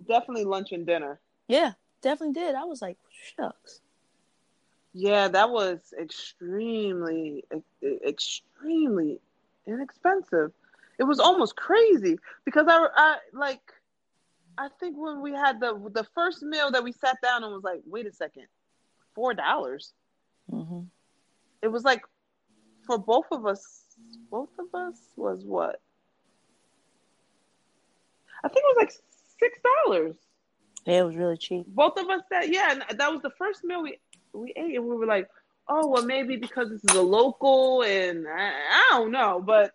definitely 0.06 0.44
lunch 0.44 0.72
and 0.72 0.86
dinner. 0.86 1.20
Yeah, 1.48 1.72
definitely 2.02 2.34
did. 2.34 2.54
I 2.54 2.64
was 2.64 2.82
like, 2.82 2.98
shucks. 3.36 3.80
Yeah, 4.94 5.28
that 5.28 5.50
was 5.50 5.92
extremely, 6.00 7.44
extremely 8.06 9.20
inexpensive. 9.66 10.52
It 10.98 11.04
was 11.04 11.20
almost 11.20 11.56
crazy 11.56 12.18
because 12.44 12.66
I, 12.68 12.88
I 12.96 13.16
like, 13.32 13.60
I 14.56 14.68
think 14.80 14.96
when 14.96 15.20
we 15.20 15.32
had 15.32 15.60
the 15.60 15.74
the 15.92 16.04
first 16.14 16.42
meal 16.42 16.70
that 16.72 16.82
we 16.82 16.92
sat 16.92 17.18
down 17.22 17.44
and 17.44 17.52
was 17.52 17.62
like, 17.62 17.80
wait 17.86 18.06
a 18.06 18.12
second, 18.12 18.46
four 19.14 19.34
dollars. 19.34 19.92
Mm-hmm. 20.50 20.80
It 21.62 21.68
was 21.68 21.84
like 21.84 22.02
for 22.86 22.98
both 22.98 23.26
of 23.30 23.46
us. 23.46 23.84
Both 24.30 24.50
of 24.58 24.66
us 24.74 24.98
was 25.16 25.44
what? 25.44 25.80
I 28.44 28.48
think 28.48 28.58
it 28.58 28.76
was 28.76 28.76
like 28.78 28.92
six 29.38 29.58
dollars. 29.86 30.16
Yeah, 30.84 31.00
it 31.00 31.04
was 31.04 31.16
really 31.16 31.36
cheap. 31.36 31.66
Both 31.66 31.98
of 31.98 32.08
us 32.08 32.22
that 32.30 32.52
yeah, 32.52 32.72
and 32.72 32.98
that 32.98 33.12
was 33.12 33.22
the 33.22 33.30
first 33.30 33.64
meal 33.64 33.82
we 33.82 33.98
we 34.32 34.52
ate, 34.56 34.76
and 34.76 34.84
we 34.84 34.96
were 34.96 35.06
like, 35.06 35.28
oh 35.68 35.88
well 35.88 36.04
maybe 36.04 36.36
because 36.36 36.70
this 36.70 36.82
is 36.84 36.96
a 36.96 37.02
local 37.02 37.82
and 37.82 38.26
I, 38.28 38.50
I 38.50 38.88
don't 38.92 39.10
know, 39.10 39.42
but 39.44 39.74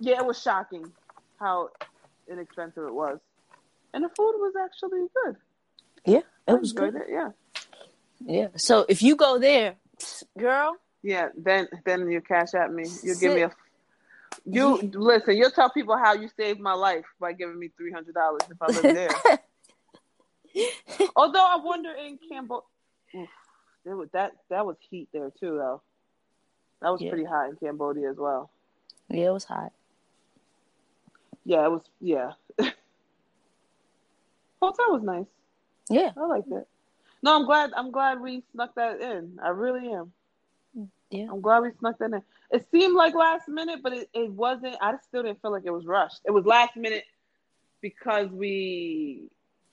yeah, 0.00 0.18
it 0.18 0.26
was 0.26 0.40
shocking 0.40 0.92
how 1.40 1.70
inexpensive 2.30 2.84
it 2.84 2.94
was, 2.94 3.18
and 3.92 4.04
the 4.04 4.08
food 4.10 4.34
was 4.36 4.54
actually 4.62 5.06
good. 5.24 5.36
Yeah, 6.04 6.22
it 6.46 6.60
was 6.60 6.72
good. 6.72 6.94
It, 6.94 7.06
yeah, 7.08 7.30
yeah. 8.24 8.48
So 8.56 8.84
if 8.88 9.02
you 9.02 9.16
go 9.16 9.38
there, 9.38 9.76
girl. 10.38 10.76
Yeah, 11.04 11.28
then 11.36 11.68
then 11.84 12.10
you 12.10 12.22
cash 12.22 12.54
at 12.54 12.72
me. 12.72 12.88
You 13.02 13.14
give 13.14 13.34
me 13.34 13.42
a. 13.42 13.52
You 14.46 14.76
listen. 14.94 15.36
You'll 15.36 15.50
tell 15.50 15.68
people 15.68 15.98
how 15.98 16.14
you 16.14 16.30
saved 16.34 16.60
my 16.60 16.72
life 16.72 17.04
by 17.20 17.34
giving 17.34 17.58
me 17.58 17.68
three 17.76 17.92
hundred 17.92 18.14
dollars 18.14 18.40
if 18.50 18.56
I 18.60 18.66
live 18.68 18.82
there. 18.82 19.10
Although 21.16 21.44
I 21.44 21.56
wonder 21.62 21.92
in 21.92 22.18
Cambodia, 22.26 22.64
there 23.84 23.96
was 23.96 24.08
that 24.14 24.32
that 24.48 24.64
was 24.64 24.76
heat 24.88 25.10
there 25.12 25.30
too, 25.38 25.58
though. 25.58 25.82
That 26.80 26.90
was 26.90 27.02
yeah. 27.02 27.10
pretty 27.10 27.26
hot 27.26 27.50
in 27.50 27.56
Cambodia 27.56 28.10
as 28.10 28.16
well. 28.16 28.50
Yeah, 29.10 29.26
it 29.26 29.32
was 29.32 29.44
hot. 29.44 29.72
Yeah, 31.44 31.66
it 31.66 31.70
was. 31.70 31.82
Yeah. 32.00 32.32
Hotel 34.62 34.86
was 34.88 35.02
nice. 35.02 35.26
Yeah, 35.90 36.12
I 36.16 36.24
liked 36.24 36.50
it. 36.50 36.66
No, 37.22 37.36
I'm 37.36 37.44
glad. 37.44 37.72
I'm 37.76 37.90
glad 37.90 38.22
we 38.22 38.42
snuck 38.52 38.74
that 38.76 39.02
in. 39.02 39.38
I 39.42 39.50
really 39.50 39.92
am. 39.92 40.14
Yeah, 41.14 41.26
I'm 41.30 41.40
glad 41.40 41.60
we 41.60 41.70
snuck 41.78 41.98
that 41.98 42.12
in. 42.12 42.22
It 42.50 42.66
seemed 42.72 42.96
like 42.96 43.14
last 43.14 43.48
minute, 43.48 43.80
but 43.82 43.92
it, 43.92 44.08
it 44.12 44.30
wasn't. 44.32 44.76
I 44.80 44.94
still 45.06 45.22
didn't 45.22 45.40
feel 45.40 45.52
like 45.52 45.64
it 45.64 45.70
was 45.70 45.86
rushed. 45.86 46.20
It 46.24 46.32
was 46.32 46.44
last 46.44 46.76
minute 46.76 47.04
because 47.80 48.30
we 48.30 49.28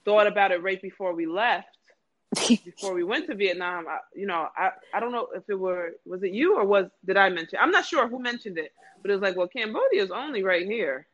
thought 0.06 0.28
about 0.28 0.52
it 0.52 0.62
right 0.62 0.82
before 0.82 1.14
we 1.14 1.26
left 1.26 1.68
before 2.48 2.94
we 2.94 3.04
went 3.04 3.26
to 3.28 3.36
Vietnam. 3.36 3.88
I, 3.88 4.00
you 4.14 4.28
know, 4.28 4.50
I, 4.56 4.72
I 4.94 5.00
don't 5.00 5.12
know 5.12 5.30
if 5.36 5.44
it 5.50 5.56
were 5.56 5.94
was 6.06 6.22
it 6.22 6.32
you 6.32 6.58
or 6.58 6.66
was 6.66 6.86
did 7.06 7.18
I 7.18 7.30
mention? 7.30 7.58
I'm 7.60 7.72
not 7.72 7.86
sure 7.86 8.08
who 8.08 8.20
mentioned 8.20 8.60
it, 8.60 8.72
but 9.02 9.10
it 9.10 9.16
was 9.16 9.22
like, 9.22 9.36
well, 9.36 9.48
Cambodia 9.48 10.04
is 10.04 10.12
only 10.12 10.44
right 10.44 10.66
here. 10.66 11.08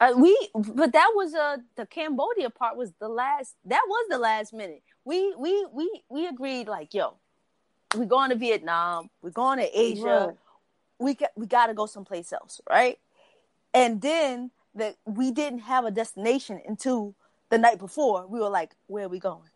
Uh, 0.00 0.14
we, 0.16 0.36
but 0.54 0.92
that 0.92 1.12
was 1.14 1.34
uh 1.34 1.58
the 1.76 1.86
Cambodia 1.86 2.50
part 2.50 2.76
was 2.76 2.92
the 2.98 3.08
last. 3.08 3.54
That 3.64 3.82
was 3.86 4.06
the 4.10 4.18
last 4.18 4.52
minute. 4.52 4.82
We 5.04 5.34
we 5.38 5.66
we 5.72 6.02
we 6.08 6.26
agreed 6.26 6.66
like, 6.66 6.94
yo, 6.94 7.18
we're 7.94 8.04
going 8.06 8.30
to 8.30 8.36
Vietnam. 8.36 9.10
We're 9.22 9.30
going 9.30 9.58
to 9.58 9.78
Asia. 9.78 10.26
Right. 10.28 10.36
We 10.98 11.14
got 11.14 11.30
we 11.36 11.46
got 11.46 11.66
to 11.66 11.74
go 11.74 11.86
someplace 11.86 12.32
else, 12.32 12.60
right? 12.68 12.98
And 13.74 14.00
then 14.00 14.50
that 14.74 14.96
we 15.04 15.30
didn't 15.30 15.60
have 15.60 15.84
a 15.84 15.90
destination 15.90 16.60
until 16.66 17.14
the 17.50 17.58
night 17.58 17.78
before, 17.78 18.26
we 18.26 18.40
were 18.40 18.48
like, 18.48 18.74
where 18.86 19.06
are 19.06 19.08
we 19.08 19.18
going? 19.18 19.48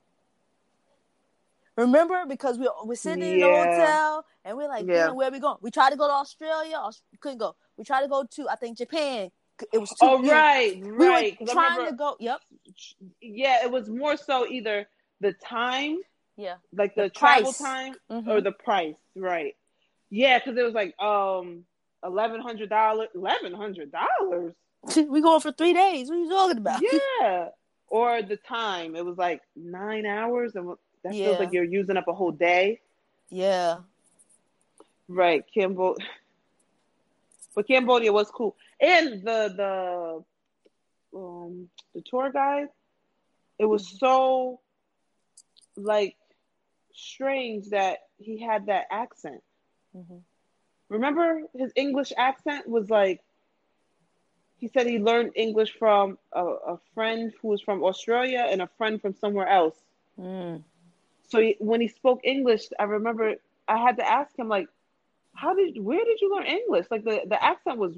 Remember? 1.77 2.25
Because 2.29 2.59
we 2.59 2.69
were 2.85 2.97
sitting 2.97 3.23
yeah. 3.23 3.31
in 3.33 3.41
the 3.41 3.47
hotel 3.47 4.25
and 4.45 4.57
we 4.57 4.65
are 4.65 4.69
like, 4.69 4.87
yeah. 4.87 5.11
where 5.11 5.29
are 5.29 5.31
we 5.31 5.41
going? 5.41 5.57
We 5.61 5.71
tried 5.71 5.91
to 5.91 5.97
go 5.97 6.07
to 6.07 6.13
Australia, 6.13 6.79
couldn't 7.21 7.39
go. 7.39 7.57
We 7.77 7.85
tried 7.85 8.03
to 8.03 8.09
go 8.09 8.25
to, 8.25 8.49
I 8.49 8.57
think, 8.57 8.79
Japan. 8.79 9.31
It 9.73 9.79
was 9.79 9.91
too 9.91 9.97
Oh, 10.03 10.23
right, 10.23 10.83
we 10.83 10.91
right. 10.91 11.41
were 11.41 11.47
trying 11.47 11.79
remember, 11.79 11.91
to 11.91 11.97
go. 11.97 12.17
Yep. 12.19 12.41
Yeah, 13.21 13.65
it 13.65 13.71
was 13.71 13.89
more 13.89 14.17
so 14.17 14.47
either 14.47 14.89
the 15.21 15.33
time, 15.35 15.99
yeah, 16.41 16.57
like 16.75 16.95
the, 16.95 17.03
the 17.03 17.11
travel 17.11 17.53
time, 17.53 17.95
mm-hmm. 18.11 18.29
or 18.31 18.41
the 18.41 18.53
price, 18.53 18.95
right? 19.17 19.55
Yeah, 20.11 20.39
because 20.39 20.57
it 20.59 20.63
was 20.63 20.75
like 20.75 20.99
um 21.01 21.65
eleven 22.05 22.41
hundred 22.41 22.69
dollars. 22.71 23.09
Eleven 23.15 23.53
hundred 23.53 23.93
dollars. 23.93 24.55
we 24.97 25.21
going 25.21 25.41
for 25.41 25.53
three 25.53 25.73
days. 25.75 26.09
What 26.09 26.17
are 26.17 26.23
you 26.23 26.31
talking 26.31 26.59
about? 26.59 26.83
Yeah. 27.21 27.49
Or 27.89 28.23
the 28.23 28.37
time. 28.37 28.95
It 28.95 29.05
was 29.05 29.19
like 29.19 29.43
nine 29.57 30.07
hours, 30.07 30.55
and 30.55 30.77
that 31.03 31.13
Yeah. 31.15 31.27
feels 31.27 31.39
like 31.41 31.53
you're 31.53 31.65
using 31.65 31.97
up 31.97 32.07
a 32.09 32.13
whole 32.15 32.31
day. 32.31 32.81
Yeah. 33.31 33.79
Right, 35.09 35.45
Cambodia. 35.53 36.07
But 37.55 37.67
Cambodia 37.67 38.13
was 38.13 38.31
cool, 38.31 38.55
and 38.81 39.23
the 39.25 39.53
the 41.13 41.19
um 41.19 41.69
the 41.95 42.01
tour 42.03 42.31
guide, 42.31 42.69
it 43.59 43.65
was 43.65 43.83
Mhm. 43.87 43.99
so 43.99 44.61
like 45.77 46.15
strange 47.01 47.71
that 47.71 47.99
he 48.19 48.41
had 48.41 48.67
that 48.67 48.87
accent. 48.91 49.43
hmm 49.93 50.19
Remember 50.89 51.43
his 51.55 51.73
English 51.77 52.13
accent 52.17 52.69
was 52.69 52.91
like. 52.91 53.23
He 54.57 54.69
said 54.69 54.87
he 54.87 54.99
learned 54.99 55.33
English 55.37 55.73
from 55.79 56.19
a, 56.33 56.45
a 56.45 56.79
friend 56.95 57.33
who 57.41 57.49
was 57.49 57.61
from 57.63 57.83
Australia 57.83 58.47
and 58.49 58.61
a 58.63 58.67
friend 58.67 59.01
from 59.01 59.15
somewhere 59.15 59.49
else. 59.49 59.85
Mm. 60.19 60.65
So 61.23 61.41
he, 61.41 61.57
when 61.61 61.81
he 61.81 61.89
spoke 61.89 62.21
English, 62.25 62.69
I 62.79 62.85
remember 62.85 63.35
I 63.69 63.79
had 63.79 63.97
to 63.97 64.09
ask 64.09 64.37
him 64.39 64.49
like, 64.49 64.69
"How 65.35 65.55
did? 65.55 65.79
Where 65.83 66.05
did 66.05 66.21
you 66.21 66.35
learn 66.35 66.47
English?" 66.47 66.87
Like 66.91 67.05
the 67.05 67.23
the 67.27 67.43
accent 67.43 67.79
was 67.79 67.97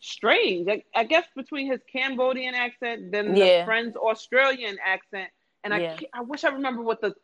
strange. 0.00 0.68
I, 0.68 0.82
I 0.94 1.04
guess 1.04 1.26
between 1.34 1.70
his 1.70 1.80
Cambodian 1.90 2.54
accent, 2.54 3.10
then 3.12 3.34
Yeah. 3.34 3.38
the 3.38 3.50
friend's 3.64 3.96
Australian 3.96 4.78
accent, 4.84 5.30
and 5.64 5.74
I 5.74 5.80
Yeah. 5.80 5.96
can't- 5.96 6.10
I 6.14 6.22
wish 6.22 6.44
I 6.44 6.50
remember 6.50 6.82
what 6.82 7.00
the 7.00 7.14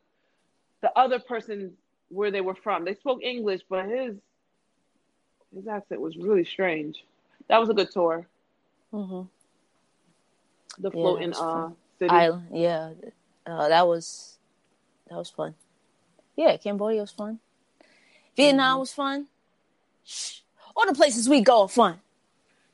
the 0.82 0.90
other 0.98 1.18
person 1.18 1.76
where 2.08 2.30
they 2.30 2.40
were 2.40 2.54
from. 2.54 2.84
They 2.84 2.94
spoke 2.94 3.22
English, 3.22 3.62
but 3.68 3.86
his 3.86 4.16
his 5.54 5.66
accent 5.66 6.00
was 6.00 6.16
really 6.16 6.44
strange. 6.44 7.04
That 7.48 7.58
was 7.58 7.68
a 7.68 7.74
good 7.74 7.90
tour. 7.90 8.26
hmm 8.90 9.22
The 10.78 10.90
floating 10.90 11.30
was 11.30 11.38
uh 11.40 11.70
city. 11.98 12.10
Island. 12.10 12.48
Yeah. 12.52 12.92
Uh, 13.46 13.68
that 13.68 13.86
was 13.86 14.38
that 15.08 15.16
was 15.16 15.30
fun. 15.30 15.54
Yeah, 16.36 16.56
Cambodia 16.56 17.00
was 17.00 17.10
fun. 17.10 17.38
Vietnam 18.36 18.76
Mhm. 18.76 18.80
was 18.80 18.92
fun. 18.92 19.26
Shh. 20.04 20.40
All 20.76 20.86
the 20.86 20.94
places 20.94 21.28
we 21.28 21.40
go 21.40 21.62
are 21.62 21.68
fun. 21.68 22.00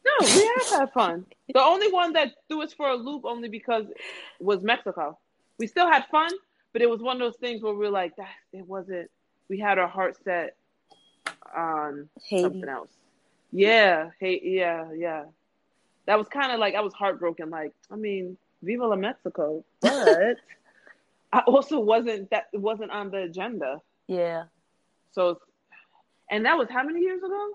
No, 0.04 0.12
we 0.20 0.46
have 0.56 0.68
had 0.80 0.92
fun. 0.92 1.26
The 1.52 1.62
only 1.62 1.90
one 1.90 2.12
that 2.12 2.34
threw 2.46 2.62
us 2.62 2.72
for 2.72 2.88
a 2.88 2.94
loop 2.94 3.24
only 3.24 3.48
because 3.48 3.86
was 4.38 4.62
Mexico. 4.62 5.18
We 5.58 5.66
still 5.66 5.88
had 5.90 6.04
fun, 6.06 6.30
but 6.72 6.82
it 6.82 6.90
was 6.90 7.00
one 7.00 7.16
of 7.16 7.20
those 7.20 7.36
things 7.36 7.62
where 7.62 7.74
we 7.74 7.86
are 7.86 7.90
like, 7.90 8.16
that 8.16 8.28
it 8.52 8.66
wasn't. 8.66 9.10
We 9.48 9.58
had 9.58 9.78
our 9.78 9.88
heart 9.88 10.16
set 10.24 10.56
on 11.54 12.08
Haiti. 12.24 12.42
something 12.42 12.68
else. 12.68 12.90
Yeah, 13.52 14.10
hey, 14.20 14.40
yeah, 14.42 14.92
yeah. 14.94 15.24
That 16.06 16.18
was 16.18 16.28
kind 16.28 16.52
of 16.52 16.58
like 16.58 16.74
I 16.74 16.80
was 16.80 16.92
heartbroken. 16.94 17.50
Like, 17.50 17.72
I 17.90 17.96
mean, 17.96 18.36
Viva 18.62 18.86
la 18.86 18.96
Mexico, 18.96 19.64
but 19.80 20.36
I 21.32 21.40
also 21.46 21.78
wasn't 21.80 22.30
that 22.30 22.48
it 22.52 22.58
wasn't 22.60 22.90
on 22.90 23.10
the 23.10 23.22
agenda. 23.22 23.80
Yeah. 24.06 24.44
So, 25.12 25.40
and 26.30 26.44
that 26.44 26.58
was 26.58 26.68
how 26.70 26.82
many 26.82 27.00
years 27.00 27.22
ago? 27.22 27.50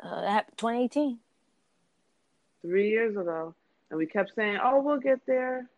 Uh, 0.00 0.20
that 0.22 0.56
2018. 0.58 1.18
three 2.62 2.90
years 2.90 3.16
ago, 3.16 3.54
and 3.90 3.98
we 3.98 4.06
kept 4.06 4.34
saying, 4.34 4.58
"Oh, 4.62 4.80
we'll 4.80 4.98
get 5.00 5.20
there," 5.26 5.68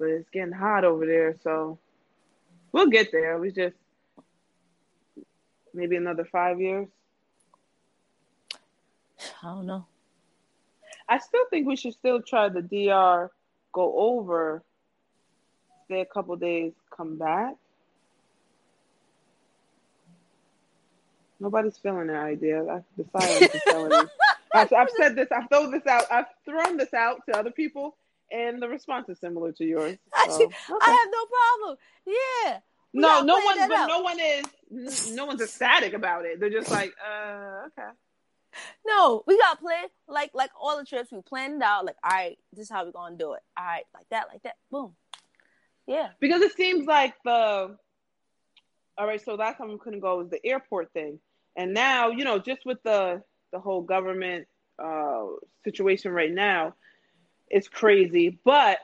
but 0.00 0.08
it's 0.08 0.30
getting 0.30 0.52
hot 0.52 0.84
over 0.84 1.04
there, 1.04 1.36
so 1.44 1.78
we'll 2.72 2.88
get 2.88 3.12
there. 3.12 3.38
We 3.38 3.52
just 3.52 3.76
maybe 5.74 5.96
another 5.96 6.24
five 6.24 6.60
years. 6.60 6.88
I 9.42 9.46
don't 9.46 9.66
know. 9.66 9.86
I 11.06 11.18
still 11.18 11.44
think 11.50 11.68
we 11.68 11.76
should 11.76 11.92
still 11.92 12.22
try 12.22 12.48
the 12.48 12.62
DR, 12.62 13.30
go 13.72 13.94
over, 13.98 14.62
stay 15.84 16.00
a 16.00 16.06
couple 16.06 16.34
days, 16.36 16.72
come 16.96 17.18
back. 17.18 17.56
Nobody's 21.38 21.76
feeling 21.76 22.06
that 22.06 22.16
idea. 22.16 22.62
I, 22.64 22.82
the 22.96 23.04
silence 23.18 23.54
is 23.54 23.62
telling. 23.68 24.08
I've, 24.54 24.72
I've 24.72 24.90
said 24.96 25.16
this. 25.16 25.28
I've 25.30 25.48
thrown 25.48 25.70
this 25.70 25.86
out. 25.86 26.04
I've 26.10 26.26
thrown 26.44 26.76
this 26.76 26.92
out 26.94 27.22
to 27.26 27.38
other 27.38 27.50
people, 27.50 27.96
and 28.30 28.62
the 28.62 28.68
response 28.68 29.08
is 29.08 29.18
similar 29.18 29.52
to 29.52 29.64
yours. 29.64 29.96
I, 30.14 30.28
So, 30.28 30.44
okay. 30.44 30.52
I 30.80 30.90
have 30.90 31.08
no 31.10 31.26
problem. 31.26 31.78
Yeah. 32.06 32.58
we 32.92 33.00
no, 33.00 33.22
no 33.22 33.40
one, 33.44 33.58
but 33.68 33.72
out. 33.72 33.88
no 33.88 34.00
one 34.00 34.18
is. 34.20 35.12
No 35.12 35.26
one's 35.26 35.40
ecstatic 35.40 35.92
about 35.94 36.24
it. 36.24 36.40
They're 36.40 36.50
just 36.50 36.70
like, 36.70 36.92
uh, 37.04 37.66
okay. 37.66 37.90
No, 38.86 39.22
we 39.26 39.38
got 39.38 39.60
planned 39.60 39.90
like 40.08 40.30
like 40.34 40.50
all 40.60 40.76
the 40.78 40.84
trips. 40.84 41.12
We 41.12 41.20
planned 41.22 41.62
out. 41.62 41.84
Like, 41.84 41.96
all 42.02 42.10
right, 42.10 42.38
this 42.52 42.64
is 42.64 42.70
how 42.70 42.84
we're 42.84 42.90
gonna 42.92 43.16
do 43.16 43.34
it. 43.34 43.42
All 43.56 43.64
right, 43.64 43.84
like 43.94 44.08
that, 44.10 44.26
like 44.28 44.42
that. 44.42 44.56
Boom. 44.70 44.94
Yeah. 45.86 46.08
Because 46.20 46.42
it 46.42 46.56
seems 46.56 46.86
like 46.86 47.14
the. 47.24 47.76
All 48.98 49.06
right, 49.06 49.24
so 49.24 49.34
last 49.34 49.58
time 49.58 49.70
we 49.70 49.78
couldn't 49.78 50.00
go 50.00 50.18
was 50.18 50.30
the 50.30 50.44
airport 50.44 50.92
thing, 50.92 51.20
and 51.56 51.72
now 51.72 52.10
you 52.10 52.24
know 52.24 52.38
just 52.38 52.66
with 52.66 52.82
the 52.82 53.22
the 53.52 53.58
whole 53.58 53.82
government 53.82 54.46
uh, 54.82 55.26
situation 55.64 56.12
right 56.12 56.32
now, 56.32 56.74
it's 57.50 57.68
crazy. 57.68 58.38
But 58.44 58.78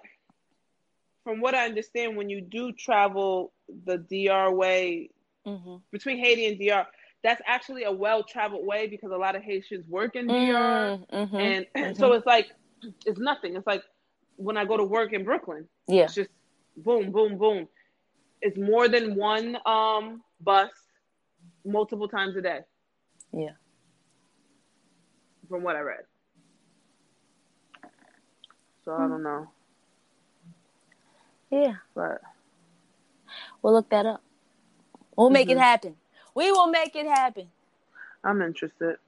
from 1.25 1.41
what 1.41 1.55
I 1.55 1.65
understand, 1.67 2.17
when 2.17 2.31
you 2.31 2.41
do 2.41 2.73
travel 2.73 3.53
the 3.87 3.99
DR 3.99 4.53
way 4.53 5.11
Mm-hmm. 5.47 5.77
between 5.93 6.19
Haiti 6.19 6.47
and 6.47 6.59
DR, 6.59 6.87
that's 7.23 7.43
actually 7.47 7.85
a 7.85 7.93
well 7.93 8.23
traveled 8.25 8.67
way 8.67 8.87
because 8.89 9.11
a 9.13 9.17
lot 9.17 9.37
of 9.37 9.43
Haitians 9.43 9.87
work 9.89 10.17
in 10.17 10.35
DR, 10.35 10.95
Mm-hmm. 11.13 11.37
and 11.39 11.67
so 11.97 12.13
it's 12.13 12.27
like 12.27 12.47
it's 13.05 13.19
nothing. 13.19 13.57
It's 13.57 13.67
like 13.67 13.83
when 14.37 14.57
I 14.57 14.65
go 14.65 14.77
to 14.77 14.85
work 14.85 15.13
in 15.13 15.25
Brooklyn. 15.25 15.69
yeah. 15.89 16.05
It's 16.05 16.15
just 16.15 16.31
boom, 16.77 17.13
boom, 17.13 17.39
boom. 17.39 17.69
It's 18.41 18.59
more 18.59 18.89
than 18.89 19.17
one 19.17 19.57
um 19.67 20.23
bus 20.41 20.71
multiple 21.65 22.09
times 22.09 22.37
a 22.37 22.43
day. 22.43 22.61
Yeah. 23.33 23.53
From 25.49 25.63
what 25.63 25.77
I 25.77 25.81
read. 25.81 26.05
So 28.87 28.93
Hmm. 28.95 29.03
I 29.03 29.09
don't 29.09 29.23
know. 29.23 29.49
Yeah. 31.51 31.75
But 31.95 32.23
We'll 33.61 33.73
look 33.75 33.89
that 33.91 34.07
up. 34.07 34.23
We'll 35.17 35.31
make 35.31 35.51
it 35.51 35.57
Mhm. 35.57 35.61
happen. 35.61 35.97
We 36.35 36.53
will 36.53 36.69
make 36.69 36.95
it 36.95 37.07
happen. 37.07 37.51
I'm 38.23 38.41
interested. 38.43 38.99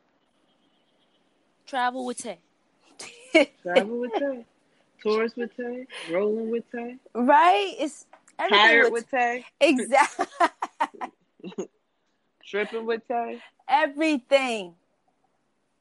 Travel 1.67 2.05
with 2.05 2.19
Tay. 2.19 2.41
Travel 3.63 3.99
with 4.01 4.13
Tay. 4.19 4.45
Tours 5.03 5.37
with 5.37 5.57
Tay. 5.57 5.87
Rolling 6.11 6.51
with 6.51 6.69
Tay. 6.73 6.99
right? 7.15 7.75
It's 7.79 8.07
everything 8.39 8.59
Tired 8.67 8.85
with 8.93 9.05
with 9.05 9.11
Tay. 9.11 9.45
exactly 9.61 10.27
Tripping 12.45 12.85
with 12.87 13.07
Tay. 13.07 13.41
everything. 13.69 14.75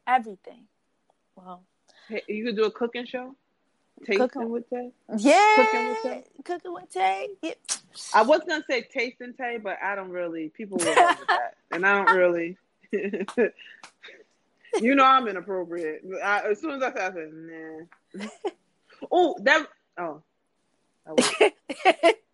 Everything. 0.06 0.68
Well, 1.36 1.64
Hey, 2.10 2.22
you 2.28 2.46
could 2.46 2.56
do 2.56 2.66
a 2.66 2.72
cooking 2.72 3.06
show. 3.06 3.36
Tasting 4.06 4.28
Cooking. 4.28 4.50
with 4.50 4.70
Tay. 4.70 4.92
yeah. 5.18 5.54
Cooking 5.56 5.88
with 5.88 6.04
Tay. 6.04 6.24
Cooking 6.44 6.74
with 6.74 6.94
Tay. 6.94 7.30
Yeah. 7.42 7.54
I 8.14 8.22
was 8.22 8.42
gonna 8.48 8.64
say 8.70 8.84
tasting 8.84 9.34
Tay, 9.34 9.58
but 9.62 9.78
I 9.82 9.96
don't 9.96 10.10
really. 10.10 10.50
People 10.50 10.78
will 10.78 10.86
with 10.86 10.96
that, 11.28 11.56
and 11.72 11.86
I 11.86 12.04
don't 12.04 12.18
really. 12.18 12.58
you 14.82 14.96
know 14.96 15.04
I'm 15.04 15.28
inappropriate. 15.28 16.04
I, 16.24 16.42
as 16.52 16.62
soon 16.62 16.82
as 16.82 16.84
I 16.84 16.94
said, 16.94 17.12
I 17.12 17.16
said, 17.16 17.32
nah. 17.34 18.28
oh, 19.12 19.36
that. 19.42 19.68
Oh. 19.98 20.22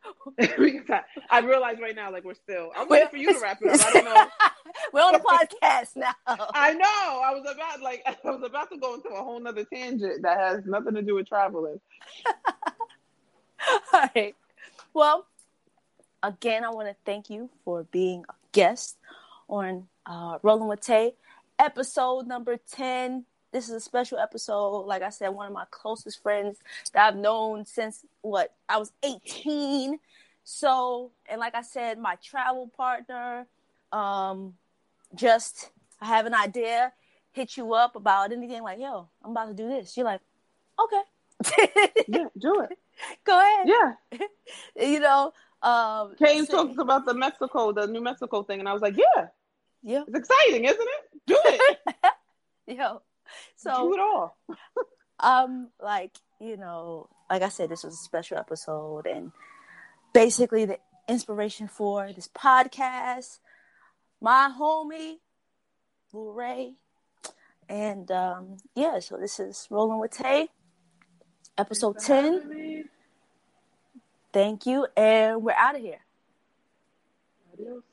I 0.06 0.12
won't. 0.26 0.38
Because 0.38 0.90
I, 0.90 1.38
I 1.38 1.40
realize 1.40 1.78
right 1.82 1.96
now, 1.96 2.12
like 2.12 2.24
we're 2.24 2.34
still. 2.34 2.72
I'm 2.76 2.88
waiting 2.88 3.10
for 3.10 3.18
you 3.18 3.34
to 3.34 3.40
wrap 3.40 3.62
it 3.62 3.70
up. 3.70 3.88
I 3.88 3.94
don't 3.94 4.06
know. 4.06 4.28
We're 4.92 5.02
on 5.02 5.14
the 5.14 5.20
podcast 5.20 5.96
now. 5.96 6.14
I 6.28 6.74
know. 6.74 6.86
I 6.86 7.32
was 7.34 7.42
about 7.42 7.82
like 7.82 8.04
I 8.06 8.16
was 8.24 8.42
about 8.44 8.72
to 8.72 8.78
go 8.78 8.96
into 8.96 9.10
a 9.10 9.24
whole 9.24 9.40
nother 9.40 9.66
tangent 9.66 10.24
that 10.24 10.38
has 10.38 10.66
nothing 10.66 10.96
to 10.96 11.02
do 11.02 11.16
with 11.16 11.28
traveling. 11.28 11.80
All 13.94 14.10
right. 14.16 14.36
Well, 14.94 15.26
again, 16.22 16.64
I 16.64 16.70
want 16.70 16.88
to 16.90 16.96
thank 17.06 17.30
you 17.30 17.50
for 17.64 17.84
being 17.84 18.26
a 18.30 18.34
guest 18.52 18.98
on 19.48 19.88
uh, 20.06 20.40
Rolling 20.42 20.68
with 20.68 20.82
Tay, 20.82 21.14
episode 21.60 22.28
number 22.28 22.58
10. 22.72 23.26
This 23.54 23.70
is 23.70 23.76
a 23.76 23.80
special 23.80 24.18
episode. 24.18 24.82
Like 24.88 25.04
I 25.04 25.10
said, 25.10 25.30
one 25.30 25.48
of 25.48 25.54
my 25.54 25.66
closest 25.72 26.22
friends 26.22 26.58
that 26.94 27.08
I've 27.08 27.16
known 27.16 27.66
since 27.66 28.04
what 28.22 28.54
I 28.68 28.78
was 28.78 28.92
18. 29.04 30.00
So, 30.44 31.12
and 31.30 31.40
like 31.40 31.56
I 31.56 31.62
said, 31.62 32.00
my 32.00 32.16
travel 32.16 32.70
partner, 32.76 33.46
um, 33.94 34.56
just 35.16 35.70
I 36.02 36.08
have 36.08 36.26
an 36.26 36.34
idea, 36.34 36.92
hit 37.32 37.56
you 37.56 37.74
up 37.76 37.96
about 37.96 38.32
anything 38.34 38.64
like, 38.64 38.80
yo, 38.80 39.08
I'm 39.24 39.32
about 39.32 39.50
to 39.50 39.54
do 39.54 39.70
this. 39.70 39.96
You're 39.96 40.06
like, 40.08 40.22
okay. 40.84 41.02
Yeah, 42.08 42.26
do 42.38 42.62
it. 42.62 42.78
Go 43.24 43.40
ahead 43.40 43.68
Yeah. 43.68 44.18
you 44.92 45.00
know 45.00 45.34
um 45.62 46.14
Kane 46.18 46.46
so- 46.46 46.66
talks 46.66 46.78
about 46.78 47.06
the 47.06 47.14
Mexico, 47.14 47.72
the 47.72 47.88
New 47.88 48.02
Mexico 48.02 48.44
thing, 48.44 48.60
and 48.60 48.68
I 48.68 48.74
was 48.74 48.82
like, 48.82 48.98
yeah, 48.98 49.28
Yeah. 49.84 50.04
It's 50.08 50.18
exciting, 50.18 50.66
isn't 50.66 50.80
it? 50.82 51.22
Do 51.28 51.38
it. 51.46 51.78
Yo. 52.78 53.02
So 53.56 53.90
do 53.90 53.94
it 53.94 54.00
all. 54.00 54.38
um, 55.20 55.70
like, 55.82 56.18
you 56.40 56.58
know, 56.58 57.10
like 57.30 57.42
I 57.42 57.50
said, 57.50 57.70
this 57.70 57.84
was 57.84 57.94
a 57.94 58.04
special 58.04 58.38
episode 58.38 59.06
and 59.08 59.32
basically 60.14 60.66
the 60.66 60.80
inspiration 61.08 61.68
for 61.68 62.12
this 62.14 62.28
podcast, 62.28 63.40
my 64.22 64.52
homie, 64.58 65.18
Lil 66.12 66.34
Ray. 66.34 66.74
And 67.70 68.12
um, 68.12 68.58
yeah, 68.76 69.00
so 69.00 69.18
this 69.18 69.40
is 69.40 69.68
Rolling 69.70 70.00
with 70.00 70.12
Tay, 70.12 70.50
episode 71.58 72.00
10. 72.00 72.86
Thank 74.34 74.66
you, 74.66 74.88
and 74.98 75.44
we're 75.44 75.54
out 75.54 75.76
of 75.76 75.82
here. 75.82 76.00
Adios. 77.54 77.93